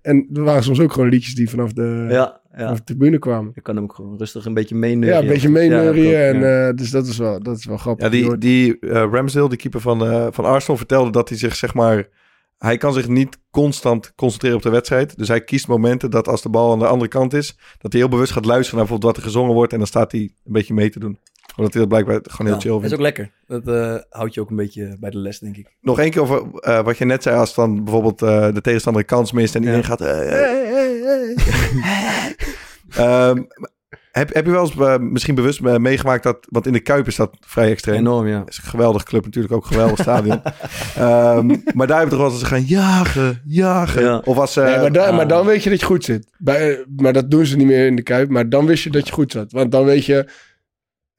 en 0.02 0.28
er 0.34 0.44
waren 0.44 0.64
soms 0.64 0.80
ook 0.80 0.94
gewoon 0.94 1.10
liedjes 1.10 1.36
die 1.36 1.50
vanaf 1.50 1.74
de, 1.74 2.06
Ja, 2.10 2.42
ja. 2.52 2.58
vanaf 2.58 2.78
de 2.78 2.84
tribune 2.84 3.20
kwamen. 3.20 3.52
Je 3.56 3.62
kan 3.62 3.76
hem 3.76 3.84
ook 3.84 3.94
gewoon 3.94 4.18
rustig 4.18 4.46
een 4.46 4.54
beetje 4.54 4.76
meeneurien. 4.76 5.16
Ja, 5.16 5.22
een 5.22 5.34
beetje 5.34 5.50
meeneurien. 5.50 6.04
Ja, 6.04 6.28
en, 6.28 6.68
eh, 6.68 6.76
dus 6.76 6.90
dat 6.90 7.08
is 7.08 7.18
wel, 7.18 7.44
dat 7.44 7.58
is 7.58 7.66
wel 7.66 7.78
grappig. 7.78 8.06
Ja, 8.06 8.12
die, 8.12 8.38
die 8.38 8.80
eh, 8.80 8.92
Ramsdale, 9.12 9.50
die 9.50 9.58
keeper 9.58 9.82
van, 9.82 10.06
eh, 10.06 10.28
van 10.32 10.46
Arsenal, 10.46 10.78
vertelde 10.78 11.12
dat 11.12 11.30
hij 11.30 11.38
zich, 11.38 11.56
zeg 11.56 11.74
maar... 11.74 12.08
Hij 12.58 12.78
kan 12.78 12.94
zich 12.94 13.08
niet 13.08 13.38
constant 13.52 14.16
concentreren 14.16 14.58
op 14.58 14.64
de 14.64 14.70
wedstrijd. 14.70 15.18
Dus 15.18 15.28
hij 15.28 15.44
kiest 15.44 15.68
momenten 15.68 16.12
dat 16.12 16.28
als 16.28 16.42
de 16.42 16.50
bal 16.50 16.72
aan 16.72 16.80
de 16.80 16.88
andere 16.88 17.10
kant 17.10 17.34
is... 17.34 17.58
dat 17.78 17.92
hij 17.92 18.02
heel 18.02 18.10
bewust 18.10 18.32
gaat 18.32 18.46
luisteren 18.46 18.78
naar 18.78 18.88
bijvoorbeeld 18.88 19.16
wat 19.16 19.24
er 19.24 19.30
gezongen 19.30 19.54
wordt... 19.54 19.72
en 19.72 19.78
dan 19.78 19.88
staat 19.88 20.12
hij 20.12 20.22
een 20.22 20.52
beetje 20.52 20.74
mee 20.74 20.90
te 20.90 21.00
doen. 21.00 21.20
Omdat 21.62 21.74
hij 21.74 21.82
dat 21.88 21.92
blijkbaar 21.92 22.20
gewoon 22.34 22.48
heel 22.48 22.56
Ja, 22.56 22.62
chill 22.62 22.72
Dat 22.72 22.84
is 22.84 22.94
ook 22.94 23.00
lekker. 23.00 23.32
Dat 23.48 23.68
eh, 23.68 23.96
houdt 24.10 24.34
je 24.34 24.42
ook 24.42 24.50
een 24.50 24.56
beetje 24.56 24.98
bij 25.00 25.10
de 25.10 25.18
les, 25.18 25.40
denk 25.40 25.58
ik. 25.58 25.76
Nog 25.82 26.00
één 26.00 26.12
keer 26.12 26.22
over 26.22 26.44
eh, 26.60 26.84
wat 26.84 26.98
je 26.98 27.06
net 27.06 27.24
zei... 27.24 27.38
als 27.38 27.56
dan 27.56 27.84
bijvoorbeeld 27.84 28.22
eh, 28.22 28.54
de 28.54 28.62
tegenstander 28.62 29.02
een 29.02 29.08
kans 29.08 29.32
mist... 29.32 29.56
en 29.56 29.62
Ja. 29.64 29.68
iedereen 29.68 29.88
gaat... 29.90 30.02
eh, 30.02 30.42
eh, 30.44 31.38
Ehm, 32.96 33.42
heb, 34.12 34.34
heb 34.34 34.46
je 34.46 34.52
wel 34.52 34.72
eens 34.76 35.00
misschien 35.00 35.36
bewust 35.36 35.62
meegemaakt 35.62 36.24
dat... 36.24 36.38
want 36.50 36.66
in 36.68 36.74
de 36.74 36.80
Kuip 36.80 37.08
is 37.08 37.16
dat 37.16 37.38
vrij 37.40 37.70
extreem. 37.72 37.96
Enorm, 37.98 38.28
ja. 38.28 38.44
is 38.48 38.58
een 38.58 38.64
geweldige 38.70 39.06
club 39.06 39.26
natuurlijk, 39.26 39.54
ook 39.54 39.62
een 39.64 39.72
geweldig 39.72 40.00
stadion. 40.00 40.42
Ehm, 40.96 41.56
maar 41.74 41.88
daar 41.88 42.00
heb 42.00 42.10
je 42.10 42.16
toch 42.16 42.22
wel 42.22 42.30
eens 42.32 42.40
ze 42.40 42.46
gaan 42.46 42.64
jagen, 42.64 43.42
jagen. 43.46 44.04
Ja. 44.04 44.22
Of 44.24 44.38
als... 44.38 44.58
eh, 44.58 44.64
Nee, 44.66 44.78
maar, 44.78 44.92
dan, 44.92 45.08
ah. 45.08 45.16
maar 45.16 45.28
dan 45.28 45.46
weet 45.46 45.64
je 45.64 45.70
dat 45.70 45.80
je 45.80 45.86
goed 45.86 46.04
zit. 46.04 46.28
Bij, 46.38 46.86
maar 46.96 47.14
dat 47.14 47.32
doen 47.32 47.46
ze 47.46 47.56
niet 47.58 47.68
meer 47.68 47.86
in 47.86 47.96
de 47.96 48.02
Kuip. 48.04 48.30
Maar 48.30 48.50
dan 48.50 48.66
wist 48.66 48.84
je 48.84 48.90
dat 48.90 49.08
je 49.08 49.14
goed 49.14 49.32
zat. 49.32 49.52
Want 49.52 49.72
dan 49.72 49.86
weet 49.86 50.06
je... 50.06 50.30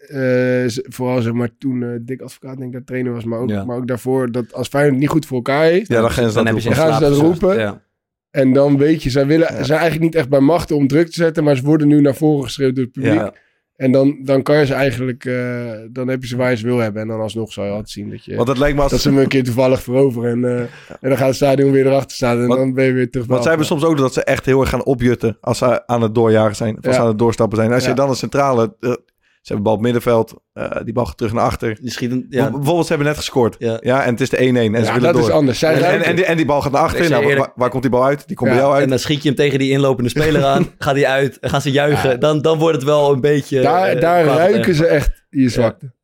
eh, 0.09 0.83
vooral 0.89 1.23
zeg 1.23 1.33
maar 1.33 1.49
toen 1.59 1.83
eh 1.83 1.89
Dick 2.01 2.21
Advocaat 2.21 2.57
denk 2.57 2.69
ik 2.69 2.77
dat 2.79 2.87
trainer 2.87 3.13
was. 3.13 3.25
Maar 3.25 3.39
ook, 3.39 3.49
Ja. 3.49 3.65
maar 3.65 3.77
ook 3.77 3.87
daarvoor 3.87 4.33
dat 4.33 4.53
als 4.55 4.69
Feyenoord 4.69 4.93
het 4.95 5.03
niet 5.03 5.13
goed 5.13 5.27
voor 5.27 5.37
elkaar 5.37 5.65
heeft. 5.65 5.89
ja, 5.89 6.01
dan 6.01 6.11
gaan 6.11 6.29
ze 6.29 6.35
Dan 6.35 6.45
dat 6.45 6.55
heb 6.55 6.63
je 6.63 6.69
roepen. 6.69 6.83
ze 6.83 6.83
in 6.83 6.91
Dan 6.91 7.01
gaan 7.01 7.11
ze 7.11 7.17
slaap 7.19 7.31
dat 7.31 7.37
gezocht. 7.37 7.41
roepen. 7.43 7.59
Ja. 7.59 7.83
En 8.31 8.53
dan 8.53 8.77
weet 8.79 9.03
je, 9.03 9.11
zij 9.11 9.27
willen, 9.27 9.55
Ja. 9.55 9.63
zijn 9.63 9.79
eigenlijk 9.81 10.01
niet 10.01 10.15
echt 10.15 10.29
bij 10.29 10.41
machten 10.41 10.77
om 10.77 10.87
druk 10.87 11.07
te 11.07 11.13
zetten. 11.13 11.45
Maar 11.45 11.57
ze 11.57 11.63
worden 11.63 11.89
nu 11.89 12.01
naar 12.01 12.15
voren 12.15 12.45
geschreeuwd 12.45 12.75
door 12.75 12.85
het 12.85 12.93
publiek. 12.93 13.13
Ja. 13.15 13.33
En 13.77 13.93
dan, 13.93 14.19
dan 14.23 14.43
kan 14.43 14.59
je 14.59 14.67
ze 14.67 14.75
eigenlijk... 14.75 15.25
eh, 15.25 15.71
dan 15.91 16.09
heb 16.09 16.23
je 16.23 16.29
ze 16.29 16.37
waar 16.37 16.51
je 16.51 16.57
ze 16.57 16.67
wil 16.67 16.79
hebben. 16.79 17.03
En 17.03 17.09
dan 17.09 17.21
alsnog 17.21 17.53
zal 17.53 17.65
je 17.65 17.71
altijd 17.71 17.91
zien 17.91 18.11
dat 18.11 18.25
je... 18.25 18.37
Want 18.37 18.49
het 18.49 18.59
lijkt 18.59 18.77
me 18.77 18.83
als... 18.83 18.91
dat 18.91 19.01
ze 19.01 19.09
hem 19.09 19.19
een 19.19 19.29
keer 19.29 19.45
toevallig 19.45 19.83
veroveren. 19.83 20.31
En, 20.45 20.45
eh, 20.59 20.61
en 21.01 21.09
dan 21.09 21.17
gaat 21.17 21.27
het 21.27 21.37
stadion 21.37 21.71
weer 21.71 21.87
erachter 21.87 22.17
staan. 22.17 22.41
En 22.41 22.47
Want- 22.47 22.61
dan 22.61 22.75
ben 22.75 22.85
je 22.85 22.93
weer 22.93 23.11
terug. 23.11 23.27
Want 23.27 23.41
zij 23.41 23.49
hebben 23.49 23.67
soms 23.69 23.85
ook 23.85 23.97
dat 23.97 24.13
ze 24.13 24.25
echt 24.25 24.47
heel 24.47 24.61
erg 24.61 24.69
gaan 24.69 24.85
opjutten 24.85 25.37
als 25.41 25.59
ze 25.59 25.87
aan 25.87 26.03
het 26.03 26.15
doorjagen 26.15 26.57
zijn. 26.57 26.77
Of 26.79 26.87
als 26.87 26.95
ze 26.95 27.01
aan 27.01 27.07
het 27.09 27.19
doorstappen 27.19 27.59
zijn. 27.59 27.73
Als 27.73 27.83
Ja. 27.83 27.89
je 27.89 27.95
dan 27.95 28.09
een 28.09 28.15
centrale... 28.17 28.75
ze 28.81 29.01
hebben 29.49 29.63
bal 29.63 29.75
op 29.75 29.81
middenveld. 29.81 30.35
eh, 30.53 30.71
die 30.85 30.93
bal 30.93 31.07
gaat 31.07 31.17
terug 31.17 31.33
naar 31.33 31.45
achter. 31.45 31.79
Die 31.81 31.91
schieten, 31.91 32.27
Ja. 32.29 32.51
Bijvoorbeeld, 32.51 32.83
ze 32.87 32.89
hebben 32.93 33.07
net 33.07 33.17
gescoord. 33.17 33.57
Ja. 33.59 33.79
Ja, 33.81 34.03
en 34.05 34.11
het 34.11 34.21
is 34.21 34.29
de 34.31 34.37
1-1. 34.37 34.41
En 34.75 34.85
ze 34.85 34.93
Ja, 34.93 34.99
dat 34.99 35.13
door. 35.15 35.23
is 35.23 35.31
anders. 35.31 35.59
Zij 35.59 35.83
En, 35.83 36.03
en, 36.03 36.17
die, 36.17 36.25
en 36.25 36.37
die 36.37 36.47
bal 36.47 36.61
gaat 36.63 36.73
naar 36.73 36.83
achter. 36.83 37.11
Nou, 37.11 37.37
waar, 37.37 37.53
waar 37.55 37.71
komt 37.71 37.83
die 37.83 37.91
bal 37.91 38.05
uit? 38.05 38.27
Die 38.27 38.37
komt 38.37 38.49
Ja, 38.51 38.55
bij 38.55 38.65
jou 38.65 38.75
uit. 38.75 38.85
En 38.85 38.91
dan 38.91 38.99
schiet 38.99 39.23
je 39.23 39.29
hem 39.29 39.37
tegen 39.37 39.59
die 39.59 39.71
inlopende 39.71 40.11
speler 40.11 40.45
aan. 40.45 40.67
Gaat 40.79 40.95
hij 40.95 41.07
uit. 41.07 41.39
Gaan 41.41 41.61
ze 41.63 41.71
juichen. 41.71 42.11
Ja. 42.11 42.17
Dan, 42.17 42.43
dan 42.43 42.59
wordt 42.59 42.77
het 42.77 42.85
wel 42.85 43.13
een 43.13 43.21
beetje... 43.21 43.61
daar 43.61 43.89
eh, 43.89 44.01
daar 44.01 44.25
ruiken 44.25 44.75
ze 44.75 44.87
echt 44.87 45.22
je 45.41 45.49
zwakte. 45.49 45.93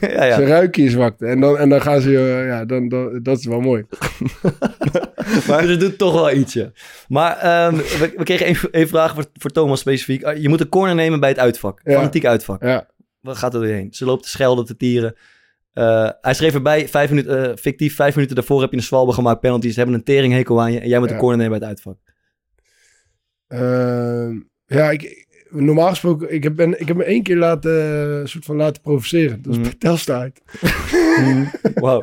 ja, 0.00 0.24
ja. 0.24 0.34
Ze 0.36 0.44
ruiken 0.46 0.82
je 0.82 0.90
zwakte. 0.90 1.26
En 1.26 1.40
dan, 1.40 1.58
en 1.58 1.68
dan 1.68 1.80
gaan 1.80 2.00
ze... 2.00 2.10
je- 2.10 2.44
ja, 2.46 2.64
dan, 2.64 2.88
dan, 2.88 3.22
dat 3.22 3.38
is 3.38 3.46
wel 3.46 3.60
mooi. 3.60 3.84
Maar 5.48 5.60
dus 5.60 5.70
het 5.70 5.80
doet 5.80 5.98
toch 5.98 6.12
wel 6.12 6.32
iets, 6.32 6.52
ja. 6.52 6.70
Maar 7.08 7.36
ehm, 7.36 7.76
we, 7.76 8.12
we 8.16 8.22
kregen 8.24 8.48
een, 8.48 8.56
een 8.70 8.88
vraag 8.88 9.14
voor, 9.14 9.24
voor 9.32 9.50
Thomas 9.50 9.80
specifiek. 9.80 10.22
Ah, 10.22 10.36
Je 10.36 10.48
moet 10.48 10.60
een 10.60 10.68
corner 10.68 10.94
nemen 10.94 11.20
bij 11.20 11.28
het 11.28 11.38
uitvak. 11.38 11.80
Ja. 11.84 11.92
Fanatiek 11.94 12.24
uitvak. 12.24 12.62
Ja. 12.62 12.86
Wat 13.20 13.36
gaat 13.36 13.54
er 13.54 13.60
doorheen? 13.60 13.88
Ze 13.92 14.04
loopt 14.04 14.22
te 14.22 14.28
schelden, 14.28 14.64
te 14.64 14.76
tieren. 14.76 15.14
Eh, 15.72 16.10
hij 16.20 16.34
schreef 16.34 16.54
erbij, 16.54 16.88
vijf 16.88 17.10
minuten, 17.10 17.50
eh, 17.50 17.56
fictief, 17.56 17.94
vijf 17.94 18.14
minuten 18.14 18.36
daarvoor 18.36 18.60
heb 18.60 18.70
je 18.70 18.76
een 18.76 18.82
zwalbe 18.82 19.12
gemaakt, 19.12 19.40
penalties, 19.40 19.72
ze 19.72 19.78
hebben 19.80 19.98
een 19.98 20.04
teringhekel 20.04 20.60
aan 20.60 20.72
je 20.72 20.80
en 20.80 20.88
jij 20.88 20.98
moet 20.98 21.08
Ja. 21.08 21.14
een 21.14 21.20
corner 21.20 21.38
nemen 21.38 21.58
bij 21.58 21.68
het 21.68 21.76
uitvak. 21.76 21.98
Ehm, 23.48 24.40
ja, 24.66 24.90
ik, 24.90 25.26
normaal 25.50 25.88
gesproken... 25.88 26.34
Ik 26.34 26.42
heb, 26.42 26.56
ben, 26.56 26.80
ik 26.80 26.88
heb 26.88 26.96
me 26.96 27.04
één 27.04 27.22
keer 27.22 27.36
laten, 27.36 27.80
eh, 28.20 28.26
soort 28.26 28.44
van 28.44 28.56
laten 28.56 28.82
provoceren. 28.82 29.36
Dat 29.42 29.46
was 29.46 29.56
Mm. 29.56 29.62
bij 29.62 29.74
Telstar 29.78 30.16
uit. 30.20 30.40
Wauw. 31.74 32.00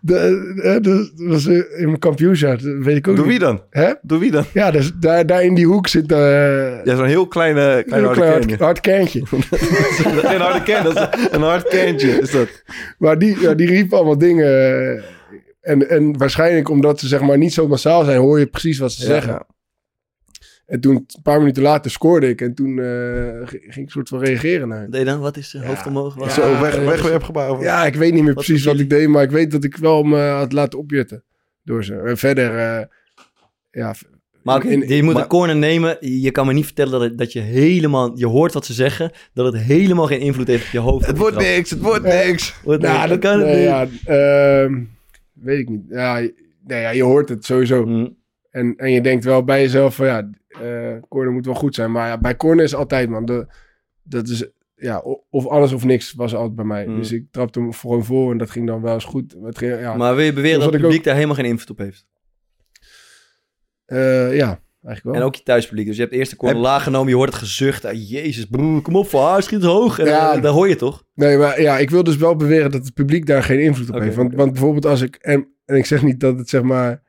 De, 0.00 0.16
eh, 0.62 0.76
dat 0.82 1.12
was 1.14 1.46
eh, 1.46 1.54
in 1.54 1.86
mijn 1.86 1.98
kampioensjaar. 1.98 2.62
Dat 2.62 2.84
weet 2.84 2.96
ik 2.96 3.08
ook 3.08 3.16
Door 3.16 3.24
wie 3.24 3.32
niet. 3.32 3.42
dan? 3.42 3.62
Hè? 3.70 3.92
Door 4.02 4.18
wie 4.18 4.30
dan? 4.30 4.44
Ja, 4.52 4.70
dus 4.70 4.92
daar, 5.00 5.26
daar 5.26 5.42
in 5.44 5.54
die 5.54 5.66
hoek 5.66 5.86
zit... 5.86 6.12
eh 6.12 6.84
Ja, 6.84 6.96
zo'n 6.96 7.04
heel 7.04 7.26
kleine, 7.26 7.60
een 7.76 7.84
kleine 7.84 8.08
heel 8.08 8.16
harde 8.16 8.20
klein 8.46 8.48
hard, 8.48 8.60
hard 8.60 8.80
kerntje. 8.80 9.22
Geen 9.26 10.40
harde 10.46 10.62
kern, 10.62 10.84
dat 10.84 10.96
is 11.18 11.26
een 11.30 11.42
hard 11.42 11.68
kerntje. 11.68 12.08
Is 12.20 12.30
dat. 12.30 12.48
Maar 12.98 13.18
die, 13.18 13.40
ja, 13.40 13.54
die 13.54 13.66
riep 13.66 13.92
allemaal 13.92 14.18
dingen. 14.18 14.46
eh, 14.46 15.02
En, 15.60 15.88
en 15.88 16.18
waarschijnlijk 16.18 16.68
omdat 16.70 17.00
ze 17.00 17.06
zeg 17.06 17.20
maar 17.20 17.38
niet 17.38 17.52
zo 17.52 17.68
massaal 17.68 18.04
zijn, 18.04 18.18
hoor 18.18 18.38
je 18.38 18.46
precies 18.46 18.78
wat 18.78 18.92
ze 18.92 19.04
zeggen. 19.04 19.32
Ja. 19.32 19.46
En 20.68 20.80
toen, 20.80 20.94
een 20.94 21.22
paar 21.22 21.38
minuten 21.38 21.62
later, 21.62 21.90
scoorde 21.90 22.28
ik. 22.28 22.40
En 22.40 22.54
toen 22.54 22.78
eh, 22.78 23.46
ging 23.46 23.64
ik 23.74 23.76
een 23.76 23.88
soort 23.88 24.08
van 24.08 24.20
reageren 24.20 24.68
naar. 24.68 24.90
Deed 24.90 25.06
dan? 25.06 25.20
Wat 25.20 25.36
is 25.36 25.50
de 25.50 25.66
hoofd 25.66 25.86
omhoog? 25.86 26.14
Wat? 26.14 26.26
Ja, 26.26 26.32
Zo, 26.32 26.60
weg, 26.60 26.74
ja, 26.74 26.84
weg, 26.84 27.86
ik 27.86 27.94
weet 27.94 28.12
niet 28.12 28.24
meer 28.24 28.34
Wat 28.34 28.44
precies 28.44 28.64
wat 28.64 28.78
ik 28.78 28.90
deed, 28.90 29.08
maar 29.08 29.22
ik 29.22 29.30
weet 29.30 29.50
dat 29.50 29.64
ik 29.64 29.76
wel 29.76 30.02
me 30.02 30.18
had 30.20 30.52
laten 30.52 30.78
opjutten 30.78 31.22
door 31.64 31.84
ze. 31.84 31.94
En 31.94 32.16
verder, 32.18 32.58
eh, 32.58 32.84
ja, 33.70 33.94
Maar 34.42 34.66
in- 34.66 34.88
je 34.88 35.02
moet 35.02 35.12
maar- 35.14 35.22
een 35.22 35.28
corner 35.28 35.56
nemen. 35.56 35.96
Je 36.00 36.30
kan 36.30 36.46
me 36.46 36.52
niet 36.52 36.64
vertellen 36.64 36.92
dat, 36.92 37.00
het- 37.00 37.18
dat 37.18 37.32
je 37.32 37.40
helemaal... 37.40 38.18
Je 38.18 38.26
hoort 38.26 38.52
wat 38.52 38.66
ze 38.66 38.72
zeggen, 38.72 39.10
dat 39.34 39.52
het 39.52 39.62
helemaal 39.62 40.06
geen 40.06 40.20
invloed 40.20 40.46
heeft 40.46 40.64
op 40.66 40.72
je 40.72 40.78
hoofd. 40.78 41.06
Het 41.06 41.18
wordt 41.18 41.36
niks, 41.36 41.70
het 41.70 41.80
wordt 41.80 42.04
niks. 42.04 42.54
Wordt 42.64 42.82
nou, 42.82 42.96
niks. 42.96 43.08
dat 43.08 43.18
kan 43.18 43.40
het 43.40 43.48
niet. 43.56 43.64
ja, 43.64 43.86
ehm, 44.04 44.82
weet 45.32 45.58
ik 45.58 45.68
niet. 45.68 45.82
Ja, 45.88 46.16
je- 46.16 46.34
nee, 46.66 46.80
ja, 46.80 46.90
je 46.90 47.02
hoort 47.02 47.28
het 47.28 47.44
sowieso. 47.44 47.86
Mm. 47.86 48.16
En, 48.50 48.74
en 48.76 48.92
je 48.92 49.00
denkt 49.00 49.24
wel 49.24 49.44
bij 49.44 49.60
jezelf 49.60 49.94
van 49.94 50.06
ja, 50.06 50.30
eh 50.48 50.96
corner 51.08 51.32
moet 51.32 51.46
wel 51.46 51.54
goed 51.54 51.74
zijn. 51.74 51.92
Maar 51.92 52.08
ja, 52.08 52.18
bij 52.18 52.36
corner 52.36 52.64
is 52.64 52.74
altijd 52.74 53.08
man, 53.08 53.24
de, 53.24 53.46
dat 54.02 54.28
is 54.28 54.46
ja, 54.76 55.02
of 55.30 55.46
alles 55.46 55.72
of 55.72 55.84
niks 55.84 56.12
was 56.12 56.34
altijd 56.34 56.54
bij 56.54 56.64
mij. 56.64 56.86
Mm. 56.86 56.96
Dus 56.96 57.12
ik 57.12 57.24
trapte 57.30 57.60
hem 57.60 57.72
gewoon 57.72 58.04
voor 58.04 58.32
en 58.32 58.38
dat 58.38 58.50
ging 58.50 58.66
dan 58.66 58.82
wel 58.82 58.94
eens 58.94 59.04
goed. 59.04 59.36
Het 59.42 59.58
ging, 59.58 59.80
ja, 59.80 59.96
Maar 59.96 60.14
wil 60.16 60.24
je 60.24 60.32
beweren 60.32 60.60
dat 60.60 60.72
het 60.72 60.82
publiek 60.82 61.04
daar 61.04 61.14
helemaal 61.14 61.34
geen 61.36 61.44
invloed 61.44 61.70
op 61.70 61.78
heeft? 61.78 62.06
eh, 63.86 64.36
ja 64.36 64.60
eigenlijk 64.82 65.02
wel. 65.02 65.14
En 65.14 65.22
ook 65.22 65.34
je 65.34 65.42
thuispubliek. 65.42 65.86
Dus 65.86 65.96
je 65.96 66.02
hebt 66.02 66.14
eerst 66.14 66.30
de 66.30 66.36
corner 66.36 66.56
Heb- 66.56 66.66
laag 66.66 66.82
genomen. 66.82 67.08
Je 67.08 67.14
hoort 67.14 67.28
het 67.28 67.38
gezucht. 67.38 67.84
Ah, 67.84 68.08
jezus, 68.10 68.44
broer, 68.44 68.82
kom 68.82 68.96
op 68.96 69.08
voor 69.08 69.20
haar, 69.22 69.42
schiet 69.42 69.62
hoog. 69.62 69.98
En, 69.98 70.06
Ja. 70.06 70.34
eh, 70.36 70.42
dat 70.42 70.54
hoor 70.54 70.68
je 70.68 70.76
toch? 70.76 71.04
Nee, 71.14 71.36
maar 71.36 71.60
ja, 71.60 71.78
ik 71.78 71.90
wil 71.90 72.04
dus 72.04 72.16
wel 72.16 72.36
beweren 72.36 72.70
dat 72.70 72.84
het 72.84 72.94
publiek 72.94 73.26
daar 73.26 73.42
geen 73.42 73.60
invloed 73.60 73.90
op 73.90 74.00
heeft. 74.00 74.16
Want, 74.16 74.34
want 74.34 74.52
bijvoorbeeld 74.52 74.86
als 74.86 75.00
ik, 75.00 75.16
en, 75.16 75.48
en 75.64 75.76
ik 75.76 75.86
zeg 75.86 76.02
niet 76.02 76.20
dat 76.20 76.38
het 76.38 76.48
zeg 76.48 76.62
maar, 76.62 77.02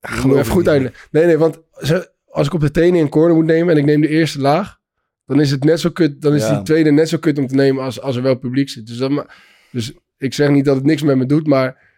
geloof 0.00 0.38
even 0.38 0.52
goed 0.52 0.68
uitleggen. 0.68 1.00
Nee, 1.10 1.24
nee, 1.26 1.38
want 1.38 1.60
ze- 1.72 2.10
als 2.30 2.46
ik 2.46 2.54
op 2.54 2.60
de 2.60 2.70
training 2.70 3.04
een 3.04 3.10
corner 3.10 3.36
moet 3.36 3.44
nemen 3.44 3.72
en 3.74 3.78
ik 3.80 3.84
neem 3.84 4.00
de 4.00 4.08
eerste 4.08 4.40
laag, 4.40 4.78
dan 5.26 5.40
is 5.40 5.50
het 5.50 5.64
net 5.64 5.80
zo 5.80 5.90
kut, 5.90 6.22
dan 6.22 6.34
is 6.34 6.42
Ja. 6.42 6.54
die 6.54 6.62
tweede 6.62 6.90
net 6.90 7.08
zo 7.08 7.18
kut 7.18 7.38
om 7.38 7.46
te 7.46 7.54
nemen 7.54 7.82
als, 7.82 8.00
als 8.00 8.16
er 8.16 8.22
wel 8.22 8.34
publiek 8.38 8.68
zit. 8.68 8.86
Dus, 8.86 8.96
dat, 8.96 9.26
dus 9.72 9.92
ik 10.18 10.34
zeg 10.34 10.48
niet 10.50 10.64
dat 10.64 10.76
het 10.76 10.84
niks 10.84 11.02
met 11.02 11.16
me 11.16 11.26
doet, 11.26 11.46
maar 11.46 11.88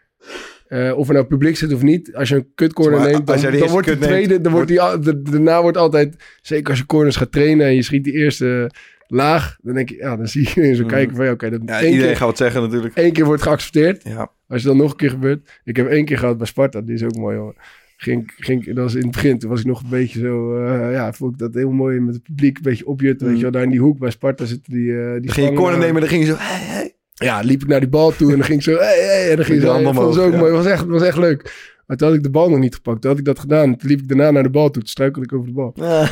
eh, 0.69 0.93
of 0.97 1.09
er 1.09 1.15
nou 1.15 1.27
publiek 1.27 1.57
zit 1.57 1.73
of 1.75 1.83
niet, 1.83 2.15
als 2.15 2.29
je 2.29 2.35
een 2.35 2.51
kut 2.55 2.73
corner 2.73 2.99
Maar 2.99 3.09
neemt, 3.11 3.27
dan, 3.27 3.69
wordt 3.69 3.87
de 3.87 3.93
neemt, 3.93 4.03
tweede, 4.05 4.41
dan 4.41 4.53
wordt 4.53 4.69
die, 4.69 4.79
de, 5.01 5.23
daarna 5.23 5.63
wordt 5.63 5.77
altijd, 5.77 6.17
zeker 6.43 6.71
als 6.71 6.79
je 6.79 6.87
corners 6.87 7.17
gaat 7.17 7.33
trainen 7.33 7.67
en 7.67 7.75
je 7.75 7.83
schiet 7.83 8.05
die 8.05 8.13
eerste 8.13 8.71
laag, 9.07 9.57
dan 9.63 9.75
denk 9.75 9.89
je, 9.89 9.97
ja, 9.97 10.17
dan 10.17 10.27
zie 10.27 10.49
je 10.55 10.75
zo 10.75 10.81
Mhm. 10.83 10.91
kijken 10.91 11.17
van, 11.17 11.25
ja, 11.25 11.31
oké, 11.33 11.51
dat 11.51 11.61
Ja, 11.65 11.75
één 11.81 11.85
iedereen 11.85 12.07
keer, 12.09 12.17
gaat 12.17 12.27
wat 12.27 12.37
zeggen 12.37 12.63
natuurlijk. 12.63 12.95
één 12.95 13.13
keer 13.13 13.25
wordt 13.25 13.43
geaccepteerd. 13.43 14.03
Ja. 14.05 14.19
Als 14.49 14.63
het 14.63 14.65
dan 14.73 14.77
nog 14.77 14.91
een 14.91 14.97
keer 14.97 15.11
gebeurt. 15.11 15.61
Ik 15.65 15.77
heb 15.77 15.87
één 15.89 16.05
keer 16.05 16.19
gehad 16.19 16.37
bij 16.39 16.47
Sparta, 16.47 16.81
die 16.81 16.95
is 16.95 17.03
ook 17.05 17.17
mooi 17.17 17.37
hoor. 17.37 17.55
Ging, 18.03 18.33
ging, 18.37 18.67
dat 18.67 18.77
was 18.77 18.95
in 18.95 19.03
het 19.03 19.11
begin, 19.11 19.39
toen 19.39 19.51
was 19.51 19.61
ik 19.61 19.67
nog 19.67 19.83
een 19.83 19.89
beetje 19.89 20.21
zo, 20.21 20.57
eh, 20.65 20.93
ja, 20.93 21.13
vond 21.13 21.33
ik 21.33 21.39
dat 21.39 21.55
heel 21.55 21.71
mooi 21.71 22.01
met 22.01 22.15
het 22.15 22.23
publiek, 22.23 22.57
een 22.57 22.63
beetje 22.63 22.87
opjutten, 22.87 23.27
weet 23.27 23.37
je 23.37 23.43
wel, 23.43 23.51
daar 23.51 23.63
in 23.63 23.71
die 23.71 23.81
hoek 23.81 23.99
bij 23.99 24.11
Sparta 24.11 24.45
zitten 24.45 24.73
die, 24.73 24.91
eh 25.01 25.13
die 25.13 25.21
Dan 25.21 25.31
ging 25.35 25.49
je 25.49 25.55
corner 25.55 25.79
nemen 25.79 25.95
en 25.95 26.01
dan 26.01 26.09
ging 26.09 26.23
je 26.25 26.29
zo... 26.31 26.37
Hey, 26.39 26.61
hey. 26.61 26.95
Ja, 27.15 27.41
liep 27.41 27.63
ik 27.63 27.69
naar 27.69 27.81
die 27.81 27.89
bal 27.89 28.11
toe 28.11 28.31
en 28.31 28.37
dan 28.37 28.47
ging 28.47 28.59
ik 28.59 28.65
zo, 28.65 28.77
hey, 28.77 28.99
hey, 28.99 29.31
en 29.31 29.37
dan 29.37 29.45
ging 29.45 29.61
De 29.61 29.67
zo, 29.67 29.77
het 29.77 29.87
omhoog, 29.87 30.19
ook 30.19 30.33
ja. 30.33 30.39
mooi, 30.39 30.55
het 30.55 30.63
was 30.65 30.73
echt, 30.73 30.85
was 30.87 31.03
echt 31.03 31.17
leuk. 31.19 31.71
Maar 31.87 31.97
toen 31.97 32.09
had 32.09 32.17
ik 32.17 32.23
de 32.23 32.31
bal 32.31 32.51
nog 32.51 32.59
niet 32.59 32.75
gepakt, 32.75 33.01
toen 33.01 33.11
had 33.11 33.19
ik 33.19 33.25
dat 33.25 33.39
gedaan, 33.39 33.77
toen 33.77 33.89
liep 33.91 34.01
ik 34.01 34.09
daarna 34.09 34.31
naar 34.31 34.43
de 34.43 34.51
bal 34.51 34.71
toe, 34.71 34.83
toen 34.83 34.91
struikelde 34.91 35.27
ik 35.27 35.33
over 35.33 35.47
de 35.47 35.53
bal. 35.53 35.73
ja, 35.77 36.09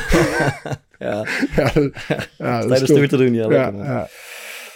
Ja, 1.55 1.71
dat- 1.73 1.91
ja, 2.37 2.61
dat 2.65 2.81
is 2.81 2.87
de 2.87 3.07
te 3.07 3.17
doen. 3.17 3.33
Ja, 3.33 3.47
lekker, 3.47 3.83
ja. 3.83 4.07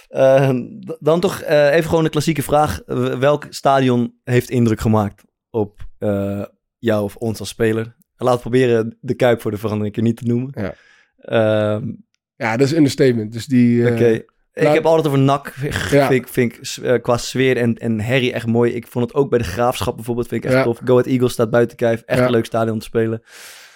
Eh, 0.08 0.50
dan 0.98 1.20
toch 1.20 1.42
even 1.44 1.88
gewoon 1.88 2.04
een 2.04 2.10
klassieke 2.10 2.42
vraag. 2.42 2.80
Welk 3.18 3.46
stadion 3.50 4.14
heeft 4.24 4.50
indruk 4.50 4.80
gemaakt 4.80 5.22
op 5.50 5.86
jou 6.86 7.02
of 7.04 7.16
ons 7.16 7.40
als 7.40 7.48
speler? 7.48 7.96
We 8.16 8.38
proberen 8.40 8.98
de 9.00 9.14
Kuip 9.14 9.40
voor 9.40 9.50
de 9.50 9.56
verandering 9.56 9.96
een 9.96 10.02
keer 10.02 10.12
niet 10.12 10.20
te 10.20 10.26
noemen. 10.32 10.50
Ja. 10.54 10.74
Ehm, 11.18 11.92
ja, 12.36 12.56
dat 12.56 12.66
is 12.66 12.70
een 12.70 12.76
understatement. 12.78 13.32
Dus 13.32 13.46
die, 13.46 13.86
eh, 13.86 13.92
Oké. 13.92 14.08
Ik 14.52 14.62
laat- 14.62 14.74
heb 14.74 14.86
altijd 14.86 15.06
over 15.06 15.18
NAC. 15.18 15.48
Vind, 15.56 15.74
Ja. 15.90 16.06
vind, 16.06 16.10
ik- 16.26 16.28
vind 16.28 16.78
eh, 16.82 17.02
qua 17.02 17.16
sfeer 17.16 17.56
en, 17.56 17.74
en 17.74 18.00
herrie 18.00 18.32
echt 18.32 18.46
mooi. 18.46 18.72
Ik 18.72 18.86
vond 18.86 19.04
het 19.04 19.14
ook 19.14 19.30
bij 19.30 19.38
de 19.38 19.44
Graafschap 19.44 19.94
bijvoorbeeld. 19.96 20.28
Vind 20.28 20.44
ik 20.44 20.50
echt 20.50 20.58
Ja. 20.58 20.64
tof. 20.64 20.80
Go 20.84 20.92
Ahead 20.92 21.06
Eagles 21.06 21.32
staat 21.32 21.50
buiten 21.50 21.76
kijf. 21.76 22.02
Echt 22.06 22.18
Ja. 22.18 22.24
een 22.24 22.30
leuk 22.30 22.44
stadion 22.44 22.72
om 22.72 22.78
te 22.78 22.84
spelen. 22.84 23.22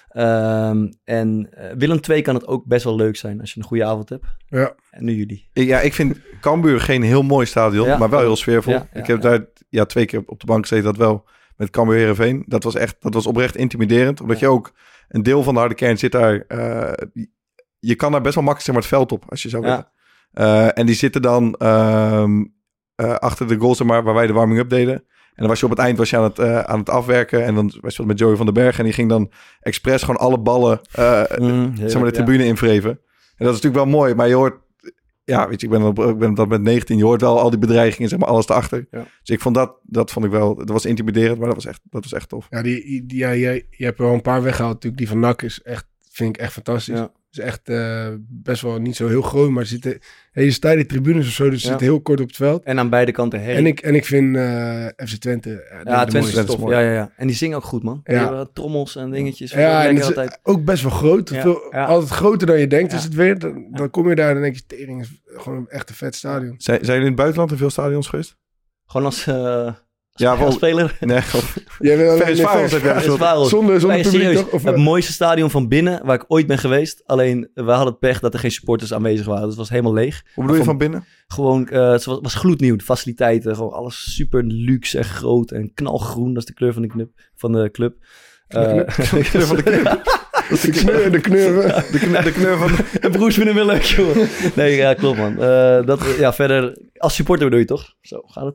Ehm, 0.09 0.87
en 1.05 1.49
eh, 1.51 1.71
Willem 1.77 2.01
II 2.11 2.23
kan 2.23 2.35
het 2.35 2.47
ook 2.47 2.65
best 2.67 2.85
wel 2.85 2.97
leuk 2.97 3.17
zijn 3.17 3.41
als 3.41 3.53
je 3.53 3.61
een 3.61 3.67
goede 3.67 3.85
avond 3.85 4.09
hebt. 4.09 4.25
Ja. 4.49 4.75
En 4.91 5.05
nu 5.05 5.15
jullie. 5.15 5.49
Ja, 5.53 5.81
ik 5.81 5.95
vind 5.95 6.19
Cambuur 6.41 6.81
geen 6.81 7.03
heel 7.03 7.23
mooi 7.23 7.47
stadion, 7.47 7.87
Ja. 7.87 7.99
maar 7.99 8.11
wel 8.11 8.21
heel 8.21 8.37
sfeervol. 8.37 8.73
Ja, 8.73 8.89
ja, 8.93 9.01
ik 9.01 9.07
heb 9.07 9.23
ja. 9.23 9.29
daar 9.31 9.45
ja, 9.69 9.85
twee 9.85 10.05
keer 10.07 10.23
op 10.27 10.41
de 10.41 10.47
bank 10.47 10.67
gezeten, 10.67 10.87
dat 10.87 10.97
wel. 10.97 11.29
Met 11.61 11.71
Cambuur 11.71 11.97
Heerenveen. 11.97 12.45
Dat 12.47 12.63
was 12.63 12.75
echt, 12.75 12.97
dat 13.01 13.15
was 13.15 13.27
oprecht 13.27 13.57
intimiderend. 13.57 14.21
Omdat 14.21 14.39
je 14.39 14.49
ook, 14.49 14.73
een 15.09 15.23
deel 15.23 15.43
van 15.43 15.55
de 15.55 15.61
harde 15.61 15.75
kern 15.75 15.99
zit 15.99 16.13
daar. 16.13 16.45
eh, 16.49 16.93
je 17.79 17.95
kan 17.95 18.13
daar 18.13 18.21
best 18.21 18.35
wel 18.35 18.45
makkelijk 18.45 18.61
zeg 18.65 18.75
maar, 18.75 18.83
het 18.85 18.93
veld 18.95 19.13
op, 19.13 19.31
als 19.31 19.43
je 19.43 19.49
zou 19.49 19.67
Ja. 19.67 19.69
willen. 19.69 19.89
Eh, 20.33 20.79
en 20.79 20.87
die 20.87 20.95
zitten 20.95 21.23
dan 21.23 21.55
ehm, 21.55 22.45
eh, 22.95 23.15
achter 23.15 23.49
de 23.49 23.57
goals, 23.57 23.77
zeg 23.77 23.87
maar, 23.87 24.03
waar 24.03 24.15
wij 24.15 24.27
de 24.27 24.33
warming-up 24.33 24.69
deden. 24.71 24.95
En 24.95 25.37
dan 25.37 25.47
was 25.49 25.59
je 25.61 25.65
op 25.65 25.71
het 25.71 25.81
eind 25.81 25.99
was 25.99 26.11
je 26.11 26.17
aan, 26.17 26.23
het, 26.23 26.41
aan 26.67 26.79
het 26.79 26.91
afwerken. 26.91 27.45
En 27.45 27.55
dan 27.55 27.73
was 27.81 27.97
je 27.97 28.07
met 28.07 28.19
Joey 28.19 28.37
van 28.37 28.45
den 28.47 28.55
Berg. 28.55 28.79
En 28.79 28.85
die 28.85 28.93
ging 28.93 29.09
dan 29.09 29.31
expres 29.61 30.01
gewoon 30.03 30.21
alle 30.21 30.39
ballen 30.39 30.81
Mm, 31.39 31.73
zeg 31.77 31.95
maar, 31.95 32.11
de 32.11 32.19
ja. 32.19 32.25
tribune 32.25 32.45
invreven. 32.45 32.91
En 32.91 33.47
dat 33.47 33.55
is 33.55 33.61
natuurlijk 33.63 33.85
wel 33.85 33.87
mooi, 34.01 34.15
maar 34.15 34.29
je 34.29 34.35
hoort... 34.35 34.55
Ja, 35.31 35.49
weet 35.49 35.61
je, 35.61 35.67
ik 35.67 35.73
ben, 35.73 35.83
op, 35.83 35.99
ik 35.99 36.19
ben 36.19 36.35
dat 36.35 36.49
met 36.49 36.63
19. 36.63 36.97
Je 36.97 37.05
hoort 37.05 37.21
wel 37.21 37.41
al 37.41 37.51
die 37.51 37.59
bedreigingen, 37.59 38.09
zeg 38.09 38.19
maar, 38.19 38.29
alles 38.29 38.49
erachter. 38.49 38.87
Ja. 38.91 39.07
Dus 39.23 39.37
ik 39.37 39.41
vond 39.41 39.55
dat, 39.55 39.77
dat 39.83 40.11
vond 40.11 40.25
ik 40.25 40.31
wel... 40.31 40.55
Dat 40.55 40.69
was 40.69 40.85
intimiderend, 40.85 41.39
maar 41.39 41.47
dat 41.47 41.57
was 41.57 41.67
echt, 41.67 41.81
dat 41.85 42.03
was 42.03 42.13
echt 42.13 42.29
tof. 42.29 42.47
Ja, 42.51 42.63
die, 42.63 43.07
die, 43.07 43.19
ja 43.19 43.31
je, 43.31 43.67
je 43.71 43.85
hebt 43.85 43.99
er 43.99 44.05
wel 44.05 44.15
een 44.15 44.23
paar 44.23 44.43
weggehaald. 44.43 44.75
Natuurlijk, 44.75 45.03
die 45.03 45.09
van 45.09 45.21
NAC 45.21 45.43
is 45.43 45.63
echt, 45.63 45.87
vind 46.11 46.37
ik 46.37 46.43
echt 46.43 46.53
fantastisch. 46.53 46.99
Ja. 46.99 47.13
Is 47.33 47.39
echt 47.39 47.69
eh, 47.69 48.09
best 48.29 48.63
wel 48.63 48.79
niet 48.79 48.97
zo 48.97 49.09
heel 49.09 49.23
groot, 49.23 49.51
maar 49.51 49.63
er 49.63 49.69
zitten 49.69 49.99
hele 50.33 50.51
stijle 50.51 50.87
tribunes 50.87 51.27
of 51.27 51.33
zo, 51.33 51.51
dus 51.51 51.61
ze 51.61 51.65
Ja. 51.65 51.71
zitten 51.71 51.87
heel 51.87 52.01
kort 52.01 52.21
op 52.21 52.27
het 52.27 52.37
veld. 52.37 52.65
En 52.65 52.79
aan 52.79 52.91
beide 52.91 53.13
kanten 53.13 53.41
herrie. 53.41 53.57
En 53.57 53.67
ik, 53.67 53.81
en 53.81 53.95
ik 53.95 54.05
vind 54.05 54.37
eh, 54.37 54.87
FC 54.97 55.15
Twente... 55.17 55.49
Ja, 55.51 55.57
de- 55.85 55.91
ja, 55.91 56.05
de 56.05 56.11
Twente 56.11 56.19
mooiste. 56.19 56.41
is 56.41 56.47
tof. 56.59 56.71
Ja, 56.71 56.81
ja, 56.81 56.93
ja. 56.93 57.13
En 57.17 57.27
die 57.27 57.37
zingen 57.37 57.57
ook 57.57 57.65
goed, 57.65 57.83
man. 57.83 58.01
Die 58.05 58.15
Ja. 58.15 58.25
hebben 58.25 58.53
trommels 58.53 58.97
en 58.97 59.11
dingetjes. 59.11 59.51
Ja, 59.51 59.59
en 59.59 59.73
Lekker 59.73 59.91
het 59.95 59.99
is 60.01 60.07
altijd. 60.19 60.39
ook 60.43 60.65
best 60.65 60.83
wel 60.83 60.91
groot. 60.93 61.29
Ja, 61.31 61.41
Veel, 61.41 61.67
ja. 61.71 61.85
Altijd 61.85 62.11
groter 62.11 62.47
dan 62.47 62.59
je 62.59 62.67
denkt 62.67 62.93
Ja. 62.93 62.99
is 62.99 63.05
het 63.05 63.15
weer. 63.15 63.39
Dan, 63.39 63.67
dan 63.71 63.91
kom 63.91 64.09
je 64.09 64.15
daar 64.15 64.29
en 64.29 64.35
dan 64.35 64.43
denk 64.43 64.55
je, 64.57 64.67
tering 64.67 65.01
is 65.01 65.21
gewoon 65.25 65.59
een 65.59 65.69
echt 65.69 65.89
een 65.89 65.95
vet 65.95 66.15
stadion. 66.15 66.55
Zijn, 66.59 66.79
zijn 66.79 66.81
jullie 66.87 67.01
in 67.01 67.07
het 67.07 67.17
buitenland 67.17 67.51
in 67.51 67.57
veel 67.57 67.71
stadions 67.71 68.07
geweest? 68.09 68.37
Gewoon 68.87 69.07
als, 69.07 69.27
eh 69.27 69.35
als, 69.67 69.75
Ja, 70.21 70.39
wel- 70.39 70.53
speler. 70.53 70.97
Nee, 71.01 71.21
Jij 71.79 71.97
wil. 71.97 72.17
Zonder, 73.45 73.81
zonder 73.81 73.89
Nee, 73.99 74.03
publiek 74.03 74.33
toch? 74.35 74.49
Of, 74.49 74.63
het 74.65 74.75
eh, 74.75 74.81
mooiste 74.83 75.13
stadion 75.13 75.51
van 75.51 75.69
binnen 75.69 76.01
waar 76.05 76.15
ik 76.15 76.25
ooit 76.29 76.47
ben 76.47 76.59
geweest. 76.59 77.03
Alleen, 77.07 77.51
we 77.55 77.63
hadden 77.63 77.87
het 77.87 77.99
pech 77.99 78.21
dat 78.21 78.35
er 78.35 78.41
geen 78.41 78.51
supporters 78.51 78.95
aanwezig 78.95 79.27
waren. 79.27 79.41
Dus 79.41 79.51
het 79.51 79.59
was 79.59 79.69
helemaal 79.71 79.93
leeg. 79.93 80.23
hoe 80.35 80.45
bedoel 80.45 80.59
je 80.59 80.65
Van- 80.67 80.79
binnen? 80.79 81.05
Gewoon, 81.27 81.69
eh, 81.69 81.91
het 81.91 82.05
was, 82.05 82.19
was 82.23 82.35
gloednieuw. 82.35 82.77
De 82.77 82.85
faciliteiten, 82.85 83.55
gewoon 83.55 83.73
alles 83.73 84.15
super 84.15 84.45
luxe 84.45 84.99
en 84.99 85.05
groot 85.05 85.51
en 85.51 85.75
knalgroen. 85.75 86.29
Dat 86.35 86.43
is 86.43 86.49
de 86.49 86.55
kleur 86.55 86.73
van 86.73 86.83
de, 86.83 86.89
knip, 86.89 87.11
van 87.37 87.53
de 87.53 87.71
club. 87.71 87.97
De 88.49 88.59
Eh, 88.59 89.23
kleur 89.31 89.47
van 89.47 89.57
de 89.57 89.63
club. 89.63 90.19
de 90.63 90.71
kneur, 90.71 91.11
de 91.11 91.21
kneur. 91.21 91.63
De, 91.93 91.99
kn- 91.99 92.25
de 92.25 92.33
kneur 92.33 92.57
van... 92.59 92.71
Broers 93.11 93.35
vinden 93.35 93.57
hem 93.57 93.67
wel 93.67 93.75
leuk, 93.75 93.83
jongen. 93.85 94.29
Nee, 94.55 94.77
ja, 94.77 94.95
klopt, 94.95 95.19
man. 95.19 95.33
Eh, 95.43 95.87
dat, 95.87 96.01
ja, 96.19 96.33
verder, 96.33 96.79
als 96.97 97.15
supporter 97.15 97.45
bedoel 97.45 97.61
je 97.61 97.67
toch? 97.67 97.95
Zo, 98.01 98.21
gaat 98.27 98.45
het? 98.45 98.55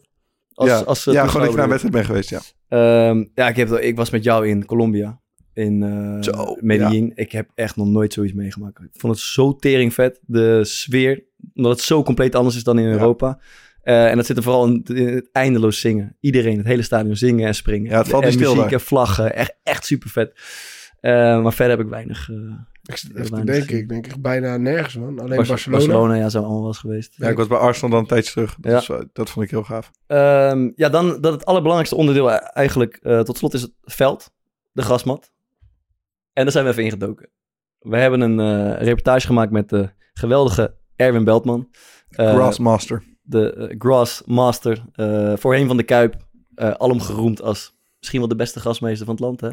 Als, 0.56 0.70
ja, 0.70 0.80
als, 0.80 1.08
eh, 1.08 1.14
ja 1.14 1.28
gewoon 1.28 1.42
dat 1.42 1.50
je 1.50 1.56
naar 1.56 1.64
een 1.64 1.70
wedstrijd 1.70 1.96
bent 1.96 2.06
geweest, 2.06 2.30
ja. 2.30 2.40
Ehm, 2.68 3.26
ja, 3.34 3.48
ik, 3.48 3.56
heb, 3.56 3.72
ik 3.72 3.96
was 3.96 4.10
met 4.10 4.24
jou 4.24 4.48
in 4.48 4.66
Colombia. 4.66 5.20
In 5.54 5.84
eh 5.84 6.22
Zo, 6.22 6.58
Medellin. 6.60 7.12
Ik 7.16 7.32
heb 7.32 7.50
echt 7.56 7.76
nog 7.76 7.88
nooit 7.88 8.14
zoiets 8.14 8.34
meegemaakt. 8.34 8.80
Ik 8.80 8.90
vond 8.92 9.14
het 9.14 9.22
zo 9.22 9.56
tering 9.56 9.94
vet. 9.94 10.20
De 10.26 10.64
sfeer. 10.64 11.24
Omdat 11.56 11.72
het 11.72 11.82
zo 11.82 12.04
compleet 12.04 12.36
anders 12.36 12.56
is 12.56 12.64
dan 12.64 12.80
in 12.80 12.86
Europa. 12.86 13.40
Eh, 13.82 14.10
en 14.10 14.16
dat 14.16 14.26
zit 14.26 14.38
er 14.38 14.44
vooral 14.44 14.66
in, 14.66 14.84
in 14.84 15.08
het 15.08 15.30
eindeloos 15.32 15.80
zingen. 15.80 16.18
Iedereen, 16.20 16.58
het 16.58 16.68
hele 16.68 16.82
stadion 16.82 17.16
zingen 17.16 17.48
en 17.48 17.56
springen. 17.56 17.92
Ja, 17.92 17.98
het 17.98 18.08
valt 18.08 18.24
en 18.24 18.30
niet 18.30 18.38
stil 18.38 18.54
muziek 18.56 18.70
daar. 18.70 18.80
en 18.80 18.86
vlaggen. 18.86 19.36
Echt, 19.36 19.56
echt 19.64 19.86
super 19.86 20.10
vet. 20.10 20.34
maar 21.42 21.54
verder 21.54 21.78
heb 21.78 21.86
ik 21.86 21.92
weinig... 21.92 22.30
eh, 22.30 22.36
Ik 22.86 22.96
zit 22.98 23.12
Heel 23.12 23.20
even 23.22 23.26
te 23.30 23.36
weinig 23.36 23.54
denken. 23.56 23.64
gezien. 23.70 23.82
Ik 23.84 23.90
denk 23.90 24.08
echt 24.08 24.22
bijna 24.22 24.58
nergens, 24.58 24.96
man. 24.96 25.20
Alleen 25.20 25.38
Bar- 25.38 25.48
Barcelona. 25.48 25.84
Barcelona, 25.86 26.14
ja, 26.16 26.30
zijn 26.30 26.44
we 26.44 26.48
allemaal 26.50 26.60
wel 26.60 26.68
eens 26.68 26.80
geweest. 26.82 27.14
Ja, 27.18 27.30
ik 27.30 27.38
was 27.38 27.48
bij 27.48 27.58
Arsenal 27.58 27.90
dan 27.90 28.00
een 28.00 28.06
tijdje 28.08 28.32
terug. 28.32 28.56
Dat, 28.60 28.72
Ja. 28.72 28.98
is, 28.98 29.06
dat 29.14 29.30
vond 29.30 29.46
ik 29.46 29.52
heel 29.52 29.64
gaaf. 29.64 29.92
Ehm, 30.08 30.72
ja, 30.76 30.90
dan 30.90 31.22
dat 31.22 31.34
het 31.34 31.46
allerbelangrijkste 31.46 31.96
onderdeel 32.00 32.32
e- 32.32 32.36
eigenlijk 32.36 32.96
eh, 33.02 33.20
tot 33.20 33.38
slot 33.38 33.54
is 33.54 33.62
het 33.62 33.72
veld, 33.82 34.32
de 34.72 34.82
grasmat. 34.82 35.32
En 36.34 36.44
daar 36.44 36.52
zijn 36.52 36.66
we 36.66 36.72
even 36.72 36.84
ingedoken. 36.84 37.30
We 37.80 37.98
hebben 37.98 38.22
een 38.22 38.40
eh, 38.40 38.82
reportage 38.86 39.26
gemaakt 39.28 39.52
met 39.52 39.70
de 39.70 39.90
geweldige 40.14 40.76
Erwin 40.96 41.24
Beltman. 41.24 41.70
Eh, 42.10 42.34
Grassmaster. 42.34 43.04
De 43.22 43.76
Grass 43.78 44.24
Master. 44.26 44.84
eh, 44.94 45.34
voorheen 45.38 45.68
van 45.68 45.78
de 45.78 45.84
Kuip. 45.84 46.16
eh 46.56 46.72
alom 46.72 47.02
geroemd 47.02 47.42
als 47.42 47.75
misschien 48.06 48.20
wel 48.20 48.30
de 48.30 48.36
beste 48.36 48.60
grasmeester 48.60 49.06
van 49.06 49.16
het 49.16 49.24
land. 49.24 49.42
Hè? 49.42 49.50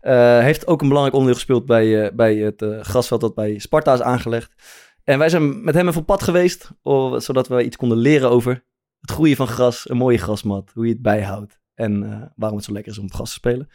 Eh, 0.00 0.44
heeft 0.44 0.66
ook 0.66 0.80
een 0.80 0.88
belangrijk 0.88 1.16
onderdeel 1.16 1.40
gespeeld 1.40 1.66
bij, 1.66 2.04
eh, 2.04 2.12
bij 2.14 2.36
het 2.36 2.62
eh, 2.62 2.80
grasveld 2.80 3.20
dat 3.20 3.34
bij 3.34 3.58
Sparta 3.58 3.92
is 3.92 4.02
aangelegd. 4.02 4.52
En 5.04 5.18
wij 5.18 5.28
zijn 5.28 5.64
met 5.64 5.74
hem 5.74 5.88
even 5.88 6.00
op 6.00 6.06
pad 6.06 6.22
geweest, 6.22 6.70
zodat 7.16 7.48
we 7.48 7.64
iets 7.64 7.76
konden 7.76 7.98
leren 7.98 8.30
over 8.30 8.64
het 9.00 9.10
groeien 9.10 9.36
van 9.36 9.46
gras, 9.46 9.90
een 9.90 9.96
mooie 9.96 10.18
grasmat, 10.18 10.70
hoe 10.74 10.86
je 10.86 10.92
het 10.92 11.02
bijhoudt 11.02 11.60
en 11.74 12.02
eh, 12.02 12.22
waarom 12.36 12.56
het 12.56 12.66
zo 12.66 12.72
lekker 12.72 12.92
is 12.92 12.98
om 12.98 13.04
op 13.04 13.12
gras 13.12 13.28
te 13.28 13.34
spelen. 13.34 13.68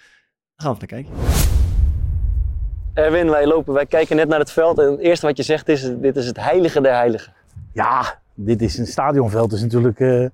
Daar 0.55 0.67
gaan 0.67 0.77
we 0.77 0.85
even 0.85 0.95
naar 0.95 1.03
kijken. 1.03 1.45
Erwin, 2.93 3.29
wij 3.29 3.47
lopen, 3.47 3.73
wij 3.73 3.85
kijken 3.85 4.15
net 4.15 4.27
naar 4.27 4.39
het 4.39 4.51
veld 4.51 4.79
en 4.79 4.91
het 4.91 4.99
eerste 4.99 5.25
wat 5.25 5.37
je 5.37 5.43
zegt 5.43 5.69
is, 5.69 5.91
dit 6.01 6.15
is 6.15 6.25
het 6.25 6.39
heilige 6.39 6.81
der 6.81 6.93
heiligen. 6.93 7.33
Ja, 7.73 8.21
dit 8.33 8.61
is 8.61 8.77
een 8.77 8.87
stadionveld. 8.87 9.53
is 9.53 9.61
natuurlijk 9.61 9.99
eh, 9.99 10.25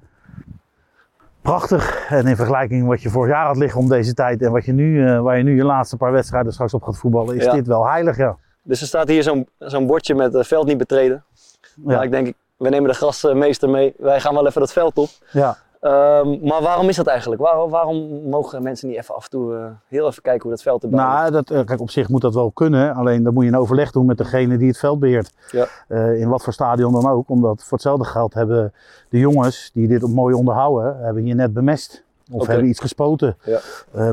prachtig. 1.43 2.05
En 2.09 2.27
in 2.27 2.35
vergelijking 2.35 2.87
wat 2.87 3.01
je 3.01 3.09
vorig 3.09 3.31
jaar 3.31 3.45
had 3.45 3.57
liggen 3.57 3.79
om 3.79 3.89
deze 3.89 4.13
tijd 4.13 4.41
en 4.41 4.51
wat 4.51 4.65
je 4.65 4.71
nu, 4.73 5.07
eh, 5.07 5.21
waar 5.21 5.37
je 5.37 5.43
nu 5.43 5.55
je 5.55 5.63
laatste 5.63 5.97
paar 5.97 6.11
wedstrijden 6.11 6.53
straks 6.53 6.73
op 6.73 6.83
gaat 6.83 6.97
voetballen, 6.97 7.35
is 7.35 7.43
Ja. 7.43 7.51
dit 7.53 7.67
wel 7.67 7.87
heilig. 7.87 8.17
Ja. 8.17 8.37
Dus 8.63 8.81
er 8.81 8.87
staat 8.87 9.07
hier 9.07 9.23
zo'n 9.23 9.47
zo'n 9.57 9.87
bordje 9.87 10.15
met 10.15 10.35
eh, 10.35 10.43
veld 10.43 10.67
niet 10.67 10.77
betreden. 10.77 11.23
Ja. 11.75 11.81
Maar 11.95 12.03
ik 12.03 12.11
denk, 12.11 12.33
we 12.57 12.69
nemen 12.69 12.89
de 12.89 12.95
grasmeester 12.95 13.69
mee, 13.69 13.93
wij 13.97 14.19
gaan 14.19 14.33
wel 14.33 14.47
even 14.47 14.61
dat 14.61 14.73
veld 14.73 14.97
op. 14.97 15.09
ja. 15.31 15.57
Ehm, 15.84 16.38
maar 16.41 16.61
waarom 16.61 16.89
is 16.89 16.95
dat 16.95 17.07
eigenlijk? 17.07 17.41
Waarom, 17.41 17.69
waarom 17.69 18.29
mogen 18.29 18.63
mensen 18.63 18.88
niet 18.88 18.97
even 18.97 19.15
af 19.15 19.23
en 19.23 19.29
toe 19.29 19.55
eh, 19.55 19.65
heel 19.88 20.07
even 20.07 20.21
kijken 20.21 20.41
hoe 20.41 20.51
dat 20.51 20.61
veld 20.61 20.84
erbij 20.84 20.99
Nou, 20.99 21.31
dat, 21.31 21.49
eh, 21.49 21.65
kijk, 21.65 21.79
op 21.79 21.89
zich 21.89 22.09
moet 22.09 22.21
dat 22.21 22.34
wel 22.34 22.51
kunnen. 22.51 22.93
Alleen 22.93 23.23
dan 23.23 23.34
moet 23.34 23.43
je 23.43 23.49
een 23.49 23.57
overleg 23.57 23.91
doen 23.91 24.05
met 24.05 24.17
degene 24.17 24.57
die 24.57 24.67
het 24.67 24.77
veld 24.77 24.99
beheert. 24.99 25.34
Ja. 25.51 25.67
Eh, 25.88 26.19
in 26.19 26.29
wat 26.29 26.43
voor 26.43 26.53
stadion 26.53 26.91
dan 26.91 27.07
ook. 27.09 27.29
Omdat 27.29 27.63
voor 27.63 27.71
hetzelfde 27.71 28.05
geld 28.05 28.34
hebben 28.34 28.73
de 29.09 29.19
jongens 29.19 29.71
die 29.73 29.88
dit 29.88 30.07
mooi 30.07 30.36
onderhouden, 30.36 30.97
hebben 30.99 31.23
hier 31.23 31.36
net 31.36 31.53
bemest. 31.53 32.03
Of 32.31 32.47
hebben 32.47 32.67
iets 32.67 32.79
gespoten. 32.79 33.38
Ja. 33.43 33.59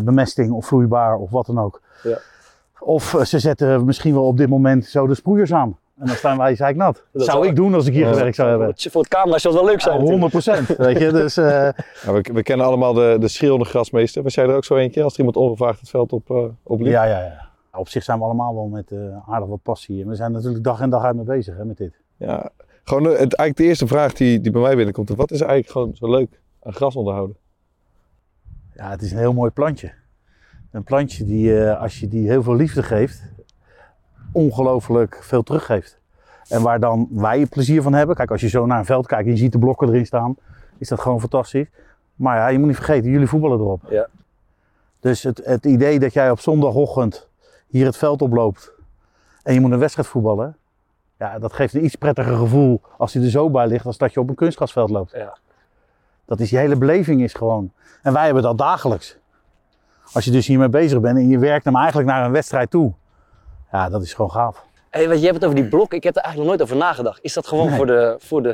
Bemesting 0.00 0.52
of 0.52 0.66
vloeibaar 0.66 1.16
of 1.16 1.30
wat 1.30 1.46
dan 1.46 1.58
ook. 1.58 1.80
Ja. 2.02 2.18
Of 2.78 3.16
ze 3.22 3.38
zetten 3.38 3.84
misschien 3.84 4.14
wel 4.14 4.26
op 4.26 4.36
dit 4.36 4.48
moment 4.48 4.84
zo 4.84 5.06
de 5.06 5.14
sproeiers 5.14 5.52
aan. 5.52 5.76
En 6.00 6.06
dan 6.06 6.16
staan 6.16 6.38
wij 6.38 6.54
zeiknat. 6.54 6.94
Dat 6.94 7.04
Dat 7.12 7.24
zou 7.24 7.46
ik 7.46 7.56
doen 7.56 7.74
als 7.74 7.86
ik 7.86 7.92
hier 7.92 8.06
gewerkt 8.06 8.34
zou 8.34 8.48
Voor 8.48 8.58
hebben. 8.58 8.76
het, 8.82 8.92
voor 8.92 9.00
het 9.00 9.10
camera 9.10 9.38
zou 9.38 9.54
het 9.54 9.62
wel 9.62 9.72
leuk 9.72 9.80
zijn. 9.80 10.06
Ja, 10.06 10.16
natuurlijk. 10.16 10.72
100% 10.72 10.76
weet 10.76 10.98
je. 10.98 11.12
Dus, 11.22 11.36
eh, 11.36 11.44
Ja, 12.02 12.12
we, 12.12 12.30
we 12.32 12.42
kennen 12.42 12.66
allemaal 12.66 12.92
de, 12.92 13.16
de 13.20 13.28
schreeuwende 13.28 13.64
grasmeester. 13.64 14.22
Was 14.22 14.34
jij 14.34 14.44
er 14.44 14.54
ook 14.54 14.64
zo 14.64 14.76
eentje 14.76 15.02
als 15.02 15.12
er 15.12 15.18
iemand 15.18 15.36
ongevraagd 15.36 15.80
het 15.80 15.88
veld 15.88 16.12
op, 16.12 16.30
eh 16.30 16.44
opliep? 16.62 16.92
ja, 16.92 17.04
ja, 17.04 17.20
ja. 17.20 17.48
Op 17.72 17.88
zich 17.88 18.02
zijn 18.04 18.18
we 18.18 18.24
allemaal 18.24 18.54
wel 18.54 18.66
met 18.66 18.90
eh, 18.92 19.28
aardig 19.28 19.48
wat 19.48 19.62
passie. 19.62 20.02
En 20.02 20.08
we 20.08 20.14
zijn 20.14 20.32
natuurlijk 20.32 20.64
dag 20.64 20.80
en 20.80 20.90
dag 20.90 21.04
uit 21.04 21.16
mee 21.16 21.24
bezig 21.24 21.56
hè, 21.56 21.64
met 21.64 21.76
dit. 21.76 21.94
Ja. 22.16 22.50
Gewoon 22.84 23.04
het, 23.04 23.18
eigenlijk 23.18 23.56
de 23.56 23.64
eerste 23.64 23.86
vraag 23.86 24.12
die, 24.12 24.40
die 24.40 24.52
bij 24.52 24.60
mij 24.60 24.76
binnenkomt. 24.76 25.08
Wat 25.08 25.30
is 25.30 25.40
eigenlijk 25.40 25.70
gewoon 25.70 25.90
zo 25.94 26.10
leuk 26.10 26.40
aan 26.62 26.72
gras 26.72 26.96
onderhouden? 26.96 27.36
Ja, 28.74 28.90
het 28.90 29.02
is 29.02 29.12
een 29.12 29.18
heel 29.18 29.32
mooi 29.32 29.50
plantje. 29.50 29.92
Een 30.70 30.84
plantje 30.84 31.24
die, 31.24 31.64
eh, 31.64 31.80
als 31.80 32.00
je 32.00 32.08
die 32.08 32.28
heel 32.28 32.42
veel 32.42 32.54
liefde 32.54 32.82
geeft, 32.82 33.22
ongelooflijk 34.32 35.18
veel 35.22 35.42
teruggeeft. 35.42 35.98
En 36.48 36.62
waar 36.62 36.80
dan 36.80 37.08
wij 37.10 37.46
plezier 37.46 37.82
van 37.82 37.92
hebben. 37.92 38.16
Kijk, 38.16 38.30
als 38.30 38.40
je 38.40 38.48
zo 38.48 38.66
naar 38.66 38.78
een 38.78 38.84
veld 38.84 39.06
kijkt 39.06 39.24
en 39.24 39.30
je 39.30 39.36
ziet 39.36 39.52
de 39.52 39.58
blokken 39.58 39.88
erin 39.88 40.06
staan, 40.06 40.36
is 40.78 40.88
dat 40.88 41.00
gewoon 41.00 41.20
fantastisch. 41.20 41.68
Maar 42.14 42.36
ja, 42.36 42.48
je 42.48 42.58
moet 42.58 42.66
niet 42.66 42.76
vergeten, 42.76 43.10
jullie 43.10 43.26
voetballen 43.26 43.58
erop. 43.58 43.82
Ja. 43.88 44.08
Dus 45.00 45.22
het, 45.22 45.40
het 45.44 45.64
idee 45.64 45.98
dat 45.98 46.12
jij 46.12 46.30
op 46.30 46.40
zondagochtend 46.40 47.28
hier 47.66 47.86
het 47.86 47.96
veld 47.96 48.22
oploopt 48.22 48.72
en 49.42 49.54
je 49.54 49.60
moet 49.60 49.70
een 49.70 49.78
wedstrijd 49.78 50.08
voetballen, 50.08 50.56
ja, 51.18 51.38
dat 51.38 51.52
geeft 51.52 51.74
een 51.74 51.84
iets 51.84 51.94
prettiger 51.94 52.36
gevoel 52.36 52.80
als 52.98 53.12
hij 53.12 53.22
er 53.22 53.30
zo 53.30 53.50
bij 53.50 53.66
ligt 53.66 53.86
als 53.86 53.98
dat 53.98 54.12
je 54.12 54.20
op 54.20 54.28
een 54.28 54.34
kunstgrasveld 54.34 54.90
loopt. 54.90 55.12
Ja. 55.12 55.38
Dat 56.24 56.40
is, 56.40 56.50
je 56.50 56.56
hele 56.56 56.76
beleving 56.76 57.22
is 57.22 57.34
gewoon. 57.34 57.72
En 58.02 58.12
wij 58.12 58.24
hebben 58.24 58.42
dat 58.42 58.58
dagelijks. 58.58 59.18
Als 60.12 60.24
je 60.24 60.30
dus 60.30 60.46
hiermee 60.46 60.68
bezig 60.68 61.00
bent 61.00 61.18
en 61.18 61.28
je 61.28 61.38
werkt 61.38 61.64
hem 61.64 61.76
eigenlijk 61.76 62.08
naar 62.08 62.24
een 62.24 62.32
wedstrijd 62.32 62.70
toe. 62.70 62.92
Ja, 63.72 63.88
dat 63.88 64.02
is 64.02 64.14
gewoon 64.14 64.30
gaaf. 64.30 64.64
Hey, 64.90 65.08
wat 65.08 65.18
je 65.18 65.22
hebt 65.26 65.34
het 65.36 65.44
over 65.44 65.56
die 65.56 65.68
blok. 65.68 65.92
Ik 65.94 66.02
heb 66.04 66.16
er 66.16 66.22
eigenlijk 66.22 66.50
nog 66.50 66.58
nooit 66.58 66.70
over 66.72 66.86
nagedacht. 66.86 67.18
Is 67.22 67.32
dat 67.32 67.46
gewoon 67.46 67.66
Nee. 67.66 67.76
voor, 67.76 67.86
de, 67.86 68.14
voor, 68.18 68.42
de, 68.42 68.52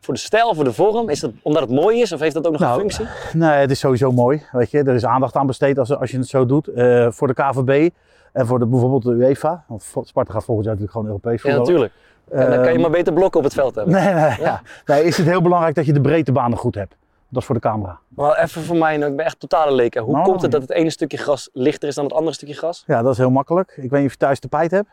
voor 0.00 0.14
de 0.14 0.20
stijl, 0.20 0.54
voor 0.54 0.64
de 0.64 0.72
vorm? 0.72 1.08
Is 1.08 1.20
dat 1.20 1.30
omdat 1.42 1.62
het 1.62 1.70
mooi 1.70 2.00
is 2.00 2.12
of 2.12 2.20
heeft 2.20 2.34
dat 2.34 2.46
ook 2.46 2.52
nog 2.52 2.60
Nou, 2.60 2.72
een 2.74 2.80
functie? 2.80 3.06
Nee, 3.38 3.50
het 3.50 3.70
is 3.70 3.78
sowieso 3.78 4.12
mooi. 4.12 4.42
Weet 4.52 4.70
je, 4.70 4.78
er 4.78 4.94
is 4.94 5.04
aandacht 5.04 5.36
aan 5.36 5.46
besteed 5.46 5.78
als, 5.78 5.96
als 5.96 6.10
je 6.10 6.18
het 6.18 6.28
zo 6.28 6.46
doet. 6.46 6.68
Eh, 6.68 7.06
voor 7.10 7.26
de 7.26 7.34
KVB 7.34 7.90
en 8.32 8.46
voor 8.46 8.58
de, 8.58 8.66
bijvoorbeeld 8.66 9.02
de 9.02 9.10
UEFA. 9.10 9.64
Want 9.68 9.82
Sparta 10.02 10.32
gaat 10.32 10.44
volgend 10.44 10.66
jaar 10.66 10.74
natuurlijk 10.76 10.90
gewoon 10.92 11.06
Europees 11.06 11.42
Ja, 11.42 11.48
voetballen. 11.54 11.72
natuurlijk. 11.72 11.92
En 12.30 12.38
dan 12.50 12.56
kan 12.56 12.64
je 12.66 12.72
Ehm, 12.72 12.80
maar 12.80 12.90
beter 12.90 13.12
blokken 13.12 13.38
op 13.38 13.44
het 13.44 13.54
veld 13.54 13.74
hebben. 13.74 13.94
Nee, 13.94 14.14
nee, 14.14 14.40
ja. 14.40 14.62
nee, 14.86 15.04
is 15.04 15.16
het 15.16 15.26
heel 15.26 15.42
belangrijk 15.42 15.74
dat 15.74 15.86
je 15.86 15.92
de 15.92 16.00
breedtebanen 16.00 16.58
goed 16.58 16.74
hebt. 16.74 16.94
Dat 17.34 17.42
is 17.42 17.48
voor 17.48 17.54
de 17.54 17.60
camera. 17.68 17.98
Maar 18.08 18.38
even 18.42 18.62
voor 18.62 18.76
mij, 18.76 18.96
nou, 18.96 19.10
ik 19.10 19.16
ben 19.16 19.26
echt 19.26 19.40
totale 19.40 19.72
leek. 19.74 19.94
hè. 19.94 20.00
Hoe 20.00 20.12
Nou, 20.12 20.24
komt 20.24 20.42
het 20.42 20.52
ja. 20.52 20.58
dat 20.58 20.68
het 20.68 20.76
ene 20.78 20.90
stukje 20.90 21.16
gras 21.18 21.48
lichter 21.52 21.88
is 21.88 21.94
dan 21.94 22.04
het 22.04 22.12
andere 22.12 22.32
stukje 22.34 22.54
gras? 22.54 22.84
Ja, 22.86 23.02
dat 23.02 23.12
is 23.12 23.18
heel 23.18 23.30
makkelijk. 23.30 23.70
Ik 23.76 23.90
weet 23.90 23.98
niet 24.00 24.06
of 24.06 24.12
je 24.12 24.18
thuis 24.18 24.38
tapijt 24.40 24.70
hebt. 24.70 24.88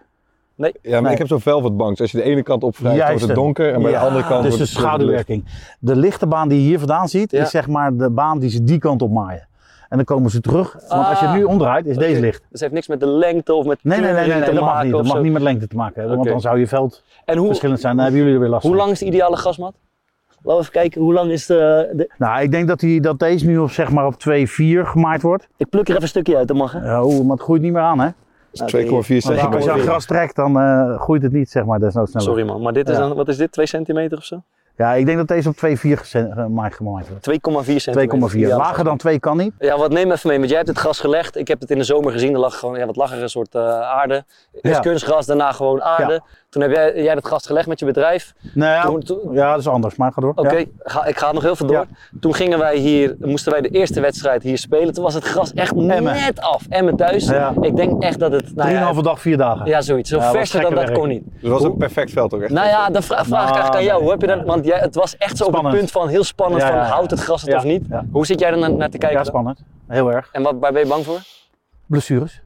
Ja, 0.55 0.69
maar 0.81 1.01
Nee. 1.01 1.11
ik 1.11 1.17
heb 1.17 1.27
zo'n 1.27 1.41
velvetbank. 1.41 1.89
Dus 1.89 1.99
als 2.01 2.11
je 2.11 2.17
de 2.17 2.23
ene 2.23 2.43
kant 2.43 2.63
opwrijft, 2.63 2.97
Juist 2.97 3.11
wordt 3.11 3.25
het 3.27 3.35
donker. 3.35 3.73
En 3.73 3.81
bij 3.81 3.91
Ja, 3.91 3.99
de 3.99 4.05
andere 4.05 4.27
kant 4.27 4.43
Dus 4.43 4.51
de 4.51 4.57
wordt 4.57 4.59
het 4.59 4.69
het 4.69 4.77
licht. 4.79 4.89
schaduwwerking. 4.89 5.45
De 5.79 5.95
lichte 5.95 6.27
baan 6.27 6.47
die 6.47 6.57
je 6.61 6.65
hier 6.67 6.77
vandaan 6.79 7.07
ziet, 7.09 7.31
Ja. 7.31 7.41
is 7.41 7.49
zeg 7.49 7.67
maar 7.67 7.95
de 7.95 8.09
baan 8.09 8.39
die 8.39 8.49
ze 8.49 8.63
die 8.63 8.77
kant 8.79 9.01
op 9.01 9.11
maaien. 9.11 9.47
En 9.89 9.97
dan 9.97 10.05
komen 10.05 10.29
ze 10.31 10.41
terug. 10.41 10.73
Want 10.87 11.07
als 11.07 11.19
je 11.19 11.25
het 11.25 11.35
nu 11.35 11.43
omdraait, 11.43 11.85
is 11.85 11.97
deze 11.97 12.19
licht. 12.21 12.39
Dus 12.39 12.47
het 12.51 12.59
heeft 12.61 12.73
niks 12.73 12.87
met 12.87 12.99
de 12.99 13.07
lengte 13.07 13.53
of 13.53 13.65
met 13.65 13.83
Nee, 13.83 13.99
nee, 13.99 14.13
nee, 14.13 14.27
nee, 14.27 14.39
nee, 14.39 14.53
dat 14.53 14.63
mag 14.63 14.83
niet. 14.83 14.91
Dat 14.91 15.03
mag 15.05 15.21
niet 15.21 15.31
met 15.33 15.41
lengte 15.41 15.67
te 15.67 15.75
maken 15.75 15.99
hebben. 15.99 16.15
Want 16.17 16.29
dan 16.29 16.41
zou 16.41 16.59
je 16.59 16.67
veld 16.67 17.03
En 17.25 17.37
hoe, 17.37 17.47
verschillend 17.47 17.79
zijn. 17.79 17.95
Dan 17.95 18.03
hebben 18.03 18.21
jullie 18.21 18.35
er 18.35 18.41
weer 18.41 18.49
last 18.51 18.61
hoe 18.63 18.71
van. 18.71 18.79
lang 18.81 18.91
is 18.91 18.99
de 18.99 19.05
ideale 19.05 19.37
gasmat? 19.37 19.73
Laten 20.43 20.61
we 20.61 20.67
even 20.69 20.71
kijken, 20.71 21.01
hoe 21.01 21.13
lang 21.13 21.31
is 21.31 21.45
de... 21.45 21.89
de- 21.93 22.09
Nou, 22.17 22.41
ik 22.41 22.51
denk 22.51 22.67
dat, 22.67 22.79
die, 22.79 23.01
dat 23.01 23.19
deze 23.19 23.45
nu 23.45 23.57
op, 23.57 23.71
zeg 23.71 23.91
maar 23.91 24.05
op 24.05 24.13
2,4 24.13 24.17
gemaaid 24.83 25.21
wordt. 25.21 25.47
Ik 25.57 25.69
pluk 25.69 25.83
er 25.83 25.89
even 25.89 26.01
een 26.01 26.07
stukje 26.07 26.37
uit, 26.37 26.47
dat 26.47 26.57
mag 26.57 26.71
hè? 26.71 26.85
Ja, 26.85 27.03
oh, 27.03 27.21
maar 27.25 27.35
het 27.35 27.41
groeit 27.45 27.61
niet 27.61 27.71
meer 27.73 27.81
aan, 27.81 27.99
hè? 27.99 28.09
Dat 28.51 28.73
is 28.73 28.85
2,4 28.85 28.89
Want 28.89 29.05
centimeter. 29.05 29.55
als 29.55 29.63
je 29.63 29.71
aan 29.71 29.79
gras 29.79 30.05
trekt, 30.05 30.35
dan 30.35 30.59
eh, 30.59 30.99
groeit 31.01 31.21
het 31.21 31.31
niet, 31.31 31.49
zeg 31.49 31.65
maar, 31.65 31.79
desnoods 31.79 32.11
sneller. 32.11 32.27
Sorry 32.29 32.45
man, 32.45 32.61
maar 32.61 32.73
dit 32.73 32.89
is 32.89 32.95
Ja. 32.97 33.07
dan, 33.07 33.15
wat 33.15 33.27
is 33.27 33.37
dit, 33.37 33.51
2 33.51 33.65
centimeter 33.65 34.17
of 34.17 34.23
zo? 34.23 34.41
Ja, 34.77 34.93
ik 34.93 35.05
denk 35.05 35.17
dat 35.17 35.27
deze 35.27 35.49
op 35.49 35.55
2,4 35.55 35.97
gese- 35.97 36.31
gemaaid 36.33 36.73
gemaaid 36.73 37.07
wordt. 37.09 37.23
2,4 37.23 37.75
centimeter. 37.81 38.29
2,4. 38.29 38.35
Ideale 38.35 38.63
Lager 38.63 38.83
dan 38.83 38.97
2 38.97 39.19
kan 39.19 39.37
niet. 39.37 39.53
Ja, 39.59 39.77
wat 39.77 39.91
neem 39.91 40.11
even 40.11 40.29
mee, 40.29 40.37
want 40.37 40.49
jij 40.49 40.57
hebt 40.57 40.69
het 40.69 40.79
gras 40.79 40.99
gelegd. 40.99 41.37
Ik 41.37 41.47
heb 41.47 41.59
het 41.59 41.69
in 41.71 41.77
de 41.77 41.83
zomer 41.83 42.11
gezien. 42.11 42.33
Er 42.33 42.39
lag 42.39 42.59
gewoon 42.59 42.77
ja, 42.79 42.85
wat 42.85 42.95
lagere 42.95 43.27
soort 43.27 43.55
eh, 43.55 43.79
aarde. 43.79 44.25
Eerst 44.61 44.75
Ja. 44.77 44.79
kunstgras, 44.81 45.25
daarna 45.25 45.51
gewoon 45.51 45.81
aarde. 45.83 46.21
Toen 46.49 46.61
heb 46.61 46.71
jij, 46.71 47.03
jij 47.03 47.13
het 47.13 47.25
gras 47.25 47.45
gelegd 47.45 47.67
met 47.67 47.79
je 47.79 47.85
bedrijf. 47.85 48.33
Nou 48.53 48.71
ja, 48.71 48.81
Toen- 48.81 49.01
toen- 49.03 49.33
ja, 49.33 49.51
dat 49.51 49.59
is 49.59 49.67
anders, 49.67 49.95
maar 49.95 50.11
ga 50.11 50.21
door. 50.21 50.31
Oké, 50.35 50.65
ga, 50.79 51.05
ik 51.05 51.17
ga 51.17 51.31
nog 51.31 51.43
heel 51.43 51.55
veel 51.55 51.67
door. 51.67 51.85
Toen 52.19 52.33
gingen 52.35 52.59
wij 52.59 52.77
hier, 52.77 53.15
moesten 53.19 53.51
wij 53.51 53.61
de 53.61 53.69
eerste 53.69 54.01
wedstrijd 54.01 54.43
hier 54.43 54.57
spelen. 54.57 54.93
Toen 54.93 55.03
was 55.03 55.13
het 55.13 55.23
gras 55.23 55.53
echt 55.53 55.71
Emmen. 55.75 56.03
net 56.03 56.41
af. 56.41 56.65
Emmen 56.69 56.95
thuis. 56.95 57.27
Ja. 57.27 57.53
Ik 57.61 57.75
denk 57.75 58.03
echt 58.03 58.19
dat 58.19 58.31
het, 58.31 58.41
nou 58.43 58.55
ja, 58.57 58.63
Drieënhalve 58.63 59.01
dag, 59.01 59.21
vier 59.21 59.37
dagen. 59.37 59.65
ja, 59.65 59.81
zoiets. 59.81 60.09
Zo 60.09 60.19
verser 60.19 60.61
dan 60.61 60.73
dat 60.75 60.83
werk. 60.83 60.93
kon 60.93 61.07
niet. 61.07 61.23
Dus 61.25 61.41
het 61.41 61.51
was 61.51 61.63
een 61.63 61.77
perfect 61.77 62.11
veld 62.11 62.33
ook 62.33 62.41
echt. 62.41 62.51
Nou 62.51 62.67
ja, 62.67 62.89
dan 62.89 63.03
vra- 63.03 63.15
vraag 63.15 63.25
ik 63.25 63.29
Nou, 63.31 63.45
eigenlijk 63.45 63.75
aan 63.75 63.83
jou. 63.83 63.93
nee. 63.93 64.01
Hoe 64.01 64.11
heb 64.11 64.21
je 64.21 64.27
dat? 64.27 64.45
Want 64.61 64.73
jij, 64.73 64.83
het 64.83 64.95
was 64.95 65.17
echt 65.17 65.37
zo 65.37 65.45
op 65.45 65.53
het 65.63 65.69
punt 65.73 65.91
van 65.91 66.07
heel 66.07 66.23
spannend 66.23 66.63
van 66.63 66.77
houdt 66.77 67.11
het 67.11 67.19
gras 67.19 67.41
het 67.41 67.55
of 67.55 67.63
niet? 67.63 67.83
Hoe 68.11 68.25
zit 68.25 68.39
jij 68.39 68.51
er 68.51 68.57
naar, 68.57 68.71
naar 68.73 68.89
te 68.89 68.97
kijken? 68.97 69.17
Ja, 69.17 69.23
dan? 69.23 69.25
spannend. 69.25 69.63
Heel 69.87 70.11
erg. 70.11 70.29
En 70.31 70.43
wat, 70.43 70.55
waar 70.59 70.71
ben 70.71 70.81
je 70.81 70.87
bang 70.87 71.05
voor? 71.05 71.19
Blessures. 71.85 72.41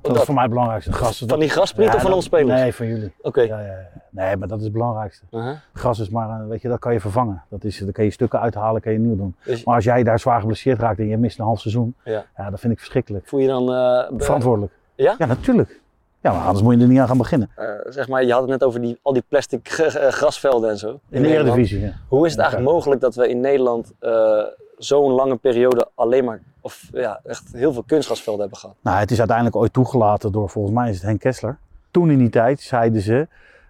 Dat, 0.00 0.10
dat- 0.12 0.20
is 0.20 0.24
voor 0.24 0.34
mij 0.34 0.42
het 0.42 0.52
belangrijkste. 0.52 0.92
Gras. 0.92 1.24
Van 1.26 1.38
die 1.40 1.48
graspriet 1.48 1.86
Ja, 1.88 1.94
of 1.94 2.02
van 2.02 2.12
ons 2.12 2.24
spelers? 2.24 2.60
Nee, 2.60 2.74
van 2.74 2.86
jullie. 2.86 3.12
Oké. 3.22 3.40
Ja, 3.40 3.60
ja, 3.60 3.66
ja. 3.66 3.88
Nee, 4.10 4.36
maar 4.36 4.48
dat 4.48 4.58
is 4.58 4.64
het 4.64 4.72
belangrijkste. 4.72 5.24
Uh-huh. 5.30 5.56
Gras 5.72 5.98
is 5.98 6.08
maar, 6.08 6.40
eh, 6.40 6.46
weet 6.48 6.62
je, 6.62 6.68
dat 6.68 6.78
kan 6.78 6.92
je 6.92 7.00
vervangen. 7.00 7.42
Dat 7.48 7.64
is, 7.64 7.78
dan 7.78 7.92
kan 7.92 8.04
je 8.04 8.10
stukken 8.10 8.40
uithalen, 8.40 8.80
kan 8.80 8.92
je 8.92 8.98
nieuw 8.98 9.16
doen. 9.16 9.34
Dus- 9.44 9.64
Maar 9.64 9.74
als 9.74 9.84
jij 9.84 10.02
daar 10.02 10.18
zwaar 10.18 10.40
geblesseerd 10.40 10.78
raakt 10.78 10.98
en 10.98 11.06
je 11.08 11.16
mist 11.16 11.38
een 11.38 11.44
half 11.44 11.60
seizoen, 11.60 11.94
Ja. 12.04 12.24
dat 12.50 12.60
vind 12.60 12.72
ik 12.72 12.78
verschrikkelijk. 12.78 13.26
Voel 13.28 13.40
je 13.40 13.46
dan, 13.48 13.72
eh, 13.74 14.10
Verantwoordelijk. 14.18 14.72
Ja? 14.94 15.14
Ja, 15.18 15.26
natuurlijk. 15.26 15.80
Ja, 16.20 16.32
maar 16.32 16.44
anders 16.44 16.62
moet 16.64 16.74
je 16.74 16.80
er 16.80 16.88
niet 16.88 16.98
aan 16.98 17.06
gaan 17.06 17.18
beginnen. 17.18 17.50
eh, 17.56 17.66
zeg 17.88 18.08
maar, 18.08 18.24
je 18.24 18.32
had 18.32 18.40
het 18.40 18.50
net 18.50 18.64
over 18.64 18.80
die, 18.80 18.98
al 19.02 19.12
die 19.12 19.24
plastic 19.28 19.68
grasvelden 20.18 20.70
en 20.70 20.78
zo. 20.78 21.00
In 21.08 21.22
de. 21.22 21.28
Eredivisie, 21.28 21.80
ja. 21.80 21.92
Hoe 22.08 22.26
is 22.26 22.32
het 22.32 22.40
eigenlijk 22.40 22.70
mogelijk 22.72 23.00
dat 23.00 23.14
we 23.14 23.28
in 23.28 23.40
Nederland 23.40 23.92
eh, 23.98 24.42
zo'n 24.78 25.12
lange 25.12 25.36
periode 25.36 25.88
alleen 25.94 26.24
maar, 26.24 26.40
of 26.60 26.88
ja, 26.92 27.20
echt 27.24 27.44
heel 27.52 27.72
veel 27.72 27.82
kunstgrasvelden 27.86 28.40
hebben 28.40 28.58
gehad? 28.58 28.76
Nou, 28.82 28.98
het 28.98 29.10
is 29.10 29.18
uiteindelijk 29.18 29.56
ooit 29.56 29.72
toegelaten 29.72 30.32
door, 30.32 30.48
volgens 30.50 30.74
mij 30.74 30.88
is 30.88 30.94
het 30.96 31.04
Henk 31.04 31.20
Kessler. 31.20 31.58
Toen 31.90 32.10
in 32.10 32.18
die 32.18 32.30
tijd 32.30 32.60
zeiden 32.60 33.00
ze, 33.00 33.28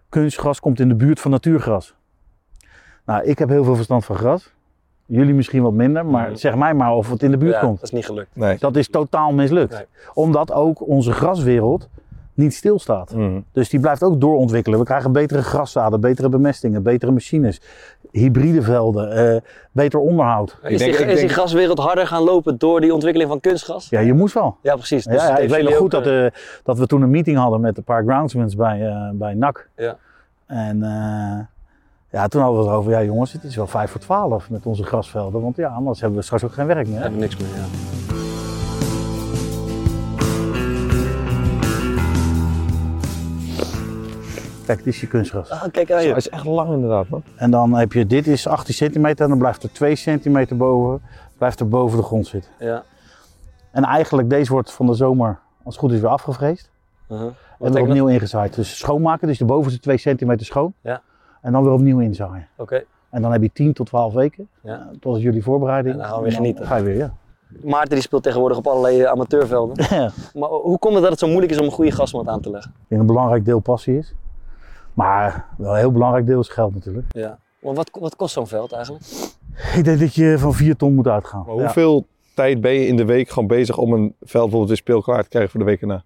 kunstgras 0.09 0.61
komt 0.61 0.81
in 0.81 0.89
de 0.89 0.95
buurt 0.95 1.21
van 1.21 1.31
natuurgras. 1.31 1.95
Nou, 3.07 3.25
ik 3.25 3.39
heb 3.39 3.49
heel 3.49 3.65
veel 3.65 3.75
verstand 3.75 4.05
van 4.05 4.17
gras. 4.17 4.53
Jullie 5.07 5.35
misschien 5.35 5.63
wat 5.63 5.73
minder, 5.73 6.07
maar 6.07 6.29
Mhm. 6.29 6.37
zeg 6.37 6.55
mij 6.57 6.75
maar 6.75 6.93
of 6.93 7.11
het 7.11 7.23
in 7.23 7.31
de 7.31 7.37
buurt 7.37 7.55
ja, 7.55 7.61
komt. 7.61 7.75
dat 7.75 7.85
is 7.85 7.91
niet 7.91 8.07
gelukt. 8.07 8.29
Nee. 8.33 8.59
Dat 8.59 8.77
is 8.77 8.89
totaal 8.89 9.33
mislukt. 9.33 9.73
Nee. 9.73 9.85
Omdat 10.15 10.53
ook 10.53 10.87
onze 10.89 11.13
graswereld 11.13 11.89
niet 12.39 12.55
stilstaat. 12.55 13.15
Mhm. 13.15 13.41
Dus 13.53 13.69
die 13.69 13.81
blijft 13.81 14.03
ook 14.03 14.21
doorontwikkelen. 14.21 14.79
We 14.79 14.85
krijgen 14.85 15.13
betere 15.13 15.43
graszaden, 15.43 16.01
betere 16.01 16.29
bemestingen, 16.29 16.83
betere 16.83 17.13
machines, 17.13 17.61
hybride 18.11 18.63
velden, 18.63 19.13
eh, 19.13 19.41
beter 19.73 20.01
onderhoud. 20.01 20.59
is, 20.63 20.79
denk- 20.79 21.17
die, 21.17 21.29
graswereld 21.29 21.79
harder 21.79 22.07
gaan 22.07 22.23
lopen 22.23 22.59
door 22.59 22.81
die 22.81 22.95
ontwikkeling 22.95 23.31
van 23.31 23.41
kunstgras? 23.41 23.89
Ja, 23.89 24.01
je 24.01 24.13
moest 24.13 24.35
wel. 24.35 24.57
Ja, 24.63 24.75
precies. 24.75 25.05
Dus 25.05 25.15
ja, 25.15 25.29
het 25.29 25.31
ja, 25.31 25.45
ik 25.45 25.51
weet 25.51 25.63
nog 25.63 25.75
goed 25.75 25.95
ook, 25.95 26.05
dat, 26.05 26.13
eh, 26.13 26.41
dat 26.63 26.79
we 26.79 26.87
toen 26.87 27.03
een 27.03 27.11
meeting 27.11 27.37
hadden 27.37 27.61
met 27.61 27.77
een 27.77 27.85
paar 27.85 28.05
groundsmans 28.05 28.57
bij, 28.57 28.87
eh, 28.87 29.11
bij 29.13 29.35
NAC. 29.35 29.69
Ja. 29.77 29.97
En 30.47 30.83
eh, 30.83 31.39
ja, 32.11 32.29
toen 32.29 32.43
hadden 32.43 32.61
we 32.61 32.67
het 32.69 32.77
over, 32.77 32.91
ja 32.91 33.03
jongens, 33.03 33.33
het 33.33 33.45
is 33.45 33.57
wel 33.57 33.67
5 33.67 33.91
voor 33.91 34.01
12 34.01 34.51
met 34.51 34.67
onze 34.67 34.85
grasvelden. 34.85 35.41
Want 35.41 35.57
ja, 35.57 35.69
anders 35.69 36.01
hebben 36.01 36.19
we 36.19 36.25
straks 36.25 36.45
ook 36.45 36.53
geen 36.53 36.67
werk 36.67 36.87
meer. 36.89 37.01
hebben 37.01 37.19
we 37.19 37.25
niks 37.25 37.37
meer. 37.37 37.49
Ja. 37.49 37.98
Kijk, 44.69 44.85
dit 44.85 44.95
is 44.95 45.01
je 45.01 45.07
kunstgras. 45.07 45.51
Ah, 45.51 45.63
kijk 45.73 45.93
aan 45.93 45.99
Hij 45.99 46.11
is 46.11 46.29
echt 46.29 46.45
lang 46.45 46.73
inderdaad, 46.73 47.09
man. 47.09 47.23
En 47.37 47.51
dan 47.51 47.75
heb 47.75 47.93
je, 47.93 48.07
dit 48.07 48.27
is 48.27 48.47
18 48.47 48.75
centimeter 48.75 49.23
en 49.25 49.29
dan 49.29 49.39
blijft 49.39 49.63
er 49.63 49.73
2 49.73 49.97
centimeter 49.97 50.57
boven, 50.57 51.01
blijft 51.39 51.61
er 51.61 51.69
boven 51.69 51.99
de 51.99 52.05
grond 52.05 52.27
zitten. 52.27 52.51
Ja. 52.59 52.83
En 53.71 53.85
eigenlijk, 53.85 54.31
deze 54.31 54.53
wordt 54.53 54.73
van 54.73 54.87
de 54.87 54.95
zomer, 54.95 55.39
als 55.63 55.75
het 55.75 55.85
goed 55.85 55.93
is, 55.93 56.01
weer 56.01 56.11
afgevreesd. 56.11 56.71
Uh-huh. 57.09 57.27
En 57.61 57.73
weer 57.73 57.83
opnieuw 57.83 58.07
ingezaaid. 58.09 58.55
Dus 58.55 58.79
schoonmaken, 58.79 59.27
dus 59.29 59.39
de 59.39 59.45
bovenste 59.45 59.81
2 59.81 59.97
centimeter 59.97 60.47
schoon. 60.47 60.73
Ja. 60.81 61.03
En 61.41 61.53
dan 61.53 61.63
weer 61.63 61.73
opnieuw 61.73 62.01
inzaaien. 62.01 62.49
Oké. 62.57 62.85
En 63.11 63.23
dan 63.23 63.33
heb 63.33 63.43
je 63.43 63.51
10 63.53 63.73
tot 63.73 63.87
12 63.87 64.13
weken, 64.15 64.49
Ja. 64.63 64.73
eh, 64.73 64.99
tot 65.01 65.21
jullie 65.21 65.43
voorbereiding. 65.43 65.95
En 65.95 66.01
dan 66.01 66.09
gaan 66.09 66.17
we 66.19 66.23
weer 66.23 66.33
En 66.33 66.37
genieten. 66.39 66.67
Ga 66.67 66.77
je 66.77 66.83
weer, 66.83 66.97
ja. 66.97 67.15
Maarten 67.65 67.91
die 67.95 68.03
speelt 68.03 68.23
tegenwoordig 68.23 68.59
op 68.59 68.67
allerlei 68.67 69.03
eh, 69.03 69.11
amateurvelden. 69.11 69.87
Ja. 69.97 70.11
Maar 70.35 70.49
hoe 70.49 70.79
komt 70.79 70.93
het 70.95 71.03
dat 71.03 71.11
het 71.11 71.21
zo 71.21 71.27
moeilijk 71.27 71.53
is 71.53 71.59
om 71.59 71.65
een 71.65 71.71
goede 71.71 71.91
grasmat 71.91 72.29
aan 72.29 72.41
te 72.41 72.51
leggen? 72.51 72.71
Ik 72.71 72.89
denk 72.89 73.01
een 73.01 73.07
belangrijk 73.07 73.45
deel 73.45 73.59
passie 73.61 73.99
is. 73.99 74.15
Maar 74.99 75.47
wel 75.57 75.71
een 75.73 75.79
heel 75.79 75.93
belangrijk 75.93 76.27
deel 76.27 76.41
is 76.41 76.49
geld 76.49 76.75
natuurlijk. 76.75 77.07
Ja. 77.09 77.39
Want 77.59 77.77
wat, 77.77 77.91
wat 77.93 78.17
kost 78.17 78.33
zo'n 78.33 78.47
veld 78.47 78.73
eigenlijk? 78.73 79.05
Ik 79.75 79.85
denk 79.85 80.01
dat 80.01 80.15
je 80.15 80.39
van 80.39 80.55
4 80.55 80.77
ton 80.77 80.95
moet 80.95 81.07
uitgaan. 81.07 81.45
Maar 81.47 81.55
Ja. 81.55 81.61
hoeveel 81.63 82.07
tijd 82.35 82.61
ben 82.61 82.73
je 82.73 82.87
in 82.87 82.97
de 82.97 83.05
week 83.05 83.29
gewoon 83.29 83.49
bezig 83.49 83.77
om 83.77 83.93
een 83.93 84.01
veld 84.01 84.17
bijvoorbeeld 84.31 84.67
weer 84.69 84.77
speelklaar 84.77 85.23
te 85.23 85.29
krijgen 85.29 85.51
voor 85.51 85.61
de 85.61 85.67
week 85.67 85.81
erna? 85.81 86.03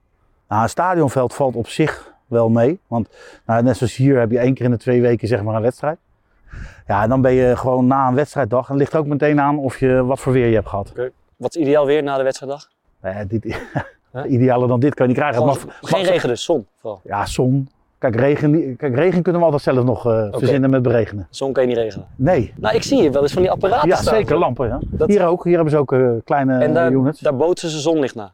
Nou, 0.48 0.62
een 0.62 0.68
stadionveld 0.68 1.34
valt 1.34 1.54
op 1.56 1.68
zich 1.68 2.12
wel 2.26 2.48
mee. 2.48 2.80
Want 2.86 3.08
nou, 3.46 3.62
net 3.62 3.76
zoals 3.76 3.96
hier 3.96 4.18
heb 4.18 4.30
je 4.30 4.38
één 4.38 4.54
keer 4.54 4.64
in 4.64 4.70
de 4.70 4.76
twee 4.76 5.00
weken 5.00 5.28
zeg 5.28 5.42
maar 5.42 5.54
een 5.54 5.62
wedstrijd. 5.62 5.98
Ja, 6.86 7.02
en 7.02 7.08
dan 7.08 7.20
ben 7.20 7.32
je 7.32 7.56
gewoon 7.56 7.86
na 7.86 8.08
een 8.08 8.14
wedstrijddag. 8.14 8.64
En 8.64 8.70
het 8.72 8.78
ligt 8.78 8.96
ook 8.96 9.06
meteen 9.06 9.40
aan 9.40 9.58
of 9.58 9.78
je 9.78 10.04
wat 10.04 10.20
voor 10.20 10.32
weer 10.32 10.46
je 10.48 10.54
hebt 10.54 10.68
gehad. 10.68 10.92
Wat 11.36 11.56
is 11.56 11.62
ideaal 11.62 11.86
weer 11.86 12.02
na 12.02 12.16
de 12.16 12.22
wedstrijddag? 12.22 12.68
Nee, 13.02 13.26
dit, 13.26 13.58
idealer 14.36 14.68
dan 14.68 14.80
dit 14.80 14.94
kan 14.94 15.06
je 15.06 15.12
niet 15.12 15.22
krijgen. 15.22 15.42
Gewoon 15.42 15.58
Maar, 15.66 15.76
geen 15.80 16.04
regen 16.04 16.28
dus, 16.28 16.44
zon 16.44 16.66
vooral. 16.80 17.00
Ja, 17.04 17.26
zon. 17.26 17.68
Kijk 18.02 18.16
regen, 18.16 18.76
kijk, 18.76 18.94
regen 18.94 19.22
kunnen 19.22 19.40
we 19.40 19.46
altijd 19.46 19.62
zelf 19.74 19.84
nog 19.84 20.06
eh, 20.06 20.26
verzinnen 20.30 20.70
met 20.70 20.82
beregenen. 20.82 21.26
Zon 21.30 21.52
kan 21.52 21.62
je 21.62 21.68
niet 21.68 21.78
regelen. 21.78 22.06
Nee. 22.16 22.52
Nou, 22.56 22.74
ik 22.74 22.82
zie 22.82 23.00
hier 23.00 23.12
wel 23.12 23.22
eens 23.22 23.32
van 23.32 23.42
die 23.42 23.50
apparaten 23.50 23.88
Ja, 23.88 23.96
staan. 23.96 24.14
zeker. 24.14 24.38
Lampen. 24.38 24.68
Ja. 24.68 24.78
Dat- 24.90 25.08
Hier 25.08 25.26
ook. 25.26 25.44
Hier 25.44 25.54
hebben 25.54 25.72
ze 25.72 25.78
ook 25.78 25.92
eh, 25.92 26.10
kleine 26.24 26.58
En 26.58 26.74
daar, 26.74 26.90
units. 26.92 27.20
daar 27.20 27.36
bootsen 27.36 27.68
ze 27.70 27.78
zonlicht 27.80 28.14
naar? 28.14 28.30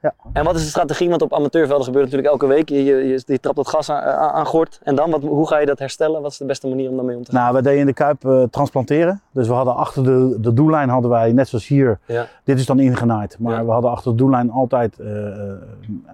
Ja. 0.00 0.14
En 0.32 0.44
wat 0.44 0.54
is 0.54 0.62
de 0.62 0.68
strategie? 0.68 1.08
Want 1.08 1.22
op 1.22 1.34
amateurvelden 1.34 1.84
gebeurt 1.84 2.04
natuurlijk 2.04 2.32
elke 2.32 2.46
week. 2.46 2.68
Je, 2.68 2.84
je, 2.84 2.94
je, 2.94 3.22
je 3.26 3.40
trapt 3.40 3.56
dat 3.56 3.68
gas 3.68 3.90
aan, 3.90 4.02
aan, 4.02 4.30
aan 4.30 4.46
gort. 4.46 4.80
En 4.82 4.94
dan, 4.94 5.10
wat, 5.10 5.22
hoe 5.22 5.48
ga 5.48 5.58
je 5.58 5.66
dat 5.66 5.78
herstellen? 5.78 6.22
Wat 6.22 6.30
is 6.30 6.38
de 6.38 6.44
beste 6.44 6.68
manier 6.68 6.90
om 6.90 6.96
daarmee 6.96 7.16
om 7.16 7.24
te 7.24 7.30
gaan? 7.32 7.40
Nou, 7.42 7.54
we 7.54 7.62
deden 7.62 7.80
in 7.80 7.86
de 7.86 7.92
Kuip 7.92 8.24
eh, 8.24 8.42
transplanteren. 8.50 9.20
Dus 9.30 9.48
we 9.48 9.54
hadden 9.54 9.76
achter 9.76 10.04
de, 10.04 10.36
de 10.40 10.52
doellijn 10.52 10.88
hadden 10.88 11.10
wij, 11.10 11.32
net 11.32 11.48
zoals 11.48 11.66
hier, 11.66 11.98
Ja. 12.06 12.26
dit 12.44 12.58
is 12.58 12.66
dan 12.66 12.78
ingenaaid. 12.78 13.36
Maar 13.38 13.54
Ja. 13.56 13.64
we 13.64 13.70
hadden 13.70 13.90
achter 13.90 14.10
de 14.10 14.16
doellijn 14.16 14.50
altijd 14.50 14.98
eh, 14.98 15.26
eh, 15.26 15.52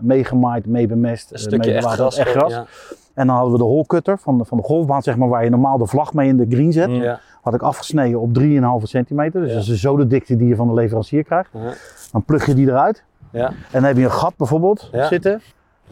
meegemaaid, 0.01 0.67
meebemest, 0.67 1.31
Een 1.31 1.37
eh, 1.37 1.43
stukje 1.43 1.73
echt 1.73 1.87
gras. 1.87 2.17
echt 2.17 2.31
gras. 2.31 2.53
Ja. 2.53 2.67
En 3.15 3.27
dan 3.27 3.35
hadden 3.37 3.53
we 3.53 3.59
de 3.59 3.65
holcutter 3.65 4.19
van 4.19 4.39
de, 4.39 4.45
van 4.45 4.57
de 4.59 4.65
golfbaan, 4.65 5.03
zeg 5.03 5.17
maar, 5.17 5.29
waar 5.29 5.45
je 5.45 5.51
normaal 5.51 5.79
de 5.79 5.87
vlag 5.87 6.15
mee 6.15 6.29
in 6.29 6.37
de 6.37 6.47
green 6.49 6.73
zet. 6.73 6.91
Ja. 6.91 7.21
Had 7.43 7.55
ik 7.55 7.63
afgesneden 7.63 8.21
op 8.21 8.35
3,5 8.39 8.87
centimeter. 8.89 9.41
Dus 9.41 9.51
Ja. 9.51 9.57
dat 9.59 9.67
is 9.67 9.81
zo 9.81 9.97
de 9.97 10.07
dikte 10.07 10.37
die 10.37 10.49
je 10.49 10.57
van 10.57 10.69
de 10.69 10.75
leverancier 10.75 11.25
krijgt. 11.25 11.51
Ja. 11.53 11.73
Dan 12.13 12.25
plug 12.25 12.47
je 12.47 12.55
die 12.55 12.67
eruit. 12.69 13.05
Ja. 13.31 13.47
En 13.49 13.55
dan 13.71 13.85
heb 13.85 13.97
je 13.97 14.05
een 14.05 14.13
gat 14.13 14.37
bijvoorbeeld 14.37 14.89
Ja. 14.93 15.07
zitten. 15.07 15.43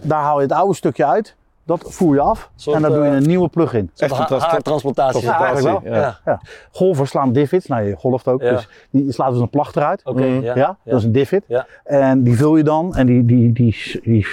Daar 0.00 0.22
haal 0.22 0.36
je 0.36 0.42
het 0.46 0.52
oude 0.52 0.74
stukje 0.74 1.06
uit. 1.06 1.36
Dat 1.68 1.84
voer 1.86 2.14
je 2.14 2.20
af. 2.20 2.50
Soort, 2.54 2.76
en 2.76 2.82
dan 2.82 2.92
doe 2.92 3.04
je 3.04 3.10
eh, 3.10 3.16
een 3.16 3.22
nieuwe 3.26 3.48
plug 3.48 3.74
in. 3.74 3.90
Echt 3.96 4.12
een 4.12 4.18
een 4.20 4.26
trans- 4.26 4.44
haartransplantatie. 4.44 5.22
Ja, 5.22 5.44
eigenlijk 5.44 5.82
wel. 5.84 5.92
Ja. 5.94 6.18
Ja. 6.24 6.40
Golvers 6.72 7.10
slaan 7.10 7.32
divots. 7.32 7.66
Nou, 7.66 7.82
je 7.82 7.96
golft 7.96 8.28
ook. 8.28 8.42
Ja. 8.42 8.50
Dus 8.50 8.68
die 8.90 9.12
slaat 9.12 9.30
dus 9.32 9.40
een 9.40 9.50
placht 9.50 9.76
eruit. 9.76 10.00
Oké, 10.04 10.22
Mm. 10.22 10.42
ja. 10.42 10.54
Ja, 10.56 10.76
dat 10.84 10.98
is 10.98 11.04
een 11.04 11.12
divot. 11.12 11.42
Ja. 11.46 11.66
En 11.84 12.22
die 12.22 12.36
vul 12.36 12.56
je 12.56 12.62
dan. 12.64 12.94
En 12.96 13.06
die, 13.06 13.24
die, 13.24 13.52
die, 13.52 14.00
die, 14.02 14.26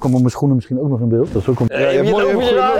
op 0.00 0.10
mijn 0.10 0.30
schoenen 0.30 0.56
misschien 0.56 0.80
ook 0.80 0.88
nog 0.88 1.00
in 1.00 1.08
beeld. 1.08 1.32
Dat 1.32 1.42
is 1.42 1.48
ook 1.48 1.60
een 1.60 1.66
Ja, 1.70 1.78
je 1.78 1.84
hebt 1.96 2.10
mooi, 2.10 2.26
je. 2.26 2.78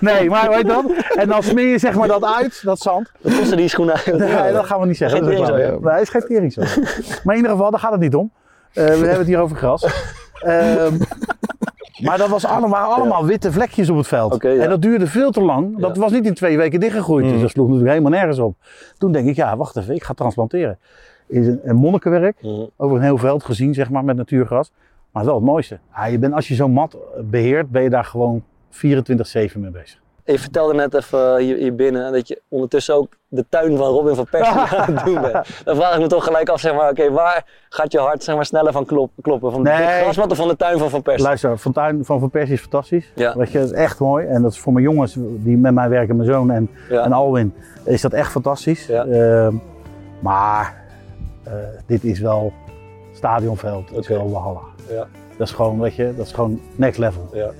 Nee, 0.00 0.30
maar 0.30 0.48
weet 0.50 0.66
dan? 0.66 0.94
En 1.16 1.28
dan 1.28 1.42
smeer 1.42 1.66
je 1.68 1.78
zeg 1.78 1.94
maar 1.94 2.08
dat 2.08 2.24
uit, 2.24 2.60
dat 2.64 2.78
zand. 2.78 3.10
Wat 3.20 3.38
kosten 3.38 3.56
die 3.56 3.68
schoenen? 3.68 4.00
Nee, 4.12 4.52
dat 4.52 4.66
gaan 4.66 4.80
we 4.80 4.86
niet 4.86 4.96
zeggen. 4.96 5.18
Geen 5.24 5.36
Dat 5.36 5.58
is. 5.58 5.70
Nee, 5.80 6.06
geen 6.06 6.20
teringzooi. 6.26 6.66
Maar 7.24 7.34
in 7.34 7.40
ieder 7.40 7.50
geval, 7.56 7.70
daar 7.70 7.80
gaat 7.80 7.92
het 7.92 8.00
niet 8.00 8.14
om. 8.14 8.30
Eh, 8.72 8.84
we 8.84 8.90
hebben 8.90 9.18
het 9.18 9.26
hier 9.26 9.40
over 9.40 9.56
gras. 9.56 9.86
Ehm, 10.46 10.96
maar 12.02 12.18
dat 12.18 12.28
was 12.28 12.44
allemaal, 12.56 12.94
allemaal 12.94 13.26
witte 13.26 13.52
vlekjes 13.52 13.90
op 13.90 13.96
het 13.96 14.06
veld. 14.06 14.42
Ja. 14.42 14.50
En 14.54 14.68
dat 14.68 14.82
duurde 14.82 15.06
veel 15.06 15.30
te 15.30 15.40
lang. 15.42 15.78
Dat 15.78 15.94
Ja. 15.94 16.00
was 16.00 16.12
niet 16.12 16.26
in 16.26 16.34
twee 16.34 16.56
weken 16.56 16.80
dichtgegroeid. 16.80 17.28
Dus 17.28 17.40
dat 17.40 17.50
sloeg 17.50 17.66
natuurlijk 17.66 17.92
helemaal 17.98 18.18
nergens 18.18 18.38
op. 18.38 18.56
Toen 18.98 19.12
denk 19.12 19.28
ik, 19.28 19.36
ja, 19.36 19.56
wacht 19.56 19.76
even, 19.76 19.94
ik 19.94 20.04
ga 20.04 20.12
transplanteren. 20.14 20.78
Is 21.26 21.46
een, 21.46 21.60
een 21.64 21.76
monnikenwerk, 21.76 22.42
Mhm. 22.42 22.64
over 22.76 22.96
een 22.96 23.02
heel 23.02 23.18
veld 23.18 23.44
gezien, 23.44 23.74
zeg 23.74 23.90
maar, 23.90 24.04
met 24.04 24.16
natuurgras. 24.16 24.72
Maar 25.12 25.24
wel 25.24 25.34
het 25.34 25.44
mooiste. 25.44 25.78
Je 26.10 26.18
bent, 26.18 26.34
als 26.34 26.48
je 26.48 26.54
zo'n 26.54 26.72
mat 26.72 26.96
beheert, 27.24 27.70
ben 27.70 27.82
je 27.82 27.90
daar 27.90 28.04
gewoon 28.04 28.42
24-7 28.70 29.60
mee 29.60 29.70
bezig. 29.70 30.00
Je 30.26 30.38
vertelde 30.38 30.74
net 30.74 30.94
even 30.94 31.36
hier, 31.36 31.56
hier 31.56 31.74
binnen 31.74 32.12
dat 32.12 32.28
je 32.28 32.40
ondertussen 32.48 32.94
ook 32.94 33.08
de 33.28 33.44
tuin 33.48 33.76
van 33.76 33.86
Robin 33.86 34.14
van 34.14 34.26
Persie 34.30 34.54
aan 34.78 34.94
het 34.94 35.04
doen 35.04 35.20
bent. 35.20 35.46
Dan 35.64 35.76
vraag 35.76 35.94
ik 35.94 36.00
me 36.00 36.06
toch 36.06 36.24
gelijk 36.24 36.48
af, 36.48 36.60
zeg 36.60 36.74
maar, 36.74 36.90
oké, 36.90 37.10
waar 37.10 37.44
gaat 37.68 37.92
je 37.92 37.98
hart 37.98 38.24
zeg 38.24 38.34
maar, 38.34 38.44
sneller 38.44 38.72
van 38.72 38.84
klop- 38.84 39.10
kloppen? 39.22 39.52
Van 39.52 39.62
de 39.64 39.70
Nee. 39.70 40.02
grasmat 40.02 40.30
of 40.30 40.36
van 40.36 40.48
de 40.48 40.56
tuin 40.56 40.78
van 40.78 40.90
Van 40.90 41.02
Persie? 41.02 41.24
Luister, 41.26 41.58
Fontuin 41.58 42.04
van 42.04 42.20
Van 42.20 42.30
Persie 42.30 42.54
is 42.54 42.60
fantastisch. 42.60 43.12
Ja. 43.14 43.36
Weet 43.36 43.50
je, 43.50 43.58
dat 43.58 43.66
is 43.66 43.72
echt 43.76 43.98
mooi. 43.98 44.26
En 44.26 44.42
dat 44.42 44.52
is 44.52 44.58
voor 44.58 44.72
mijn 44.72 44.84
jongens 44.84 45.16
die 45.18 45.56
met 45.56 45.74
mij 45.74 45.88
werken, 45.88 46.16
mijn 46.16 46.28
zoon 46.28 46.50
en, 46.50 46.70
Ja. 46.88 47.04
en 47.04 47.12
Alwin, 47.12 47.54
is 47.84 48.00
dat 48.00 48.12
echt 48.12 48.30
fantastisch. 48.30 48.86
Ja. 48.86 49.04
Ehm, 49.06 49.54
maar 50.20 50.84
eh, 51.44 51.52
dit 51.86 52.04
is 52.04 52.20
wel 52.20 52.52
stadionveld, 53.12 53.88
het 53.88 53.98
is 53.98 54.04
Oké. 54.10 54.14
wel 54.18 54.30
Walhalla. 54.30 54.60
Ja. 54.90 55.06
Dat 55.36 55.46
is 55.48 55.52
gewoon, 55.54 55.80
weet 55.80 55.94
je, 55.94 56.14
dat 56.16 56.26
is 56.26 56.32
gewoon 56.32 56.60
next 56.76 56.98
level. 56.98 57.28
Ja. 57.32 57.50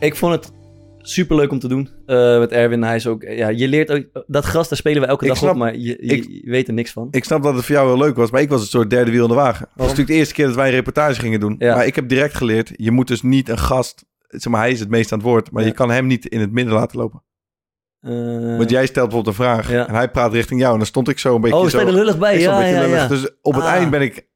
Ik 0.00 0.16
vond 0.16 0.32
het 0.34 0.52
super 0.98 1.36
leuk 1.36 1.50
om 1.50 1.58
te 1.58 1.68
doen 1.68 1.88
eh, 2.06 2.38
met 2.38 2.52
Erwin. 2.52 2.82
Hij 2.82 2.96
is 2.96 3.06
ook, 3.06 3.22
ja, 3.22 3.48
je 3.48 3.68
leert 3.68 3.90
ook, 3.90 4.24
dat 4.26 4.44
gras, 4.44 4.68
daar 4.68 4.78
spelen 4.78 5.02
we 5.02 5.08
elke 5.08 5.22
Ik 5.24 5.28
dag 5.30 5.38
snap- 5.38 5.50
op, 5.50 5.56
maar 5.56 5.76
je, 5.76 5.80
je, 5.80 5.96
ik- 5.96 6.28
je 6.44 6.50
weet 6.50 6.68
er 6.68 6.74
niks 6.74 6.92
van. 6.92 7.08
Ik 7.10 7.24
snap 7.24 7.42
dat 7.42 7.54
het 7.54 7.64
voor 7.64 7.74
jou 7.74 7.88
heel 7.88 7.98
leuk 7.98 8.16
was, 8.16 8.30
maar 8.30 8.40
ik 8.40 8.48
was 8.48 8.60
het 8.60 8.70
soort 8.70 8.90
derde 8.90 9.10
wiel 9.10 9.22
in 9.22 9.28
de 9.28 9.34
wagen. 9.34 9.60
Het 9.68 9.72
was 9.76 9.86
natuurlijk 9.86 10.08
de 10.12 10.16
eerste 10.18 10.34
keer 10.34 10.46
dat 10.46 10.54
wij 10.54 10.66
een 10.66 10.74
reportage 10.74 11.20
gingen 11.20 11.40
doen. 11.40 11.54
Ja. 11.58 11.74
Maar 11.74 11.86
ik 11.86 11.94
heb 11.94 12.08
direct 12.08 12.34
geleerd, 12.34 12.72
je 12.76 12.90
moet 12.90 13.08
dus 13.08 13.22
niet 13.22 13.48
een 13.48 13.58
gast... 13.58 14.04
Zeg 14.28 14.52
maar, 14.52 14.60
hij 14.60 14.70
is 14.70 14.80
het 14.80 14.88
meest 14.88 15.12
aan 15.12 15.18
het 15.18 15.26
woord, 15.26 15.50
maar 15.50 15.62
Ja. 15.62 15.68
je 15.68 15.74
kan 15.74 15.90
hem 15.90 16.06
niet 16.06 16.26
in 16.26 16.40
het 16.40 16.52
midden 16.52 16.74
laten 16.74 16.98
lopen. 16.98 17.22
Eh, 18.00 18.10
Want 18.56 18.70
jij 18.70 18.86
stelt 18.86 19.08
bijvoorbeeld 19.08 19.26
een 19.26 19.44
vraag 19.44 19.70
Ja. 19.70 19.88
en 19.88 19.94
hij 19.94 20.10
praat 20.10 20.32
richting 20.32 20.60
jou. 20.60 20.72
En 20.72 20.78
dan 20.78 20.86
stond 20.86 21.08
ik 21.08 21.18
zo 21.18 21.34
een 21.34 21.40
beetje 21.40 21.56
oh, 21.56 21.62
zo... 21.62 21.68
sta 21.68 21.80
er 21.80 21.92
lullig 21.92 22.18
bij? 22.18 22.40
Ja, 22.40 22.60
een 22.66 22.74
ja, 22.74 22.80
lullig. 22.80 23.08
Dus 23.08 23.28
op 23.42 23.54
het 23.54 23.64
Ah. 23.64 23.70
eind 23.72 23.90
ben 23.90 24.02
ik 24.02 24.26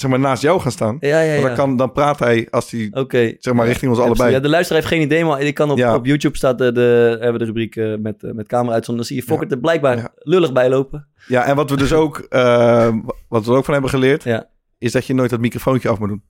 zeg 0.00 0.10
maar, 0.10 0.20
naast 0.20 0.42
jou 0.42 0.60
gaan 0.60 0.70
staan. 0.72 0.96
Ja, 1.00 1.20
ja, 1.20 1.28
Want 1.30 1.40
ja. 1.40 1.46
dan, 1.46 1.56
kan, 1.56 1.76
dan 1.76 1.92
praat 1.92 2.18
hij 2.18 2.48
als 2.50 2.70
hij 2.70 2.88
Oké. 2.92 3.34
zeg 3.38 3.54
maar, 3.54 3.66
richting 3.66 3.90
ons 3.90 4.00
Ja, 4.00 4.06
allebei. 4.06 4.30
Ja, 4.32 4.40
de 4.40 4.48
luisteraar 4.48 4.82
heeft 4.82 4.94
geen 4.94 5.02
idee, 5.02 5.24
maar 5.24 5.40
ik 5.40 5.54
kan 5.54 5.70
op, 5.70 5.78
Ja. 5.78 5.94
op 5.94 6.06
YouTube 6.06 6.36
staat 6.36 6.58
de, 6.58 6.72
de, 6.72 6.80
hebben 7.10 7.32
we 7.32 7.38
de 7.38 7.44
rubriek 7.44 7.76
eh, 7.76 7.94
met, 7.98 8.22
eh, 8.22 8.30
met 8.32 8.46
camera 8.48 8.74
uitzond. 8.74 8.96
Dan 8.96 9.06
zie 9.06 9.16
je 9.16 9.22
Fokker 9.22 9.50
er 9.50 9.58
blijkbaar 9.58 9.96
Ja. 9.96 10.10
lullig 10.16 10.52
bij 10.52 10.68
lopen. 10.68 11.06
Ja, 11.26 11.44
en 11.44 11.56
wat 11.56 11.70
we 11.70 11.76
dus 11.76 11.92
ook, 11.92 12.18
eh, 12.28 12.94
wat 13.28 13.44
we 13.44 13.50
er 13.50 13.56
ook 13.56 13.64
van 13.64 13.72
hebben 13.72 13.90
geleerd, 13.90 14.22
Ja. 14.24 14.48
is 14.78 14.92
dat 14.92 15.06
je 15.06 15.14
nooit 15.14 15.30
dat 15.30 15.40
microfoontje 15.40 15.88
af 15.88 15.98
moet 15.98 16.08
doen 16.08 16.22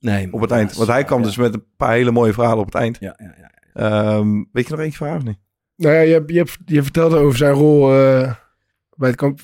Nee, 0.00 0.32
op 0.32 0.40
het 0.40 0.50
eind. 0.50 0.74
Want 0.76 0.88
hij 0.88 1.04
kwam 1.04 1.18
ja. 1.20 1.24
dus 1.24 1.36
met 1.36 1.54
een 1.54 1.64
paar 1.76 1.92
hele 1.92 2.10
mooie 2.10 2.32
verhalen 2.32 2.58
op 2.58 2.64
het 2.66 2.74
eind. 2.74 2.96
Ja, 3.00 3.14
ja, 3.18 3.34
ja. 3.40 3.50
Ehm, 3.72 4.44
weet 4.52 4.66
je 4.66 4.70
nog 4.70 4.80
eentje 4.80 4.96
vraag 4.96 5.16
of 5.16 5.22
niet? 5.24 5.38
Nou 5.76 5.94
ja, 5.94 6.00
je, 6.00 6.12
hebt- 6.12 6.30
je, 6.30 6.36
hebt- 6.38 6.58
je 6.64 6.82
vertelde 6.82 7.16
over 7.16 7.38
zijn 7.38 7.52
rol 7.52 7.92
eh, 7.94 8.32
bij 8.96 9.08
het, 9.08 9.16
kamp, 9.18 9.40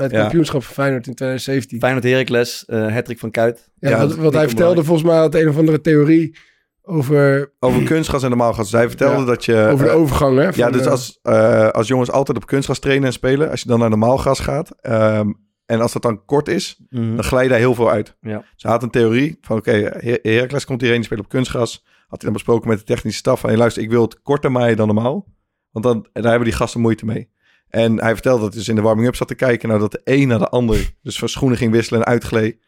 bij 0.00 0.08
het 0.08 0.16
Ja. 0.18 0.22
kampioenschap 0.22 0.62
van 0.64 0.74
Feyenoord 0.74 1.06
in 1.06 1.14
2017. 1.14 1.78
Feyenoord 1.78 2.04
Heracles, 2.04 2.64
eh 2.64 2.92
Hattrick 2.92 3.18
van 3.18 3.30
Kuit. 3.30 3.70
Ja, 3.78 3.88
Ja, 3.90 4.06
wat, 4.06 4.34
hij 4.34 4.46
vertelde, 4.46 4.84
volgens 4.84 5.06
mij 5.08 5.16
had 5.18 5.34
een 5.34 5.48
of 5.48 5.56
andere 5.58 5.80
theorie 5.80 6.36
over, 6.82 7.52
Over 7.58 7.82
kunstgas 7.82 8.22
en 8.22 8.28
normaal 8.28 8.52
gas. 8.52 8.72
Hij 8.72 8.88
vertelde 8.88 9.18
Ja, 9.20 9.24
dat 9.24 9.44
je... 9.44 9.68
over 9.72 9.84
de 9.84 9.90
eh, 9.90 9.96
overgang. 9.96 10.38
Hè, 10.38 10.48
ja, 10.54 10.70
dus 10.70 10.80
eh, 10.84 10.90
als, 10.90 11.18
eh, 11.22 11.68
als 11.68 11.88
jongens 11.88 12.10
altijd 12.10 12.36
op 12.36 12.46
kunstgas 12.46 12.78
trainen 12.78 13.06
en 13.06 13.12
spelen, 13.12 13.50
als 13.50 13.60
je 13.62 13.68
dan 13.68 13.78
naar 13.78 13.88
normaal 13.90 14.18
gas 14.18 14.40
gaat, 14.40 14.70
ehm, 14.80 15.32
en 15.66 15.80
als 15.80 15.92
dat 15.92 16.02
dan 16.02 16.24
kort 16.24 16.48
is, 16.48 16.80
Mhm. 16.88 17.14
dan 17.14 17.24
glij 17.24 17.42
je 17.42 17.48
daar 17.48 17.58
heel 17.58 17.74
veel 17.74 17.90
uit. 17.90 18.16
Ja. 18.20 18.44
Hij 18.56 18.70
had 18.70 18.82
een 18.82 18.90
theorie 18.90 19.38
van, 19.40 19.56
oké, 19.56 19.70
Her- 19.72 20.18
Heracles 20.22 20.64
komt 20.64 20.80
hierheen, 20.80 20.98
die 20.98 21.06
speelt 21.06 21.24
op 21.24 21.28
kunstgas. 21.28 21.72
Had 21.84 22.20
hij 22.22 22.30
dan 22.30 22.32
besproken 22.32 22.68
met 22.68 22.78
de 22.78 22.84
technische 22.84 23.18
staf 23.18 23.40
van, 23.40 23.48
hey, 23.50 23.58
luister, 23.58 23.82
ik 23.82 23.90
wil 23.90 24.02
het 24.02 24.22
korter 24.22 24.52
maaien 24.52 24.76
dan 24.76 24.86
normaal. 24.86 25.26
Want 25.70 25.84
dan, 25.84 26.06
daar 26.12 26.30
hebben 26.30 26.48
die 26.48 26.56
gasten 26.56 26.80
moeite 26.80 27.04
mee. 27.04 27.30
En 27.70 28.00
hij 28.00 28.12
vertelde 28.12 28.40
dat 28.40 28.48
hij 28.48 28.58
dus 28.58 28.68
in 28.68 28.74
de 28.74 28.80
warming-up 28.80 29.16
zat 29.16 29.28
te 29.28 29.34
kijken, 29.34 29.68
nou 29.68 29.80
dat 29.80 29.92
de 29.92 30.00
een 30.04 30.28
naar 30.28 30.38
de 30.38 30.48
ander 30.48 30.90
dus 31.02 31.18
van 31.18 31.28
schoenen 31.28 31.58
ging 31.58 31.72
wisselen 31.72 32.00
en 32.00 32.06
uitgleed. 32.06 32.58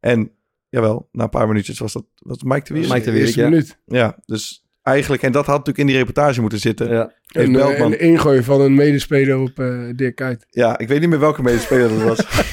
En, 0.00 0.30
jawel, 0.68 1.08
na 1.12 1.22
een 1.22 1.30
paar 1.30 1.48
minuutjes 1.48 1.78
was 1.78 1.92
dat, 1.92 2.04
was 2.16 2.42
Mike 2.42 2.72
de 2.72 2.80
Wier. 2.80 2.88
Mike 2.92 3.04
de 3.04 3.10
Wierik, 3.10 3.34
ja. 3.34 3.48
minuut. 3.48 3.78
Ja, 3.86 4.18
dus 4.26 4.66
eigenlijk, 4.82 5.22
en 5.22 5.32
dat 5.32 5.46
had 5.46 5.56
natuurlijk 5.56 5.78
in 5.78 5.86
die 5.86 5.96
reportage 5.96 6.40
moeten 6.40 6.58
zitten. 6.58 6.88
Ja, 6.88 6.94
Ja. 6.94 7.40
En, 7.40 7.46
eh, 7.46 7.52
Beltman- 7.52 7.92
een 7.92 8.00
ingooi 8.00 8.42
van 8.42 8.60
een 8.60 8.74
medespeler 8.74 9.38
op 9.38 9.58
eh 9.58 9.88
Dirk 9.96 10.14
Kuyt. 10.14 10.46
ik 10.76 10.88
weet 10.88 11.00
niet 11.00 11.08
meer 11.08 11.18
welke 11.20 11.42
medespeler 11.42 11.88
dat 11.88 12.02
was. 12.02 12.26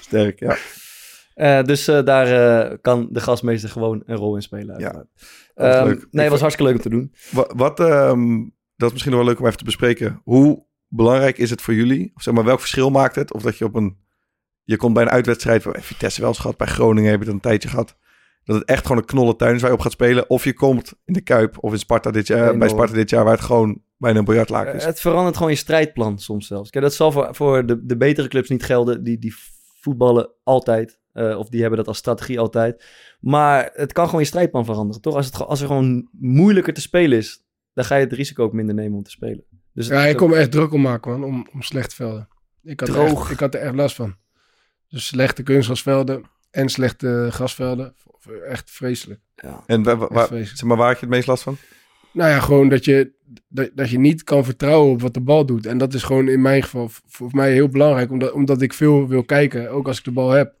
Sterk, 0.00 0.38
ja. 0.38 0.56
Eh, 1.34 1.62
dus 1.64 1.88
eh, 1.88 2.04
daar 2.04 2.26
eh, 2.70 2.76
kan 2.80 3.08
de 3.10 3.20
gastmeester 3.20 3.68
gewoon 3.70 4.02
een 4.06 4.16
rol 4.16 4.36
in 4.36 4.42
spelen. 4.42 4.70
uiteraard. 4.74 5.06
is 5.14 5.26
Ehm. 5.54 5.86
Nee, 5.86 6.22
het 6.22 6.30
was 6.30 6.40
hartstikke 6.40 6.72
leuk 6.72 6.84
om 6.84 6.90
te 6.90 6.96
doen. 6.96 7.12
Wat, 7.30 7.52
wat 7.56 7.80
ehm, 7.80 8.40
dat 8.82 8.90
is 8.90 8.92
misschien 8.92 9.16
wel 9.16 9.24
leuk 9.24 9.40
om 9.40 9.46
even 9.46 9.58
te 9.58 9.64
bespreken. 9.64 10.20
Hoe 10.24 10.66
belangrijk 10.88 11.38
is 11.38 11.50
het 11.50 11.62
voor 11.62 11.74
jullie? 11.74 12.12
Of 12.14 12.22
zeg 12.22 12.34
maar, 12.34 12.44
welk 12.44 12.60
verschil 12.60 12.90
maakt 12.90 13.14
het? 13.14 13.32
Of 13.32 13.42
dat 13.42 13.58
je 13.58 13.64
op 13.64 13.74
een... 13.74 13.96
Je 14.64 14.76
komt 14.76 14.94
bij 14.94 15.02
een 15.02 15.10
uitwedstrijd, 15.10 15.62
bij 15.62 15.82
Vitesse 15.82 16.20
wel 16.20 16.28
eens 16.28 16.38
gehad, 16.38 16.56
bij 16.56 16.66
Groningen 16.66 17.10
heb 17.10 17.18
je 17.18 17.24
dat 17.24 17.34
een 17.34 17.40
tijdje 17.40 17.68
gehad. 17.68 17.96
Dat 18.44 18.56
het 18.56 18.64
echt 18.64 18.82
gewoon 18.82 18.96
een 18.98 19.04
knolle 19.08 19.36
tuin 19.36 19.54
is 19.54 19.60
waar 19.60 19.70
je 19.70 19.76
op 19.76 19.82
gaat 19.82 19.92
spelen. 19.92 20.30
Of 20.30 20.44
je 20.44 20.54
komt 20.54 20.92
in 21.04 21.12
de 21.12 21.20
Kuip 21.20 21.56
of 21.60 21.72
in 21.72 21.78
Sparta 21.78 22.10
dit 22.10 22.26
jaar, 22.26 22.58
bij 22.58 22.68
Sparta 22.68 22.94
dit 22.94 23.10
jaar, 23.10 23.24
waar 23.24 23.34
het 23.34 23.44
gewoon 23.44 23.82
bijna 23.96 24.18
een 24.18 24.24
biljartlaak 24.24 24.74
is. 24.74 24.80
Eh, 24.80 24.86
het 24.86 25.00
verandert 25.00 25.36
gewoon 25.36 25.52
je 25.52 25.58
strijdplan 25.58 26.18
soms 26.18 26.46
zelfs. 26.46 26.70
Kijk, 26.70 26.84
dat 26.84 26.94
zal 26.94 27.12
voor, 27.12 27.34
voor 27.34 27.66
de, 27.66 27.86
de 27.86 27.96
betere 27.96 28.28
clubs 28.28 28.48
niet 28.48 28.64
gelden. 28.64 29.04
Die, 29.04 29.18
die 29.18 29.34
voetballen 29.80 30.30
altijd. 30.42 31.00
eh, 31.12 31.38
of 31.38 31.48
die 31.48 31.60
hebben 31.60 31.78
dat 31.78 31.88
als 31.88 31.98
strategie 31.98 32.40
altijd. 32.40 32.84
Maar 33.20 33.70
het 33.74 33.92
kan 33.92 34.04
gewoon 34.04 34.20
je 34.20 34.26
strijdplan 34.26 34.64
veranderen, 34.64 35.02
toch? 35.02 35.14
Als, 35.14 35.26
het, 35.26 35.38
als 35.38 35.60
er 35.60 35.66
gewoon 35.66 36.08
moeilijker 36.12 36.74
te 36.74 36.80
spelen 36.80 37.18
is, 37.18 37.44
dan 37.72 37.84
ga 37.84 37.96
je 37.96 38.04
het 38.04 38.12
risico 38.12 38.44
ook 38.44 38.52
minder 38.52 38.74
nemen 38.74 38.96
om 38.96 39.02
te 39.02 39.10
spelen. 39.10 39.44
Dus 39.74 39.86
Ja, 39.86 40.04
ik 40.04 40.16
kon 40.16 40.30
me 40.30 40.36
echt 40.36 40.50
druk 40.50 40.72
om 40.72 40.80
maken, 40.80 41.10
man, 41.10 41.24
om, 41.24 41.48
om 41.52 41.62
slechte 41.62 41.94
velden. 41.94 42.28
Ik 42.62 42.80
had, 42.80 42.88
er 42.88 42.94
Droog. 42.94 43.20
echt, 43.20 43.30
ik 43.30 43.38
had 43.40 43.54
er 43.54 43.60
echt 43.60 43.74
last 43.74 43.94
van. 43.96 44.14
Dus 44.88 45.06
slechte 45.06 45.42
kunstgrasvelden 45.42 46.22
en 46.50 46.68
slechte 46.68 47.28
grasvelden. 47.30 47.94
Echt 48.48 48.70
vreselijk. 48.70 49.20
ja. 49.34 49.62
En 49.66 49.82
waar, 49.82 49.96
waar, 49.98 50.10
Echt 50.10 50.26
vreselijk. 50.26 50.58
zeg 50.58 50.68
maar, 50.68 50.76
waar 50.76 50.86
had 50.88 50.98
je 50.98 51.06
het 51.06 51.14
meest 51.14 51.26
last 51.26 51.42
van? 51.42 51.56
Nou 52.12 52.30
ja, 52.30 52.40
gewoon 52.40 52.68
dat 52.68 52.84
je, 52.84 53.12
dat, 53.48 53.70
dat 53.74 53.90
je 53.90 53.98
niet 53.98 54.24
kan 54.24 54.44
vertrouwen 54.44 54.92
op 54.92 55.00
wat 55.00 55.14
de 55.14 55.20
bal 55.20 55.46
doet. 55.46 55.66
En 55.66 55.78
dat 55.78 55.94
is 55.94 56.02
gewoon 56.02 56.28
in 56.28 56.40
mijn 56.42 56.62
geval 56.62 56.88
voor 57.06 57.28
mij 57.32 57.52
heel 57.52 57.68
belangrijk. 57.68 58.10
Omdat, 58.10 58.32
omdat 58.32 58.62
ik 58.62 58.72
veel 58.72 59.08
wil 59.08 59.24
kijken, 59.24 59.70
ook 59.70 59.86
als 59.86 59.98
ik 59.98 60.04
de 60.04 60.10
bal 60.12 60.30
heb. 60.30 60.54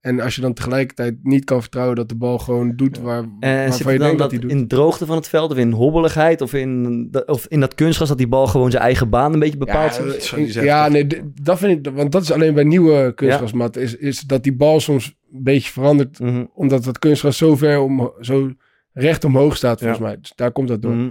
En 0.00 0.20
als 0.20 0.34
je 0.34 0.40
dan 0.40 0.52
tegelijkertijd 0.52 1.14
niet 1.22 1.44
kan 1.44 1.60
vertrouwen 1.60 1.96
dat 1.96 2.08
de 2.08 2.14
bal 2.16 2.38
gewoon 2.38 2.76
doet 2.76 2.98
waar, 2.98 3.18
En 3.22 3.28
waarvan 3.40 3.72
zit 3.72 3.86
je 3.92 3.98
denkt 3.98 4.02
dat 4.04 4.18
dat 4.18 4.30
hij 4.30 4.40
doet. 4.40 4.50
in 4.50 4.68
droogte 4.68 5.06
van 5.06 5.16
het 5.16 5.28
veld, 5.28 5.50
of 5.50 5.56
in 5.56 5.72
hobbeligheid, 5.72 6.40
of 6.40 6.54
in, 6.54 7.08
dat- 7.10 7.26
of 7.28 7.46
in 7.46 7.60
dat 7.60 7.74
kunstgras 7.74 8.08
dat 8.08 8.18
die 8.18 8.28
bal 8.28 8.46
gewoon 8.46 8.70
zijn 8.70 8.82
eigen 8.82 9.08
baan 9.10 9.32
een 9.32 9.38
beetje 9.38 9.58
bepaalt? 9.58 9.96
Ja, 9.96 10.02
dat 10.04 10.52
ja 10.52 10.88
nee, 10.88 11.06
dat 11.42 11.58
vind 11.58 11.86
ik, 11.86 11.92
want 11.94 12.12
dat 12.12 12.22
is 12.22 12.32
alleen 12.32 12.54
bij 12.54 12.64
nieuwe 12.64 13.12
kunstgrasmat, 13.14 13.76
is, 13.76 13.96
is 13.96 14.20
dat 14.20 14.42
die 14.42 14.54
bal 14.56 14.80
soms 14.80 15.16
een 15.32 15.42
beetje 15.42 15.70
verandert, 15.72 16.18
Mhm, 16.20 16.44
omdat 16.54 16.84
dat 16.84 16.98
kunstgras 16.98 17.36
zo 17.36 17.56
ver 17.56 17.78
om, 17.80 18.12
zo 18.20 18.52
recht 18.92 19.24
omhoog 19.24 19.56
staat 19.56 19.78
volgens 19.78 20.00
mij. 20.00 20.16
Dus 20.20 20.32
daar 20.34 20.52
komt 20.52 20.68
dat 20.68 20.82
door. 20.82 20.94
mhm. 20.94 21.10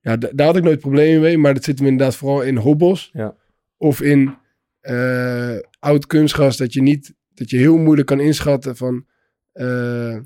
Ja, 0.00 0.16
daar 0.16 0.46
had 0.46 0.56
ik 0.56 0.62
nooit 0.64 0.80
problemen 0.80 1.20
mee, 1.20 1.38
maar 1.38 1.54
dat 1.54 1.64
zit 1.64 1.78
hem 1.78 1.88
inderdaad 1.88 2.16
vooral 2.16 2.42
in 2.42 2.56
hobbels. 2.56 3.10
Ja. 3.12 3.34
Of 3.76 4.00
in 4.00 4.34
eh, 4.80 5.56
oud 5.78 6.06
kunstgras, 6.06 6.56
dat 6.56 6.72
je 6.72 6.82
niet, 6.82 7.14
dat 7.42 7.50
je 7.50 7.56
heel 7.56 7.76
moeilijk 7.78 8.06
kan 8.06 8.20
inschatten 8.20 8.76
van, 8.76 9.06
eh, 9.52 10.18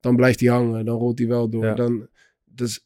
dan 0.00 0.16
blijft 0.16 0.40
hij 0.40 0.48
hangen, 0.48 0.84
dan 0.84 0.98
rolt 0.98 1.18
hij 1.18 1.28
wel 1.28 1.48
door. 1.48 1.64
Ja. 1.64 1.74
Dan, 1.74 2.08
dat 2.44 2.68
is, 2.68 2.84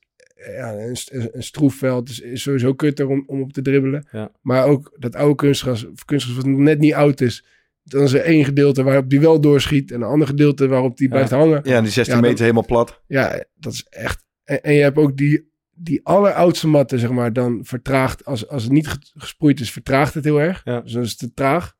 ja, 0.56 0.72
een, 0.74 0.96
st- 0.96 1.12
een 1.12 1.42
stroefveld 1.42 2.08
is, 2.08 2.20
is 2.20 2.42
sowieso 2.42 2.74
kutter 2.74 3.08
om, 3.08 3.24
om 3.26 3.40
op 3.40 3.52
te 3.52 3.62
dribbelen. 3.62 4.06
Ja. 4.12 4.30
Maar 4.42 4.64
ook 4.64 4.94
dat 4.98 5.14
oude 5.16 5.34
kunstgras, 5.34 5.86
of 5.86 6.04
kunstgras 6.04 6.36
wat 6.36 6.46
net 6.46 6.78
niet 6.78 6.94
oud 6.94 7.20
is, 7.20 7.44
Dan 7.82 8.02
is 8.02 8.12
er 8.12 8.20
één 8.20 8.44
gedeelte 8.44 8.82
waarop 8.82 9.10
die 9.10 9.20
wel 9.20 9.40
doorschiet 9.40 9.90
en 9.90 9.96
een 10.02 10.08
ander 10.08 10.26
gedeelte 10.26 10.68
waarop 10.68 10.96
die 10.96 11.08
Ja. 11.08 11.12
blijft 11.14 11.30
hangen. 11.30 11.60
Ja, 11.64 11.80
die 11.80 11.90
16 11.90 12.14
Ja, 12.14 12.20
dan- 12.20 12.28
meter 12.30 12.42
helemaal 12.44 12.64
plat. 12.66 13.00
Ja, 13.06 13.44
dat 13.54 13.72
is 13.72 13.86
echt. 13.90 14.24
En, 14.44 14.62
en 14.62 14.74
je 14.74 14.82
hebt 14.82 14.96
ook 14.96 15.16
die, 15.16 15.50
die 15.74 16.00
alleroudste 16.02 16.68
matten, 16.68 16.98
zeg 16.98 17.10
maar, 17.10 17.32
dan 17.32 17.60
vertraagt. 17.64 18.24
Als, 18.24 18.48
als 18.48 18.62
het 18.62 18.72
niet 18.72 18.88
ge- 18.88 19.10
gesproeid 19.14 19.60
is, 19.60 19.70
vertraagt 19.72 20.14
het 20.14 20.24
heel 20.24 20.40
erg. 20.40 20.60
Ja. 20.64 20.80
Dus 20.80 20.92
dan 20.92 21.02
is 21.02 21.10
het 21.10 21.18
te 21.18 21.32
traag. 21.34 21.74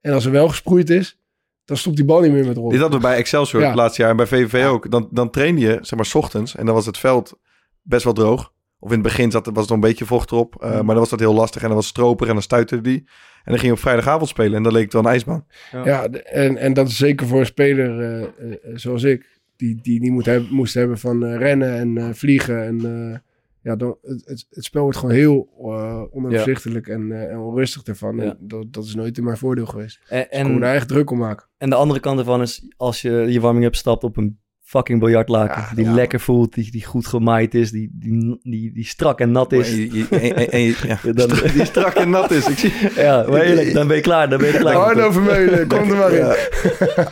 En 0.00 0.12
als 0.12 0.24
er 0.24 0.30
wel 0.32 0.48
gesproeid 0.48 0.90
is, 0.90 1.18
dan 1.64 1.76
stopt 1.76 1.96
die 1.96 2.04
bal 2.04 2.20
niet 2.20 2.32
meer 2.32 2.46
met 2.46 2.56
rollen. 2.56 2.70
Dit 2.72 2.80
hadden 2.80 3.00
we 3.00 3.06
bij 3.06 3.16
Excelsior 3.16 3.62
Ja. 3.62 3.68
het 3.68 3.76
laatste 3.76 4.00
jaar 4.02 4.10
en 4.10 4.16
bij 4.16 4.26
VVV 4.26 4.66
ook. 4.66 4.90
Dan, 4.90 5.08
dan 5.10 5.30
trainde 5.30 5.60
je, 5.60 5.78
zeg 5.80 5.94
maar, 5.98 6.06
's 6.06 6.14
ochtends 6.14 6.56
en 6.56 6.66
dan 6.66 6.74
was 6.74 6.86
het 6.86 6.98
veld 6.98 7.38
best 7.82 8.04
wel 8.04 8.12
droog. 8.12 8.52
Of 8.78 8.88
in 8.90 8.94
het 8.98 9.06
begin 9.06 9.30
zat, 9.30 9.46
was 9.46 9.54
er 9.54 9.60
nog 9.60 9.70
een 9.70 9.88
beetje 9.88 10.04
vocht 10.04 10.30
erop. 10.30 10.54
eh, 10.62 10.68
Mm. 10.68 10.74
Maar 10.76 10.84
dan 10.86 10.96
was 10.96 11.08
dat 11.08 11.20
heel 11.20 11.34
lastig 11.34 11.60
en 11.62 11.66
dan 11.66 11.76
was 11.76 11.86
het 11.86 11.94
stroper 11.94 12.26
en 12.26 12.32
dan 12.32 12.42
stuitte 12.42 12.80
die. 12.80 12.98
En 12.98 13.50
dan 13.50 13.54
ging 13.54 13.66
je 13.66 13.72
op 13.72 13.78
vrijdagavond 13.78 14.28
spelen 14.28 14.54
en 14.56 14.62
dan 14.62 14.72
leek 14.72 14.82
het 14.82 14.92
wel 14.92 15.02
een 15.02 15.08
ijsbaan. 15.08 15.46
Ja, 15.84 16.06
en, 16.08 16.56
en 16.56 16.72
dat 16.72 16.88
is 16.88 16.96
zeker 16.96 17.26
voor 17.26 17.40
een 17.40 17.46
speler 17.46 18.00
eh, 18.00 18.22
eh, 18.22 18.28
zoals 18.74 19.02
ik. 19.02 19.32
Die, 19.56 19.78
die 19.82 20.00
niet 20.00 20.10
moet 20.10 20.26
hebben, 20.26 20.48
moest 20.54 20.74
hebben 20.74 20.98
van 20.98 21.24
eh, 21.24 21.36
rennen 21.36 21.74
en 21.78 21.98
eh, 21.98 22.08
vliegen. 22.12 22.64
En 22.64 22.78
eh, 23.12 23.18
ja, 23.64 23.76
dan, 23.76 23.96
het, 24.02 24.22
het, 24.24 24.46
het 24.50 24.64
spel 24.64 24.82
wordt 24.82 24.98
gewoon 24.98 25.14
heel 25.14 25.48
eh, 25.58 26.02
onoverzichtelijk 26.10 26.86
en, 26.88 27.12
eh, 27.12 27.30
en 27.30 27.38
onrustig 27.38 27.82
ervan. 27.82 28.16
Ja. 28.16 28.22
En 28.22 28.36
dat, 28.40 28.72
dat 28.72 28.84
is 28.84 28.94
nooit 28.94 29.18
in 29.18 29.24
mijn 29.24 29.36
voordeel 29.36 29.66
geweest. 29.66 30.00
En, 30.08 30.18
Dus 30.30 30.38
ik 30.38 30.44
kon 30.44 30.54
me 30.54 30.60
daar 30.60 30.74
echt 30.74 30.88
druk 30.88 31.10
om 31.10 31.18
maken. 31.18 31.46
en 31.58 31.70
de 31.70 31.76
andere 31.76 32.00
kant 32.00 32.18
ervan 32.18 32.42
is, 32.42 32.74
als 32.76 33.02
je 33.02 33.10
je 33.10 33.40
warming-up 33.40 33.74
stapt 33.74 34.04
op 34.04 34.16
een 34.16 34.38
fucking 34.62 35.00
biljartlaken, 35.00 35.62
Ja, 35.62 35.74
die 35.74 35.84
ja. 35.84 35.92
lekker 35.94 36.20
voelt, 36.20 36.54
die, 36.54 36.70
die 36.70 36.84
goed 36.84 37.06
gemaaid 37.06 37.54
is, 37.54 37.70
die, 37.70 37.90
die, 37.94 38.38
die, 38.42 38.72
die 38.72 38.84
strak 38.84 39.20
en 39.20 39.30
nat 39.30 39.52
is. 39.52 39.70
En 39.72 39.76
je- 39.76 39.92
je- 39.98 40.06
en- 40.10 40.36
en- 40.36 40.50
en 40.50 40.60
je- 40.60 40.76
ja, 40.86 40.98
Ja, 41.02 41.12
dan- 41.12 41.28
die 41.54 41.64
strak 41.64 41.94
en 41.94 42.10
nat 42.10 42.30
is. 42.30 42.48
Ik 42.48 42.58
zie, 42.58 42.72
Ja, 42.96 43.24
maar 43.28 43.40
eerlijk, 43.40 43.72
dan 43.72 43.86
ben 43.86 43.96
je 43.96 44.02
klaar. 44.02 44.28
Dan 44.28 44.38
ben 44.38 44.52
je 44.52 44.58
klaar. 44.58 44.76
Arno 44.76 45.10
Vermeulen, 45.10 45.66
kom 45.68 45.78
er 45.90 45.96
maar 45.96 46.12
in. 46.12 46.18
Ja. 46.26 46.34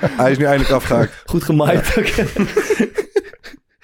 Hij 0.01 0.31
is 0.31 0.39
nu 0.39 0.45
eindelijk 0.45 0.75
afgehaakt. 0.75 1.23
Goed 1.27 1.43
gemaaid. 1.43 1.95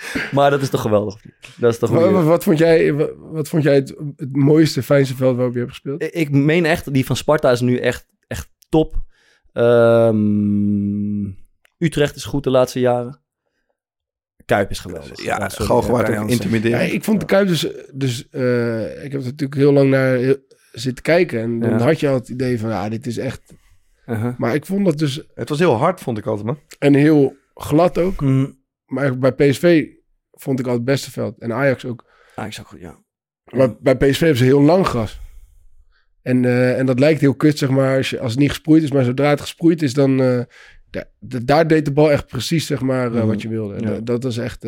maar 0.33 0.51
dat 0.51 0.63
is 0.63 0.69
toch 0.71 0.81
geweldig. 0.81 1.21
Dat 1.57 1.73
is 1.73 1.79
toch 1.79 1.91
Wat, 1.91 2.03
goed. 2.03 2.13
wat, 2.13 2.25
wat 2.25 2.45
vond 2.45 2.59
jij, 2.59 2.93
wat, 2.95 3.11
wat 3.17 3.49
vond 3.49 3.63
jij 3.63 3.75
het, 3.75 3.95
het 4.17 4.37
mooiste, 4.37 4.83
fijnste 4.83 5.17
veld 5.17 5.35
waarop 5.37 5.53
je 5.55 5.59
hebt 5.61 5.71
gespeeld? 5.71 6.03
Ik 6.17 6.31
meen 6.31 6.65
echt, 6.65 6.93
die 6.93 7.07
van 7.07 7.17
Sparta 7.17 7.51
is 7.51 7.61
nu 7.61 7.77
echt, 7.77 8.07
echt 8.27 8.51
top. 8.69 8.95
Ehm, 9.53 11.25
Utrecht 11.79 12.17
is 12.17 12.25
goed 12.25 12.45
de 12.45 12.51
laatste 12.51 12.81
jaren. 12.81 13.21
Kuip 14.45 14.71
is 14.71 14.79
geweldig. 14.79 15.23
Ja, 15.23 15.49
zeggen. 15.51 16.13
Ja, 16.15 16.27
intimiderend. 16.27 16.93
ik 16.93 17.05
vond 17.05 17.21
de 17.21 17.27
Kuip 17.27 17.49
dus, 17.49 17.67
dus 17.93 18.29
eh, 18.29 19.05
ik 19.05 19.13
heb 19.13 19.21
er 19.21 19.27
natuurlijk 19.27 19.55
heel 19.55 19.73
lang 19.73 19.91
naar 19.91 20.15
heel- 20.17 20.47
zitten 20.73 21.03
kijken. 21.05 21.41
En 21.41 21.61
dan 21.61 21.71
Ja. 21.71 21.79
had 21.79 22.01
je 22.01 22.09
al 22.09 22.15
het 22.15 22.29
idee 22.29 22.61
van, 22.61 22.71
ja, 22.71 22.89
dit 22.89 23.07
is 23.07 23.19
echt... 23.19 23.41
Uh-huh. 24.07 24.39
Maar 24.39 24.55
ik 24.55 24.67
vond 24.67 24.85
dat 24.85 24.99
dus, 24.99 25.23
Het 25.35 25.49
was 25.49 25.59
heel 25.59 25.75
hard, 25.75 26.01
vond 26.01 26.19
ik 26.19 26.27
altijd, 26.27 26.47
man. 26.47 26.59
en 26.79 26.95
heel 26.95 27.37
glad 27.55 27.99
ook. 27.99 28.21
Mm, 28.21 28.59
Maar 28.89 29.19
bij 29.19 29.33
PSV 29.33 29.87
vond 30.31 30.61
ik 30.61 30.67
al 30.67 30.73
het 30.73 30.85
beste 30.85 31.11
veld. 31.11 31.39
En 31.39 31.53
Ajax 31.53 31.85
ook. 31.85 32.05
ik 32.47 32.53
zag 32.53 32.67
goed, 32.67 32.81
ja. 32.81 32.99
Maar 33.53 33.77
bij 33.81 33.97
PSV 33.97 34.21
hebben 34.21 34.39
ze 34.39 34.45
heel 34.45 34.61
lang 34.63 34.87
gras. 34.87 35.21
En, 36.23 36.45
eh, 36.45 36.79
en 36.79 36.87
dat 36.87 36.99
lijkt 36.99 37.21
heel 37.21 37.35
kut, 37.35 37.59
zeg 37.59 37.69
maar, 37.71 37.97
als, 37.97 38.11
je, 38.11 38.21
als 38.21 38.31
het 38.31 38.41
niet 38.41 38.49
gesproeid 38.49 38.83
is. 38.83 38.91
Maar 38.93 39.05
zodra 39.05 39.31
het 39.31 39.41
gesproeid 39.41 39.83
is, 39.83 39.95
dan... 39.95 40.21
eh, 40.21 40.41
da- 40.91 41.05
da- 41.21 41.39
daar 41.45 41.67
deed 41.67 41.85
de 41.85 41.93
bal 41.93 42.11
echt 42.11 42.27
precies, 42.27 42.67
zeg 42.67 42.81
maar, 42.81 43.07
eh, 43.07 43.13
Mhm. 43.19 43.27
wat 43.27 43.43
je 43.43 43.49
wilde. 43.49 43.75
Ja. 43.81 43.91
dat, 43.91 44.07
dat 44.07 44.23
was 44.23 44.37
echt... 44.37 44.67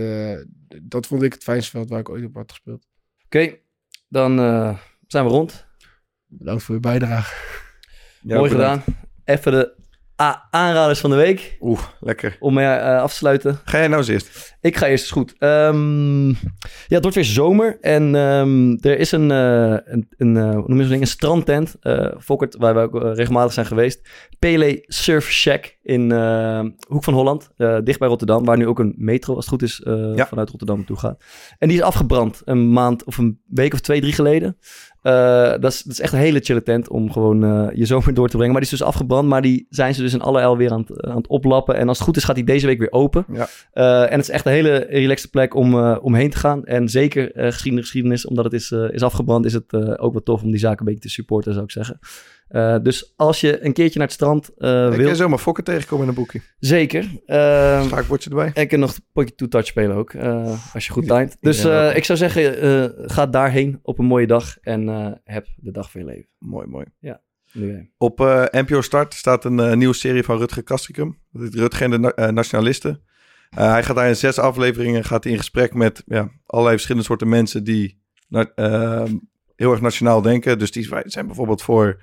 dat 0.83 1.07
vond 1.07 1.23
ik 1.23 1.33
het 1.33 1.43
fijnste 1.43 1.71
veld 1.71 1.89
waar 1.89 1.99
ik 2.01 2.09
ooit 2.09 2.25
op 2.25 2.35
had 2.35 2.51
gespeeld. 2.51 2.87
Oké, 3.25 3.57
dan 4.09 4.37
zijn 5.07 5.25
we 5.25 5.31
rond. 5.31 5.67
Bedankt 6.27 6.63
voor 6.63 6.75
je 6.75 6.81
bijdrage. 6.81 7.35
Ja, 8.23 8.37
Mooi 8.37 8.51
bedankt. 8.51 8.85
gedaan. 8.85 9.01
Even 9.25 9.53
de 9.53 9.75
Aanraders 10.51 11.01
van 11.01 11.11
de 11.11 11.17
week. 11.17 11.57
Oeh, 11.61 11.81
lekker. 12.01 12.37
Om 12.41 12.55
mee 12.55 12.67
eh, 12.67 13.01
af 13.03 13.11
te 13.11 13.17
sluiten. 13.17 13.59
Ga 13.65 13.79
jij 13.79 13.87
nou 13.87 13.99
eens 13.99 14.09
eerst? 14.09 14.57
Ik 14.61 14.77
ga 14.77 14.87
eerst, 14.87 15.05
is 15.05 15.11
goed. 15.11 15.35
Ehm, 15.39 16.29
ja, 16.29 16.35
het 16.89 17.03
wordt 17.03 17.15
weer 17.15 17.25
zomer 17.25 17.79
en 17.81 18.15
ehm, 18.15 18.77
er 18.81 18.99
is 18.99 19.13
een, 19.13 19.31
eh, 19.31 19.77
een, 19.85 20.09
een, 20.17 20.37
eh, 20.37 20.51
hoe 20.55 20.65
noem 20.67 20.89
ding? 20.89 21.01
een 21.01 21.07
strandtent, 21.07 21.77
eh 21.81 22.07
Fokkert, 22.19 22.57
waar 22.57 22.75
we 22.75 22.81
ook 22.81 23.03
eh, 23.03 23.15
regelmatig 23.15 23.53
zijn 23.53 23.67
geweest. 23.67 24.09
Pele 24.39 24.85
Surf 24.87 25.31
Shack 25.31 25.77
in 25.83 26.13
eh, 26.13 26.65
Hoek 26.89 27.05
van 27.05 27.15
Holland, 27.15 27.51
eh, 27.57 27.79
dicht 27.85 27.99
bij 27.99 28.09
Rotterdam, 28.09 28.45
waar 28.45 28.57
nu 28.57 28.67
ook 28.67 28.79
een 28.79 28.95
metro, 28.97 29.35
als 29.35 29.45
het 29.45 29.55
goed 29.55 29.63
is, 29.63 29.81
eh, 29.81 30.15
Ja. 30.15 30.27
vanuit 30.27 30.49
Rotterdam 30.51 30.77
naartoe 30.77 30.99
gaat. 30.99 31.23
En 31.59 31.69
die 31.69 31.77
is 31.77 31.83
afgebrand 31.85 32.43
een 32.45 32.73
maand 32.73 33.05
of 33.05 33.19
een 33.19 33.41
week 33.47 33.73
of 33.73 33.81
twee, 33.81 34.01
drie 34.01 34.13
geleden. 34.13 34.57
Eh, 35.03 35.51
dat, 35.61 35.73
is, 35.73 35.83
dat 35.83 35.93
is 35.93 36.01
echt 36.01 36.13
een 36.13 36.19
hele 36.19 36.41
chille 36.41 36.63
tent 36.63 36.89
om 36.89 37.13
gewoon 37.13 37.45
eh, 37.45 37.77
je 37.77 37.87
zomer 37.87 38.15
door 38.15 38.29
te 38.29 38.37
brengen. 38.37 38.53
Maar 38.53 38.63
die 38.63 38.73
is 38.73 38.79
dus 38.79 38.87
afgebrand, 38.87 39.29
maar 39.29 39.43
die 39.43 39.67
zijn 39.71 39.95
ze 39.95 40.03
dus 40.03 40.13
in 40.13 40.21
alle 40.21 40.41
el 40.41 40.57
weer 40.57 40.73
aan 40.73 40.85
het, 40.89 41.07
aan 41.07 41.17
het 41.17 41.27
oplappen. 41.27 41.75
En 41.75 41.89
als 41.89 41.99
het 41.99 42.07
goed 42.07 42.17
is 42.17 42.25
gaat 42.25 42.35
die 42.35 42.45
deze 42.45 42.67
week 42.67 42.79
weer 42.79 42.93
open. 42.93 43.25
Ja. 43.33 43.49
Eh, 43.73 44.03
en 44.03 44.19
het 44.19 44.21
is 44.21 44.31
echt 44.31 44.47
een 44.47 44.53
hele 44.53 44.87
relaxte 44.89 45.31
plek 45.31 45.55
om 45.55 45.75
eh, 45.75 45.97
omheen 46.03 46.31
te 46.31 46.37
gaan. 46.37 46.65
En 46.65 46.89
zeker 46.89 47.33
eh 47.33 47.45
geschiedenis, 47.47 47.85
geschiedenis, 47.85 48.27
omdat 48.27 48.45
het 48.45 48.53
is, 48.55 48.71
eh, 48.71 48.91
is 48.91 49.03
afgebrand, 49.03 49.45
is 49.45 49.53
het 49.53 49.73
eh, 49.73 49.95
ook 49.97 50.13
wel 50.13 50.23
tof 50.23 50.43
om 50.43 50.51
die 50.51 50.61
zaken 50.61 50.79
een 50.79 50.85
beetje 50.93 51.09
te 51.09 51.15
supporten, 51.15 51.53
zou 51.53 51.65
ik 51.65 51.71
zeggen. 51.71 51.99
Eh, 52.51 52.77
dus 52.83 53.13
als 53.17 53.41
je 53.41 53.65
een 53.65 53.73
keertje 53.73 53.99
naar 53.99 54.07
het 54.07 54.17
strand 54.17 54.49
eh 54.59 54.87
ik 54.91 54.97
wil, 54.97 55.07
kan 55.07 55.17
zomaar 55.17 55.39
fokken 55.39 55.65
tegenkomen 55.65 56.03
in 56.05 56.09
een 56.09 56.15
boekje. 56.17 56.41
zeker. 56.59 57.11
Eh, 57.27 57.83
Schaakbordje 57.87 58.31
erbij. 58.31 58.51
en 58.55 58.63
ik 58.63 58.69
kan 58.69 58.79
nog 58.79 58.95
een 58.95 59.05
potje 59.13 59.35
two-touch 59.35 59.67
spelen 59.67 59.97
ook, 59.97 60.15
als 60.75 60.87
je 60.87 60.93
goed 60.93 61.07
timed. 61.07 61.37
Dus 61.41 61.63
Ja, 61.63 61.93
ik 61.93 62.05
zou 62.05 62.19
zeggen, 62.19 62.93
ga 63.11 63.27
daarheen 63.27 63.79
op 63.83 63.99
een 63.99 64.05
mooie 64.05 64.27
dag 64.27 64.59
en 64.61 64.89
heb 65.25 65.47
de 65.57 65.71
dag 65.71 65.91
van 65.91 66.01
je 66.01 66.07
leven. 66.07 66.29
Mooi, 66.39 66.67
mooi. 66.67 66.85
Nu, 67.53 67.75
eh. 67.75 67.81
Op 67.99 68.19
NPO 68.51 68.81
Start 68.81 69.15
staat 69.15 69.45
een 69.45 69.79
nieuwe 69.79 69.95
serie 69.95 70.23
van 70.23 70.39
Rutger 70.39 70.63
Kastrikum. 70.63 71.19
Rutger 71.33 71.83
en 71.83 71.91
de 71.91 71.99
na- 72.17 72.31
Nationalisten. 72.31 73.03
Hij 73.51 73.83
gaat 73.83 73.97
daar 73.97 74.09
in 74.09 74.17
zes 74.17 74.39
afleveringen 74.39 75.05
gaat 75.05 75.25
in 75.25 75.37
gesprek 75.37 75.75
met 75.75 76.03
ja, 76.07 76.31
allerlei 76.47 76.75
verschillende 76.75 77.07
soorten 77.07 77.29
mensen 77.29 77.65
die 77.65 78.01
heel 79.57 79.71
erg 79.73 79.81
nationaal 79.81 80.23
denken. 80.23 80.59
Dus 80.59 80.71
die 80.71 80.89
zijn 81.05 81.27
bijvoorbeeld 81.27 81.63
voor... 81.63 82.03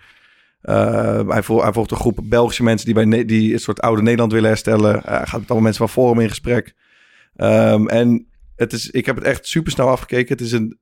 eh, 0.61 1.29
hij, 1.29 1.43
vol, 1.43 1.63
hij 1.63 1.73
volgt 1.73 1.91
een 1.91 1.97
groep 1.97 2.19
Belgische 2.23 2.63
mensen 2.63 2.93
die, 2.93 3.07
bij 3.07 3.25
die 3.25 3.53
een 3.53 3.59
soort 3.59 3.81
oude 3.81 4.01
Nederland 4.01 4.31
willen 4.31 4.49
herstellen. 4.49 5.03
Eh, 5.03 5.17
hij 5.17 5.25
gaat 5.25 5.39
met 5.39 5.49
allemaal 5.49 5.61
mensen 5.61 5.87
van 5.87 6.03
Forum 6.03 6.19
in 6.19 6.29
gesprek. 6.29 6.75
Ehm, 7.35 7.87
en 7.87 8.27
het 8.55 8.73
is, 8.73 8.89
ik 8.89 9.05
heb 9.05 9.15
het 9.15 9.25
echt 9.25 9.47
super 9.47 9.71
snel 9.71 9.89
afgekeken. 9.89 10.31
Het 10.31 10.45
is 10.45 10.51
een... 10.51 10.79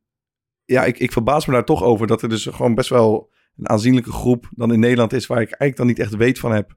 Ja, 0.65 0.85
ik, 0.85 0.99
ik 0.99 1.11
verbaas 1.11 1.45
me 1.45 1.53
daar 1.53 1.65
toch 1.65 1.83
over 1.83 2.07
dat 2.07 2.21
er 2.21 2.29
dus 2.29 2.45
gewoon 2.45 2.75
best 2.75 2.89
wel 2.89 3.31
een 3.57 3.69
aanzienlijke 3.69 4.11
groep 4.11 4.49
dan 4.51 4.73
in 4.73 4.79
Nederland 4.79 5.13
is, 5.13 5.27
waar 5.27 5.41
ik 5.41 5.51
eigenlijk 5.51 5.77
dan 5.77 5.87
niet 5.87 5.99
echt 5.99 6.15
weet 6.15 6.39
van 6.39 6.51
heb. 6.51 6.75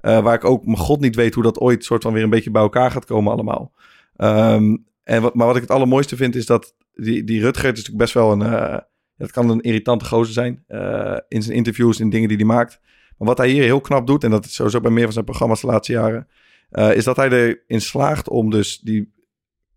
Eh, 0.00 0.22
waar 0.22 0.34
ik 0.34 0.44
ook 0.44 0.64
mijn 0.64 0.78
god 0.78 1.00
niet 1.00 1.14
weet 1.14 1.34
hoe 1.34 1.42
dat 1.42 1.58
ooit 1.58 1.84
soort 1.84 2.02
van 2.02 2.12
weer 2.12 2.22
een 2.22 2.30
beetje 2.30 2.50
bij 2.50 2.62
elkaar 2.62 2.90
gaat 2.90 3.04
komen 3.04 3.32
allemaal. 3.32 3.72
Ehm, 4.16 4.76
en 5.04 5.22
wat, 5.22 5.34
maar 5.34 5.46
wat 5.46 5.56
ik 5.56 5.62
het 5.62 5.70
allermooiste 5.70 6.16
vind 6.16 6.34
is 6.34 6.46
dat 6.46 6.74
die, 6.92 7.24
die 7.24 7.40
Rutger 7.40 7.64
is 7.64 7.70
natuurlijk 7.70 7.98
best 7.98 8.14
wel 8.14 8.32
een... 8.32 8.82
het 9.18 9.30
kan 9.30 9.50
een 9.50 9.60
irritante 9.60 10.04
gozer 10.04 10.32
zijn 10.32 10.64
eh, 10.66 11.16
in 11.28 11.42
zijn 11.42 11.56
interviews 11.56 12.00
en 12.00 12.10
dingen 12.10 12.28
die 12.28 12.36
hij 12.36 12.46
maakt. 12.46 12.80
Maar 13.18 13.28
wat 13.28 13.38
hij 13.38 13.48
hier 13.48 13.62
heel 13.62 13.80
knap 13.80 14.06
doet, 14.06 14.24
en 14.24 14.30
dat 14.30 14.44
is 14.44 14.54
sowieso 14.54 14.80
bij 14.80 14.90
meer 14.90 15.04
van 15.04 15.12
zijn 15.12 15.24
programma's 15.24 15.60
de 15.60 15.66
laatste 15.66 15.92
jaren, 15.92 16.28
eh, 16.70 16.94
is 16.94 17.04
dat 17.04 17.16
hij 17.16 17.30
erin 17.30 17.80
slaagt 17.80 18.28
om 18.28 18.50
dus 18.50 18.78
die, 18.78 19.12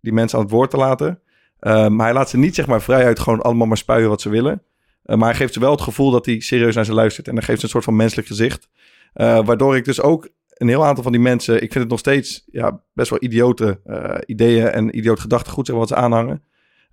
die 0.01 0.13
mensen 0.13 0.37
aan 0.37 0.43
het 0.43 0.53
woord 0.53 0.69
te 0.69 0.77
laten. 0.77 1.21
Eh, 1.59 1.87
maar 1.87 2.05
hij 2.05 2.15
laat 2.15 2.29
ze 2.29 2.37
niet 2.37 2.55
zeg 2.55 2.67
maar 2.67 2.81
vrijuit 2.81 3.19
gewoon 3.19 3.41
allemaal 3.41 3.67
maar 3.67 3.77
spuien 3.77 4.09
wat 4.09 4.21
ze 4.21 4.29
willen. 4.29 4.63
Maar 5.03 5.29
hij 5.29 5.35
geeft 5.35 5.53
ze 5.53 5.59
wel 5.59 5.71
het 5.71 5.81
gevoel 5.81 6.11
dat 6.11 6.25
hij 6.25 6.39
serieus 6.39 6.75
naar 6.75 6.85
ze 6.85 6.93
luistert. 6.93 7.27
En 7.27 7.35
dan 7.35 7.43
geeft 7.43 7.59
ze 7.59 7.65
een 7.65 7.71
soort 7.71 7.83
van 7.83 7.95
menselijk 7.95 8.27
gezicht. 8.27 8.69
Waardoor 9.13 9.75
ik 9.75 9.85
dus 9.85 10.01
ook 10.01 10.29
een 10.47 10.67
heel 10.67 10.85
aantal 10.85 11.03
van 11.03 11.11
die 11.11 11.21
mensen... 11.21 11.55
Ik 11.55 11.59
vind 11.59 11.73
het 11.73 11.89
nog 11.89 11.99
steeds 11.99 12.43
ja, 12.51 12.83
best 12.93 13.09
wel 13.09 13.23
idiote 13.23 13.81
ideeën 14.25 14.67
en 14.67 14.97
idioot 14.97 15.19
gedachtegoed 15.19 15.65
zeg 15.65 15.75
wat 15.75 15.87
ze 15.87 15.95
aanhangen. 15.95 16.43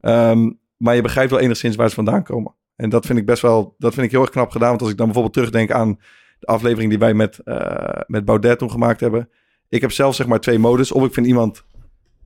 Ehm, 0.00 0.50
maar 0.78 0.94
je 0.94 1.02
begrijpt 1.02 1.30
wel 1.30 1.40
enigszins 1.40 1.76
waar 1.76 1.88
ze 1.88 1.94
vandaan 1.94 2.22
komen. 2.22 2.54
En 2.76 2.88
dat 2.88 3.06
vind 3.06 3.18
ik 3.18 3.26
best 3.26 3.42
wel... 3.42 3.74
Dat 3.78 3.94
vind 3.94 4.06
ik 4.06 4.12
heel 4.12 4.20
erg 4.20 4.30
knap 4.30 4.50
gedaan. 4.50 4.68
Want 4.68 4.80
als 4.80 4.90
ik 4.90 4.96
dan 4.96 5.06
bijvoorbeeld 5.06 5.34
terugdenk 5.34 5.70
aan 5.70 5.98
de 6.38 6.46
aflevering 6.46 6.90
die 6.90 6.98
wij 6.98 7.14
met, 7.14 7.38
eh, 7.38 8.00
met 8.06 8.24
Baudet 8.24 8.58
toen 8.58 8.70
gemaakt 8.70 9.00
hebben. 9.00 9.30
Ik 9.68 9.80
heb 9.80 9.92
zelf 9.92 10.14
zeg 10.14 10.26
maar 10.26 10.40
twee 10.40 10.58
modus. 10.58 10.92
Of 10.92 11.04
ik 11.04 11.12
vind 11.12 11.26
iemand 11.26 11.64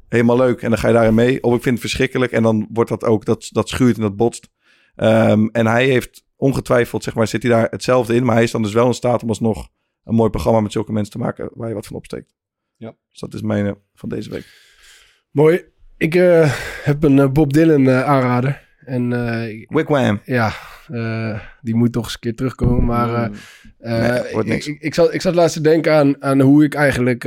helemaal 0.08 0.36
leuk 0.36 0.62
en 0.62 0.70
dan 0.70 0.78
ga 0.78 0.88
je 0.88 0.94
daarin 0.94 1.14
mee. 1.14 1.42
Of 1.42 1.54
ik 1.54 1.62
vind 1.62 1.74
het 1.74 1.80
verschrikkelijk 1.80 2.32
en 2.32 2.42
dan 2.42 2.68
wordt 2.72 2.90
dat 2.90 3.04
ook... 3.04 3.24
Dat, 3.24 3.48
dat 3.50 3.68
schuurt 3.68 3.96
en 3.96 4.02
dat 4.02 4.16
botst. 4.16 4.50
Ehm, 4.94 5.46
en 5.52 5.66
hij 5.66 5.86
heeft 5.86 6.24
ongetwijfeld, 6.36 7.04
zeg 7.04 7.14
maar, 7.14 7.26
zit 7.26 7.42
hij 7.42 7.52
daar 7.52 7.68
hetzelfde 7.70 8.14
in. 8.14 8.24
Maar 8.24 8.34
hij 8.34 8.44
is 8.44 8.50
dan 8.50 8.62
dus 8.62 8.72
wel 8.72 8.86
in 8.86 8.94
staat 8.94 9.22
om 9.22 9.28
alsnog 9.28 9.68
een 10.04 10.14
mooi 10.14 10.30
programma 10.30 10.60
met 10.60 10.72
zulke 10.72 10.92
mensen 10.92 11.12
te 11.12 11.18
maken 11.18 11.50
waar 11.54 11.68
je 11.68 11.74
wat 11.74 11.86
van 11.86 11.96
opsteekt. 11.96 12.34
Ja. 12.76 12.94
Dus 13.10 13.20
dat 13.20 13.34
is 13.34 13.42
mijn 13.42 13.66
eh, 13.66 13.72
van 13.94 14.08
deze 14.08 14.30
week. 14.30 14.46
Mooi. 15.30 15.71
Ik 16.02 16.14
eh, 16.14 16.52
heb 16.82 17.02
een 17.02 17.18
eh, 17.18 17.28
Bob 17.30 17.52
Dylan 17.52 17.88
eh, 17.88 18.02
aanrader. 18.04 18.60
En 18.84 19.08
Wigwam. 19.68 20.20
ja, 20.24 20.52
die 21.60 21.74
moet 21.74 21.92
toch 21.92 22.04
eens 22.04 22.14
een 22.14 22.20
keer 22.20 22.34
terugkomen. 22.34 22.84
Maar 22.84 23.30
eh, 23.78 24.10
Nee, 24.22 24.32
wordt 24.32 24.48
niks. 24.48 24.66
ik, 24.66 24.74
ik, 24.74 24.82
ik, 24.82 24.94
zat, 24.94 25.14
ik 25.14 25.20
zat 25.20 25.34
laatst 25.34 25.56
te 25.56 25.60
denken 25.62 25.92
aan, 25.94 26.22
aan 26.22 26.40
hoe 26.40 26.64
ik 26.64 26.74
eigenlijk 26.74 27.24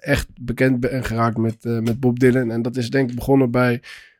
echt 0.00 0.28
bekend 0.40 0.80
ben 0.80 1.04
geraakt 1.04 1.36
met, 1.36 1.56
met 1.64 2.00
Bob 2.00 2.18
Dylan. 2.18 2.50
En 2.50 2.62
dat 2.62 2.76
is 2.76 2.90
denk 2.90 3.08
ik 3.10 3.16
begonnen 3.16 3.50
bij 3.50 3.74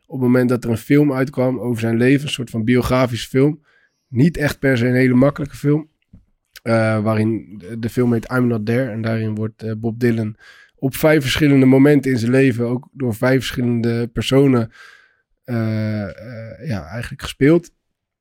op 0.07 0.19
het 0.19 0.23
moment 0.27 0.49
dat 0.49 0.65
er 0.65 0.71
een 0.71 0.77
film 0.77 1.13
uitkwam 1.13 1.59
over 1.59 1.81
zijn 1.81 1.97
leven. 1.97 2.27
Een 2.27 2.33
soort 2.33 2.51
van 2.51 2.65
biografische 2.65 3.29
film. 3.29 3.63
Niet 4.09 4.37
echt 4.37 4.59
per 4.59 4.77
se 4.79 4.87
een 4.87 4.95
hele 4.95 5.15
makkelijke 5.15 5.57
film. 5.57 5.89
Waarin 7.03 7.55
de- 7.59 7.79
de 7.79 7.89
film 7.89 8.13
heet 8.13 8.31
I'm 8.33 8.47
Not 8.47 8.67
There. 8.67 8.91
En 8.91 9.03
daarin 9.03 9.35
wordt 9.35 9.81
Bob 9.81 10.01
Dylan 10.01 10.37
op 10.83 10.95
vijf 10.95 11.23
verschillende 11.23 11.67
momenten 11.67 12.11
in 12.11 12.19
zijn 12.19 12.31
leven, 12.31 12.67
ook 12.67 12.89
door 12.93 13.15
vijf 13.15 13.39
verschillende 13.39 14.07
personen, 14.07 14.71
eh, 15.45 16.03
eh, 16.03 16.69
ja, 16.69 16.87
eigenlijk 16.87 17.23
gespeeld. 17.23 17.71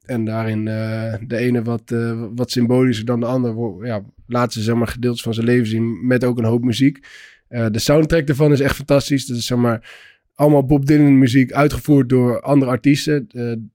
En 0.06 0.26
daarin 0.26 0.68
eh, 0.68 1.14
de 1.28 1.38
ene 1.38 1.62
wat, 1.64 1.96
wat 2.36 2.52
symbolischer 2.52 3.06
dan 3.06 3.20
de 3.20 3.26
ander. 3.26 3.86
Ja, 3.86 4.04
laat 4.28 4.54
ze 4.54 4.62
zeg 4.62 4.76
maar 4.76 4.88
gedeeltes 4.88 5.22
van 5.22 5.34
zijn 5.34 5.46
leven 5.46 5.68
zien 5.68 6.08
met 6.08 6.24
ook 6.24 6.38
een 6.38 6.44
hoop 6.44 6.64
muziek. 6.64 7.08
De 7.48 7.80
soundtrack 7.80 8.28
daarvan 8.28 8.52
is 8.52 8.60
echt 8.60 8.76
fantastisch. 8.76 9.26
Dat 9.26 9.38
is 9.38 9.46
zeg 9.46 9.58
maar 9.58 9.92
allemaal 10.36 10.66
Bob 10.66 10.86
Dylan 10.86 11.18
muziek 11.18 11.52
uitgevoerd 11.52 12.10
door 12.10 12.42
andere 12.42 12.72
artiesten. 12.72 13.28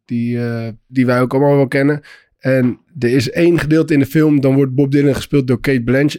die, 0.05 0.39
die 0.87 1.07
wij 1.07 1.20
ook 1.20 1.32
allemaal 1.32 1.57
wel 1.57 1.68
kennen. 1.68 2.01
En 2.39 2.80
er 2.99 3.11
is 3.11 3.30
één 3.30 3.59
gedeelte 3.59 3.93
in 3.93 3.99
de 3.99 4.07
film. 4.07 4.41
Dan 4.41 4.55
wordt 4.55 4.74
Bob 4.74 4.91
Dylan 4.91 5.14
gespeeld 5.14 5.47
door 5.47 5.61
Kate 5.61 5.82
Blanch 5.82 6.16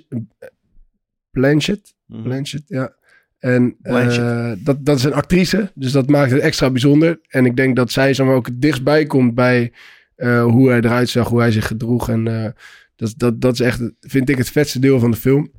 Blanchett. 1.32 1.96
Mhm. 2.08 2.22
Blanchett, 2.24 2.64
ja. 2.68 2.96
En 3.40 3.76
eh, 3.82 4.52
dat, 4.64 4.86
dat 4.86 4.98
is 4.98 5.04
een 5.04 5.14
actrice, 5.14 5.72
dus 5.76 5.92
dat 5.92 6.10
maakt 6.10 6.32
het 6.32 6.42
extra 6.42 6.70
bijzonder. 6.70 7.20
En 7.28 7.46
ik 7.46 7.56
denk 7.56 7.76
dat 7.76 7.92
zij 7.92 8.14
zeg 8.14 8.26
maar, 8.26 8.36
ook 8.36 8.46
het 8.46 8.62
dichtstbij 8.62 9.06
komt 9.06 9.36
bij 9.36 9.72
eh, 10.16 10.44
hoe 10.44 10.70
hij 10.70 10.78
eruit 10.78 11.10
zag, 11.10 11.28
hoe 11.28 11.40
hij 11.40 11.52
zich 11.52 11.68
gedroeg. 11.68 12.10
En 12.10 12.28
eh, 12.44 12.52
dat, 12.96 13.14
dat, 13.18 13.42
dat 13.42 13.54
is 13.54 13.60
echt, 13.60 13.92
vind 14.00 14.30
ik, 14.30 14.38
het 14.38 14.50
vetste 14.50 14.80
deel 14.80 15.00
van 15.00 15.12
de 15.12 15.18
film. 15.18 15.52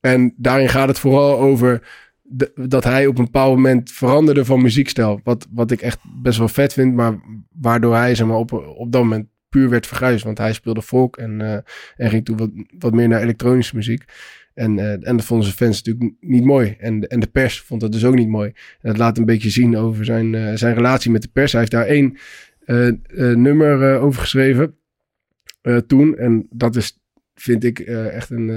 En 0.00 0.34
daarin 0.36 0.68
gaat 0.68 0.88
het 0.88 0.98
vooral 0.98 1.38
over 1.38 1.88
de- 2.22 2.52
dat 2.68 2.84
hij 2.84 3.06
op 3.06 3.18
een 3.18 3.24
bepaald 3.24 3.54
moment 3.56 3.90
veranderde 3.90 4.44
van 4.44 4.62
muziekstijl. 4.62 5.20
Wat, 5.24 5.46
wat 5.50 5.70
ik 5.70 5.80
echt 5.80 5.98
best 6.22 6.38
wel 6.38 6.48
vet 6.48 6.72
vind, 6.72 6.94
maar 6.94 7.18
waardoor 7.60 7.94
hij 7.94 8.14
zeg 8.14 8.26
maar, 8.26 8.36
op, 8.36 8.52
op 8.52 8.92
dat 8.92 9.02
moment 9.02 9.26
puur 9.48 9.68
werd 9.68 9.86
verguisd. 9.86 10.24
Want 10.24 10.38
hij 10.38 10.52
speelde 10.52 10.82
folk 10.82 11.16
en, 11.16 11.64
en 11.96 12.10
ging 12.10 12.24
toen 12.24 12.36
wat, 12.36 12.50
wat 12.78 12.94
meer 12.94 13.08
naar 13.08 13.22
elektronische 13.22 13.76
muziek. 13.76 14.04
En, 14.58 14.78
eh, 14.78 14.92
en 14.92 15.16
dat 15.16 15.24
vonden 15.24 15.46
zijn 15.46 15.58
fans 15.58 15.82
natuurlijk 15.82 16.14
niet 16.20 16.44
mooi. 16.44 16.76
En, 16.78 17.08
en 17.08 17.20
de 17.20 17.26
pers 17.26 17.60
vond 17.60 17.82
het 17.82 17.92
dus 17.92 18.04
ook 18.04 18.14
niet 18.14 18.28
mooi. 18.28 18.52
En 18.80 18.88
dat 18.88 18.96
laat 18.96 19.18
een 19.18 19.24
beetje 19.24 19.50
zien 19.50 19.76
over 19.76 20.04
zijn, 20.04 20.34
eh, 20.34 20.54
zijn 20.54 20.74
relatie 20.74 21.10
met 21.10 21.22
de 21.22 21.28
pers. 21.32 21.52
Hij 21.52 21.60
heeft 21.60 21.72
daar 21.72 21.86
één 21.86 22.16
eh, 22.64 22.88
nummer 23.34 23.98
over 23.98 24.20
geschreven 24.20 24.76
toen. 25.86 26.16
En 26.16 26.46
dat 26.50 26.76
is, 26.76 26.98
vind 27.34 27.64
ik, 27.64 27.78
echt, 27.78 28.30
een, 28.30 28.50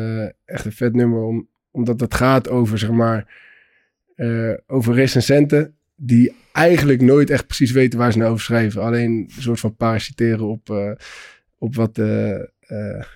echt 0.45 0.65
een 0.65 0.71
vet 0.71 0.93
nummer. 0.93 1.23
Om, 1.23 1.47
omdat 1.71 1.99
het 1.99 2.13
gaat 2.13 2.49
over, 2.49 2.77
zeg 2.77 2.91
maar, 2.91 3.33
over 4.67 4.93
recensenten 4.93 5.73
die 5.95 6.33
eigenlijk 6.51 7.01
nooit 7.01 7.29
echt 7.29 7.47
precies 7.47 7.71
weten 7.71 7.99
waar 7.99 8.11
ze 8.11 8.17
nou 8.17 8.31
over 8.31 8.43
schrijven. 8.43 8.81
Alleen 8.81 9.11
een 9.11 9.41
soort 9.41 9.59
van 9.59 9.75
parasiteren 9.75 10.47
op, 10.47 10.95
op 11.57 11.75
wat, 11.75 11.95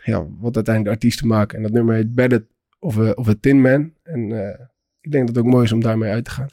ja, 0.03 0.25
wat 0.39 0.55
uiteindelijk 0.55 0.83
de 0.83 0.89
artiesten 0.89 1.27
maken. 1.27 1.57
En 1.57 1.63
dat 1.63 1.71
nummer 1.71 1.95
heet 1.95 2.15
Better 2.15 2.45
of 2.85 2.97
a, 2.97 3.11
of 3.11 3.27
a 3.27 3.33
Tin 3.39 3.61
Man. 3.61 3.93
En 4.03 4.31
eh, 4.31 4.65
ik 5.01 5.11
denk 5.11 5.27
dat 5.27 5.35
het 5.35 5.45
ook 5.45 5.51
mooi 5.51 5.63
is 5.65 5.71
om 5.71 5.81
daarmee 5.81 6.11
uit 6.11 6.25
te 6.25 6.31
gaan. 6.31 6.47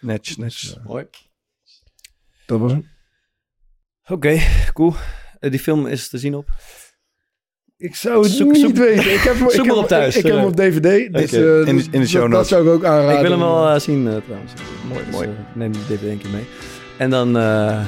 Netjes, 0.00 0.36
netjes. 0.36 0.78
Mooi. 0.84 1.06
Dat 2.46 2.60
was 2.60 2.72
hem. 2.72 2.88
Oké, 4.08 4.38
cool. 4.72 4.94
Eh, 5.38 5.50
die 5.50 5.60
film 5.60 5.86
is 5.86 6.08
te 6.08 6.18
zien 6.18 6.34
op. 6.34 6.48
Ik 7.76 7.94
zou 7.94 8.22
het 8.22 8.32
Zoek- 8.32 8.50
niet 8.52 8.60
zoek- 8.60 8.76
weten. 8.76 9.12
Ik 9.14 9.20
heb, 9.20 9.34
hem- 9.38 9.50
zoek 9.50 9.52
ik 9.52 9.56
maar 9.66 9.66
heb, 9.74 9.76
op 9.76 9.88
thuis. 9.88 10.16
Ik, 10.16 10.24
ik 10.24 10.30
heb 10.30 10.36
hem 10.40 10.46
op 10.48 10.56
DVD. 10.56 11.12
Dus, 11.12 11.32
eh, 11.32 11.40
In 11.66 11.76
de- 11.76 11.82
in 11.82 11.90
de 11.90 11.98
dat- 11.98 12.08
show 12.08 12.20
dat, 12.20 12.30
notes. 12.30 12.48
zou 12.48 12.66
ik 12.66 12.72
ook 12.72 12.84
aanraden. 12.84 13.14
ik 13.14 13.20
wil 13.20 13.30
hem 13.30 13.40
wel 13.40 13.68
eh, 13.68 13.80
zien 13.80 14.08
eh, 14.08 14.16
trouwens. 14.24 14.52
Mooi, 14.88 15.04
Dus, 15.04 15.14
mooi. 15.14 15.28
eh, 15.28 15.34
neem 15.54 15.72
die 15.72 15.80
DVD 15.86 16.02
een 16.10 16.18
keer 16.18 16.30
mee. 16.30 16.44
En 16.98 17.10
dan 17.10 17.36
eh, 17.36 17.86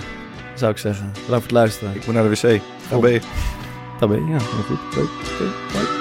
zou 0.55 0.72
ik 0.72 0.78
zeggen, 0.78 1.05
bedankt 1.12 1.26
voor 1.26 1.42
het 1.42 1.51
luisteren. 1.51 1.94
Ik 1.94 2.07
moet 2.07 2.14
naar 2.14 2.22
de 2.22 2.28
wc. 2.28 2.61
Dat 4.01 4.09
ben 4.09 4.26
je, 4.26 4.30
ja, 4.32 4.38
heel 4.38 4.62
goed. 4.62 4.94
Leuk. 4.96 5.97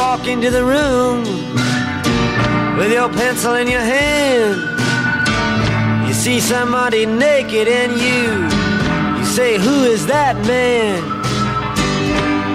Walk 0.00 0.26
into 0.26 0.50
the 0.50 0.64
room 0.64 1.24
with 2.78 2.90
your 2.90 3.10
pencil 3.10 3.54
in 3.56 3.68
your 3.68 3.82
hand. 3.82 4.56
You 6.08 6.14
see 6.14 6.40
somebody 6.40 7.04
naked 7.04 7.68
and 7.68 7.92
you 7.92 8.48
you 9.18 9.26
say, 9.26 9.58
Who 9.58 9.84
is 9.84 10.06
that 10.06 10.36
man? 10.46 11.02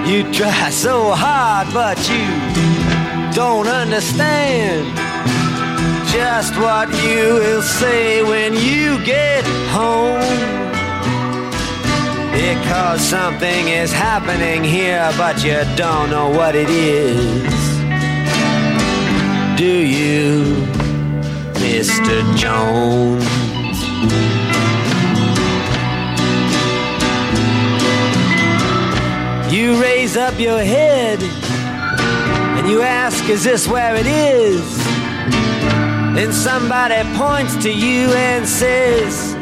You 0.09 0.23
try 0.33 0.69
so 0.85 1.11
hard, 1.13 1.67
but 1.71 1.99
you 2.09 2.25
don't 3.35 3.67
understand 3.67 4.87
just 6.11 6.57
what 6.57 6.89
you 7.03 7.35
will 7.35 7.61
say 7.61 8.23
when 8.23 8.55
you 8.55 9.05
get 9.05 9.45
home. 9.69 10.64
Because 12.35 12.99
something 12.99 13.69
is 13.69 13.93
happening 13.93 14.61
here, 14.61 15.09
but 15.17 15.41
you 15.41 15.63
don't 15.77 16.09
know 16.09 16.29
what 16.29 16.53
it 16.53 16.69
is. 16.69 17.43
Do 19.57 19.65
you, 19.65 20.43
Mr. 21.63 22.35
Jones? 22.35 23.23
You 29.49 29.81
raise 29.81 30.17
up 30.17 30.37
your 30.37 30.59
head 30.59 31.23
and 32.57 32.67
you 32.67 32.81
ask, 32.81 33.29
Is 33.29 33.45
this 33.45 33.65
where 33.65 33.95
it 33.95 34.07
is? 34.07 34.77
Then 36.13 36.33
somebody 36.33 37.01
points 37.17 37.55
to 37.63 37.71
you 37.71 38.09
and 38.11 38.45
says, 38.45 39.37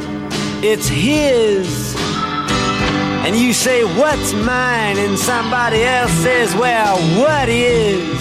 It's 0.64 0.88
his. 0.88 2.03
And 3.26 3.36
you 3.38 3.54
say, 3.54 3.84
What's 3.84 4.34
mine? 4.34 4.98
And 4.98 5.18
somebody 5.18 5.84
else 5.84 6.12
says, 6.12 6.54
Well, 6.56 6.98
what 7.22 7.48
is? 7.48 8.20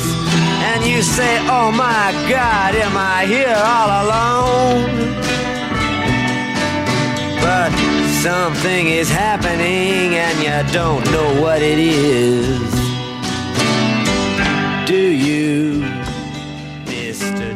And 0.70 0.84
you 0.84 1.02
say, 1.02 1.38
Oh 1.48 1.72
my 1.72 2.12
God, 2.30 2.74
am 2.76 2.96
I 2.96 3.26
here 3.26 3.56
all 3.56 3.90
alone? 4.04 5.22
But 7.40 7.72
something 8.22 8.86
is 8.86 9.10
happening 9.10 10.14
and 10.14 10.38
you 10.38 10.72
don't 10.72 11.04
know 11.10 11.42
what 11.42 11.60
it 11.60 11.80
is. 11.80 12.72
Do 14.86 14.96
you, 14.96 15.80
Mr. 16.84 17.51